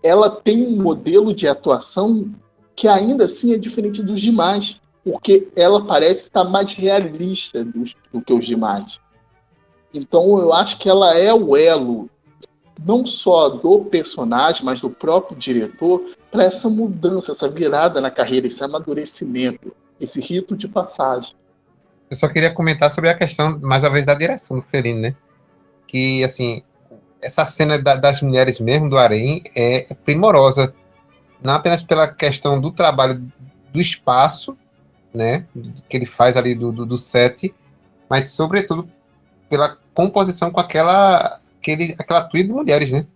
ela 0.04 0.28
tem 0.28 0.66
um 0.66 0.82
modelo 0.82 1.32
de 1.32 1.48
atuação 1.48 2.30
que 2.76 2.86
ainda 2.86 3.24
assim 3.24 3.54
é 3.54 3.58
diferente 3.58 4.02
dos 4.02 4.20
demais, 4.20 4.78
porque 5.02 5.48
ela 5.56 5.86
parece 5.86 6.24
estar 6.24 6.44
mais 6.44 6.74
realista 6.74 7.64
do, 7.64 7.84
do 8.12 8.20
que 8.20 8.32
os 8.34 8.46
demais. 8.46 9.00
Então 9.94 10.38
eu 10.38 10.52
acho 10.52 10.78
que 10.78 10.90
ela 10.90 11.18
é 11.18 11.32
o 11.32 11.56
elo 11.56 12.10
não 12.84 13.06
só 13.06 13.48
do 13.48 13.86
personagem, 13.86 14.62
mas 14.62 14.82
do 14.82 14.90
próprio 14.90 15.38
diretor 15.38 16.02
para 16.30 16.44
essa 16.44 16.68
mudança, 16.68 17.32
essa 17.32 17.48
virada 17.48 17.98
na 17.98 18.10
carreira, 18.10 18.46
esse 18.46 18.62
amadurecimento, 18.62 19.74
esse 19.98 20.20
rito 20.20 20.54
de 20.54 20.68
passagem. 20.68 21.34
Eu 22.10 22.16
só 22.16 22.28
queria 22.28 22.52
comentar 22.52 22.90
sobre 22.90 23.08
a 23.08 23.16
questão, 23.16 23.58
mais 23.60 23.82
uma 23.82 23.90
vez, 23.90 24.04
da 24.04 24.14
direção 24.14 24.58
do 24.58 24.62
Fellini, 24.62 25.00
né? 25.00 25.16
Que, 25.86 26.22
assim, 26.24 26.62
essa 27.24 27.44
cena 27.44 27.78
da, 27.78 27.96
das 27.96 28.20
mulheres 28.20 28.60
mesmo 28.60 28.90
do 28.90 28.98
Arém 28.98 29.42
é 29.56 29.86
primorosa, 30.04 30.74
não 31.42 31.54
apenas 31.54 31.82
pela 31.82 32.06
questão 32.06 32.60
do 32.60 32.70
trabalho 32.70 33.20
do 33.72 33.80
espaço, 33.80 34.56
né, 35.12 35.46
que 35.88 35.96
ele 35.96 36.06
faz 36.06 36.36
ali 36.36 36.54
do, 36.54 36.70
do, 36.70 36.84
do 36.84 36.96
set, 36.96 37.54
mas 38.08 38.30
sobretudo 38.30 38.88
pela 39.48 39.78
composição 39.94 40.50
com 40.50 40.60
aquela 40.60 41.40
aquele, 41.58 41.94
aquela 41.98 42.24
trilha 42.24 42.48
de 42.48 42.52
mulheres, 42.52 42.90
né, 42.90 43.06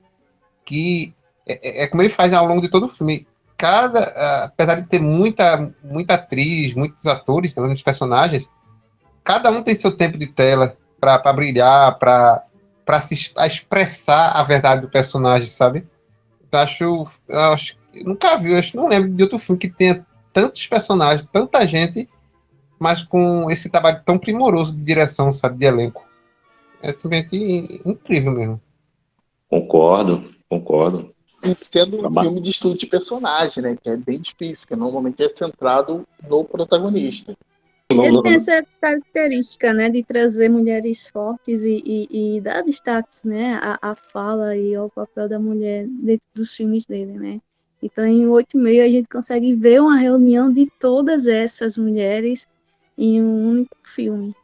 que 0.64 1.14
é, 1.47 1.82
é, 1.82 1.85
é, 1.85 1.86
como 1.86 2.02
ele 2.02 2.09
faz 2.09 2.32
ao 2.32 2.47
longo 2.47 2.62
de 2.62 2.70
todo 2.70 2.86
o 2.86 2.89
filme. 2.89 3.26
Cada, 3.56 4.44
apesar 4.44 4.76
de 4.76 4.86
ter 4.86 5.01
muita 5.01 5.72
muita 5.82 6.14
atriz, 6.14 6.74
muitos 6.74 7.05
atores, 7.06 7.52
também 7.52 7.70
muitos 7.70 7.82
personagens, 7.82 8.48
cada 9.24 9.51
um 9.51 9.64
tem 9.64 9.74
seu 9.74 9.97
tempo 9.97 10.16
de 10.16 10.28
tela 10.28 10.76
para 11.01 11.32
brilhar, 11.32 11.98
para 11.98 12.44
para 12.89 13.02
se 13.02 13.32
a 13.36 13.47
expressar 13.47 14.31
a 14.31 14.43
verdade 14.43 14.81
do 14.81 14.89
personagem, 14.89 15.47
sabe? 15.47 15.86
Eu 16.51 16.59
acho, 16.59 16.85
eu 17.28 17.39
acho 17.52 17.77
nunca 18.02 18.35
vi, 18.39 18.52
eu 18.52 18.59
acho, 18.59 18.74
não 18.78 18.89
lembro 18.89 19.10
de 19.10 19.23
outro 19.23 19.39
filme 19.39 19.60
que 19.60 19.69
tenha 19.69 20.06
tantos 20.32 20.66
personagens, 20.66 21.28
tanta 21.31 21.66
gente, 21.66 22.09
mas 22.78 23.02
com 23.02 23.51
esse 23.51 23.69
trabalho 23.69 24.01
tão 24.06 24.19
primoroso 24.19 24.74
de 24.74 24.82
direção, 24.82 25.35
sabe, 25.35 25.59
de 25.59 25.66
elenco. 25.66 26.02
É 26.81 26.90
simplesmente 26.90 27.82
incrível 27.85 28.32
mesmo. 28.32 28.60
Concordo, 29.51 30.31
concordo. 30.48 31.15
E 31.43 31.55
sendo 31.62 32.09
um 32.09 32.23
filme 32.23 32.40
de 32.40 32.51
estudo 32.51 32.78
de 32.78 32.86
personagem, 32.86 33.62
né? 33.62 33.77
Que 33.77 33.90
é 33.90 33.98
bem 33.98 34.19
difícil, 34.19 34.66
que 34.66 34.74
normalmente 34.74 35.23
é 35.23 35.28
centrado 35.28 36.09
no 36.27 36.43
protagonista. 36.43 37.36
Ele 37.90 38.23
tem 38.23 38.35
essa 38.35 38.62
característica, 38.81 39.73
né, 39.73 39.89
de 39.89 40.02
trazer 40.02 40.51
mulheres 40.51 41.09
fortes 41.09 41.62
e, 41.62 41.82
e, 41.85 42.36
e 42.36 42.40
dar 42.40 42.62
destaques, 42.62 43.24
né, 43.24 43.59
à, 43.62 43.78
à, 43.81 43.94
fala 43.94 44.55
e 44.55 44.74
ao 44.74 44.90
papel 44.90 45.27
da 45.27 45.39
mulher 45.39 45.86
dentro 45.89 46.27
dos 46.35 46.52
filmes 46.55 46.85
dele, 46.85 47.12
né. 47.12 47.40
Então, 47.82 48.05
em 48.05 48.27
oito 48.27 48.59
e 48.59 48.60
meio 48.60 48.85
a 48.85 48.89
gente 48.89 49.09
consegue 49.09 49.55
ver 49.55 49.81
uma 49.81 49.97
reunião 49.97 50.52
de 50.52 50.69
todas 50.78 51.27
essas 51.27 51.78
mulheres 51.78 52.47
em 52.97 53.23
um 53.23 53.48
único 53.51 53.77
filme. 53.85 54.35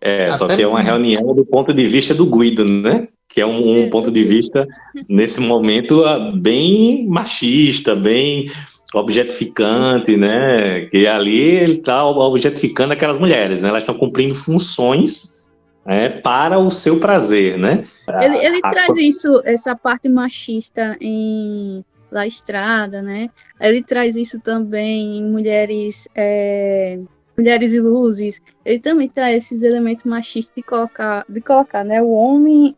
É, 0.00 0.30
só 0.32 0.46
que 0.46 0.62
é 0.62 0.66
uma 0.66 0.82
reunião 0.82 1.34
do 1.34 1.44
ponto 1.44 1.72
de 1.74 1.82
vista 1.84 2.14
do 2.14 2.26
Guido, 2.26 2.64
né? 2.64 3.08
Que 3.28 3.40
é 3.40 3.46
um, 3.46 3.84
um 3.84 3.90
ponto 3.90 4.10
de 4.10 4.22
vista, 4.22 4.66
nesse 5.08 5.40
momento, 5.40 6.04
ah, 6.04 6.32
bem 6.36 7.06
machista, 7.08 7.96
bem 7.96 8.50
objetificante, 8.94 10.16
né? 10.16 10.86
Que 10.86 11.06
ali 11.06 11.38
ele 11.38 11.72
está 11.74 12.04
objetificando 12.04 12.92
aquelas 12.92 13.18
mulheres, 13.18 13.60
né? 13.60 13.68
Elas 13.68 13.82
estão 13.82 13.96
cumprindo 13.96 14.34
funções 14.34 15.46
né, 15.84 16.08
para 16.08 16.58
o 16.58 16.70
seu 16.70 16.98
prazer, 16.98 17.58
né? 17.58 17.84
Ele, 18.20 18.36
ele 18.38 18.60
a, 18.62 18.70
traz 18.70 18.96
a... 18.96 19.00
isso, 19.00 19.40
essa 19.44 19.74
parte 19.74 20.08
machista 20.08 20.96
em 21.00 21.84
La 22.10 22.26
Estrada, 22.26 23.02
né? 23.02 23.30
Ele 23.60 23.82
traz 23.82 24.16
isso 24.16 24.40
também 24.40 25.18
em 25.18 25.30
mulheres 25.30 26.08
é, 26.14 26.98
Mulheres 27.38 27.72
e 27.72 27.78
Luzes, 27.78 28.42
ele 28.64 28.80
também 28.80 29.08
traz 29.08 29.44
esses 29.44 29.62
elementos 29.62 30.04
machistas 30.04 30.52
de 30.56 30.62
colocar, 30.62 31.24
de 31.28 31.40
colocar 31.40 31.84
né, 31.84 32.02
o 32.02 32.10
homem 32.10 32.74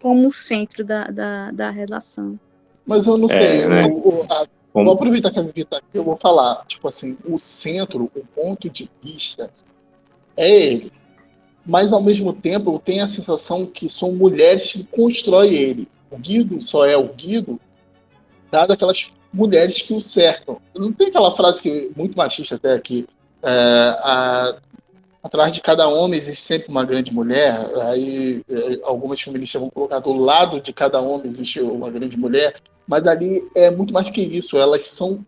como 0.00 0.26
o 0.26 0.32
centro 0.32 0.82
da, 0.84 1.04
da, 1.04 1.52
da 1.52 1.70
relação. 1.70 2.36
Mas 2.84 3.06
eu 3.06 3.16
não 3.16 3.30
é, 3.30 3.38
sei, 3.38 3.66
né? 3.68 3.84
eu, 3.84 4.02
eu, 4.04 4.26
a, 4.28 4.46
vou 4.72 4.92
aproveitar 4.92 5.30
que 5.30 5.38
a 5.38 5.42
Vivi 5.42 5.64
tá 5.64 5.78
aqui, 5.78 5.86
eu 5.94 6.04
vou 6.04 6.16
falar, 6.16 6.64
tipo 6.66 6.86
assim, 6.88 7.16
o 7.24 7.38
centro, 7.38 8.10
o 8.14 8.24
ponto 8.34 8.70
de 8.70 8.88
vista 9.02 9.50
é 10.36 10.48
ele. 10.48 10.92
Mas 11.66 11.92
ao 11.92 12.02
mesmo 12.02 12.32
tempo 12.32 12.72
eu 12.72 12.78
tenho 12.78 13.04
a 13.04 13.08
sensação 13.08 13.66
que 13.66 13.88
são 13.88 14.12
mulheres 14.12 14.72
que 14.72 14.84
constroem 14.84 15.52
ele. 15.52 15.88
O 16.10 16.16
Guido 16.16 16.60
só 16.60 16.86
é 16.86 16.96
o 16.96 17.08
Guido, 17.08 17.60
dado 18.50 18.72
aquelas 18.72 19.10
mulheres 19.32 19.80
que 19.82 19.94
o 19.94 20.00
cercam. 20.00 20.60
Não 20.74 20.92
tem 20.92 21.08
aquela 21.08 21.34
frase 21.36 21.60
que 21.60 21.90
muito 21.96 22.16
machista 22.16 22.56
até 22.56 22.72
aqui, 22.72 23.06
é, 23.42 23.50
a, 23.50 24.56
atrás 25.22 25.54
de 25.54 25.60
cada 25.60 25.88
homem 25.88 26.18
existe 26.18 26.42
sempre 26.42 26.68
uma 26.68 26.84
grande 26.84 27.12
mulher. 27.12 27.70
Aí 27.82 28.42
é, 28.48 28.80
algumas 28.82 29.20
feministas 29.20 29.60
vão 29.60 29.70
colocar 29.70 29.98
do 30.00 30.12
lado 30.12 30.60
de 30.60 30.72
cada 30.72 31.00
homem 31.00 31.28
existe 31.28 31.60
uma 31.60 31.90
grande 31.90 32.16
mulher, 32.16 32.56
mas 32.90 33.06
ali 33.06 33.48
é 33.54 33.70
muito 33.70 33.94
mais 33.94 34.10
que 34.10 34.20
isso. 34.20 34.58
Elas 34.58 34.86
são 34.86 35.24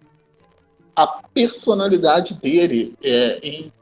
a 0.96 1.06
personalidade 1.06 2.34
dele 2.34 2.94
é, 3.00 3.38
em, 3.40 3.72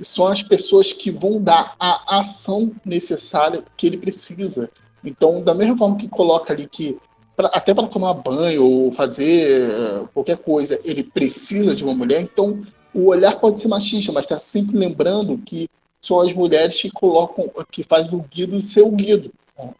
são 0.00 0.28
as 0.28 0.44
pessoas 0.44 0.92
que 0.92 1.10
vão 1.10 1.42
dar 1.42 1.74
a 1.80 2.20
ação 2.20 2.72
necessária 2.84 3.64
que 3.76 3.84
ele 3.84 3.96
precisa. 3.96 4.70
Então, 5.02 5.42
da 5.42 5.52
mesma 5.52 5.76
forma 5.76 5.96
que 5.96 6.06
coloca 6.06 6.52
ali 6.52 6.68
que 6.68 6.96
pra, 7.36 7.48
até 7.48 7.74
para 7.74 7.88
tomar 7.88 8.14
banho 8.14 8.64
ou 8.64 8.92
fazer 8.92 9.72
é, 9.72 10.04
qualquer 10.14 10.38
coisa, 10.38 10.78
ele 10.84 11.02
precisa 11.02 11.74
de 11.74 11.82
uma 11.82 11.94
mulher, 11.94 12.20
então 12.20 12.62
o 12.94 13.06
olhar 13.06 13.40
pode 13.40 13.60
ser 13.60 13.66
machista, 13.66 14.12
mas 14.12 14.24
está 14.24 14.38
sempre 14.38 14.78
lembrando 14.78 15.36
que 15.38 15.68
são 16.00 16.20
as 16.20 16.32
mulheres 16.32 16.80
que 16.80 16.92
colocam, 16.92 17.50
que 17.72 17.82
fazem 17.82 18.14
o 18.14 18.22
Guido 18.22 18.60
ser 18.60 18.82
o 18.82 18.90
Guido. 18.92 19.32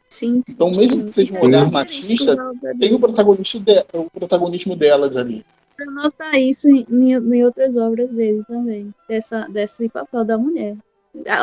Sim, 0.08 0.42
então, 0.48 0.70
mesmo 0.76 1.04
que 1.04 1.12
seja 1.12 1.34
um 1.34 1.44
olhar 1.44 1.70
machista, 1.70 2.36
tem 2.78 2.94
o, 2.94 2.98
protagonista 2.98 3.60
de, 3.60 3.84
o 3.92 4.10
protagonismo 4.10 4.74
delas 4.74 5.16
ali. 5.16 5.44
Você 5.76 5.84
nota 5.84 6.38
isso 6.38 6.68
em, 6.68 6.86
em, 6.90 7.44
outras 7.44 7.76
obras 7.76 8.14
dele 8.14 8.42
também, 8.48 8.94
dessa, 9.06 9.46
desse 9.48 9.88
papel 9.90 10.24
da 10.24 10.38
mulher. 10.38 10.76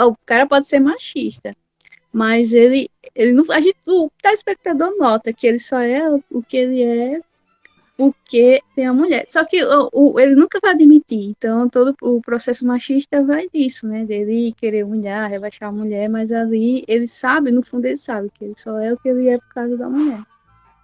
O 0.07 0.15
cara 0.25 0.47
pode 0.47 0.65
ser 0.67 0.79
machista, 0.79 1.55
mas 2.11 2.53
ele, 2.53 2.89
ele 3.13 3.33
não. 3.33 3.45
A 3.51 3.61
gente, 3.61 3.77
o 3.87 4.09
telespectador 4.21 4.95
nota 4.97 5.31
que 5.31 5.45
ele 5.45 5.59
só 5.59 5.79
é 5.79 6.01
o 6.31 6.41
que 6.41 6.57
ele 6.57 6.81
é 6.81 7.21
porque 7.97 8.61
tem 8.75 8.87
a 8.87 8.93
mulher. 8.93 9.25
Só 9.27 9.45
que 9.45 9.63
o, 9.63 9.89
o, 9.93 10.19
ele 10.19 10.35
nunca 10.35 10.59
vai 10.61 10.71
admitir. 10.71 11.29
Então, 11.29 11.69
todo 11.69 11.95
o 12.01 12.21
processo 12.21 12.65
machista 12.65 13.23
vai 13.23 13.47
disso, 13.53 13.87
né? 13.87 14.05
Dele 14.05 14.53
querer 14.57 14.83
humilhar, 14.83 15.29
rebaixar 15.29 15.69
a 15.69 15.71
mulher, 15.71 16.09
mas 16.09 16.31
ali 16.31 16.83
ele 16.87 17.07
sabe, 17.07 17.51
no 17.51 17.63
fundo 17.63 17.85
ele 17.85 17.97
sabe 17.97 18.29
que 18.33 18.45
ele 18.45 18.55
só 18.57 18.77
é 18.79 18.93
o 18.93 18.97
que 18.97 19.09
ele 19.09 19.29
é 19.29 19.37
por 19.37 19.53
causa 19.53 19.77
da 19.77 19.89
mulher. 19.89 20.21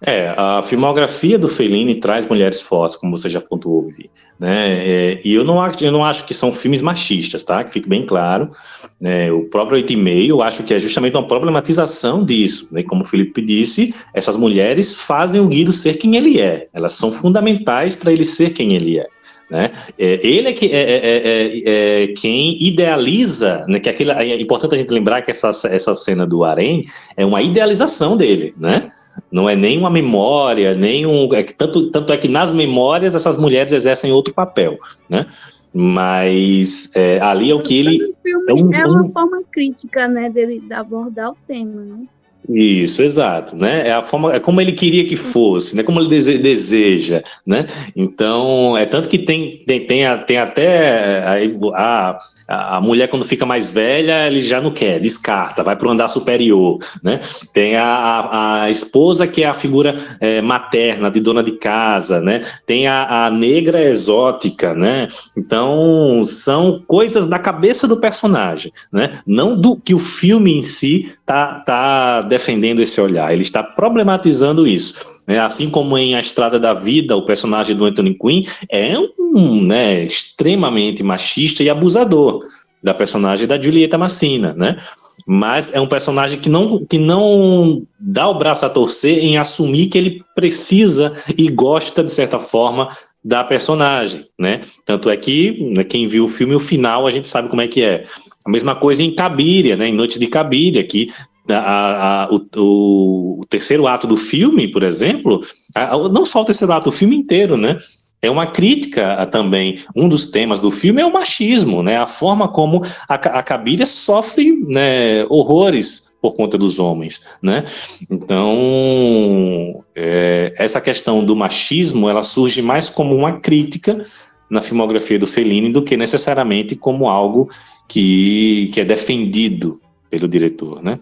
É, 0.02 0.32
a 0.34 0.62
filmografia 0.62 1.38
do 1.38 1.46
Fellini 1.46 1.96
traz 1.96 2.26
mulheres 2.26 2.60
fortes, 2.60 2.96
como 2.96 3.16
você 3.16 3.28
já 3.28 3.40
pontuou, 3.40 3.82
Vivi, 3.82 4.10
né? 4.38 4.78
É, 4.78 5.20
e 5.22 5.34
eu 5.34 5.44
não, 5.44 5.60
acho, 5.60 5.84
eu 5.84 5.92
não 5.92 6.02
acho 6.02 6.24
que 6.24 6.32
são 6.32 6.52
filmes 6.52 6.80
machistas, 6.80 7.44
tá? 7.44 7.62
Que 7.62 7.74
fique 7.74 7.88
bem 7.88 8.06
claro. 8.06 8.50
Né? 8.98 9.30
O 9.30 9.44
próprio 9.44 9.78
8,5, 9.82 10.28
eu 10.28 10.42
acho 10.42 10.62
que 10.62 10.72
é 10.72 10.78
justamente 10.78 11.16
uma 11.16 11.26
problematização 11.26 12.24
disso. 12.24 12.68
Né? 12.72 12.82
Como 12.82 13.02
o 13.02 13.06
Felipe 13.06 13.42
disse, 13.42 13.94
essas 14.14 14.38
mulheres 14.38 14.94
fazem 14.94 15.40
o 15.40 15.48
Guido 15.48 15.72
ser 15.72 15.94
quem 15.98 16.16
ele 16.16 16.40
é. 16.40 16.68
Elas 16.72 16.94
são 16.94 17.12
fundamentais 17.12 17.94
para 17.94 18.10
ele 18.10 18.24
ser 18.24 18.54
quem 18.54 18.74
ele 18.74 18.98
é. 18.98 19.06
Né? 19.50 19.70
É, 19.98 20.26
ele 20.26 20.48
é, 20.48 20.52
que, 20.52 20.66
é, 20.66 20.80
é, 20.80 21.02
é, 21.04 22.04
é 22.04 22.06
quem 22.08 22.62
idealiza, 22.62 23.64
né, 23.68 23.80
que 23.80 23.88
é 23.88 24.40
importante 24.40 24.76
a 24.76 24.78
gente 24.78 24.92
lembrar 24.92 25.22
que 25.22 25.30
essa, 25.30 25.50
essa 25.64 25.94
cena 25.94 26.24
do 26.24 26.44
Arém 26.44 26.84
é 27.16 27.26
uma 27.26 27.42
idealização 27.42 28.16
dele, 28.16 28.54
né? 28.56 28.92
Não 29.30 29.48
é 29.48 29.54
nem 29.54 29.78
uma 29.78 29.90
memória, 29.90 30.74
nem 30.74 31.06
um. 31.06 31.32
É 31.34 31.42
que 31.42 31.54
tanto, 31.54 31.90
tanto 31.90 32.12
é 32.12 32.16
que 32.16 32.28
nas 32.28 32.52
memórias 32.52 33.14
essas 33.14 33.36
mulheres 33.36 33.72
exercem 33.72 34.12
outro 34.12 34.34
papel, 34.34 34.78
né? 35.08 35.26
Mas 35.72 36.90
é, 36.94 37.20
ali 37.20 37.50
é 37.50 37.54
o 37.54 37.62
que 37.62 37.78
ele. 37.78 38.14
É, 38.26 38.54
um, 38.54 38.72
é, 38.72 38.86
uma 38.86 39.08
forma 39.10 39.42
crítica, 39.50 40.08
né, 40.08 40.28
dele 40.28 40.60
de 40.60 40.72
abordar 40.72 41.30
o 41.30 41.36
tema, 41.46 41.82
né? 41.82 42.06
Isso, 42.52 43.02
exato, 43.02 43.54
né? 43.54 43.86
É 43.86 43.92
a 43.92 44.02
forma, 44.02 44.34
é 44.34 44.40
como 44.40 44.60
ele 44.60 44.72
queria 44.72 45.04
que 45.04 45.16
fosse, 45.16 45.76
né? 45.76 45.82
Como 45.82 46.00
ele 46.00 46.08
dese, 46.08 46.38
deseja, 46.38 47.22
né? 47.46 47.66
Então, 47.94 48.76
é 48.76 48.86
tanto 48.86 49.08
que 49.08 49.18
tem 49.18 49.58
tem, 49.66 49.86
tem, 49.86 50.04
tem 50.26 50.38
até 50.38 51.22
a, 51.22 51.36
a 51.74 52.20
a 52.50 52.80
mulher, 52.80 53.06
quando 53.06 53.24
fica 53.24 53.46
mais 53.46 53.70
velha, 53.70 54.26
ele 54.26 54.42
já 54.42 54.60
não 54.60 54.72
quer, 54.72 54.98
descarta, 54.98 55.62
vai 55.62 55.76
para 55.76 55.86
o 55.86 55.90
andar 55.92 56.08
superior. 56.08 56.78
Né? 57.00 57.20
Tem 57.52 57.76
a, 57.76 58.62
a, 58.62 58.70
esposa, 58.70 59.24
que 59.24 59.44
é 59.44 59.46
a 59.46 59.54
figura 59.54 59.94
é, 60.18 60.42
materna, 60.42 61.08
de 61.08 61.20
dona 61.20 61.44
de 61.44 61.52
casa. 61.52 62.20
Né? 62.20 62.44
Tem 62.66 62.88
a, 62.88 63.26
a 63.26 63.30
negra 63.30 63.80
exótica. 63.80 64.74
Né? 64.74 65.06
Então, 65.36 66.24
são 66.24 66.82
coisas 66.88 67.28
da 67.28 67.38
cabeça 67.38 67.86
do 67.86 67.98
personagem. 67.98 68.72
Né? 68.92 69.20
Não 69.24 69.56
do 69.56 69.76
que 69.76 69.94
o 69.94 70.00
filme 70.00 70.52
em 70.52 70.62
si 70.62 71.12
está 71.20 71.60
tá 71.60 72.20
defendendo 72.40 72.80
esse 72.80 72.98
olhar, 73.00 73.32
ele 73.32 73.42
está 73.42 73.62
problematizando 73.62 74.66
isso. 74.66 74.94
Né? 75.26 75.38
Assim 75.38 75.68
como 75.68 75.96
em 75.96 76.14
A 76.14 76.20
Estrada 76.20 76.58
da 76.58 76.72
Vida, 76.72 77.14
o 77.14 77.24
personagem 77.24 77.76
do 77.76 77.84
Anthony 77.84 78.14
Quinn 78.14 78.42
é 78.70 78.94
um 78.98 79.62
né, 79.62 80.04
extremamente 80.04 81.02
machista 81.02 81.62
e 81.62 81.68
abusador 81.68 82.44
da 82.82 82.94
personagem 82.94 83.46
da 83.46 83.60
Julieta 83.60 83.98
Massina, 83.98 84.54
né? 84.54 84.78
Mas 85.26 85.72
é 85.74 85.78
um 85.78 85.86
personagem 85.86 86.40
que 86.40 86.48
não, 86.48 86.82
que 86.86 86.98
não 86.98 87.82
dá 88.00 88.26
o 88.26 88.38
braço 88.38 88.64
a 88.64 88.70
torcer 88.70 89.22
em 89.22 89.36
assumir 89.36 89.88
que 89.88 89.98
ele 89.98 90.24
precisa 90.34 91.12
e 91.36 91.46
gosta, 91.48 92.02
de 92.02 92.10
certa 92.10 92.38
forma, 92.38 92.88
da 93.22 93.44
personagem, 93.44 94.26
né? 94.38 94.62
Tanto 94.86 95.10
é 95.10 95.16
que, 95.18 95.62
né, 95.74 95.84
quem 95.84 96.08
viu 96.08 96.24
o 96.24 96.28
filme, 96.28 96.54
o 96.54 96.60
final, 96.60 97.06
a 97.06 97.10
gente 97.10 97.28
sabe 97.28 97.50
como 97.50 97.60
é 97.60 97.68
que 97.68 97.82
é. 97.82 98.04
A 98.46 98.50
mesma 98.50 98.74
coisa 98.74 99.02
em 99.02 99.14
Cabiria, 99.14 99.76
né? 99.76 99.88
Em 99.88 99.94
Noite 99.94 100.18
de 100.18 100.26
Cabiria, 100.26 100.82
que 100.82 101.12
a, 101.52 102.24
a, 102.24 102.28
o, 102.30 103.40
o, 103.40 103.46
terceiro 103.48 103.86
ato 103.86 104.06
do 104.06 104.16
filme, 104.16 104.68
por 104.68 104.82
exemplo, 104.82 105.40
a, 105.74 105.96
não 106.08 106.24
só 106.24 106.42
o 106.42 106.44
terceiro 106.44 106.72
ato, 106.72 106.88
o 106.88 106.92
filme 106.92 107.16
inteiro, 107.16 107.56
né? 107.56 107.78
É 108.22 108.30
uma 108.30 108.46
crítica 108.46 109.26
também. 109.26 109.78
Um 109.96 110.08
dos 110.08 110.28
temas 110.28 110.60
do 110.60 110.70
filme 110.70 111.00
é 111.00 111.06
o 111.06 111.12
machismo, 111.12 111.82
né? 111.82 111.96
A 111.96 112.06
forma 112.06 112.48
como 112.48 112.84
a, 113.08 113.14
a 113.14 113.42
Cabiria 113.42 113.86
sofre 113.86 114.52
né, 114.68 115.24
horrores 115.30 116.10
por 116.20 116.34
conta 116.34 116.58
dos 116.58 116.78
homens, 116.78 117.22
né? 117.40 117.64
Então, 118.10 119.82
é, 119.94 120.52
essa 120.58 120.80
questão 120.80 121.24
do 121.24 121.34
machismo, 121.34 122.10
ela 122.10 122.22
surge 122.22 122.60
mais 122.60 122.90
como 122.90 123.16
uma 123.16 123.40
crítica 123.40 124.04
na 124.50 124.60
filmografia 124.60 125.18
do 125.18 125.26
Fellini 125.26 125.72
do 125.72 125.82
que 125.82 125.96
necessariamente 125.96 126.76
como 126.76 127.08
algo 127.08 127.48
que, 127.88 128.70
que 128.74 128.80
é 128.80 128.84
defendido 128.84 129.80
pelo 130.10 130.28
diretor, 130.28 130.82
né? 130.82 130.98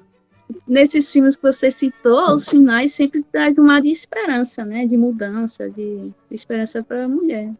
Nesses 0.67 1.11
filmes 1.11 1.37
que 1.37 1.43
você 1.43 1.71
citou, 1.71 2.35
os 2.35 2.49
finais 2.49 2.95
sempre 2.95 3.23
traz 3.23 3.59
um 3.59 3.69
ar 3.71 3.81
de 3.81 3.91
esperança, 3.91 4.65
né? 4.65 4.87
De 4.87 4.97
mudança, 4.97 5.69
de, 5.69 6.01
de 6.01 6.15
esperança 6.35 6.83
para 6.83 7.05
a 7.05 7.09
mulher. 7.09 7.53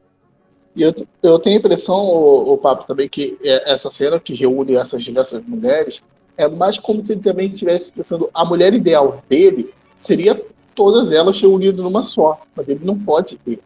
E 0.75 0.83
eu, 0.83 0.95
eu 1.23 1.39
tenho 1.39 1.57
a 1.57 1.59
impressão, 1.59 2.07
o, 2.07 2.53
o 2.53 2.59
Papo, 2.59 2.87
também, 2.87 3.09
que 3.09 3.37
é, 3.43 3.73
essa 3.73 3.91
cena 3.91 4.21
que 4.21 4.35
reúne 4.35 4.77
essas 4.77 5.03
diversas 5.03 5.45
mulheres 5.45 6.03
é 6.37 6.47
mais 6.47 6.79
como 6.79 7.05
se 7.05 7.13
ele 7.13 7.21
também 7.21 7.51
estivesse 7.51 7.91
pensando 7.91 8.31
a 8.33 8.45
mulher 8.45 8.73
ideal 8.73 9.23
dele 9.29 9.75
seria 9.97 10.41
todas 10.73 11.11
elas 11.11 11.41
reunidas 11.41 11.81
numa 11.81 12.03
só, 12.05 12.41
mas 12.55 12.69
ele 12.69 12.85
não 12.85 12.97
pode 12.97 13.37
ter. 13.39 13.59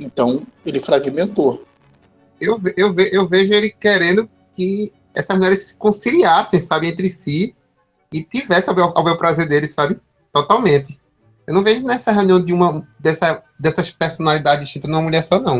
Então, 0.00 0.44
ele 0.66 0.80
fragmentou. 0.80 1.62
Eu, 2.40 2.56
eu, 2.76 2.92
eu 3.12 3.26
vejo 3.26 3.52
ele 3.52 3.70
querendo 3.70 4.28
que 4.56 4.90
essas 5.14 5.36
mulheres 5.36 5.62
se 5.66 5.76
conciliassem, 5.76 6.58
sabe, 6.58 6.88
entre 6.88 7.08
si, 7.08 7.54
e 8.12 8.22
tivesse 8.22 8.68
ao 8.68 8.74
meu, 8.74 8.92
ao 8.94 9.04
meu 9.04 9.16
prazer 9.16 9.48
dele, 9.48 9.66
sabe? 9.66 9.96
Totalmente. 10.32 10.98
Eu 11.46 11.54
não 11.54 11.62
vejo 11.62 11.84
nessa 11.84 12.12
reunião 12.12 12.42
de 12.42 12.52
uma 12.52 12.86
dessa, 12.98 13.42
dessas 13.58 13.90
personalidades 13.90 14.64
distintas 14.64 14.90
numa 14.90 15.02
mulher 15.02 15.22
só, 15.22 15.40
não. 15.40 15.58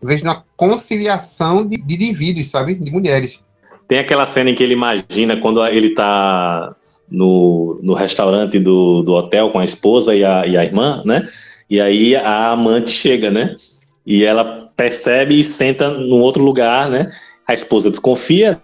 Eu 0.00 0.08
vejo 0.08 0.24
uma 0.24 0.44
conciliação 0.56 1.66
de, 1.66 1.76
de 1.82 1.94
indivíduos, 1.94 2.48
sabe? 2.48 2.74
De 2.74 2.90
mulheres. 2.90 3.42
Tem 3.88 3.98
aquela 3.98 4.26
cena 4.26 4.50
em 4.50 4.54
que 4.54 4.62
ele 4.62 4.74
imagina 4.74 5.36
quando 5.36 5.64
ele 5.66 5.94
tá 5.94 6.74
no, 7.10 7.78
no 7.82 7.94
restaurante 7.94 8.58
do, 8.58 9.02
do 9.02 9.12
hotel 9.12 9.50
com 9.50 9.58
a 9.58 9.64
esposa 9.64 10.14
e 10.14 10.24
a, 10.24 10.46
e 10.46 10.56
a 10.56 10.64
irmã, 10.64 11.02
né? 11.04 11.28
E 11.68 11.80
aí 11.80 12.14
a 12.14 12.52
amante 12.52 12.90
chega, 12.90 13.30
né? 13.30 13.56
E 14.04 14.24
ela 14.24 14.70
percebe 14.76 15.38
e 15.38 15.44
senta 15.44 15.90
num 15.90 16.20
outro 16.20 16.42
lugar, 16.42 16.88
né? 16.88 17.10
A 17.46 17.54
esposa 17.54 17.90
desconfia, 17.90 18.60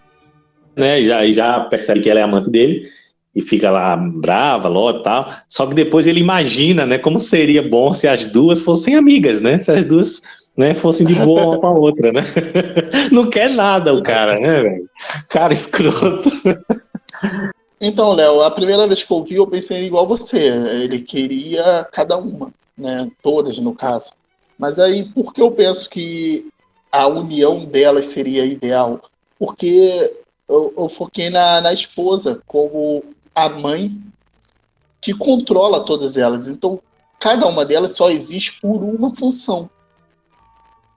né? 0.76 1.02
Já, 1.02 1.26
já 1.32 1.60
percebe 1.60 2.00
que 2.00 2.10
ela 2.10 2.20
é 2.20 2.22
amante 2.22 2.50
dele 2.50 2.88
e 3.34 3.40
fica 3.40 3.70
lá 3.70 3.96
brava, 3.96 4.68
logo 4.68 5.00
e 5.00 5.02
tal. 5.02 5.32
Só 5.48 5.66
que 5.66 5.74
depois 5.74 6.06
ele 6.06 6.20
imagina, 6.20 6.84
né, 6.84 6.98
como 6.98 7.18
seria 7.18 7.66
bom 7.66 7.92
se 7.92 8.06
as 8.06 8.24
duas 8.24 8.62
fossem 8.62 8.94
amigas, 8.94 9.40
né? 9.40 9.58
Se 9.58 9.70
as 9.72 9.84
duas 9.84 10.22
né, 10.56 10.74
fossem 10.74 11.06
de 11.06 11.14
boa 11.14 11.46
uma 11.46 11.58
com 11.58 11.66
a 11.66 11.70
outra, 11.70 12.12
né? 12.12 12.22
Não 13.10 13.28
quer 13.28 13.48
nada 13.50 13.94
o 13.94 14.02
cara, 14.02 14.38
né, 14.38 14.62
velho? 14.62 14.90
Cara 15.28 15.52
escroto. 15.52 16.28
Então, 17.80 18.12
Léo, 18.12 18.42
a 18.42 18.50
primeira 18.50 18.86
vez 18.86 19.02
que 19.02 19.12
eu 19.12 19.24
vi, 19.24 19.34
eu 19.34 19.46
pensei 19.46 19.86
igual 19.86 20.06
você. 20.06 20.38
Ele 20.38 21.00
queria 21.00 21.86
cada 21.90 22.16
uma, 22.16 22.52
né? 22.76 23.10
Todas, 23.22 23.58
no 23.58 23.74
caso. 23.74 24.12
Mas 24.58 24.78
aí, 24.78 25.04
por 25.04 25.32
que 25.32 25.40
eu 25.40 25.50
penso 25.50 25.88
que 25.88 26.46
a 26.90 27.08
união 27.08 27.64
delas 27.64 28.06
seria 28.06 28.44
ideal? 28.44 29.00
Porque 29.38 30.12
eu, 30.48 30.72
eu 30.76 30.88
foquei 30.88 31.30
na, 31.30 31.60
na 31.60 31.72
esposa 31.72 32.40
como 32.46 33.02
a 33.34 33.48
mãe 33.48 33.96
que 35.00 35.12
controla 35.12 35.84
todas 35.84 36.16
elas. 36.16 36.48
Então, 36.48 36.80
cada 37.18 37.46
uma 37.46 37.64
delas 37.64 37.94
só 37.96 38.10
existe 38.10 38.58
por 38.60 38.82
uma 38.82 39.14
função 39.14 39.68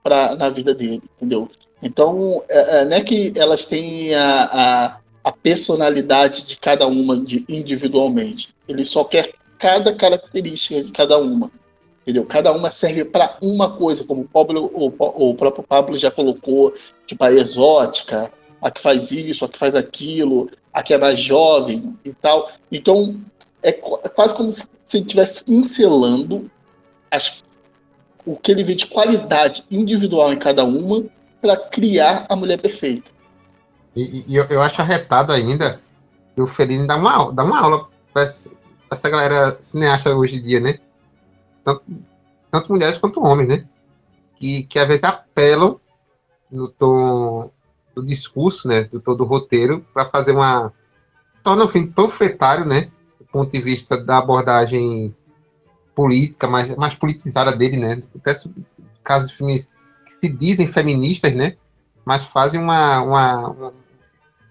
pra, 0.02 0.34
na 0.36 0.48
vida 0.48 0.74
dele, 0.74 1.02
entendeu? 1.16 1.50
Então, 1.82 2.42
é, 2.48 2.80
é, 2.80 2.84
não 2.84 2.96
é 2.96 3.00
que 3.00 3.32
elas 3.36 3.66
têm 3.66 4.14
a, 4.14 4.44
a, 4.44 4.96
a 5.24 5.32
personalidade 5.32 6.46
de 6.46 6.56
cada 6.56 6.86
uma 6.86 7.16
de, 7.18 7.44
individualmente. 7.48 8.54
Ele 8.68 8.84
só 8.84 9.04
quer 9.04 9.34
cada 9.58 9.92
característica 9.92 10.82
de 10.82 10.92
cada 10.92 11.18
uma. 11.18 11.50
Entendeu? 12.02 12.24
Cada 12.24 12.52
uma 12.52 12.70
serve 12.70 13.04
para 13.04 13.36
uma 13.42 13.76
coisa, 13.76 14.04
como 14.04 14.22
o, 14.22 14.28
Pablo, 14.28 14.70
o, 14.72 15.30
o, 15.30 15.34
próprio 15.34 15.64
Pablo 15.64 15.96
já 15.96 16.08
colocou, 16.08 16.72
tipo 17.04 17.22
a 17.24 17.32
exótica, 17.32 18.30
a 18.66 18.70
que 18.72 18.82
faz 18.82 19.12
isso, 19.12 19.44
a 19.44 19.48
que 19.48 19.56
faz 19.56 19.76
aquilo, 19.76 20.50
a 20.72 20.82
que 20.82 20.92
é 20.92 20.98
mais 20.98 21.20
jovem 21.20 21.96
e 22.04 22.12
tal. 22.12 22.50
Então, 22.70 23.20
é, 23.62 23.68
é 23.68 24.08
quase 24.08 24.34
como 24.34 24.50
se 24.50 24.64
ele 24.92 25.04
estivesse 25.04 25.44
pincelando 25.44 26.50
as, 27.08 27.44
o 28.24 28.34
que 28.34 28.50
ele 28.50 28.64
vê 28.64 28.74
de 28.74 28.86
qualidade 28.86 29.64
individual 29.70 30.32
em 30.32 30.38
cada 30.38 30.64
uma 30.64 31.04
para 31.40 31.56
criar 31.56 32.26
a 32.28 32.34
mulher 32.34 32.60
perfeita. 32.60 33.08
E, 33.94 34.24
e 34.26 34.34
eu, 34.34 34.44
eu, 34.46 34.60
acho 34.60 34.82
arretado 34.82 35.32
ainda 35.32 35.80
que 36.34 36.42
o 36.42 36.46
Fellini 36.46 36.88
dá 36.88 36.96
uma, 36.96 37.32
dá 37.32 37.44
uma 37.44 37.60
aula 37.60 37.88
para 38.12 38.24
essa 38.24 39.08
galera 39.08 39.56
cineasta 39.60 40.12
hoje 40.12 40.38
em 40.38 40.42
dia, 40.42 40.58
né? 40.58 40.80
Tanto, 41.64 41.84
tanto 42.50 42.72
mulheres 42.72 42.98
quanto 42.98 43.22
homens, 43.22 43.48
né? 43.48 43.64
Que, 44.34 44.64
que 44.64 44.76
às 44.76 44.88
vezes 44.88 45.04
apelam 45.04 45.80
no 46.50 46.68
tom 46.68 47.52
do 47.96 48.04
discurso, 48.04 48.68
né? 48.68 48.84
Do 48.84 49.00
todo 49.00 49.22
o 49.22 49.26
roteiro, 49.26 49.84
para 49.94 50.04
fazer 50.04 50.32
uma. 50.32 50.72
torna 51.42 51.64
o 51.64 51.68
filme 51.68 51.88
panfletário, 51.88 52.66
né? 52.66 52.90
Do 53.18 53.24
ponto 53.26 53.50
de 53.50 53.60
vista 53.60 53.96
da 53.96 54.18
abordagem 54.18 55.16
política, 55.94 56.46
mais, 56.46 56.76
mais 56.76 56.94
politizada 56.94 57.52
dele, 57.52 57.78
né? 57.78 58.02
Até 58.14 58.36
casos 59.02 59.30
de 59.30 59.36
filmes 59.36 59.72
que 60.04 60.12
se 60.12 60.28
dizem 60.28 60.66
feministas, 60.66 61.34
né? 61.34 61.56
Mas 62.04 62.24
fazem 62.24 62.60
uma, 62.60 63.00
uma, 63.00 63.48
uma 63.48 63.74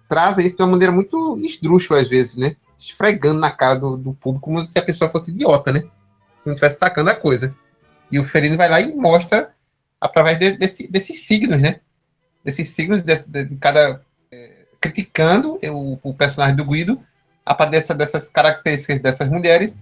trazem 0.10 0.46
isso 0.46 0.58
de 0.58 0.64
uma 0.64 0.72
maneira 0.72 0.92
muito 0.92 1.38
esdrúxula, 1.38 2.02
às 2.02 2.10
vezes, 2.10 2.36
né? 2.36 2.56
Esfregando 2.78 3.40
na 3.40 3.52
cara 3.52 3.76
do, 3.76 3.96
do 3.96 4.14
público 4.14 4.46
como 4.46 4.66
se 4.66 4.78
a 4.78 4.84
pessoa 4.84 5.10
fosse 5.10 5.30
idiota, 5.30 5.72
né? 5.72 5.84
Não 6.44 6.54
estivesse 6.54 6.80
sacando 6.80 7.12
a 7.12 7.16
coisa. 7.16 7.56
E 8.12 8.20
o 8.20 8.24
Ferino 8.24 8.58
vai 8.58 8.70
lá 8.70 8.82
e 8.82 8.94
mostra 8.96 9.54
através 10.02 10.38
de, 10.40 10.58
desse, 10.58 10.92
desses 10.92 11.26
signos, 11.26 11.62
né? 11.62 11.80
Desses 12.46 12.70
signos 12.70 13.02
de, 13.02 13.16
de, 13.16 13.58
cada. 13.58 14.02
É, 14.32 14.66
criticando 14.80 15.58
o, 15.62 16.00
o, 16.04 16.14
personagem 16.14 16.56
do 16.56 16.64
Guido 16.64 17.04
a 17.44 17.54
partir 17.54 17.72
dessa, 17.72 17.94
dessas 17.94 18.30
características 18.30 19.00
dessas 19.00 19.30
mulheres 19.30 19.78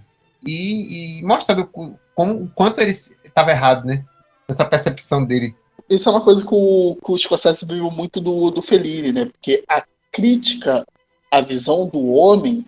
e, 0.46 1.20
e 1.20 1.24
mostrando 1.24 1.70
como, 2.16 2.50
quanto 2.56 2.80
ele 2.80 2.92
estava 2.92 3.52
errado, 3.52 3.86
né? 3.86 4.04
Essa 4.48 4.66
percepção 4.66 5.24
dele. 5.24 5.56
Isso 5.90 6.08
é 6.08 6.12
uma 6.12 6.22
coisa 6.22 6.42
que 6.42 6.54
o, 6.54 6.98
que 7.04 7.12
o 7.12 7.18
Scorsese 7.18 7.66
viu 7.66 7.92
muito 7.92 8.22
do, 8.22 8.50
do 8.50 8.62
Fellini, 8.62 9.12
né? 9.12 9.26
Porque 9.26 9.64
a 9.68 9.84
crítica 10.12 10.86
à 11.30 11.42
visão 11.42 11.88
do 11.88 12.14
homem 12.14 12.66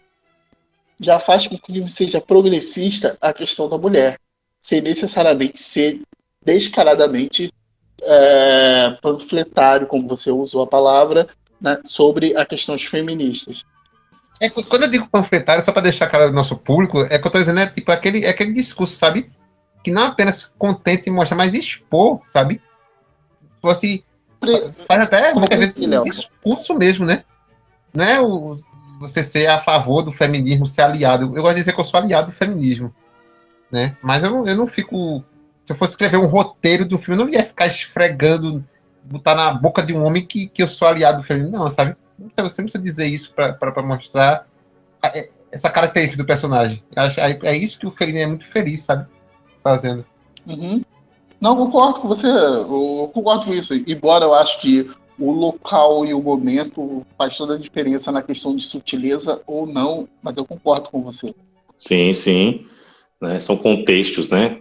já 1.00 1.20
faz 1.20 1.48
com 1.48 1.58
que 1.58 1.72
o 1.72 1.74
filme 1.74 1.90
seja 1.90 2.22
progressista 2.22 3.18
a 3.22 3.34
questão 3.34 3.70
da 3.70 3.78
mulher, 3.78 4.20
sem 4.62 4.82
necessariamente 4.82 5.62
ser 5.62 6.02
descaradamente 6.44 7.52
é, 8.02 8.98
panfletário, 9.02 9.88
como 9.88 10.08
você 10.08 10.32
usou 10.32 10.64
a 10.64 10.68
palavra, 10.68 11.28
né, 11.60 11.80
sobre 11.86 12.36
a 12.36 12.46
questões 12.46 12.86
feministas. 12.86 13.64
É, 14.42 14.50
quando 14.50 14.84
eu 14.84 14.92
digo 14.92 15.08
panfletário, 15.08 15.64
só 15.64 15.72
para 15.72 15.84
deixar 15.84 16.08
claro 16.08 16.30
do 16.30 16.36
nosso 16.36 16.58
público, 16.58 17.02
é 17.04 17.18
que 17.18 17.26
eu 17.26 17.30
estou 17.30 17.40
dizendo, 17.42 17.60
é 17.60 17.68
tipo 17.68 17.92
aquele, 17.92 18.26
é 18.26 18.30
aquele 18.30 18.52
discurso, 18.52 18.96
sabe? 18.98 19.32
Que 19.84 19.92
não 19.92 20.04
apenas 20.04 20.52
contente 20.58 21.08
e 21.08 21.12
mostra, 21.12 21.38
mas 21.38 21.54
expor, 21.54 22.20
sabe? 22.26 22.62
Fosse. 23.62 24.04
Faz 24.88 25.00
até 25.00 25.34
muitas 25.34 25.58
vezes 25.58 25.78
um 25.78 26.04
discurso 26.04 26.76
mesmo, 26.76 27.06
né? 27.06 27.24
não 27.96 28.04
é 28.04 28.22
o, 28.22 28.58
você 29.00 29.24
ser 29.24 29.48
a 29.48 29.58
favor 29.58 30.02
do 30.02 30.12
feminismo, 30.12 30.68
ser 30.68 30.82
aliado. 30.82 31.26
Eu 31.34 31.42
gosto 31.42 31.56
de 31.56 31.62
dizer 31.62 31.74
que 31.74 31.80
eu 31.80 31.84
sou 31.84 32.00
aliado 32.00 32.28
do 32.28 32.36
feminismo, 32.36 32.94
né? 33.72 33.96
Mas 34.04 34.24
eu 34.24 34.46
eu 34.46 34.56
não 34.56 34.68
fico. 34.68 35.24
Se 35.66 35.74
eu 35.74 35.76
fosse 35.76 35.94
escrever 35.94 36.18
um 36.18 36.28
roteiro 36.28 36.86
do 36.86 36.98
filme, 36.98 37.22
eu 37.22 37.26
não 37.26 37.34
ia 37.34 37.44
ficar 37.44 37.66
esfregando, 37.66 38.64
botar 39.04 39.36
na 39.36 39.52
boca 39.54 39.82
de 39.82 39.94
um 39.94 40.04
homem 40.04 40.26
que, 40.26 40.48
que 40.48 40.62
eu 40.62 40.68
sou 40.68 40.88
aliado 40.88 41.18
do 41.18 41.24
feminismo, 41.24 41.58
não, 41.58 41.68
sabe? 41.70 41.96
Você 42.20 42.42
não 42.42 42.50
precisa 42.50 42.80
dizer 42.80 43.08
isso 43.08 43.34
para 43.34 43.84
mostrar 43.84 44.48
é, 45.04 45.30
essa 45.52 45.70
característica 45.70 46.22
do 46.22 46.28
personagem. 46.28 46.84
É, 46.96 47.50
é 47.50 47.58
isso 47.58 47.80
que 47.80 47.88
o 47.88 47.92
Fellini 47.92 48.20
é 48.20 48.28
muito 48.28 48.46
feliz, 48.46 48.82
sabe? 48.82 49.08
Fazendo. 49.64 50.06
Uhum. 50.46 50.82
Não, 51.42 51.56
concordo 51.56 52.00
com 52.00 52.08
você. 52.08 52.28
Eu 52.28 53.10
concordo 53.14 53.46
com 53.46 53.54
isso. 53.54 53.74
Embora 53.74 54.26
eu 54.26 54.34
acho 54.34 54.60
que 54.62 54.90
o 55.18 55.32
local 55.32 56.06
e 56.06 56.14
o 56.14 56.22
momento 56.22 57.06
faz 57.18 57.38
toda 57.38 57.56
a 57.56 57.58
diferença 57.58 58.12
na 58.12 58.22
questão 58.22 58.56
de 58.56 58.64
sutileza 58.64 59.42
ou 59.48 59.66
não, 59.66 60.08
mas 60.22 60.36
eu 60.38 60.46
concordo 60.46 60.90
com 60.90 61.02
você. 61.02 61.34
Sim, 61.78 62.14
sim. 62.14 62.66
Né, 63.22 63.40
são 63.40 63.58
contextos, 63.58 64.30
né? 64.30 64.60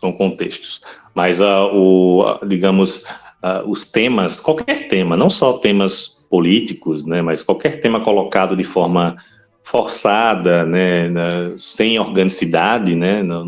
São 0.00 0.12
contextos. 0.12 0.80
Mas, 1.14 1.40
uh, 1.40 1.70
o, 1.72 2.38
digamos, 2.46 2.98
uh, 3.42 3.68
os 3.68 3.86
temas, 3.86 4.38
qualquer 4.38 4.88
tema, 4.88 5.16
não 5.16 5.28
só 5.28 5.54
temas 5.54 6.26
políticos, 6.30 7.04
né? 7.04 7.22
Mas 7.22 7.42
qualquer 7.42 7.80
tema 7.80 8.00
colocado 8.00 8.56
de 8.56 8.64
forma 8.64 9.16
forçada, 9.62 10.64
né? 10.64 11.10
Sem 11.56 11.98
organicidade, 11.98 12.94
né? 12.94 13.22
Na 13.22 13.44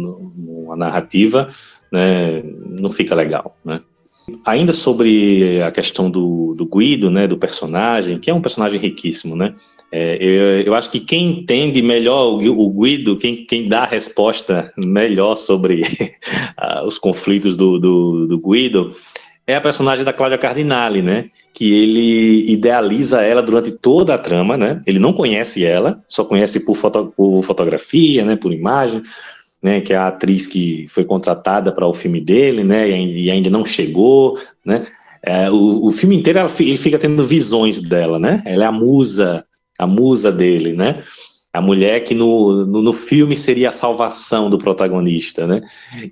narrativa, 0.76 1.48
né? 1.92 2.42
Não 2.42 2.90
fica 2.90 3.14
legal, 3.14 3.56
né? 3.64 3.80
Ainda 4.44 4.72
sobre 4.72 5.62
a 5.62 5.70
questão 5.70 6.10
do, 6.10 6.54
do 6.54 6.66
Guido, 6.66 7.10
né, 7.10 7.26
do 7.26 7.36
personagem, 7.36 8.18
que 8.18 8.30
é 8.30 8.34
um 8.34 8.40
personagem 8.40 8.78
riquíssimo, 8.78 9.34
né? 9.34 9.54
É, 9.92 10.16
eu, 10.20 10.60
eu, 10.62 10.74
acho 10.74 10.90
que 10.90 11.00
quem 11.00 11.40
entende 11.40 11.82
melhor 11.82 12.34
o, 12.34 12.70
Guido, 12.70 13.16
quem, 13.16 13.44
quem 13.44 13.68
dá 13.68 13.80
a 13.80 13.86
resposta 13.86 14.72
melhor 14.76 15.34
sobre 15.34 15.82
os 16.86 16.96
conflitos 16.96 17.56
do, 17.56 17.78
do, 17.78 18.26
do, 18.28 18.38
Guido, 18.38 18.90
é 19.46 19.56
a 19.56 19.60
personagem 19.60 20.04
da 20.04 20.12
Cláudia 20.12 20.38
Cardinale, 20.38 21.02
né? 21.02 21.28
Que 21.52 21.72
ele 21.72 22.52
idealiza 22.52 23.22
ela 23.22 23.42
durante 23.42 23.72
toda 23.72 24.14
a 24.14 24.18
trama, 24.18 24.56
né? 24.56 24.80
Ele 24.86 25.00
não 25.00 25.12
conhece 25.12 25.64
ela, 25.64 26.00
só 26.06 26.24
conhece 26.24 26.60
por, 26.60 26.76
foto, 26.76 27.12
por 27.16 27.42
fotografia, 27.42 28.24
né? 28.24 28.36
Por 28.36 28.52
imagem 28.52 29.02
né, 29.62 29.80
que 29.80 29.92
é 29.92 29.96
a 29.96 30.08
atriz 30.08 30.46
que 30.46 30.86
foi 30.88 31.04
contratada 31.04 31.70
para 31.70 31.86
o 31.86 31.94
filme 31.94 32.20
dele, 32.20 32.64
né, 32.64 32.88
e 32.88 33.30
ainda 33.30 33.50
não 33.50 33.64
chegou, 33.64 34.38
né, 34.64 34.86
é, 35.22 35.50
o, 35.50 35.86
o, 35.86 35.90
filme 35.90 36.16
inteiro 36.16 36.40
ele 36.58 36.78
fica 36.78 36.98
tendo 36.98 37.22
visões 37.24 37.78
dela, 37.78 38.18
né, 38.18 38.42
ela 38.46 38.64
é 38.64 38.66
a 38.66 38.72
musa, 38.72 39.44
a 39.80 39.86
musa 39.86 40.30
dele, 40.30 40.74
né, 40.74 41.02
a 41.52 41.60
mulher 41.60 42.04
que 42.04 42.14
no, 42.14 42.66
no, 42.66 42.82
no, 42.82 42.92
filme 42.92 43.34
seria 43.34 43.70
a 43.70 43.72
salvação 43.72 44.48
do 44.48 44.56
protagonista, 44.56 45.46
né? 45.48 45.62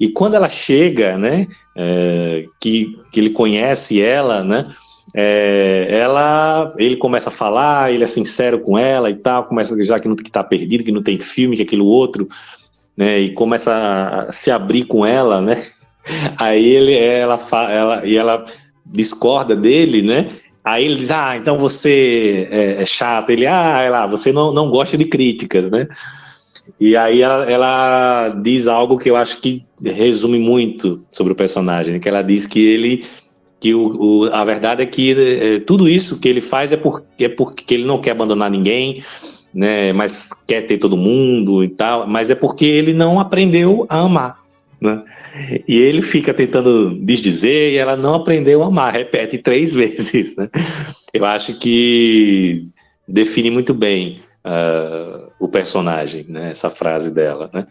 E 0.00 0.08
quando 0.08 0.34
ela 0.34 0.48
chega, 0.48 1.16
né, 1.16 1.46
é, 1.76 2.44
que, 2.60 2.98
que 3.12 3.20
ele 3.20 3.30
conhece 3.30 4.00
ela, 4.02 4.42
né, 4.42 4.68
é, 5.14 5.86
ela, 5.90 6.74
ele 6.76 6.96
começa 6.96 7.28
a 7.28 7.32
falar, 7.32 7.92
ele 7.92 8.02
é 8.02 8.06
sincero 8.06 8.60
com 8.60 8.76
ela 8.76 9.10
e 9.10 9.16
tal, 9.16 9.44
começa 9.44 9.76
já 9.84 10.00
que 10.00 10.08
não 10.08 10.16
que 10.16 10.30
tá 10.30 10.42
perdido, 10.42 10.82
que 10.82 10.92
não 10.92 11.02
tem 11.02 11.18
filme, 11.18 11.56
que 11.56 11.62
aquilo 11.62 11.86
outro, 11.86 12.28
né, 12.96 13.20
e 13.20 13.32
começa 13.32 14.26
a 14.28 14.32
se 14.32 14.50
abrir 14.50 14.86
com 14.86 15.06
ela, 15.06 15.40
né? 15.40 15.64
Aí 16.36 16.66
ele, 16.66 16.98
ela, 16.98 17.38
ela, 17.70 18.06
e 18.06 18.16
ela 18.16 18.42
discorda 18.84 19.54
dele, 19.54 20.02
né? 20.02 20.30
Aí 20.70 20.84
ele 20.84 20.96
diz, 20.96 21.10
ah, 21.10 21.36
então 21.36 21.58
você 21.58 22.46
é, 22.50 22.82
é 22.82 22.86
chato. 22.86 23.30
Ele, 23.30 23.46
ah, 23.46 23.80
ela, 23.80 24.06
você 24.06 24.32
não, 24.32 24.52
não 24.52 24.68
gosta 24.68 24.98
de 24.98 25.06
críticas, 25.06 25.70
né? 25.70 25.88
E 26.78 26.94
aí 26.96 27.22
ela, 27.22 27.50
ela, 27.50 28.28
diz 28.42 28.66
algo 28.66 28.98
que 28.98 29.08
eu 29.08 29.16
acho 29.16 29.40
que 29.40 29.64
resume 29.82 30.38
muito 30.38 31.02
sobre 31.10 31.32
o 31.32 31.36
personagem, 31.36 31.98
que 31.98 32.08
ela 32.08 32.22
diz 32.22 32.46
que 32.46 32.60
ele 32.60 33.04
que 33.60 33.74
o, 33.74 34.24
o 34.24 34.24
a 34.32 34.44
verdade 34.44 34.82
é 34.82 34.86
que 34.86 35.12
é, 35.12 35.60
tudo 35.60 35.88
isso 35.88 36.20
que 36.20 36.28
ele 36.28 36.40
faz 36.40 36.70
é 36.70 36.76
porque, 36.76 37.24
é 37.24 37.28
porque 37.28 37.74
ele 37.74 37.84
não 37.84 38.00
quer 38.00 38.12
abandonar 38.12 38.50
ninguém, 38.50 39.02
né, 39.52 39.92
mas 39.92 40.28
quer 40.46 40.62
ter 40.62 40.78
todo 40.78 40.96
mundo 40.96 41.64
e 41.64 41.68
tal, 41.68 42.06
mas 42.06 42.30
é 42.30 42.34
porque 42.34 42.64
ele 42.64 42.92
não 42.92 43.18
aprendeu 43.18 43.86
a 43.88 44.00
amar, 44.00 44.38
Né? 44.80 45.02
E 45.66 45.76
ele 45.76 46.02
fica 46.02 46.34
tentando 46.34 46.94
desdizer 47.00 47.72
e 47.72 47.76
ela 47.76 47.96
não 47.96 48.14
aprendeu 48.14 48.62
a 48.62 48.66
amar, 48.66 48.92
repete 48.92 49.38
três 49.38 49.72
vezes. 49.74 50.34
Né? 50.36 50.48
Eu 51.12 51.24
acho 51.24 51.58
que 51.58 52.66
define 53.06 53.50
muito 53.50 53.72
bem 53.72 54.20
uh, 54.44 55.30
o 55.38 55.48
personagem, 55.48 56.26
né? 56.28 56.50
essa 56.50 56.70
frase 56.70 57.10
dela. 57.10 57.50
Né? 57.52 57.66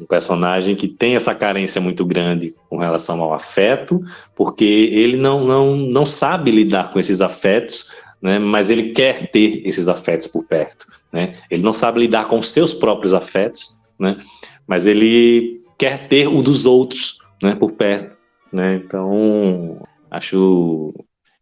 Um 0.00 0.06
personagem 0.06 0.74
que 0.74 0.88
tem 0.88 1.16
essa 1.16 1.34
carência 1.34 1.80
muito 1.80 2.04
grande 2.04 2.54
com 2.68 2.78
relação 2.78 3.20
ao 3.20 3.34
afeto, 3.34 4.02
porque 4.34 4.64
ele 4.64 5.16
não, 5.16 5.44
não, 5.44 5.76
não 5.76 6.06
sabe 6.06 6.50
lidar 6.50 6.90
com 6.90 6.98
esses 6.98 7.20
afetos, 7.20 7.88
né? 8.20 8.38
mas 8.38 8.70
ele 8.70 8.92
quer 8.92 9.30
ter 9.30 9.62
esses 9.66 9.88
afetos 9.88 10.26
por 10.26 10.44
perto. 10.44 10.86
Né? 11.12 11.34
Ele 11.50 11.62
não 11.62 11.72
sabe 11.72 12.00
lidar 12.00 12.26
com 12.26 12.40
seus 12.40 12.72
próprios 12.72 13.12
afetos, 13.12 13.76
né? 13.98 14.18
mas 14.66 14.86
ele 14.86 15.61
quer 15.82 16.06
ter 16.06 16.28
o 16.28 16.40
dos 16.42 16.64
outros 16.64 17.18
né? 17.42 17.56
por 17.56 17.72
perto. 17.72 18.16
Né? 18.52 18.76
Então, 18.76 19.82
acho 20.08 20.94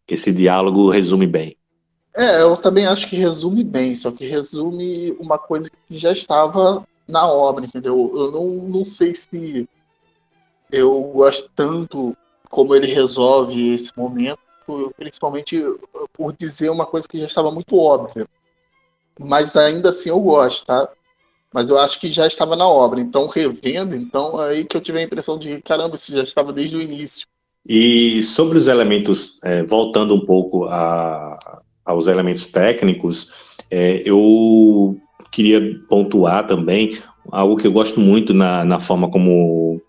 que 0.06 0.14
esse 0.14 0.32
diálogo 0.32 0.88
resume 0.88 1.26
bem. 1.26 1.54
É, 2.16 2.40
eu 2.40 2.56
também 2.56 2.86
acho 2.86 3.06
que 3.06 3.16
resume 3.16 3.62
bem, 3.62 3.94
só 3.94 4.10
que 4.10 4.26
resume 4.26 5.12
uma 5.20 5.38
coisa 5.38 5.68
que 5.68 5.94
já 5.94 6.10
estava 6.10 6.86
na 7.06 7.30
obra, 7.30 7.66
entendeu? 7.66 8.10
Eu 8.14 8.32
não, 8.32 8.48
não 8.68 8.84
sei 8.84 9.14
se 9.14 9.68
eu 10.72 11.02
gosto 11.14 11.50
tanto 11.54 12.16
como 12.48 12.74
ele 12.74 12.92
resolve 12.92 13.74
esse 13.74 13.92
momento, 13.94 14.40
principalmente 14.96 15.62
por 16.14 16.32
dizer 16.32 16.70
uma 16.70 16.86
coisa 16.86 17.06
que 17.06 17.20
já 17.20 17.26
estava 17.26 17.50
muito 17.50 17.76
óbvia. 17.76 18.26
Mas 19.18 19.54
ainda 19.54 19.90
assim 19.90 20.08
eu 20.08 20.18
gosto, 20.18 20.64
tá? 20.64 20.88
Mas 21.52 21.68
eu 21.68 21.78
acho 21.78 22.00
que 22.00 22.10
já 22.10 22.26
estava 22.26 22.54
na 22.54 22.68
obra. 22.68 23.00
Então, 23.00 23.26
revendo, 23.26 23.96
então, 23.96 24.38
aí 24.38 24.64
que 24.64 24.76
eu 24.76 24.80
tive 24.80 24.98
a 24.98 25.02
impressão 25.02 25.38
de, 25.38 25.60
caramba, 25.62 25.96
isso 25.96 26.12
já 26.12 26.22
estava 26.22 26.52
desde 26.52 26.76
o 26.76 26.82
início. 26.82 27.26
E 27.66 28.22
sobre 28.22 28.56
os 28.56 28.66
elementos, 28.68 29.42
é, 29.44 29.62
voltando 29.62 30.14
um 30.14 30.24
pouco 30.24 30.64
a, 30.66 31.60
aos 31.84 32.06
elementos 32.06 32.48
técnicos, 32.48 33.56
é, 33.70 34.02
eu 34.04 34.96
queria 35.30 35.60
pontuar 35.88 36.46
também 36.46 36.98
algo 37.30 37.56
que 37.56 37.66
eu 37.66 37.72
gosto 37.72 38.00
muito 38.00 38.32
na, 38.32 38.64
na 38.64 38.80
forma 38.80 39.10
como 39.10 39.80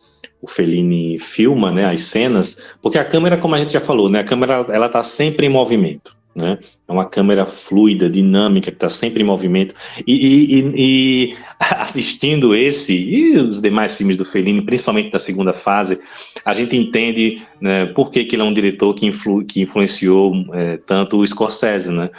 o 0.42 0.48
Fellini 0.48 1.20
filma, 1.20 1.72
né, 1.72 1.86
as 1.86 2.02
cenas, 2.02 2.64
porque 2.82 2.98
a 2.98 3.06
câmera, 3.06 3.38
como 3.38 3.56
a 3.56 3.60
gente 3.60 3.74
já 3.74 3.80
falou, 3.80 4.10
né, 4.10 4.20
a 4.20 4.24
câmera 4.24 4.66
ela 4.70 4.88
está 4.88 5.04
sempre 5.04 5.46
em 5.46 5.50
movimento, 5.50 6.18
né, 6.36 6.58
é 6.88 6.92
uma 6.92 7.06
câmera 7.06 7.46
fluida, 7.46 8.10
dinâmica, 8.10 8.72
que 8.72 8.78
está 8.78 8.90
sempre 8.90 9.22
em 9.22 9.26
movimento, 9.26 9.76
e, 10.08 10.14
e, 10.14 10.74
e, 10.76 11.38
assistindo 11.60 12.56
esse 12.56 12.94
e 12.94 13.38
os 13.38 13.62
demais 13.62 13.96
filmes 13.96 14.18
do 14.18 14.26
Fellini, 14.26 14.62
principalmente 14.62 15.12
da 15.12 15.20
segunda 15.20 15.54
fase, 15.54 16.00
a 16.46 16.54
gente 16.54 16.76
entende 16.76 17.42
né, 17.60 17.86
por 17.88 18.12
que, 18.12 18.24
que 18.24 18.36
ele 18.36 18.44
é 18.44 18.46
um 18.46 18.54
diretor 18.54 18.94
que, 18.94 19.06
influ, 19.06 19.44
que 19.44 19.62
influenciou 19.62 20.34
é, 20.54 20.78
tanto 20.78 21.18
o 21.18 21.28
Scorsese, 21.28 21.92
né, 21.92 22.10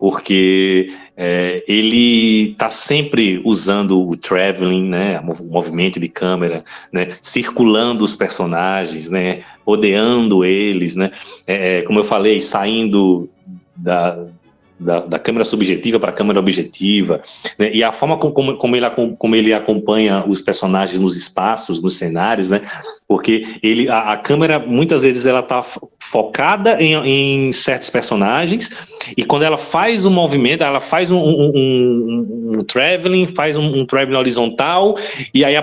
porque 0.00 0.94
é, 1.14 1.62
ele 1.68 2.52
está 2.52 2.70
sempre 2.70 3.42
usando 3.44 4.00
o 4.00 4.16
traveling, 4.16 4.88
né, 4.88 5.20
o 5.20 5.44
movimento 5.44 6.00
de 6.00 6.08
câmera, 6.08 6.64
né, 6.90 7.08
circulando 7.20 8.02
os 8.02 8.16
personagens, 8.16 9.10
né, 9.10 9.42
rodeando 9.64 10.42
eles, 10.42 10.96
né, 10.96 11.10
é, 11.46 11.82
como 11.82 11.98
eu 11.98 12.04
falei, 12.04 12.40
saindo 12.40 13.28
da, 13.76 14.26
da, 14.80 15.00
da 15.00 15.18
câmera 15.18 15.44
subjetiva 15.44 16.00
para 16.00 16.10
a 16.10 16.12
câmera 16.12 16.40
objetiva, 16.40 17.22
né? 17.58 17.70
e 17.72 17.84
a 17.84 17.92
forma 17.92 18.16
como, 18.16 18.56
como, 18.56 18.74
ele, 18.74 18.86
como 19.18 19.36
ele 19.36 19.52
acompanha 19.52 20.24
os 20.26 20.40
personagens 20.40 20.98
nos 20.98 21.16
espaços, 21.16 21.82
nos 21.82 21.96
cenários, 21.96 22.48
né? 22.48 22.62
porque 23.06 23.58
ele, 23.62 23.88
a, 23.88 24.12
a 24.12 24.16
câmera 24.16 24.58
muitas 24.58 25.02
vezes 25.02 25.26
ela 25.26 25.40
está 25.40 25.64
focada 25.98 26.80
em, 26.80 26.94
em, 27.48 27.52
certos 27.52 27.90
personagens, 27.90 28.70
e 29.16 29.22
quando 29.22 29.42
ela 29.42 29.58
faz 29.58 30.06
um 30.06 30.10
movimento, 30.10 30.64
ela 30.64 30.80
faz 30.80 31.10
um, 31.10 31.18
um, 31.18 31.52
um, 31.54 32.52
um 32.58 32.64
traveling, 32.64 33.26
faz 33.26 33.56
um, 33.56 33.84
traveling 33.84 34.16
horizontal, 34.18 34.96
e 35.34 35.44
aí 35.44 35.54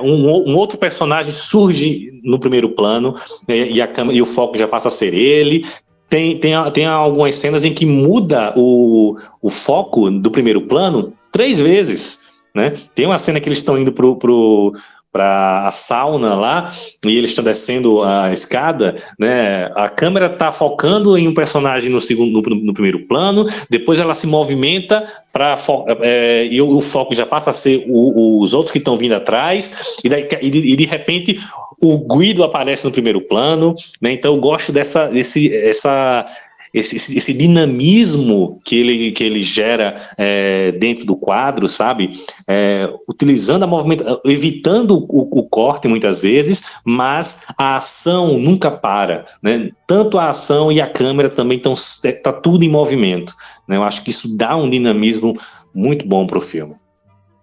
um, 0.00 0.50
um 0.50 0.56
outro 0.56 0.76
personagem 0.76 1.32
surge 1.32 2.20
no 2.24 2.38
primeiro 2.38 2.70
plano, 2.70 3.14
né? 3.46 3.70
e, 3.70 3.80
a 3.80 3.86
câmera, 3.86 4.16
e 4.16 4.22
o 4.22 4.26
foco 4.26 4.58
já 4.58 4.66
passa 4.66 4.88
a 4.88 4.90
ser 4.90 5.14
ele, 5.14 5.64
tem, 6.08 6.38
tem, 6.38 6.52
tem 6.72 6.86
algumas 6.86 7.34
cenas 7.34 7.64
em 7.64 7.74
que 7.74 7.86
muda 7.86 8.52
o, 8.56 9.16
o 9.42 9.50
foco 9.50 10.10
do 10.10 10.30
primeiro 10.30 10.62
plano 10.62 11.12
três 11.32 11.58
vezes. 11.58 12.20
Né? 12.54 12.72
Tem 12.94 13.06
uma 13.06 13.18
cena 13.18 13.40
que 13.40 13.48
eles 13.48 13.58
estão 13.58 13.76
indo 13.76 13.92
pro, 13.92 14.16
pro, 14.16 14.74
para 15.14 15.68
a 15.68 15.70
sauna 15.70 16.34
lá 16.34 16.72
e 17.04 17.16
eles 17.16 17.30
estão 17.30 17.44
descendo 17.44 18.02
a 18.02 18.32
escada, 18.32 18.96
né? 19.16 19.70
A 19.76 19.88
câmera 19.88 20.26
está 20.26 20.50
focando 20.50 21.16
em 21.16 21.28
um 21.28 21.34
personagem 21.34 21.88
no 21.88 22.00
segundo, 22.00 22.32
no, 22.32 22.56
no 22.56 22.74
primeiro 22.74 23.06
plano, 23.06 23.48
depois 23.70 24.00
ela 24.00 24.12
se 24.12 24.26
movimenta 24.26 25.08
para 25.32 25.56
é, 26.00 26.46
e 26.50 26.60
o, 26.60 26.78
o, 26.78 26.80
foco 26.80 27.14
já 27.14 27.24
passa 27.24 27.50
a 27.50 27.52
ser 27.52 27.84
o, 27.86 28.42
os 28.42 28.52
outros 28.52 28.72
que 28.72 28.78
estão 28.78 28.96
vindo 28.96 29.14
atrás 29.14 29.96
e, 30.02 30.08
daí, 30.08 30.26
e, 30.42 30.50
de, 30.50 30.58
e 30.72 30.76
de 30.76 30.84
repente 30.84 31.40
o 31.80 31.98
Guido 31.98 32.42
aparece 32.42 32.84
no 32.84 32.90
primeiro 32.90 33.20
plano, 33.20 33.74
né? 34.00 34.12
Então 34.12 34.34
eu 34.34 34.40
gosto 34.40 34.72
dessa, 34.72 35.06
desse, 35.06 35.54
essa, 35.54 36.26
esse, 36.74 36.96
esse, 36.96 37.32
dinamismo 37.32 38.60
que 38.64 38.76
ele, 38.76 39.12
que 39.12 39.22
ele 39.22 39.42
gera 39.42 40.10
é, 40.18 40.72
dentro 40.72 41.06
do 41.06 41.16
quadro, 41.16 41.68
sabe? 41.68 42.10
É, 42.48 42.92
utilizando 43.08 43.62
a 43.62 43.66
movimentação, 43.66 44.20
evitando 44.24 44.96
o, 44.96 45.38
o, 45.38 45.48
corte 45.48 45.86
muitas 45.86 46.20
vezes, 46.20 46.64
mas 46.84 47.44
a 47.56 47.76
ação 47.76 48.38
nunca 48.38 48.72
para, 48.72 49.26
né? 49.40 49.70
Tanto 49.86 50.18
a 50.18 50.30
ação 50.30 50.72
e 50.72 50.80
a 50.80 50.88
câmera 50.88 51.30
também 51.30 51.58
estão 51.58 51.74
tá 52.22 52.32
tudo 52.32 52.64
em 52.64 52.68
movimento. 52.68 53.34
Né? 53.68 53.76
Eu 53.76 53.84
acho 53.84 54.02
que 54.02 54.10
isso 54.10 54.36
dá 54.36 54.56
um 54.56 54.68
dinamismo 54.68 55.38
muito 55.72 56.06
bom 56.06 56.26
para 56.26 56.38
o 56.38 56.40
filme. 56.40 56.74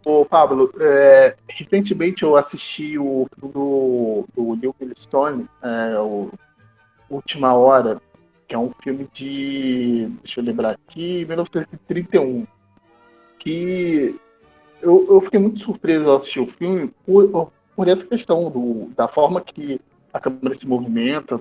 Ô, 0.03 0.26
Pablo, 0.26 0.72
é, 0.80 1.36
recentemente 1.48 2.24
eu 2.24 2.36
assisti 2.36 2.98
o 2.98 3.28
do, 3.38 4.26
do 4.36 4.56
Neil 4.56 4.76
Stone, 4.98 5.45
é, 5.62 5.99
o 5.99 6.32
Última 7.10 7.53
Hora, 7.53 8.02
que 8.52 8.56
é 8.56 8.60
um 8.60 8.73
filme 8.84 9.07
de, 9.14 10.10
deixa 10.22 10.41
eu 10.41 10.44
lembrar 10.44 10.72
aqui, 10.72 11.23
1931, 11.23 12.45
que 13.40 14.14
eu, 14.82 15.07
eu 15.10 15.22
fiquei 15.22 15.40
muito 15.40 15.61
surpreso 15.61 16.10
ao 16.10 16.18
assistir 16.18 16.41
o 16.41 16.48
filme 16.48 16.91
por, 17.06 17.49
por 17.73 17.88
essa 17.88 18.06
questão 18.06 18.52
do, 18.52 18.90
da 18.94 19.07
forma 19.07 19.40
que 19.40 19.80
a 20.14 20.19
câmera 20.19 20.53
se 20.53 20.68
movimenta. 20.68 21.40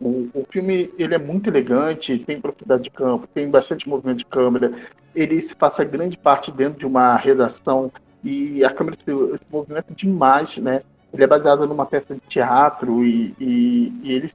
O, 0.00 0.30
o 0.32 0.46
filme 0.48 0.90
ele 0.98 1.14
é 1.14 1.18
muito 1.18 1.50
elegante, 1.50 2.18
tem 2.20 2.40
propriedade 2.40 2.84
de 2.84 2.90
campo, 2.90 3.28
tem 3.34 3.50
bastante 3.50 3.86
movimento 3.86 4.20
de 4.20 4.24
câmera, 4.24 4.72
ele 5.14 5.42
se 5.42 5.54
passa 5.54 5.84
grande 5.84 6.16
parte 6.16 6.50
dentro 6.50 6.78
de 6.78 6.86
uma 6.86 7.14
redação 7.14 7.92
e 8.24 8.64
a 8.64 8.72
câmera 8.72 8.96
se, 8.96 9.04
se 9.04 9.52
movimenta 9.52 9.92
demais, 9.94 10.56
né? 10.56 10.80
Ele 11.12 11.24
é 11.24 11.26
baseado 11.26 11.66
numa 11.66 11.84
peça 11.84 12.14
de 12.14 12.22
teatro 12.22 13.04
e, 13.04 13.34
e, 13.38 13.92
e 14.02 14.12
ele 14.12 14.30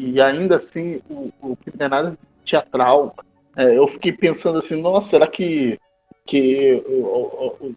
e 0.00 0.20
ainda 0.20 0.56
assim 0.56 1.00
o, 1.10 1.30
o 1.42 1.58
é 1.78 1.88
nada 1.88 2.16
teatral. 2.44 3.14
É, 3.56 3.76
eu 3.76 3.86
fiquei 3.88 4.12
pensando 4.12 4.58
assim, 4.58 4.80
nossa, 4.80 5.10
será 5.10 5.26
que 5.26 5.78
que 6.26 6.82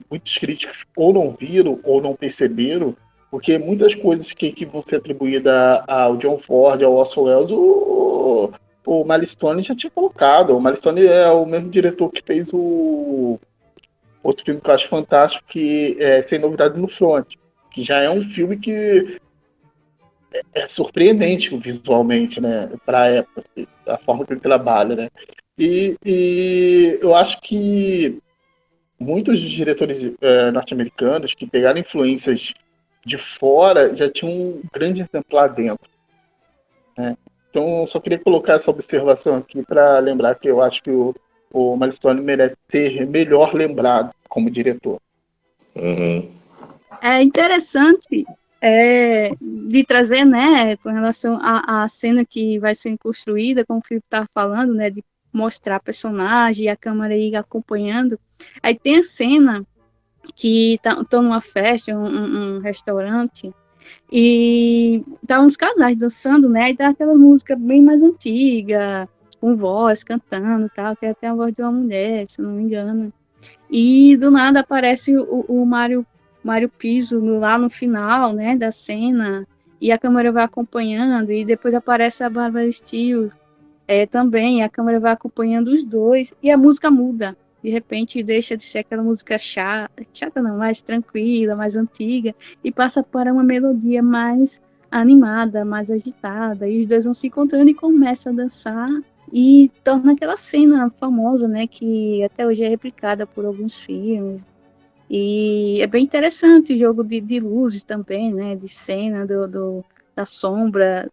muitos 0.09 0.37
críticos 0.37 0.85
ou 0.95 1.11
não 1.11 1.31
viram 1.31 1.79
ou 1.83 1.99
não 2.01 2.15
perceberam, 2.15 2.95
porque 3.31 3.57
muitas 3.57 3.95
coisas 3.95 4.31
que, 4.31 4.51
que 4.51 4.63
vão 4.63 4.83
ser 4.83 4.97
atribuídas 4.97 5.83
ao 5.87 6.17
John 6.17 6.37
Ford, 6.37 6.81
ao 6.83 6.93
Orson 6.93 7.23
Welles, 7.23 7.51
o, 7.51 8.51
o 8.85 9.03
Malistone 9.03 9.63
já 9.63 9.75
tinha 9.75 9.89
colocado. 9.89 10.55
O 10.55 10.61
Malistone 10.61 11.05
é 11.05 11.31
o 11.31 11.45
mesmo 11.47 11.69
diretor 11.69 12.11
que 12.11 12.21
fez 12.21 12.49
o 12.53 13.39
outro 14.21 14.45
filme 14.45 14.61
que 14.61 14.69
eu 14.69 14.75
acho 14.75 14.87
fantástico, 14.87 15.43
que 15.49 15.97
é 15.99 16.21
Sem 16.21 16.37
Novidade 16.37 16.79
no 16.79 16.87
Front, 16.87 17.33
que 17.71 17.83
já 17.83 18.01
é 18.01 18.09
um 18.09 18.23
filme 18.23 18.57
que 18.57 19.19
é, 20.33 20.41
é 20.53 20.67
surpreendente 20.67 21.55
visualmente, 21.57 22.41
né, 22.41 22.69
para 22.85 23.01
a 23.03 23.07
época, 23.07 23.43
a 23.87 23.97
forma 23.97 24.25
que 24.25 24.33
ele 24.33 24.39
trabalha, 24.39 24.95
né. 24.95 25.09
E, 25.57 25.95
e 26.03 26.99
eu 27.01 27.15
acho 27.15 27.39
que 27.41 28.19
muitos 28.99 29.39
diretores 29.39 30.13
é, 30.19 30.51
norte-americanos 30.51 31.33
que 31.33 31.45
pegaram 31.45 31.79
influências 31.79 32.53
de 33.05 33.17
fora 33.17 33.95
já 33.95 34.09
tinham 34.09 34.33
um 34.33 34.61
grande 34.73 35.01
exemplar 35.01 35.49
dentro. 35.49 35.89
Né? 36.97 37.17
Então, 37.49 37.85
só 37.85 37.99
queria 37.99 38.17
colocar 38.17 38.53
essa 38.53 38.71
observação 38.71 39.35
aqui 39.35 39.61
para 39.63 39.99
lembrar 39.99 40.35
que 40.35 40.47
eu 40.47 40.61
acho 40.61 40.81
que 40.81 40.89
o, 40.89 41.13
o 41.51 41.75
Malistone 41.75 42.21
merece 42.21 42.57
ser 42.71 43.05
melhor 43.05 43.53
lembrado 43.53 44.11
como 44.27 44.49
diretor. 44.49 44.99
Uhum. 45.75 46.31
É 47.01 47.21
interessante 47.21 48.25
é, 48.65 49.35
de 49.41 49.83
trazer, 49.83 50.23
né, 50.23 50.77
com 50.77 50.89
relação 50.89 51.37
à, 51.41 51.85
cena 51.89 52.23
que 52.23 52.57
vai 52.59 52.73
ser 52.73 52.97
construída, 52.97 53.65
como 53.65 53.79
o 53.79 53.85
Filipe 53.85 54.05
estava 54.05 54.25
falando, 54.33 54.73
né, 54.73 54.89
de 54.89 55.03
mostrar 55.33 55.81
personagem 55.81 56.65
e 56.65 56.69
a 56.69 56.77
câmera 56.77 57.13
ir 57.13 57.35
acompanhando. 57.35 58.17
Aí 58.61 58.73
tem 58.73 58.99
a 58.99 59.03
cena 59.03 59.67
que 60.33 60.75
estão 60.75 61.03
tá, 61.03 61.21
numa 61.21 61.41
festa, 61.41 61.91
um, 61.93 62.55
um, 62.55 62.59
restaurante, 62.59 63.53
E 64.09 65.03
tá 65.27 65.41
uns 65.41 65.57
casais 65.57 65.97
dançando, 65.97 66.47
né? 66.47 66.69
E 66.69 66.77
dá 66.77 66.89
aquela 66.89 67.15
música 67.15 67.57
bem 67.57 67.81
mais 67.81 68.01
antiga, 68.01 69.09
com 69.41 69.57
voz, 69.57 70.05
cantando 70.05 70.71
tal, 70.73 70.95
que 70.95 71.05
é 71.05 71.09
até 71.09 71.27
a 71.27 71.35
voz 71.35 71.53
de 71.53 71.61
uma 71.61 71.71
mulher, 71.71 72.25
se 72.29 72.41
não 72.41 72.51
me 72.51 72.63
engano. 72.63 73.11
E 73.69 74.15
do 74.15 74.31
nada 74.31 74.61
aparece 74.61 75.17
o, 75.17 75.41
o 75.49 75.65
Mário, 75.65 76.05
Mário 76.43 76.69
Piso 76.69 77.19
lá 77.39 77.57
no 77.57 77.69
final, 77.69 78.33
né, 78.33 78.55
da 78.55 78.71
cena, 78.71 79.47
e 79.79 79.91
a 79.91 79.97
câmera 79.97 80.31
vai 80.31 80.43
acompanhando, 80.43 81.31
e 81.31 81.43
depois 81.43 81.73
aparece 81.73 82.23
a 82.23 82.29
Bárbara 82.29 82.71
Steele 82.71 83.29
é, 83.87 84.05
também, 84.05 84.63
a 84.63 84.69
câmera 84.69 84.99
vai 84.99 85.11
acompanhando 85.11 85.69
os 85.69 85.83
dois, 85.83 86.33
e 86.41 86.49
a 86.51 86.57
música 86.57 86.89
muda 86.91 87.35
de 87.63 87.69
repente 87.69 88.21
deixa 88.21 88.57
de 88.57 88.63
ser 88.63 88.79
aquela 88.79 89.01
música 89.01 89.37
chata, 89.37 90.05
chata 90.13 90.41
não, 90.41 90.57
mais 90.57 90.81
tranquila, 90.81 91.55
mais 91.55 91.77
antiga, 91.77 92.35
e 92.61 92.71
passa 92.71 93.01
para 93.01 93.31
uma 93.31 93.43
melodia 93.43 94.03
mais 94.03 94.61
animada, 94.91 95.63
mais 95.63 95.89
agitada, 95.89 96.67
e 96.67 96.81
os 96.81 96.87
dois 96.87 97.05
vão 97.05 97.13
se 97.13 97.27
encontrando 97.27 97.69
e 97.69 97.73
começam 97.73 98.33
a 98.33 98.35
dançar 98.35 98.89
e 99.31 99.71
torna 99.83 100.11
aquela 100.11 100.35
cena 100.35 100.91
famosa, 100.99 101.47
né, 101.47 101.65
que 101.65 102.21
até 102.23 102.45
hoje 102.45 102.63
é 102.63 102.67
replicada 102.67 103.25
por 103.25 103.45
alguns 103.45 103.75
filmes. 103.75 104.45
E 105.15 105.79
é 105.79 105.85
bem 105.85 106.03
interessante 106.03 106.73
o 106.73 106.79
jogo 106.79 107.03
de, 107.03 107.21
de 107.21 107.39
luzes 107.39 107.83
também, 107.83 108.33
né, 108.33 108.55
de 108.55 108.67
cena 108.67 109.27
do, 109.27 109.47
do 109.47 109.85
da 110.15 110.25
sombra. 110.25 111.07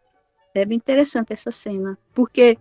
É 0.55 0.65
bem 0.65 0.79
interessante 0.79 1.35
essa 1.35 1.51
cena, 1.51 1.99
porque 2.15 2.57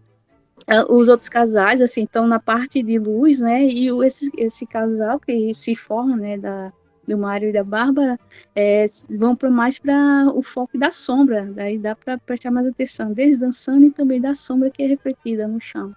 é, 0.67 0.83
os 0.83 1.07
outros 1.07 1.29
casais, 1.29 1.79
assim, 1.79 2.03
estão 2.03 2.27
na 2.27 2.41
parte 2.41 2.83
de 2.83 2.99
luz, 2.99 3.39
né? 3.39 3.63
E 3.63 3.87
esse, 4.05 4.29
esse 4.37 4.65
casal 4.65 5.17
que 5.17 5.55
se 5.55 5.77
forma, 5.77 6.17
né, 6.17 6.37
da, 6.37 6.73
do 7.07 7.17
Mário 7.17 7.47
e 7.47 7.53
da 7.53 7.63
Bárbara, 7.63 8.19
é, 8.53 8.85
vão 9.09 9.33
para 9.33 9.49
mais 9.49 9.79
para 9.79 10.27
o 10.35 10.43
foco 10.43 10.77
da 10.77 10.91
sombra. 10.91 11.49
Daí 11.55 11.77
dá 11.77 11.95
para 11.95 12.17
prestar 12.17 12.51
mais 12.51 12.67
atenção, 12.67 13.13
desde 13.13 13.37
dançando 13.37 13.85
e 13.85 13.91
também 13.91 14.19
da 14.19 14.35
sombra 14.35 14.69
que 14.69 14.83
é 14.83 14.87
refletida 14.87 15.47
no 15.47 15.61
chão. 15.61 15.95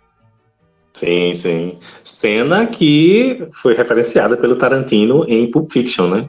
Sim, 0.93 1.35
sim. 1.35 1.79
Cena 2.03 2.67
que 2.67 3.47
foi 3.53 3.75
referenciada 3.75 4.37
pelo 4.37 4.57
Tarantino 4.57 5.25
em 5.27 5.51
Pulp 5.51 5.71
Fiction, 5.71 6.07
né? 6.09 6.29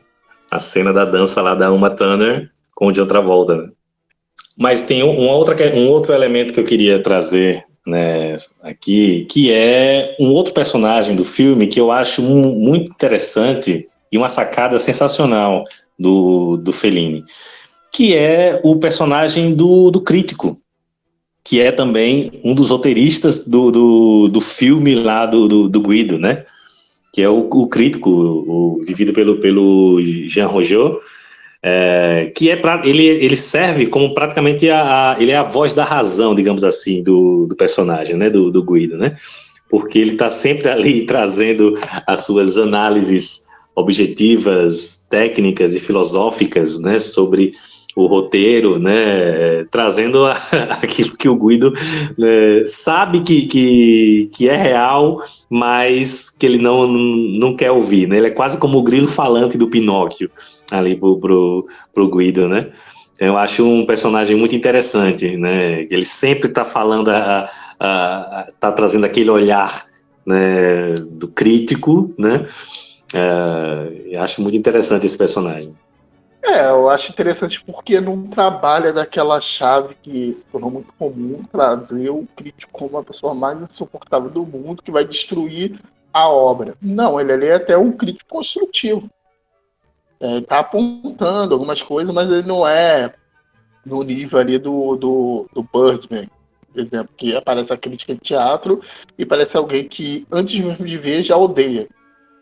A 0.50 0.60
cena 0.60 0.94
da 0.94 1.04
dança 1.04 1.42
lá 1.42 1.54
da 1.56 1.72
Uma 1.72 1.90
Turner 1.90 2.50
com 2.74 2.88
o 2.88 2.92
de 2.92 3.02
outra 3.02 3.22
volta. 3.22 3.58
Né? 3.58 3.70
Mas 4.58 4.82
tem 4.82 5.04
um, 5.04 5.28
outra, 5.28 5.56
um 5.76 5.88
outro 5.90 6.14
elemento 6.14 6.54
que 6.54 6.60
eu 6.60 6.66
queria 6.66 7.02
trazer 7.02 7.66
né, 7.86 8.36
aqui, 8.62 9.26
que 9.30 9.52
é 9.52 10.16
um 10.20 10.32
outro 10.32 10.54
personagem 10.54 11.16
do 11.16 11.26
filme 11.26 11.68
que 11.68 11.80
eu 11.80 11.92
acho 11.92 12.22
muito 12.22 12.92
interessante 12.92 13.88
e 14.12 14.18
uma 14.18 14.30
sacada 14.30 14.78
sensacional 14.80 15.64
do, 15.98 16.58
do 16.58 16.72
Fellini, 16.72 17.26
que 17.92 18.16
é 18.16 18.60
o 18.64 18.78
personagem 18.78 19.54
do, 19.54 19.92
do 19.92 20.00
crítico, 20.00 20.60
que 21.44 21.62
é 21.62 21.72
também 21.72 22.40
um 22.44 22.56
dos 22.56 22.70
roteiristas 22.70 23.46
do, 23.46 23.70
do, 23.70 24.28
do 24.30 24.42
filme 24.42 24.96
lá 24.96 25.26
do, 25.26 25.48
do, 25.48 25.70
do, 25.70 25.82
Guido, 25.82 26.18
né? 26.18 26.46
Que 27.12 27.22
é 27.22 27.30
o, 27.30 27.50
o 27.52 27.68
crítico, 27.68 28.10
o, 28.10 28.82
vivido 28.86 29.14
pelo, 29.14 29.38
pelo 29.38 30.02
Jean 30.28 30.48
Roger, 30.48 31.00
é, 31.62 32.32
que 32.36 32.50
é 32.50 32.56
pra, 32.56 32.82
ele, 32.86 33.06
ele 33.06 33.38
serve 33.38 33.88
como 33.88 34.14
praticamente 34.14 34.70
a, 34.70 35.14
a, 35.14 35.22
ele 35.22 35.32
é 35.32 35.38
a 35.38 35.44
voz 35.44 35.74
da 35.74 35.84
razão, 35.84 36.36
digamos 36.36 36.64
assim, 36.64 37.02
do, 37.02 37.46
do 37.46 37.56
personagem, 37.56 38.18
né, 38.18 38.30
do, 38.30 38.52
do 38.52 38.64
Guido, 38.64 38.98
né, 38.98 39.18
porque 39.70 39.98
ele 39.98 40.12
está 40.12 40.30
sempre 40.30 40.70
ali 40.70 41.06
trazendo 41.08 41.74
as 42.06 42.26
suas 42.26 42.58
análises 42.58 43.46
objetivas, 43.76 45.06
técnicas 45.10 45.74
e 45.74 45.80
filosóficas, 45.80 46.78
né, 46.80 47.00
sobre 47.00 47.54
o 47.96 48.08
roteiro, 48.08 48.80
né, 48.80 49.66
trazendo 49.66 50.26
a, 50.26 50.34
aquilo 50.82 51.16
que 51.16 51.30
o 51.30 51.36
Guido 51.36 51.74
né, 52.18 52.66
sabe 52.66 53.22
que, 53.22 53.46
que, 53.46 54.30
que 54.34 54.50
é 54.50 54.56
real, 54.56 55.22
mas 55.50 56.30
que 56.30 56.46
ele 56.46 56.58
não, 56.58 56.88
não 56.88 57.56
quer 57.56 57.72
ouvir, 57.72 58.08
né? 58.08 58.18
Ele 58.18 58.28
é 58.28 58.32
quase 58.32 58.58
como 58.58 58.80
o 58.80 58.84
grilo 58.84 59.08
falante 59.08 59.58
do 59.58 59.68
Pinóquio 59.68 60.30
ali 60.72 60.96
pro, 60.96 61.20
pro, 61.20 61.68
pro 61.94 62.10
Guido, 62.10 62.48
né? 62.50 62.72
Eu 63.20 63.38
acho 63.38 63.64
um 63.64 63.86
personagem 63.86 64.36
muito 64.36 64.56
interessante, 64.56 65.38
né? 65.38 65.86
Ele 65.90 66.06
sempre 66.06 66.50
está 66.50 66.66
falando, 66.66 67.10
a, 67.10 67.50
a, 67.80 68.48
tá 68.60 68.72
trazendo 68.72 69.06
aquele 69.06 69.30
olhar 69.30 69.86
né, 70.26 70.96
do 71.12 71.28
crítico, 71.28 72.12
né? 72.18 72.46
É, 73.14 74.18
acho 74.18 74.42
muito 74.42 74.58
interessante 74.58 75.06
esse 75.06 75.18
personagem. 75.18 75.74
É, 76.44 76.70
eu 76.70 76.90
acho 76.90 77.10
interessante 77.10 77.64
porque 77.64 78.02
não 78.02 78.28
trabalha 78.28 78.92
daquela 78.92 79.40
chave 79.40 79.96
que 80.02 80.34
se 80.34 80.46
tornou 80.48 80.70
muito 80.70 80.92
comum 81.00 81.42
trazer 81.50 82.10
o 82.10 82.28
crítico 82.36 82.72
como 82.74 82.98
a 82.98 83.04
pessoa 83.04 83.34
mais 83.34 83.62
insuportável 83.62 84.30
do 84.30 84.46
mundo 84.46 84.84
que 84.84 84.92
vai 84.92 85.06
destruir 85.06 85.80
a 86.12 86.28
obra. 86.28 86.76
Não, 86.82 87.20
ele 87.20 87.32
ali 87.32 87.48
é 87.48 87.56
até 87.56 87.78
um 87.78 87.94
crítico 87.94 88.30
construtivo. 88.30 89.10
É, 90.20 90.42
tá 90.42 90.60
apontando 90.60 91.54
algumas 91.54 91.82
coisas, 91.82 92.14
mas 92.14 92.30
ele 92.30 92.48
não 92.48 92.68
é 92.68 93.14
no 93.86 94.04
nível 94.04 94.38
ali 94.38 94.60
do, 94.60 94.98
do, 94.98 95.50
do 95.54 95.64
Birdman, 95.64 96.30
por 96.74 96.82
exemplo, 96.82 97.10
que 97.16 97.36
aparece 97.36 97.72
a 97.72 97.78
crítica 97.78 98.14
de 98.14 98.20
teatro 98.20 98.82
e 99.18 99.26
parece 99.26 99.56
alguém 99.56 99.88
que, 99.88 100.28
antes 100.30 100.60
mesmo 100.60 100.86
de 100.86 100.98
ver, 100.98 101.24
já 101.24 101.38
odeia. 101.38 101.88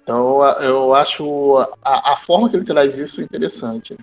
Então 0.03 0.43
eu 0.61 0.93
acho 0.93 1.57
a, 1.83 2.13
a 2.13 2.17
forma 2.17 2.49
que 2.49 2.55
ele 2.55 2.65
traz 2.65 2.97
isso 2.97 3.21
interessante. 3.21 3.97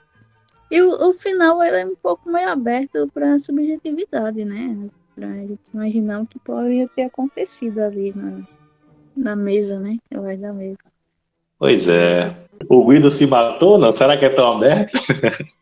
E 0.71 0.81
o, 0.83 1.09
o 1.09 1.15
final 1.15 1.63
é 1.63 1.85
um 1.85 1.97
pouco 1.97 2.31
meio 2.31 2.49
aberto 2.49 3.09
para 3.13 3.35
a 3.35 3.39
subjetividade, 3.39 4.45
né? 4.45 4.89
Para 5.15 5.27
gente 5.29 5.61
imaginar 5.73 6.21
o 6.21 6.27
que 6.27 6.39
poderia 6.39 6.89
ter 6.89 7.05
acontecido 7.05 7.81
ali 7.81 8.13
na, 8.15 8.43
na 9.17 9.37
mesa, 9.37 9.79
né? 9.79 9.97
Eu 10.11 10.25
acho 10.27 10.39
da 10.39 10.53
mesa. 10.53 10.79
Pois 11.59 11.89
é. 11.89 12.35
O 12.69 12.87
Guido 12.87 13.11
se 13.11 13.27
matou, 13.27 13.79
não? 13.79 13.91
Será 13.91 14.17
que 14.17 14.25
é 14.25 14.31
tão 14.31 14.53
aberto? 14.53 14.93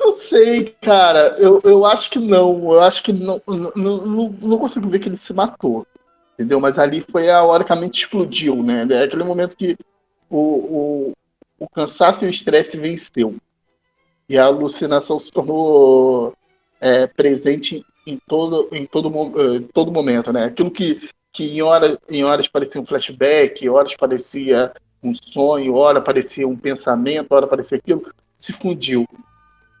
Eu 0.00 0.12
sei, 0.12 0.74
cara. 0.80 1.36
Eu, 1.38 1.60
eu 1.62 1.86
acho 1.86 2.10
que 2.10 2.18
não. 2.18 2.72
Eu 2.72 2.80
acho 2.80 3.04
que 3.04 3.12
não, 3.12 3.40
não, 3.46 3.70
não, 4.04 4.34
não 4.40 4.58
consigo 4.58 4.88
ver 4.88 4.98
que 4.98 5.08
ele 5.08 5.16
se 5.16 5.32
matou 5.32 5.86
entendeu? 6.34 6.60
Mas 6.60 6.78
ali 6.78 7.04
foi 7.10 7.30
a 7.30 7.42
hora 7.42 7.64
que 7.64 7.72
a 7.72 7.76
mente 7.76 8.00
explodiu, 8.00 8.62
né? 8.62 8.86
É 8.90 9.04
aquele 9.04 9.24
momento 9.24 9.56
que 9.56 9.76
o, 10.28 10.38
o, 10.38 11.12
o 11.58 11.68
cansaço 11.68 12.24
e 12.24 12.28
o 12.28 12.30
estresse 12.30 12.76
venceu. 12.76 13.36
E 14.28 14.38
a 14.38 14.44
alucinação 14.44 15.18
se 15.18 15.30
tornou 15.30 16.34
é, 16.80 17.06
presente 17.06 17.84
em 18.06 18.18
todo, 18.26 18.68
em 18.72 18.86
todo, 18.86 19.08
em 19.08 19.56
eh, 19.56 19.68
todo 19.72 19.92
momento, 19.92 20.32
né? 20.32 20.44
Aquilo 20.44 20.70
que, 20.70 21.08
que 21.32 21.44
em, 21.44 21.62
hora, 21.62 21.98
em 22.08 22.24
horas 22.24 22.48
parecia 22.48 22.80
um 22.80 22.86
flashback, 22.86 23.68
horas 23.68 23.94
parecia 23.94 24.72
um 25.02 25.14
sonho, 25.14 25.74
hora 25.74 26.00
parecia 26.00 26.46
um 26.46 26.56
pensamento, 26.56 27.32
hora 27.32 27.46
parecia 27.46 27.78
aquilo, 27.78 28.04
se 28.36 28.52
fundiu. 28.52 29.06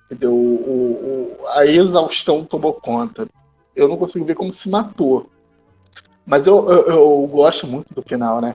Entendeu? 0.06 0.32
O, 0.32 1.38
o, 1.40 1.46
a 1.48 1.66
exaustão 1.66 2.44
tomou 2.44 2.74
conta. 2.74 3.28
Eu 3.74 3.88
não 3.88 3.96
consigo 3.96 4.24
ver 4.24 4.34
como 4.34 4.52
se 4.52 4.68
matou. 4.68 5.28
Mas 6.24 6.46
eu, 6.46 6.68
eu, 6.68 6.86
eu, 6.86 7.28
gosto 7.30 7.66
muito 7.66 7.92
do 7.94 8.02
final, 8.02 8.40
né? 8.40 8.54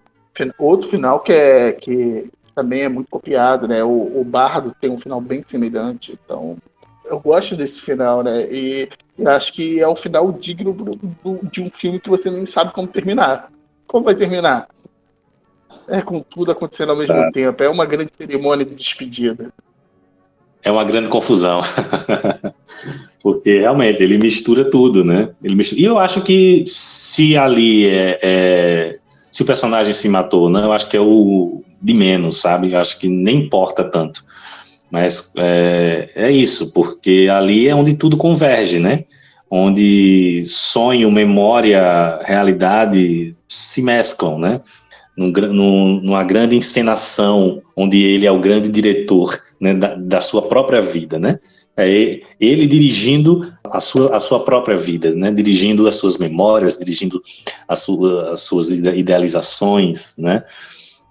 Outro 0.57 0.89
final 0.89 1.19
que 1.19 1.33
é 1.33 1.71
que 1.71 2.29
também 2.55 2.81
é 2.81 2.89
muito 2.89 3.09
copiado, 3.09 3.67
né? 3.67 3.83
O, 3.83 4.19
o 4.19 4.23
Bardo 4.23 4.75
tem 4.79 4.89
um 4.89 4.99
final 4.99 5.19
bem 5.19 5.41
semelhante, 5.43 6.17
então 6.23 6.57
eu 7.05 7.19
gosto 7.19 7.55
desse 7.55 7.81
final, 7.81 8.23
né? 8.23 8.51
E, 8.51 8.89
e 9.17 9.27
acho 9.27 9.53
que 9.53 9.79
é 9.79 9.87
o 9.87 9.95
final 9.95 10.31
digno 10.31 10.73
do, 10.73 10.95
do, 10.95 11.39
de 11.49 11.61
um 11.61 11.69
filme 11.69 11.99
que 11.99 12.09
você 12.09 12.29
nem 12.29 12.45
sabe 12.45 12.71
como 12.71 12.87
terminar. 12.87 13.51
Como 13.87 14.05
vai 14.05 14.15
terminar? 14.15 14.67
É 15.87 16.01
com 16.01 16.21
tudo 16.21 16.51
acontecendo 16.51 16.91
ao 16.91 16.97
mesmo 16.97 17.15
é. 17.15 17.31
tempo. 17.31 17.63
É 17.63 17.69
uma 17.69 17.85
grande 17.85 18.11
cerimônia 18.15 18.65
de 18.65 18.75
despedida. 18.75 19.51
É 20.63 20.71
uma 20.71 20.83
grande 20.83 21.09
confusão. 21.09 21.61
Porque 23.21 23.59
realmente 23.59 24.01
ele 24.01 24.17
mistura 24.17 24.69
tudo, 24.69 25.03
né? 25.03 25.29
Ele 25.43 25.55
mistura... 25.55 25.81
E 25.81 25.85
eu 25.85 25.97
acho 25.97 26.21
que 26.21 26.63
se 26.67 27.37
ali 27.37 27.87
é, 27.87 28.19
é, 28.21 28.97
se 29.31 29.43
o 29.43 29.45
personagem 29.45 29.93
se 29.93 30.09
matou, 30.09 30.49
né? 30.49 30.63
Eu 30.63 30.73
acho 30.73 30.87
que 30.87 30.97
é 30.97 31.01
o 31.01 31.63
de 31.81 31.93
menos, 31.93 32.41
sabe? 32.41 32.71
Eu 32.71 32.79
acho 32.79 32.97
que 32.97 33.07
nem 33.07 33.39
importa 33.39 33.83
tanto. 33.83 34.23
Mas 34.89 35.31
é, 35.37 36.09
é 36.15 36.31
isso, 36.31 36.71
porque 36.71 37.27
ali 37.31 37.67
é 37.67 37.75
onde 37.75 37.93
tudo 37.93 38.17
converge, 38.17 38.79
né? 38.79 39.03
Onde 39.49 40.43
sonho, 40.45 41.11
memória, 41.11 42.19
realidade 42.23 43.35
se 43.47 43.81
mesclam, 43.81 44.39
né? 44.39 44.61
Num, 45.17 45.31
num, 45.31 46.01
numa 46.01 46.23
grande 46.23 46.55
encenação, 46.55 47.61
onde 47.75 47.99
ele 48.03 48.27
é 48.27 48.31
o 48.31 48.39
grande 48.39 48.69
diretor 48.69 49.41
né, 49.59 49.73
da, 49.73 49.95
da 49.95 50.21
sua 50.21 50.43
própria 50.43 50.79
vida, 50.79 51.17
né? 51.17 51.39
É 51.79 52.21
ele 52.39 52.65
dirigindo 52.65 53.53
a 53.63 53.79
sua, 53.79 54.15
a 54.15 54.19
sua 54.19 54.43
própria 54.43 54.75
vida, 54.75 55.13
né? 55.13 55.31
dirigindo 55.31 55.87
as 55.87 55.95
suas 55.95 56.17
memórias, 56.17 56.75
dirigindo 56.75 57.21
as, 57.67 57.81
sua, 57.81 58.33
as 58.33 58.41
suas 58.41 58.69
idealizações, 58.69 60.15
né? 60.17 60.43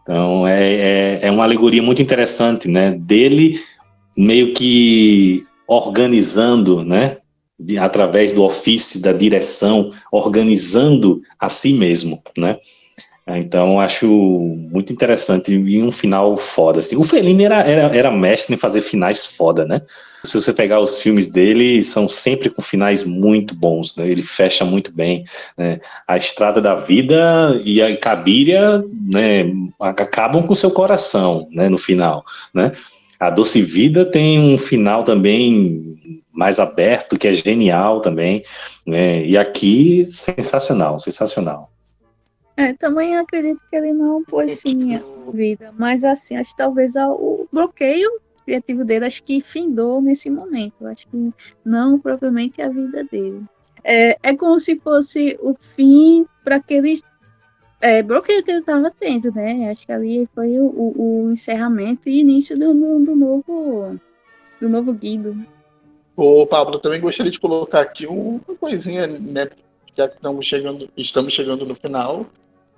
Então, 0.03 0.47
é, 0.47 0.74
é, 0.74 1.19
é, 1.23 1.31
uma 1.31 1.45
alegoria 1.45 1.83
muito 1.83 2.03
interessante, 2.03 2.69
né? 2.69 2.93
Dele 2.93 3.61
meio 4.16 4.55
que 4.55 5.43
organizando, 5.69 6.85
né? 6.85 7.19
De, 7.59 7.78
através 7.78 8.33
do 8.33 8.43
ofício 8.43 9.01
da 9.01 9.12
direção, 9.12 9.93
organizando 10.12 11.23
a 11.39 11.49
si 11.49 11.73
mesmo, 11.73 12.20
né? 12.37 12.59
Então, 13.28 13.81
acho 13.81 14.07
muito 14.07 14.93
interessante 14.93 15.53
e 15.53 15.82
um 15.82 15.90
final 15.90 16.36
foda. 16.36 16.78
Assim. 16.78 16.94
O 16.97 17.03
Fellini 17.03 17.44
era, 17.44 17.59
era, 17.61 17.97
era 17.97 18.11
mestre 18.11 18.55
em 18.55 18.59
fazer 18.59 18.81
finais 18.82 19.27
foda, 19.27 19.65
né? 19.65 19.82
Se 20.23 20.40
você 20.40 20.53
pegar 20.53 20.81
os 20.81 21.01
filmes 21.01 21.27
dele, 21.27 21.82
são 21.82 22.09
sempre 22.09 22.48
com 22.48 22.62
finais 22.62 23.03
muito 23.03 23.53
bons, 23.55 23.97
né? 23.97 24.09
Ele 24.09 24.23
fecha 24.23 24.65
muito 24.65 24.93
bem. 24.93 25.24
Né? 25.59 25.81
A 26.07 26.16
Estrada 26.16 26.61
da 26.61 26.77
Vida 26.77 27.61
e 27.65 27.82
a 27.82 27.97
Cabiria 27.97 28.85
né, 29.09 29.44
acabam 29.81 30.47
com 30.47 30.55
seu 30.55 30.70
coração 30.70 31.48
né, 31.51 31.69
no 31.69 31.78
final, 31.78 32.24
né? 32.55 32.73
A 33.19 33.31
Doce 33.31 33.62
Vida 33.62 34.05
tem 34.05 34.39
um 34.39 34.59
final 34.59 35.03
também 35.03 35.97
mais 36.32 36.61
aberto, 36.61 37.19
que 37.19 37.27
é 37.27 37.32
genial 37.32 38.01
também. 38.01 38.43
Né? 38.86 39.24
E 39.24 39.39
aqui, 39.39 40.05
sensacional, 40.12 41.01
sensacional. 41.01 41.70
É, 42.57 42.73
também 42.73 43.16
acredito 43.16 43.62
que 43.69 43.77
ele 43.77 43.93
não 43.93 44.24
pôs 44.24 44.61
fim 44.62 44.95
à 44.97 45.03
vida, 45.31 45.74
mas 45.77 46.03
assim, 46.05 46.37
acho 46.37 46.53
que 46.53 46.57
talvez 46.57 46.97
o 46.97 47.47
bloqueio 47.53 48.09
criativo 48.47 48.85
dele, 48.85 49.05
acho 49.05 49.23
que 49.24 49.41
findou 49.41 50.01
nesse 50.01 50.31
momento, 50.31 50.87
acho 50.87 51.07
que 51.09 51.33
não 51.65 51.99
propriamente 51.99 52.62
a 52.62 52.69
vida 52.69 53.05
dele. 53.05 53.43
É, 53.85 54.16
é 54.23 54.37
como 54.37 54.59
se 54.59 54.77
fosse 54.77 55.37
o 55.41 55.55
fim 55.55 56.24
para 56.43 56.57
aquele 56.57 57.01
é, 57.81 58.03
bloqueio 58.03 58.43
que 58.43 58.51
ele 58.51 58.61
estava 58.61 58.91
tendo, 58.91 59.31
né? 59.33 59.70
Acho 59.70 59.85
que 59.85 59.93
ali 59.93 60.28
foi 60.35 60.59
o, 60.59 60.65
o, 60.65 61.24
o 61.27 61.33
encerramento 61.33 62.09
e 62.09 62.20
início 62.20 62.59
do, 62.59 62.73
do, 62.73 63.05
do, 63.05 63.16
novo 63.16 64.01
do 64.61 64.69
novo 64.69 64.93
Guido. 64.93 65.37
Ô, 66.16 66.47
Pablo, 66.47 66.78
também 66.78 67.01
gostaria 67.01 67.31
de 67.31 67.39
colocar 67.39 67.81
aqui 67.81 68.07
uma 68.07 68.41
coisinha, 68.59 69.07
né? 69.07 69.49
Já 69.97 70.09
que 70.09 70.16
estamos 70.16 70.47
chegando, 70.47 70.89
estamos 70.97 71.33
chegando 71.33 71.66
no 71.66 71.74
final, 71.74 72.27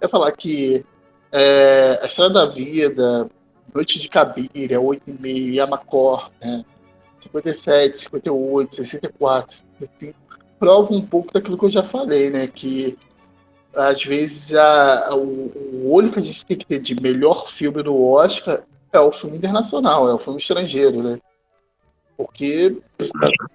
é 0.01 0.09
falar 0.09 0.33
que 0.33 0.85
é, 1.33 1.99
a 2.03 2.07
Estrada 2.07 2.35
da 2.35 2.47
Vida, 2.47 3.29
Noite 3.75 3.99
de 3.99 4.09
Cabiria, 4.09 4.81
8 4.81 5.03
e 5.07 5.12
meio, 5.12 5.55
Yamacor, 5.55 6.31
né, 6.41 6.65
57, 7.23 7.99
58, 7.99 8.77
64, 8.77 9.57
65, 9.79 10.19
prova 10.59 10.93
um 10.93 11.05
pouco 11.05 11.33
daquilo 11.33 11.59
que 11.59 11.66
eu 11.66 11.70
já 11.70 11.83
falei, 11.83 12.31
né? 12.31 12.47
Que 12.47 12.97
às 13.75 14.03
vezes 14.03 14.53
a, 14.55 15.15
o, 15.15 15.53
o 15.83 15.93
olho 15.93 16.11
que 16.11 16.19
a 16.19 16.23
gente 16.23 16.45
tem 16.45 16.57
que 16.57 16.66
ter 16.66 16.81
de 16.81 17.01
melhor 17.01 17.49
filme 17.49 17.83
do 17.83 18.03
Oscar 18.03 18.62
é 18.93 18.99
o 18.99 19.12
filme 19.12 19.37
internacional, 19.37 20.09
é 20.09 20.15
o 20.15 20.19
filme 20.19 20.41
estrangeiro, 20.41 21.03
né? 21.03 21.20
Porque, 22.16 22.77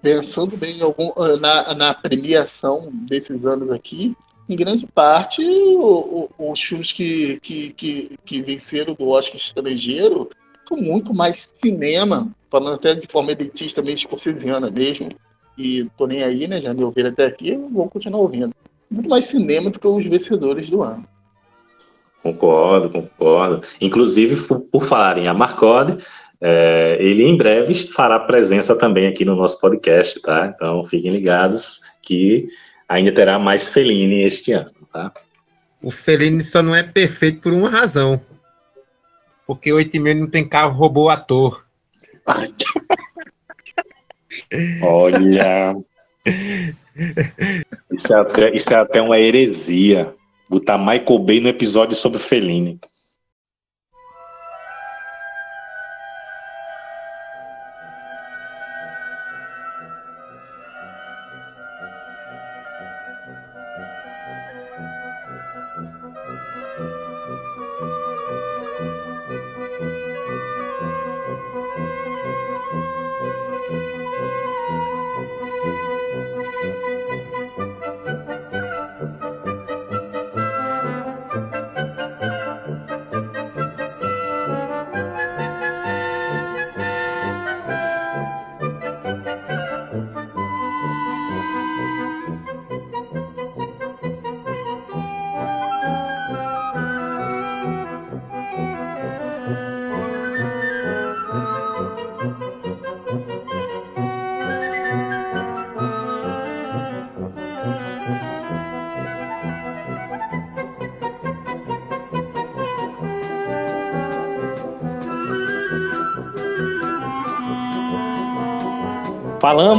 pensando 0.02 0.56
bem 0.56 0.82
algum, 0.82 1.12
na, 1.42 1.74
na 1.74 1.94
premiação 1.94 2.90
desses 2.94 3.46
anos 3.46 3.70
aqui, 3.72 4.16
em 4.50 4.56
grande 4.56 4.86
parte, 4.88 5.42
o, 5.44 6.30
o, 6.38 6.52
os 6.52 6.62
filmes 6.62 6.92
que, 6.92 7.40
que, 7.42 7.70
que, 7.72 8.20
que, 8.26 8.42
venceram 8.42 8.94
do 8.94 9.08
Oscar 9.10 9.38
estrangeiro 9.38 10.30
são 10.68 10.78
muito 10.78 11.14
mais 11.14 11.56
cinema, 11.64 12.30
falando 12.50 12.76
até 12.76 12.94
de 12.94 13.08
forma 13.08 13.32
elitista, 13.32 13.82
meio 13.82 13.96
escocesiana 13.96 14.70
mesmo, 14.70 15.10
e 15.58 15.88
tô 15.98 16.08
nem 16.08 16.24
aí, 16.24 16.48
né, 16.48 16.60
já 16.60 16.74
me 16.74 16.84
ouviram 16.84 17.10
até 17.10 17.26
aqui, 17.26 17.56
vou 17.72 17.90
continuar 17.90 18.22
ouvindo. 18.22 18.54
Muito 18.90 19.10
mais 19.10 19.26
cinema 19.26 19.70
do 19.70 19.80
que 19.80 19.88
os 19.88 20.06
vencedores 20.06 20.70
do 20.70 20.84
ano. 20.84 21.06
Concordo, 22.22 22.90
concordo. 22.90 23.64
Inclusive, 23.82 24.48
por, 24.48 24.86
falar 24.86 25.18
em 25.18 25.28
Amarcord, 25.28 25.98
é, 26.40 26.98
ele 27.00 27.24
em 27.24 27.36
breve 27.36 27.74
fará 27.76 28.20
presença 28.20 28.76
também 28.76 29.08
aqui 29.08 29.26
no 29.26 29.36
nosso 29.36 29.60
podcast, 29.60 30.22
tá? 30.22 30.52
Então 30.54 30.84
fiquem 30.86 31.12
ligados 31.12 31.82
que 32.02 32.48
ainda 32.88 33.12
terá 33.12 33.40
mais 33.40 33.70
Fellini 33.70 34.24
este 34.24 34.54
ano, 34.54 34.72
tá? 34.92 35.12
O 35.82 35.92
Fellini 35.92 36.42
só 36.42 36.64
não 36.64 36.76
é 36.76 36.84
perfeito 36.84 37.42
por 37.42 37.52
uma 37.52 37.70
razão. 37.70 38.22
Porque 39.46 39.72
o 39.72 39.76
8 39.76 40.00
não 40.00 40.28
tem 40.28 40.48
carro 40.48 40.74
robô 40.74 41.10
ator. 41.10 41.66
Olha. 44.82 45.76
Isso 47.92 48.14
é, 48.14 48.20
até, 48.20 48.56
isso 48.56 48.74
é 48.74 48.78
até 48.78 49.02
uma 49.02 49.20
heresia. 49.20 50.16
Botar 50.50 50.78
Michael 50.78 51.20
Bay 51.20 51.42
no 51.42 51.50
episódio 51.50 51.98
sobre 51.98 52.20
Fellini. 52.20 52.80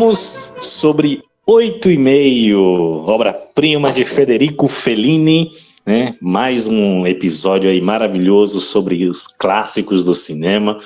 Falamos 0.04 0.52
sobre 0.60 1.22
Oito 1.46 1.90
e 1.90 1.96
Meio, 1.96 2.60
obra-prima 3.06 3.90
de 3.90 4.04
Federico 4.04 4.68
Fellini, 4.68 5.52
né? 5.86 6.14
Mais 6.20 6.66
um 6.66 7.06
episódio 7.06 7.70
aí 7.70 7.80
maravilhoso 7.80 8.60
sobre 8.60 9.06
os 9.06 9.26
clássicos 9.26 10.04
do 10.04 10.14
cinema. 10.14 10.76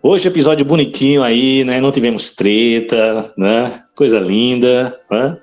Hoje 0.00 0.28
episódio 0.28 0.64
bonitinho 0.64 1.24
aí, 1.24 1.64
né? 1.64 1.80
Não 1.80 1.90
tivemos 1.90 2.36
treta, 2.36 3.34
né? 3.36 3.82
Coisa 3.96 4.20
linda, 4.20 4.96
né? 5.10 5.36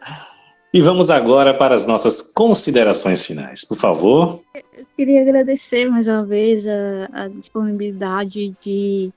E 0.74 0.82
vamos 0.82 1.10
agora 1.10 1.54
para 1.54 1.76
as 1.76 1.86
nossas 1.86 2.22
considerações 2.22 3.26
finais, 3.26 3.66
por 3.66 3.78
favor. 3.78 4.40
Eu 4.56 4.86
queria 4.96 5.22
agradecer 5.24 5.90
mais 5.90 6.08
uma 6.08 6.24
vez 6.24 6.66
a, 6.66 7.10
a 7.12 7.28
disponibilidade 7.28 8.56
de 8.64 9.12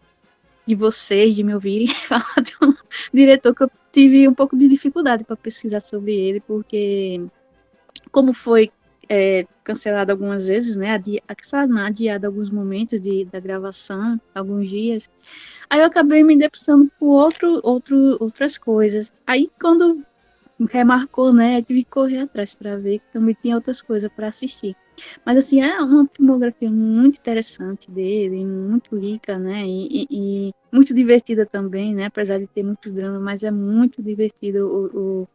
de 0.66 0.74
vocês, 0.74 1.34
de 1.34 1.42
me 1.42 1.54
ouvirem 1.54 1.88
falar 2.08 2.40
de 2.42 2.52
um 2.62 2.72
diretor 3.12 3.54
que 3.54 3.64
eu 3.64 3.70
tive 3.92 4.26
um 4.26 4.34
pouco 4.34 4.56
de 4.56 4.66
dificuldade 4.66 5.22
para 5.22 5.36
pesquisar 5.36 5.80
sobre 5.80 6.14
ele, 6.14 6.40
porque 6.40 7.22
como 8.10 8.32
foi 8.32 8.72
é, 9.08 9.46
cancelado 9.62 10.10
algumas 10.10 10.46
vezes, 10.46 10.74
né, 10.74 10.90
adiado, 10.90 11.78
adiado 11.78 12.26
alguns 12.26 12.50
momentos 12.50 13.00
de, 13.00 13.26
da 13.26 13.38
gravação, 13.38 14.18
alguns 14.34 14.68
dias, 14.68 15.10
aí 15.68 15.80
eu 15.80 15.86
acabei 15.86 16.24
me 16.24 16.36
debruçando 16.36 16.90
por 16.98 17.22
outro, 17.22 17.60
outro, 17.62 18.16
outras 18.18 18.56
coisas. 18.56 19.12
Aí 19.26 19.50
quando 19.60 20.04
remarcou, 20.70 21.32
né, 21.32 21.58
eu 21.58 21.62
tive 21.62 21.84
que 21.84 21.90
correr 21.90 22.20
atrás 22.20 22.54
para 22.54 22.76
ver 22.78 23.00
que 23.00 23.12
também 23.12 23.36
tinha 23.40 23.56
outras 23.56 23.82
coisas 23.82 24.10
para 24.14 24.28
assistir. 24.28 24.74
Mas, 25.24 25.36
assim, 25.36 25.62
é 25.62 25.80
uma 25.80 26.06
filmografia 26.06 26.70
muito 26.70 27.18
interessante 27.18 27.90
dele, 27.90 28.44
muito 28.44 28.96
rica, 28.96 29.38
né? 29.38 29.64
E, 29.66 30.06
e, 30.10 30.48
e, 30.48 30.54
muito 30.72 30.94
divertida 30.94 31.46
também, 31.46 31.94
né? 31.94 32.06
Apesar 32.06 32.38
de 32.38 32.46
ter 32.46 32.62
muitos 32.62 32.92
dramas, 32.92 33.20
mas 33.22 33.42
é 33.42 33.50
muito 33.50 34.02
divertido 34.02 34.66
o, 34.66 35.22
o, 35.22 35.28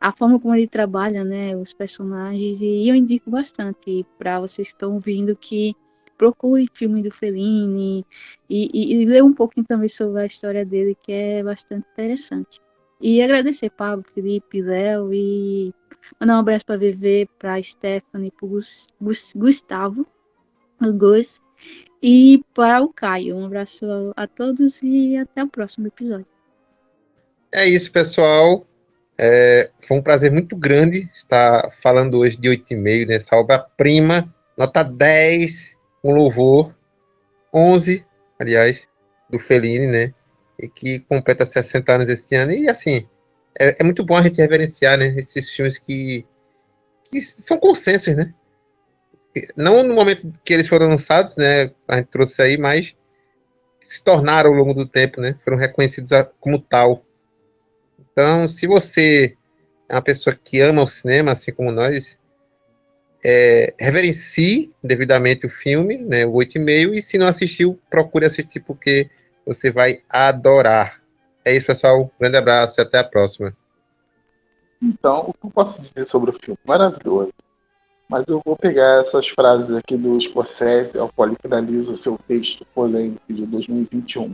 a 0.00 0.12
forma 0.12 0.38
como 0.38 0.54
ele 0.54 0.66
trabalha, 0.66 1.24
né? 1.24 1.56
Os 1.56 1.72
personagens. 1.72 2.60
E 2.60 2.88
eu 2.88 2.94
indico 2.94 3.30
bastante 3.30 4.06
para 4.18 4.40
vocês 4.40 4.68
que 4.68 4.74
estão 4.74 4.94
ouvindo 4.94 5.36
que 5.36 5.74
procure 6.18 6.68
filme 6.72 7.02
do 7.02 7.10
Fellini 7.10 8.06
e, 8.48 8.70
e, 8.72 8.94
e 8.94 9.04
ler 9.06 9.24
um 9.24 9.32
pouquinho 9.32 9.66
também 9.66 9.88
sobre 9.88 10.22
a 10.22 10.26
história 10.26 10.64
dele, 10.64 10.96
que 11.02 11.12
é 11.12 11.42
bastante 11.42 11.86
interessante. 11.92 12.60
E 13.00 13.20
agradecer 13.20 13.70
Pablo, 13.70 14.04
Felipe, 14.14 14.62
Léo 14.62 15.12
e 15.12 15.74
Mandar 16.20 16.36
um 16.36 16.40
abraço 16.40 16.64
para 16.64 16.78
VV, 16.78 17.28
para 17.38 17.62
Stephanie, 17.62 18.32
para 18.32 18.48
Gustavo, 19.34 20.06
o 20.80 20.92
Gus 20.92 21.40
e 22.02 22.42
para 22.54 22.82
o 22.82 22.92
Caio. 22.92 23.36
Um 23.36 23.46
abraço 23.46 23.86
a 24.16 24.26
todos 24.26 24.80
e 24.82 25.16
até 25.16 25.42
o 25.44 25.48
próximo 25.48 25.86
episódio. 25.86 26.26
é 27.52 27.66
isso, 27.68 27.90
pessoal. 27.92 28.66
É, 29.18 29.70
foi 29.80 29.98
um 29.98 30.02
prazer 30.02 30.32
muito 30.32 30.56
grande 30.56 31.08
estar 31.12 31.70
falando 31.70 32.18
hoje 32.18 32.36
de 32.36 32.48
8,5 32.48 33.06
nessa 33.06 33.36
obra-prima, 33.36 34.34
nota 34.56 34.82
10, 34.82 35.76
um 36.02 36.12
louvor, 36.12 36.74
11, 37.52 38.04
aliás, 38.38 38.88
do 39.30 39.38
Fellini, 39.38 39.86
né? 39.86 40.14
E 40.58 40.68
que 40.68 41.00
completa 41.00 41.44
60 41.44 41.92
anos 41.92 42.08
esse 42.08 42.34
ano. 42.34 42.52
E 42.52 42.68
assim, 42.68 43.06
é, 43.58 43.80
é 43.80 43.84
muito 43.84 44.04
bom 44.04 44.16
a 44.16 44.22
gente 44.22 44.36
reverenciar 44.36 44.98
né, 44.98 45.14
esses 45.16 45.50
filmes 45.50 45.78
que, 45.78 46.26
que 47.10 47.20
são 47.20 47.58
consensos, 47.58 48.14
né? 48.14 48.34
Não 49.56 49.82
no 49.82 49.94
momento 49.94 50.32
que 50.44 50.52
eles 50.52 50.68
foram 50.68 50.88
lançados, 50.88 51.36
né? 51.36 51.70
A 51.88 51.96
gente 51.96 52.08
trouxe 52.08 52.42
aí, 52.42 52.58
mas 52.58 52.94
se 53.82 54.02
tornaram 54.04 54.50
ao 54.50 54.56
longo 54.56 54.74
do 54.74 54.86
tempo, 54.86 55.20
né? 55.20 55.36
Foram 55.42 55.56
reconhecidos 55.56 56.10
como 56.38 56.58
tal. 56.58 57.04
Então, 58.12 58.46
se 58.46 58.66
você 58.66 59.36
é 59.88 59.94
uma 59.94 60.02
pessoa 60.02 60.34
que 60.34 60.60
ama 60.60 60.82
o 60.82 60.86
cinema, 60.86 61.32
assim 61.32 61.52
como 61.52 61.70
nós, 61.70 62.18
é, 63.24 63.74
reverencie 63.78 64.72
devidamente 64.82 65.46
o 65.46 65.50
filme, 65.50 65.98
né, 65.98 66.26
o 66.26 66.32
8,5, 66.32 66.94
e 66.94 67.02
se 67.02 67.18
não 67.18 67.26
assistiu, 67.26 67.78
procure 67.88 68.26
assistir, 68.26 68.60
porque 68.60 69.08
você 69.46 69.70
vai 69.70 70.02
adorar. 70.08 71.01
É 71.44 71.54
isso, 71.56 71.66
pessoal. 71.66 72.10
Grande 72.20 72.36
abraço 72.36 72.80
e 72.80 72.82
até 72.82 72.98
a 72.98 73.04
próxima. 73.04 73.54
Então, 74.80 75.26
o 75.28 75.32
que 75.32 75.46
eu 75.46 75.50
posso 75.50 75.80
dizer 75.80 76.08
sobre 76.08 76.30
o 76.30 76.38
filme? 76.38 76.58
Maravilhoso. 76.64 77.32
Mas 78.08 78.24
eu 78.28 78.40
vou 78.44 78.56
pegar 78.56 79.02
essas 79.02 79.28
frases 79.28 79.74
aqui 79.74 79.96
do 79.96 80.20
Scorsese, 80.20 80.98
ao 80.98 81.08
qual 81.08 81.28
ele 81.28 81.36
finaliza 81.40 81.96
seu 81.96 82.18
texto 82.26 82.66
polêmico 82.74 83.22
de 83.28 83.46
2021 83.46 84.32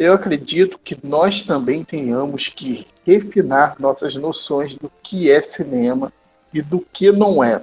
eu 0.00 0.14
acredito 0.14 0.78
que 0.78 0.96
nós 1.06 1.42
também 1.42 1.84
tenhamos 1.84 2.48
que 2.48 2.86
refinar 3.04 3.76
nossas 3.78 4.14
noções 4.14 4.74
do 4.74 4.90
que 5.02 5.30
é 5.30 5.42
cinema 5.42 6.10
e 6.54 6.62
do 6.62 6.80
que 6.80 7.12
não 7.12 7.44
é. 7.44 7.60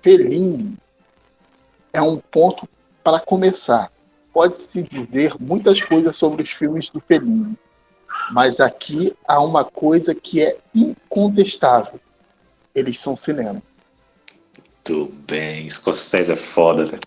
Fellini 0.00 0.76
é 1.92 2.00
um 2.00 2.16
ponto 2.16 2.68
para 3.02 3.18
começar. 3.18 3.90
Pode-se 4.32 4.82
dizer 4.82 5.34
muitas 5.40 5.80
coisas 5.80 6.16
sobre 6.16 6.42
os 6.42 6.50
filmes 6.50 6.88
do 6.88 7.00
Fellini, 7.00 7.56
mas 8.32 8.60
aqui 8.60 9.12
há 9.26 9.42
uma 9.42 9.64
coisa 9.64 10.14
que 10.14 10.40
é 10.40 10.56
incontestável. 10.74 11.98
Eles 12.74 13.00
são 13.00 13.16
cinema. 13.16 13.62
Muito 14.88 15.12
bem. 15.26 15.68
Scorsese 15.68 16.32
é 16.32 16.36
foda, 16.36 16.84
né? 16.86 16.98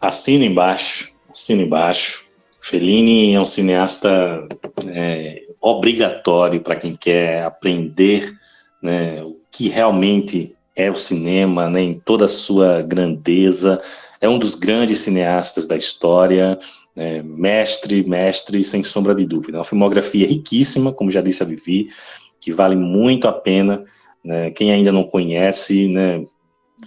Assina 0.00 0.44
embaixo. 0.44 1.12
Assina 1.30 1.62
embaixo. 1.62 2.24
Fellini 2.60 3.34
é 3.34 3.40
um 3.40 3.44
cineasta 3.44 4.48
é, 4.88 5.42
obrigatório 5.60 6.62
para 6.62 6.76
quem 6.76 6.94
quer 6.94 7.42
aprender 7.42 8.34
né, 8.80 9.22
o 9.22 9.36
que 9.50 9.68
realmente 9.68 10.54
é 10.74 10.90
o 10.90 10.96
cinema, 10.96 11.68
né, 11.68 11.80
em 11.80 12.00
toda 12.00 12.24
a 12.24 12.28
sua 12.28 12.82
grandeza. 12.82 13.82
É 14.24 14.28
um 14.28 14.38
dos 14.38 14.54
grandes 14.54 15.00
cineastas 15.00 15.66
da 15.66 15.76
história, 15.76 16.58
é, 16.96 17.22
mestre, 17.22 18.02
mestre, 18.08 18.64
sem 18.64 18.82
sombra 18.82 19.14
de 19.14 19.26
dúvida. 19.26 19.58
É 19.58 19.60
uma 19.60 19.64
filmografia 19.64 20.26
riquíssima, 20.26 20.94
como 20.94 21.10
já 21.10 21.20
disse 21.20 21.42
a 21.42 21.46
Vivi, 21.46 21.88
que 22.40 22.50
vale 22.50 22.74
muito 22.74 23.28
a 23.28 23.32
pena. 23.32 23.84
Né, 24.24 24.50
quem 24.52 24.72
ainda 24.72 24.90
não 24.90 25.04
conhece, 25.04 25.88
né, 25.88 26.24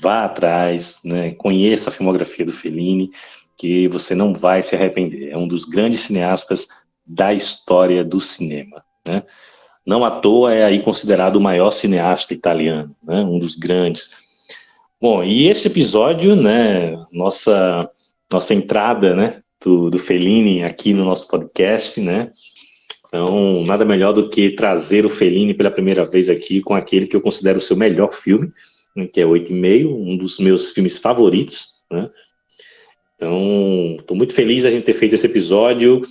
vá 0.02 0.24
atrás, 0.24 1.00
né, 1.06 1.36
conheça 1.36 1.92
a 1.92 1.94
filmografia 1.94 2.44
do 2.44 2.52
Fellini 2.52 3.12
que 3.56 3.88
você 3.88 4.16
não 4.16 4.34
vai 4.34 4.64
se 4.64 4.76
arrepender. 4.76 5.30
É 5.30 5.38
um 5.38 5.48
dos 5.48 5.64
grandes 5.64 6.00
cineastas 6.00 6.68
da 7.06 7.36
história 7.36 8.04
do 8.04 8.20
cinema. 8.20 8.84
Né? 9.08 9.22
Não 9.86 10.04
à 10.04 10.10
toa 10.10 10.56
é 10.56 10.66
aí 10.66 10.82
considerado 10.82 11.36
o 11.36 11.42
maior 11.42 11.70
cineasta 11.70 12.34
italiano, 12.34 12.96
né? 13.04 13.22
um 13.22 13.38
dos 13.38 13.56
grandes. 13.56 14.26
Bom, 15.00 15.24
e 15.24 15.48
esse 15.48 15.68
episódio, 15.68 16.36
né, 16.36 16.98
nossa, 17.12 17.88
nossa 18.32 18.54
entrada 18.56 19.16
né, 19.16 19.44
do, 19.64 19.92
do 19.92 20.00
Fellini 20.00 20.64
aqui 20.64 20.92
no 20.92 21.06
nosso 21.06 21.28
podcast, 21.28 22.02
né? 22.02 22.32
Então, 23.06 23.64
nada 23.64 23.86
melhor 23.86 24.12
do 24.12 24.28
que 24.28 24.50
trazer 24.56 25.06
o 25.06 25.10
Fellini 25.10 25.54
pela 25.54 25.70
primeira 25.70 26.04
vez 26.04 26.30
aqui 26.30 26.62
com 26.62 26.74
aquele 26.74 27.06
que 27.06 27.16
eu 27.16 27.22
considero 27.22 27.60
o 27.60 27.62
seu 27.62 27.78
melhor 27.78 28.12
filme, 28.12 28.52
né, 28.96 29.06
que 29.06 29.22
é 29.22 29.26
Oito 29.26 29.52
e 29.52 29.56
Meio, 29.56 29.96
um 29.96 30.18
dos 30.18 30.40
meus 30.40 30.72
filmes 30.72 30.98
favoritos, 30.98 31.68
né? 31.92 32.10
Então, 33.16 33.98
estou 34.00 34.18
muito 34.18 34.34
feliz 34.34 34.66
a 34.66 34.72
gente 34.72 34.84
ter 34.84 34.94
feito 34.94 35.14
esse 35.14 35.28
episódio. 35.28 36.02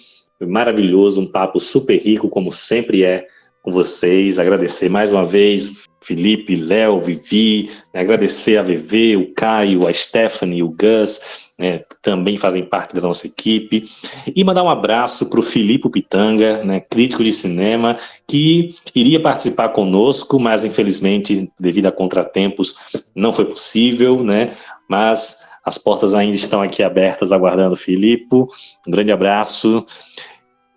Maravilhoso, 0.40 1.20
um 1.20 1.26
papo 1.26 1.58
super 1.58 1.96
rico, 1.96 2.28
como 2.28 2.52
sempre 2.52 3.02
é 3.02 3.26
com 3.66 3.72
vocês. 3.72 4.38
Agradecer 4.38 4.88
mais 4.88 5.12
uma 5.12 5.26
vez 5.26 5.88
Felipe, 6.00 6.54
Léo, 6.54 7.00
Vivi, 7.00 7.68
né, 7.92 8.00
agradecer 8.00 8.58
a 8.58 8.62
VV, 8.62 9.16
o 9.16 9.34
Caio, 9.34 9.88
a 9.88 9.92
Stephanie, 9.92 10.62
o 10.62 10.68
Gus, 10.68 11.50
né, 11.58 11.82
também 12.00 12.36
fazem 12.36 12.64
parte 12.64 12.94
da 12.94 13.00
nossa 13.00 13.26
equipe. 13.26 13.90
E 14.34 14.44
mandar 14.44 14.62
um 14.62 14.70
abraço 14.70 15.28
para 15.28 15.40
o 15.40 15.42
Filipe 15.42 15.90
Pitanga, 15.90 16.62
né, 16.62 16.78
crítico 16.78 17.24
de 17.24 17.32
cinema, 17.32 17.96
que 18.24 18.76
iria 18.94 19.18
participar 19.18 19.70
conosco, 19.70 20.38
mas 20.38 20.64
infelizmente, 20.64 21.50
devido 21.58 21.86
a 21.86 21.92
contratempos, 21.92 22.76
não 23.16 23.32
foi 23.32 23.46
possível, 23.46 24.22
né? 24.22 24.52
Mas 24.88 25.44
as 25.64 25.76
portas 25.76 26.14
ainda 26.14 26.36
estão 26.36 26.62
aqui 26.62 26.84
abertas, 26.84 27.32
aguardando 27.32 27.74
o 27.74 27.76
Filipe. 27.76 28.36
Um 28.36 28.90
grande 28.92 29.10
abraço. 29.10 29.84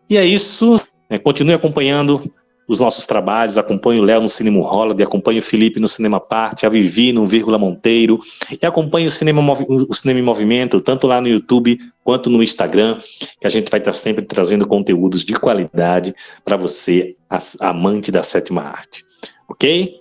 E 0.10 0.18
é 0.18 0.26
isso. 0.26 0.82
É, 1.08 1.20
continue 1.20 1.54
acompanhando 1.54 2.32
os 2.70 2.80
nossos 2.80 3.08
trabalhos, 3.08 3.58
acompanhe 3.58 4.00
o 4.00 4.04
Léo 4.04 4.22
no 4.22 4.30
Cinema 4.30 4.60
Holiday, 4.60 5.04
acompanhe 5.04 5.40
o 5.40 5.42
Felipe 5.44 5.80
no 5.80 5.88
Cinema 5.88 6.20
Parte, 6.20 6.68
a 6.68 6.70
Vivi 6.70 7.12
no 7.12 7.26
Vírgula 7.26 7.58
Monteiro, 7.58 8.20
e 8.62 8.64
acompanhe 8.64 9.08
o 9.08 9.12
Cinema, 9.12 9.42
o 9.68 9.94
Cinema 9.96 10.20
em 10.20 10.24
Movimento, 10.24 10.80
tanto 10.80 11.08
lá 11.08 11.20
no 11.20 11.28
YouTube 11.28 11.80
quanto 12.04 12.30
no 12.30 12.44
Instagram, 12.44 13.00
que 13.42 13.48
a 13.48 13.50
gente 13.50 13.72
vai 13.72 13.80
estar 13.80 13.92
sempre 13.92 14.24
trazendo 14.24 14.68
conteúdos 14.68 15.26
de 15.26 15.34
qualidade 15.34 16.14
para 16.46 16.56
você, 16.56 17.16
amante 17.60 18.12
da 18.12 18.22
sétima 18.22 18.62
arte. 18.62 19.04
Ok? 19.50 19.96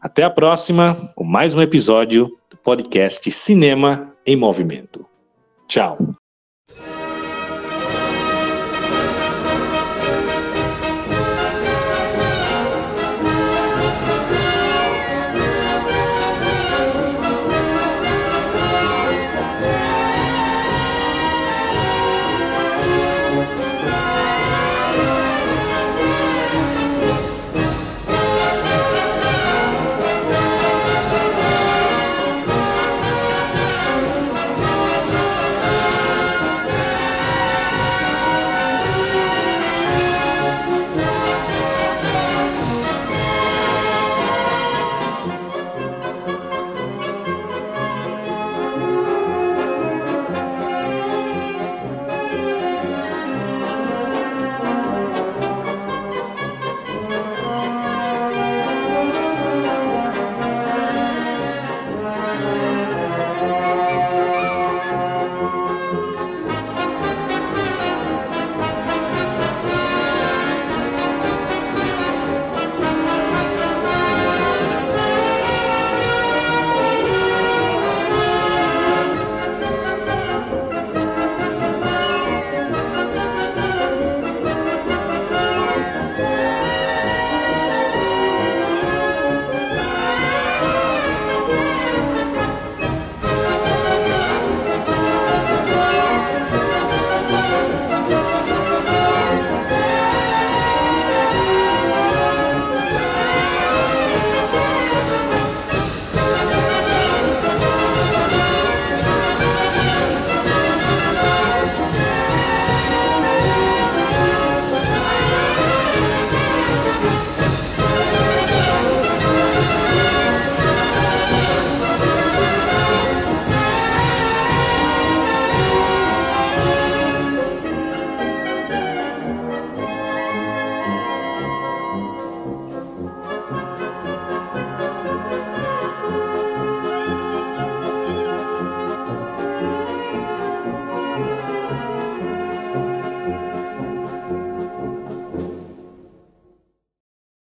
Até 0.00 0.22
a 0.22 0.30
próxima, 0.30 0.94
com 1.16 1.24
mais 1.24 1.54
um 1.54 1.60
episódio 1.60 2.30
do 2.48 2.56
podcast 2.56 3.28
Cinema 3.32 4.14
em 4.24 4.36
movimento. 4.36 5.04
Tchau. 5.66 5.98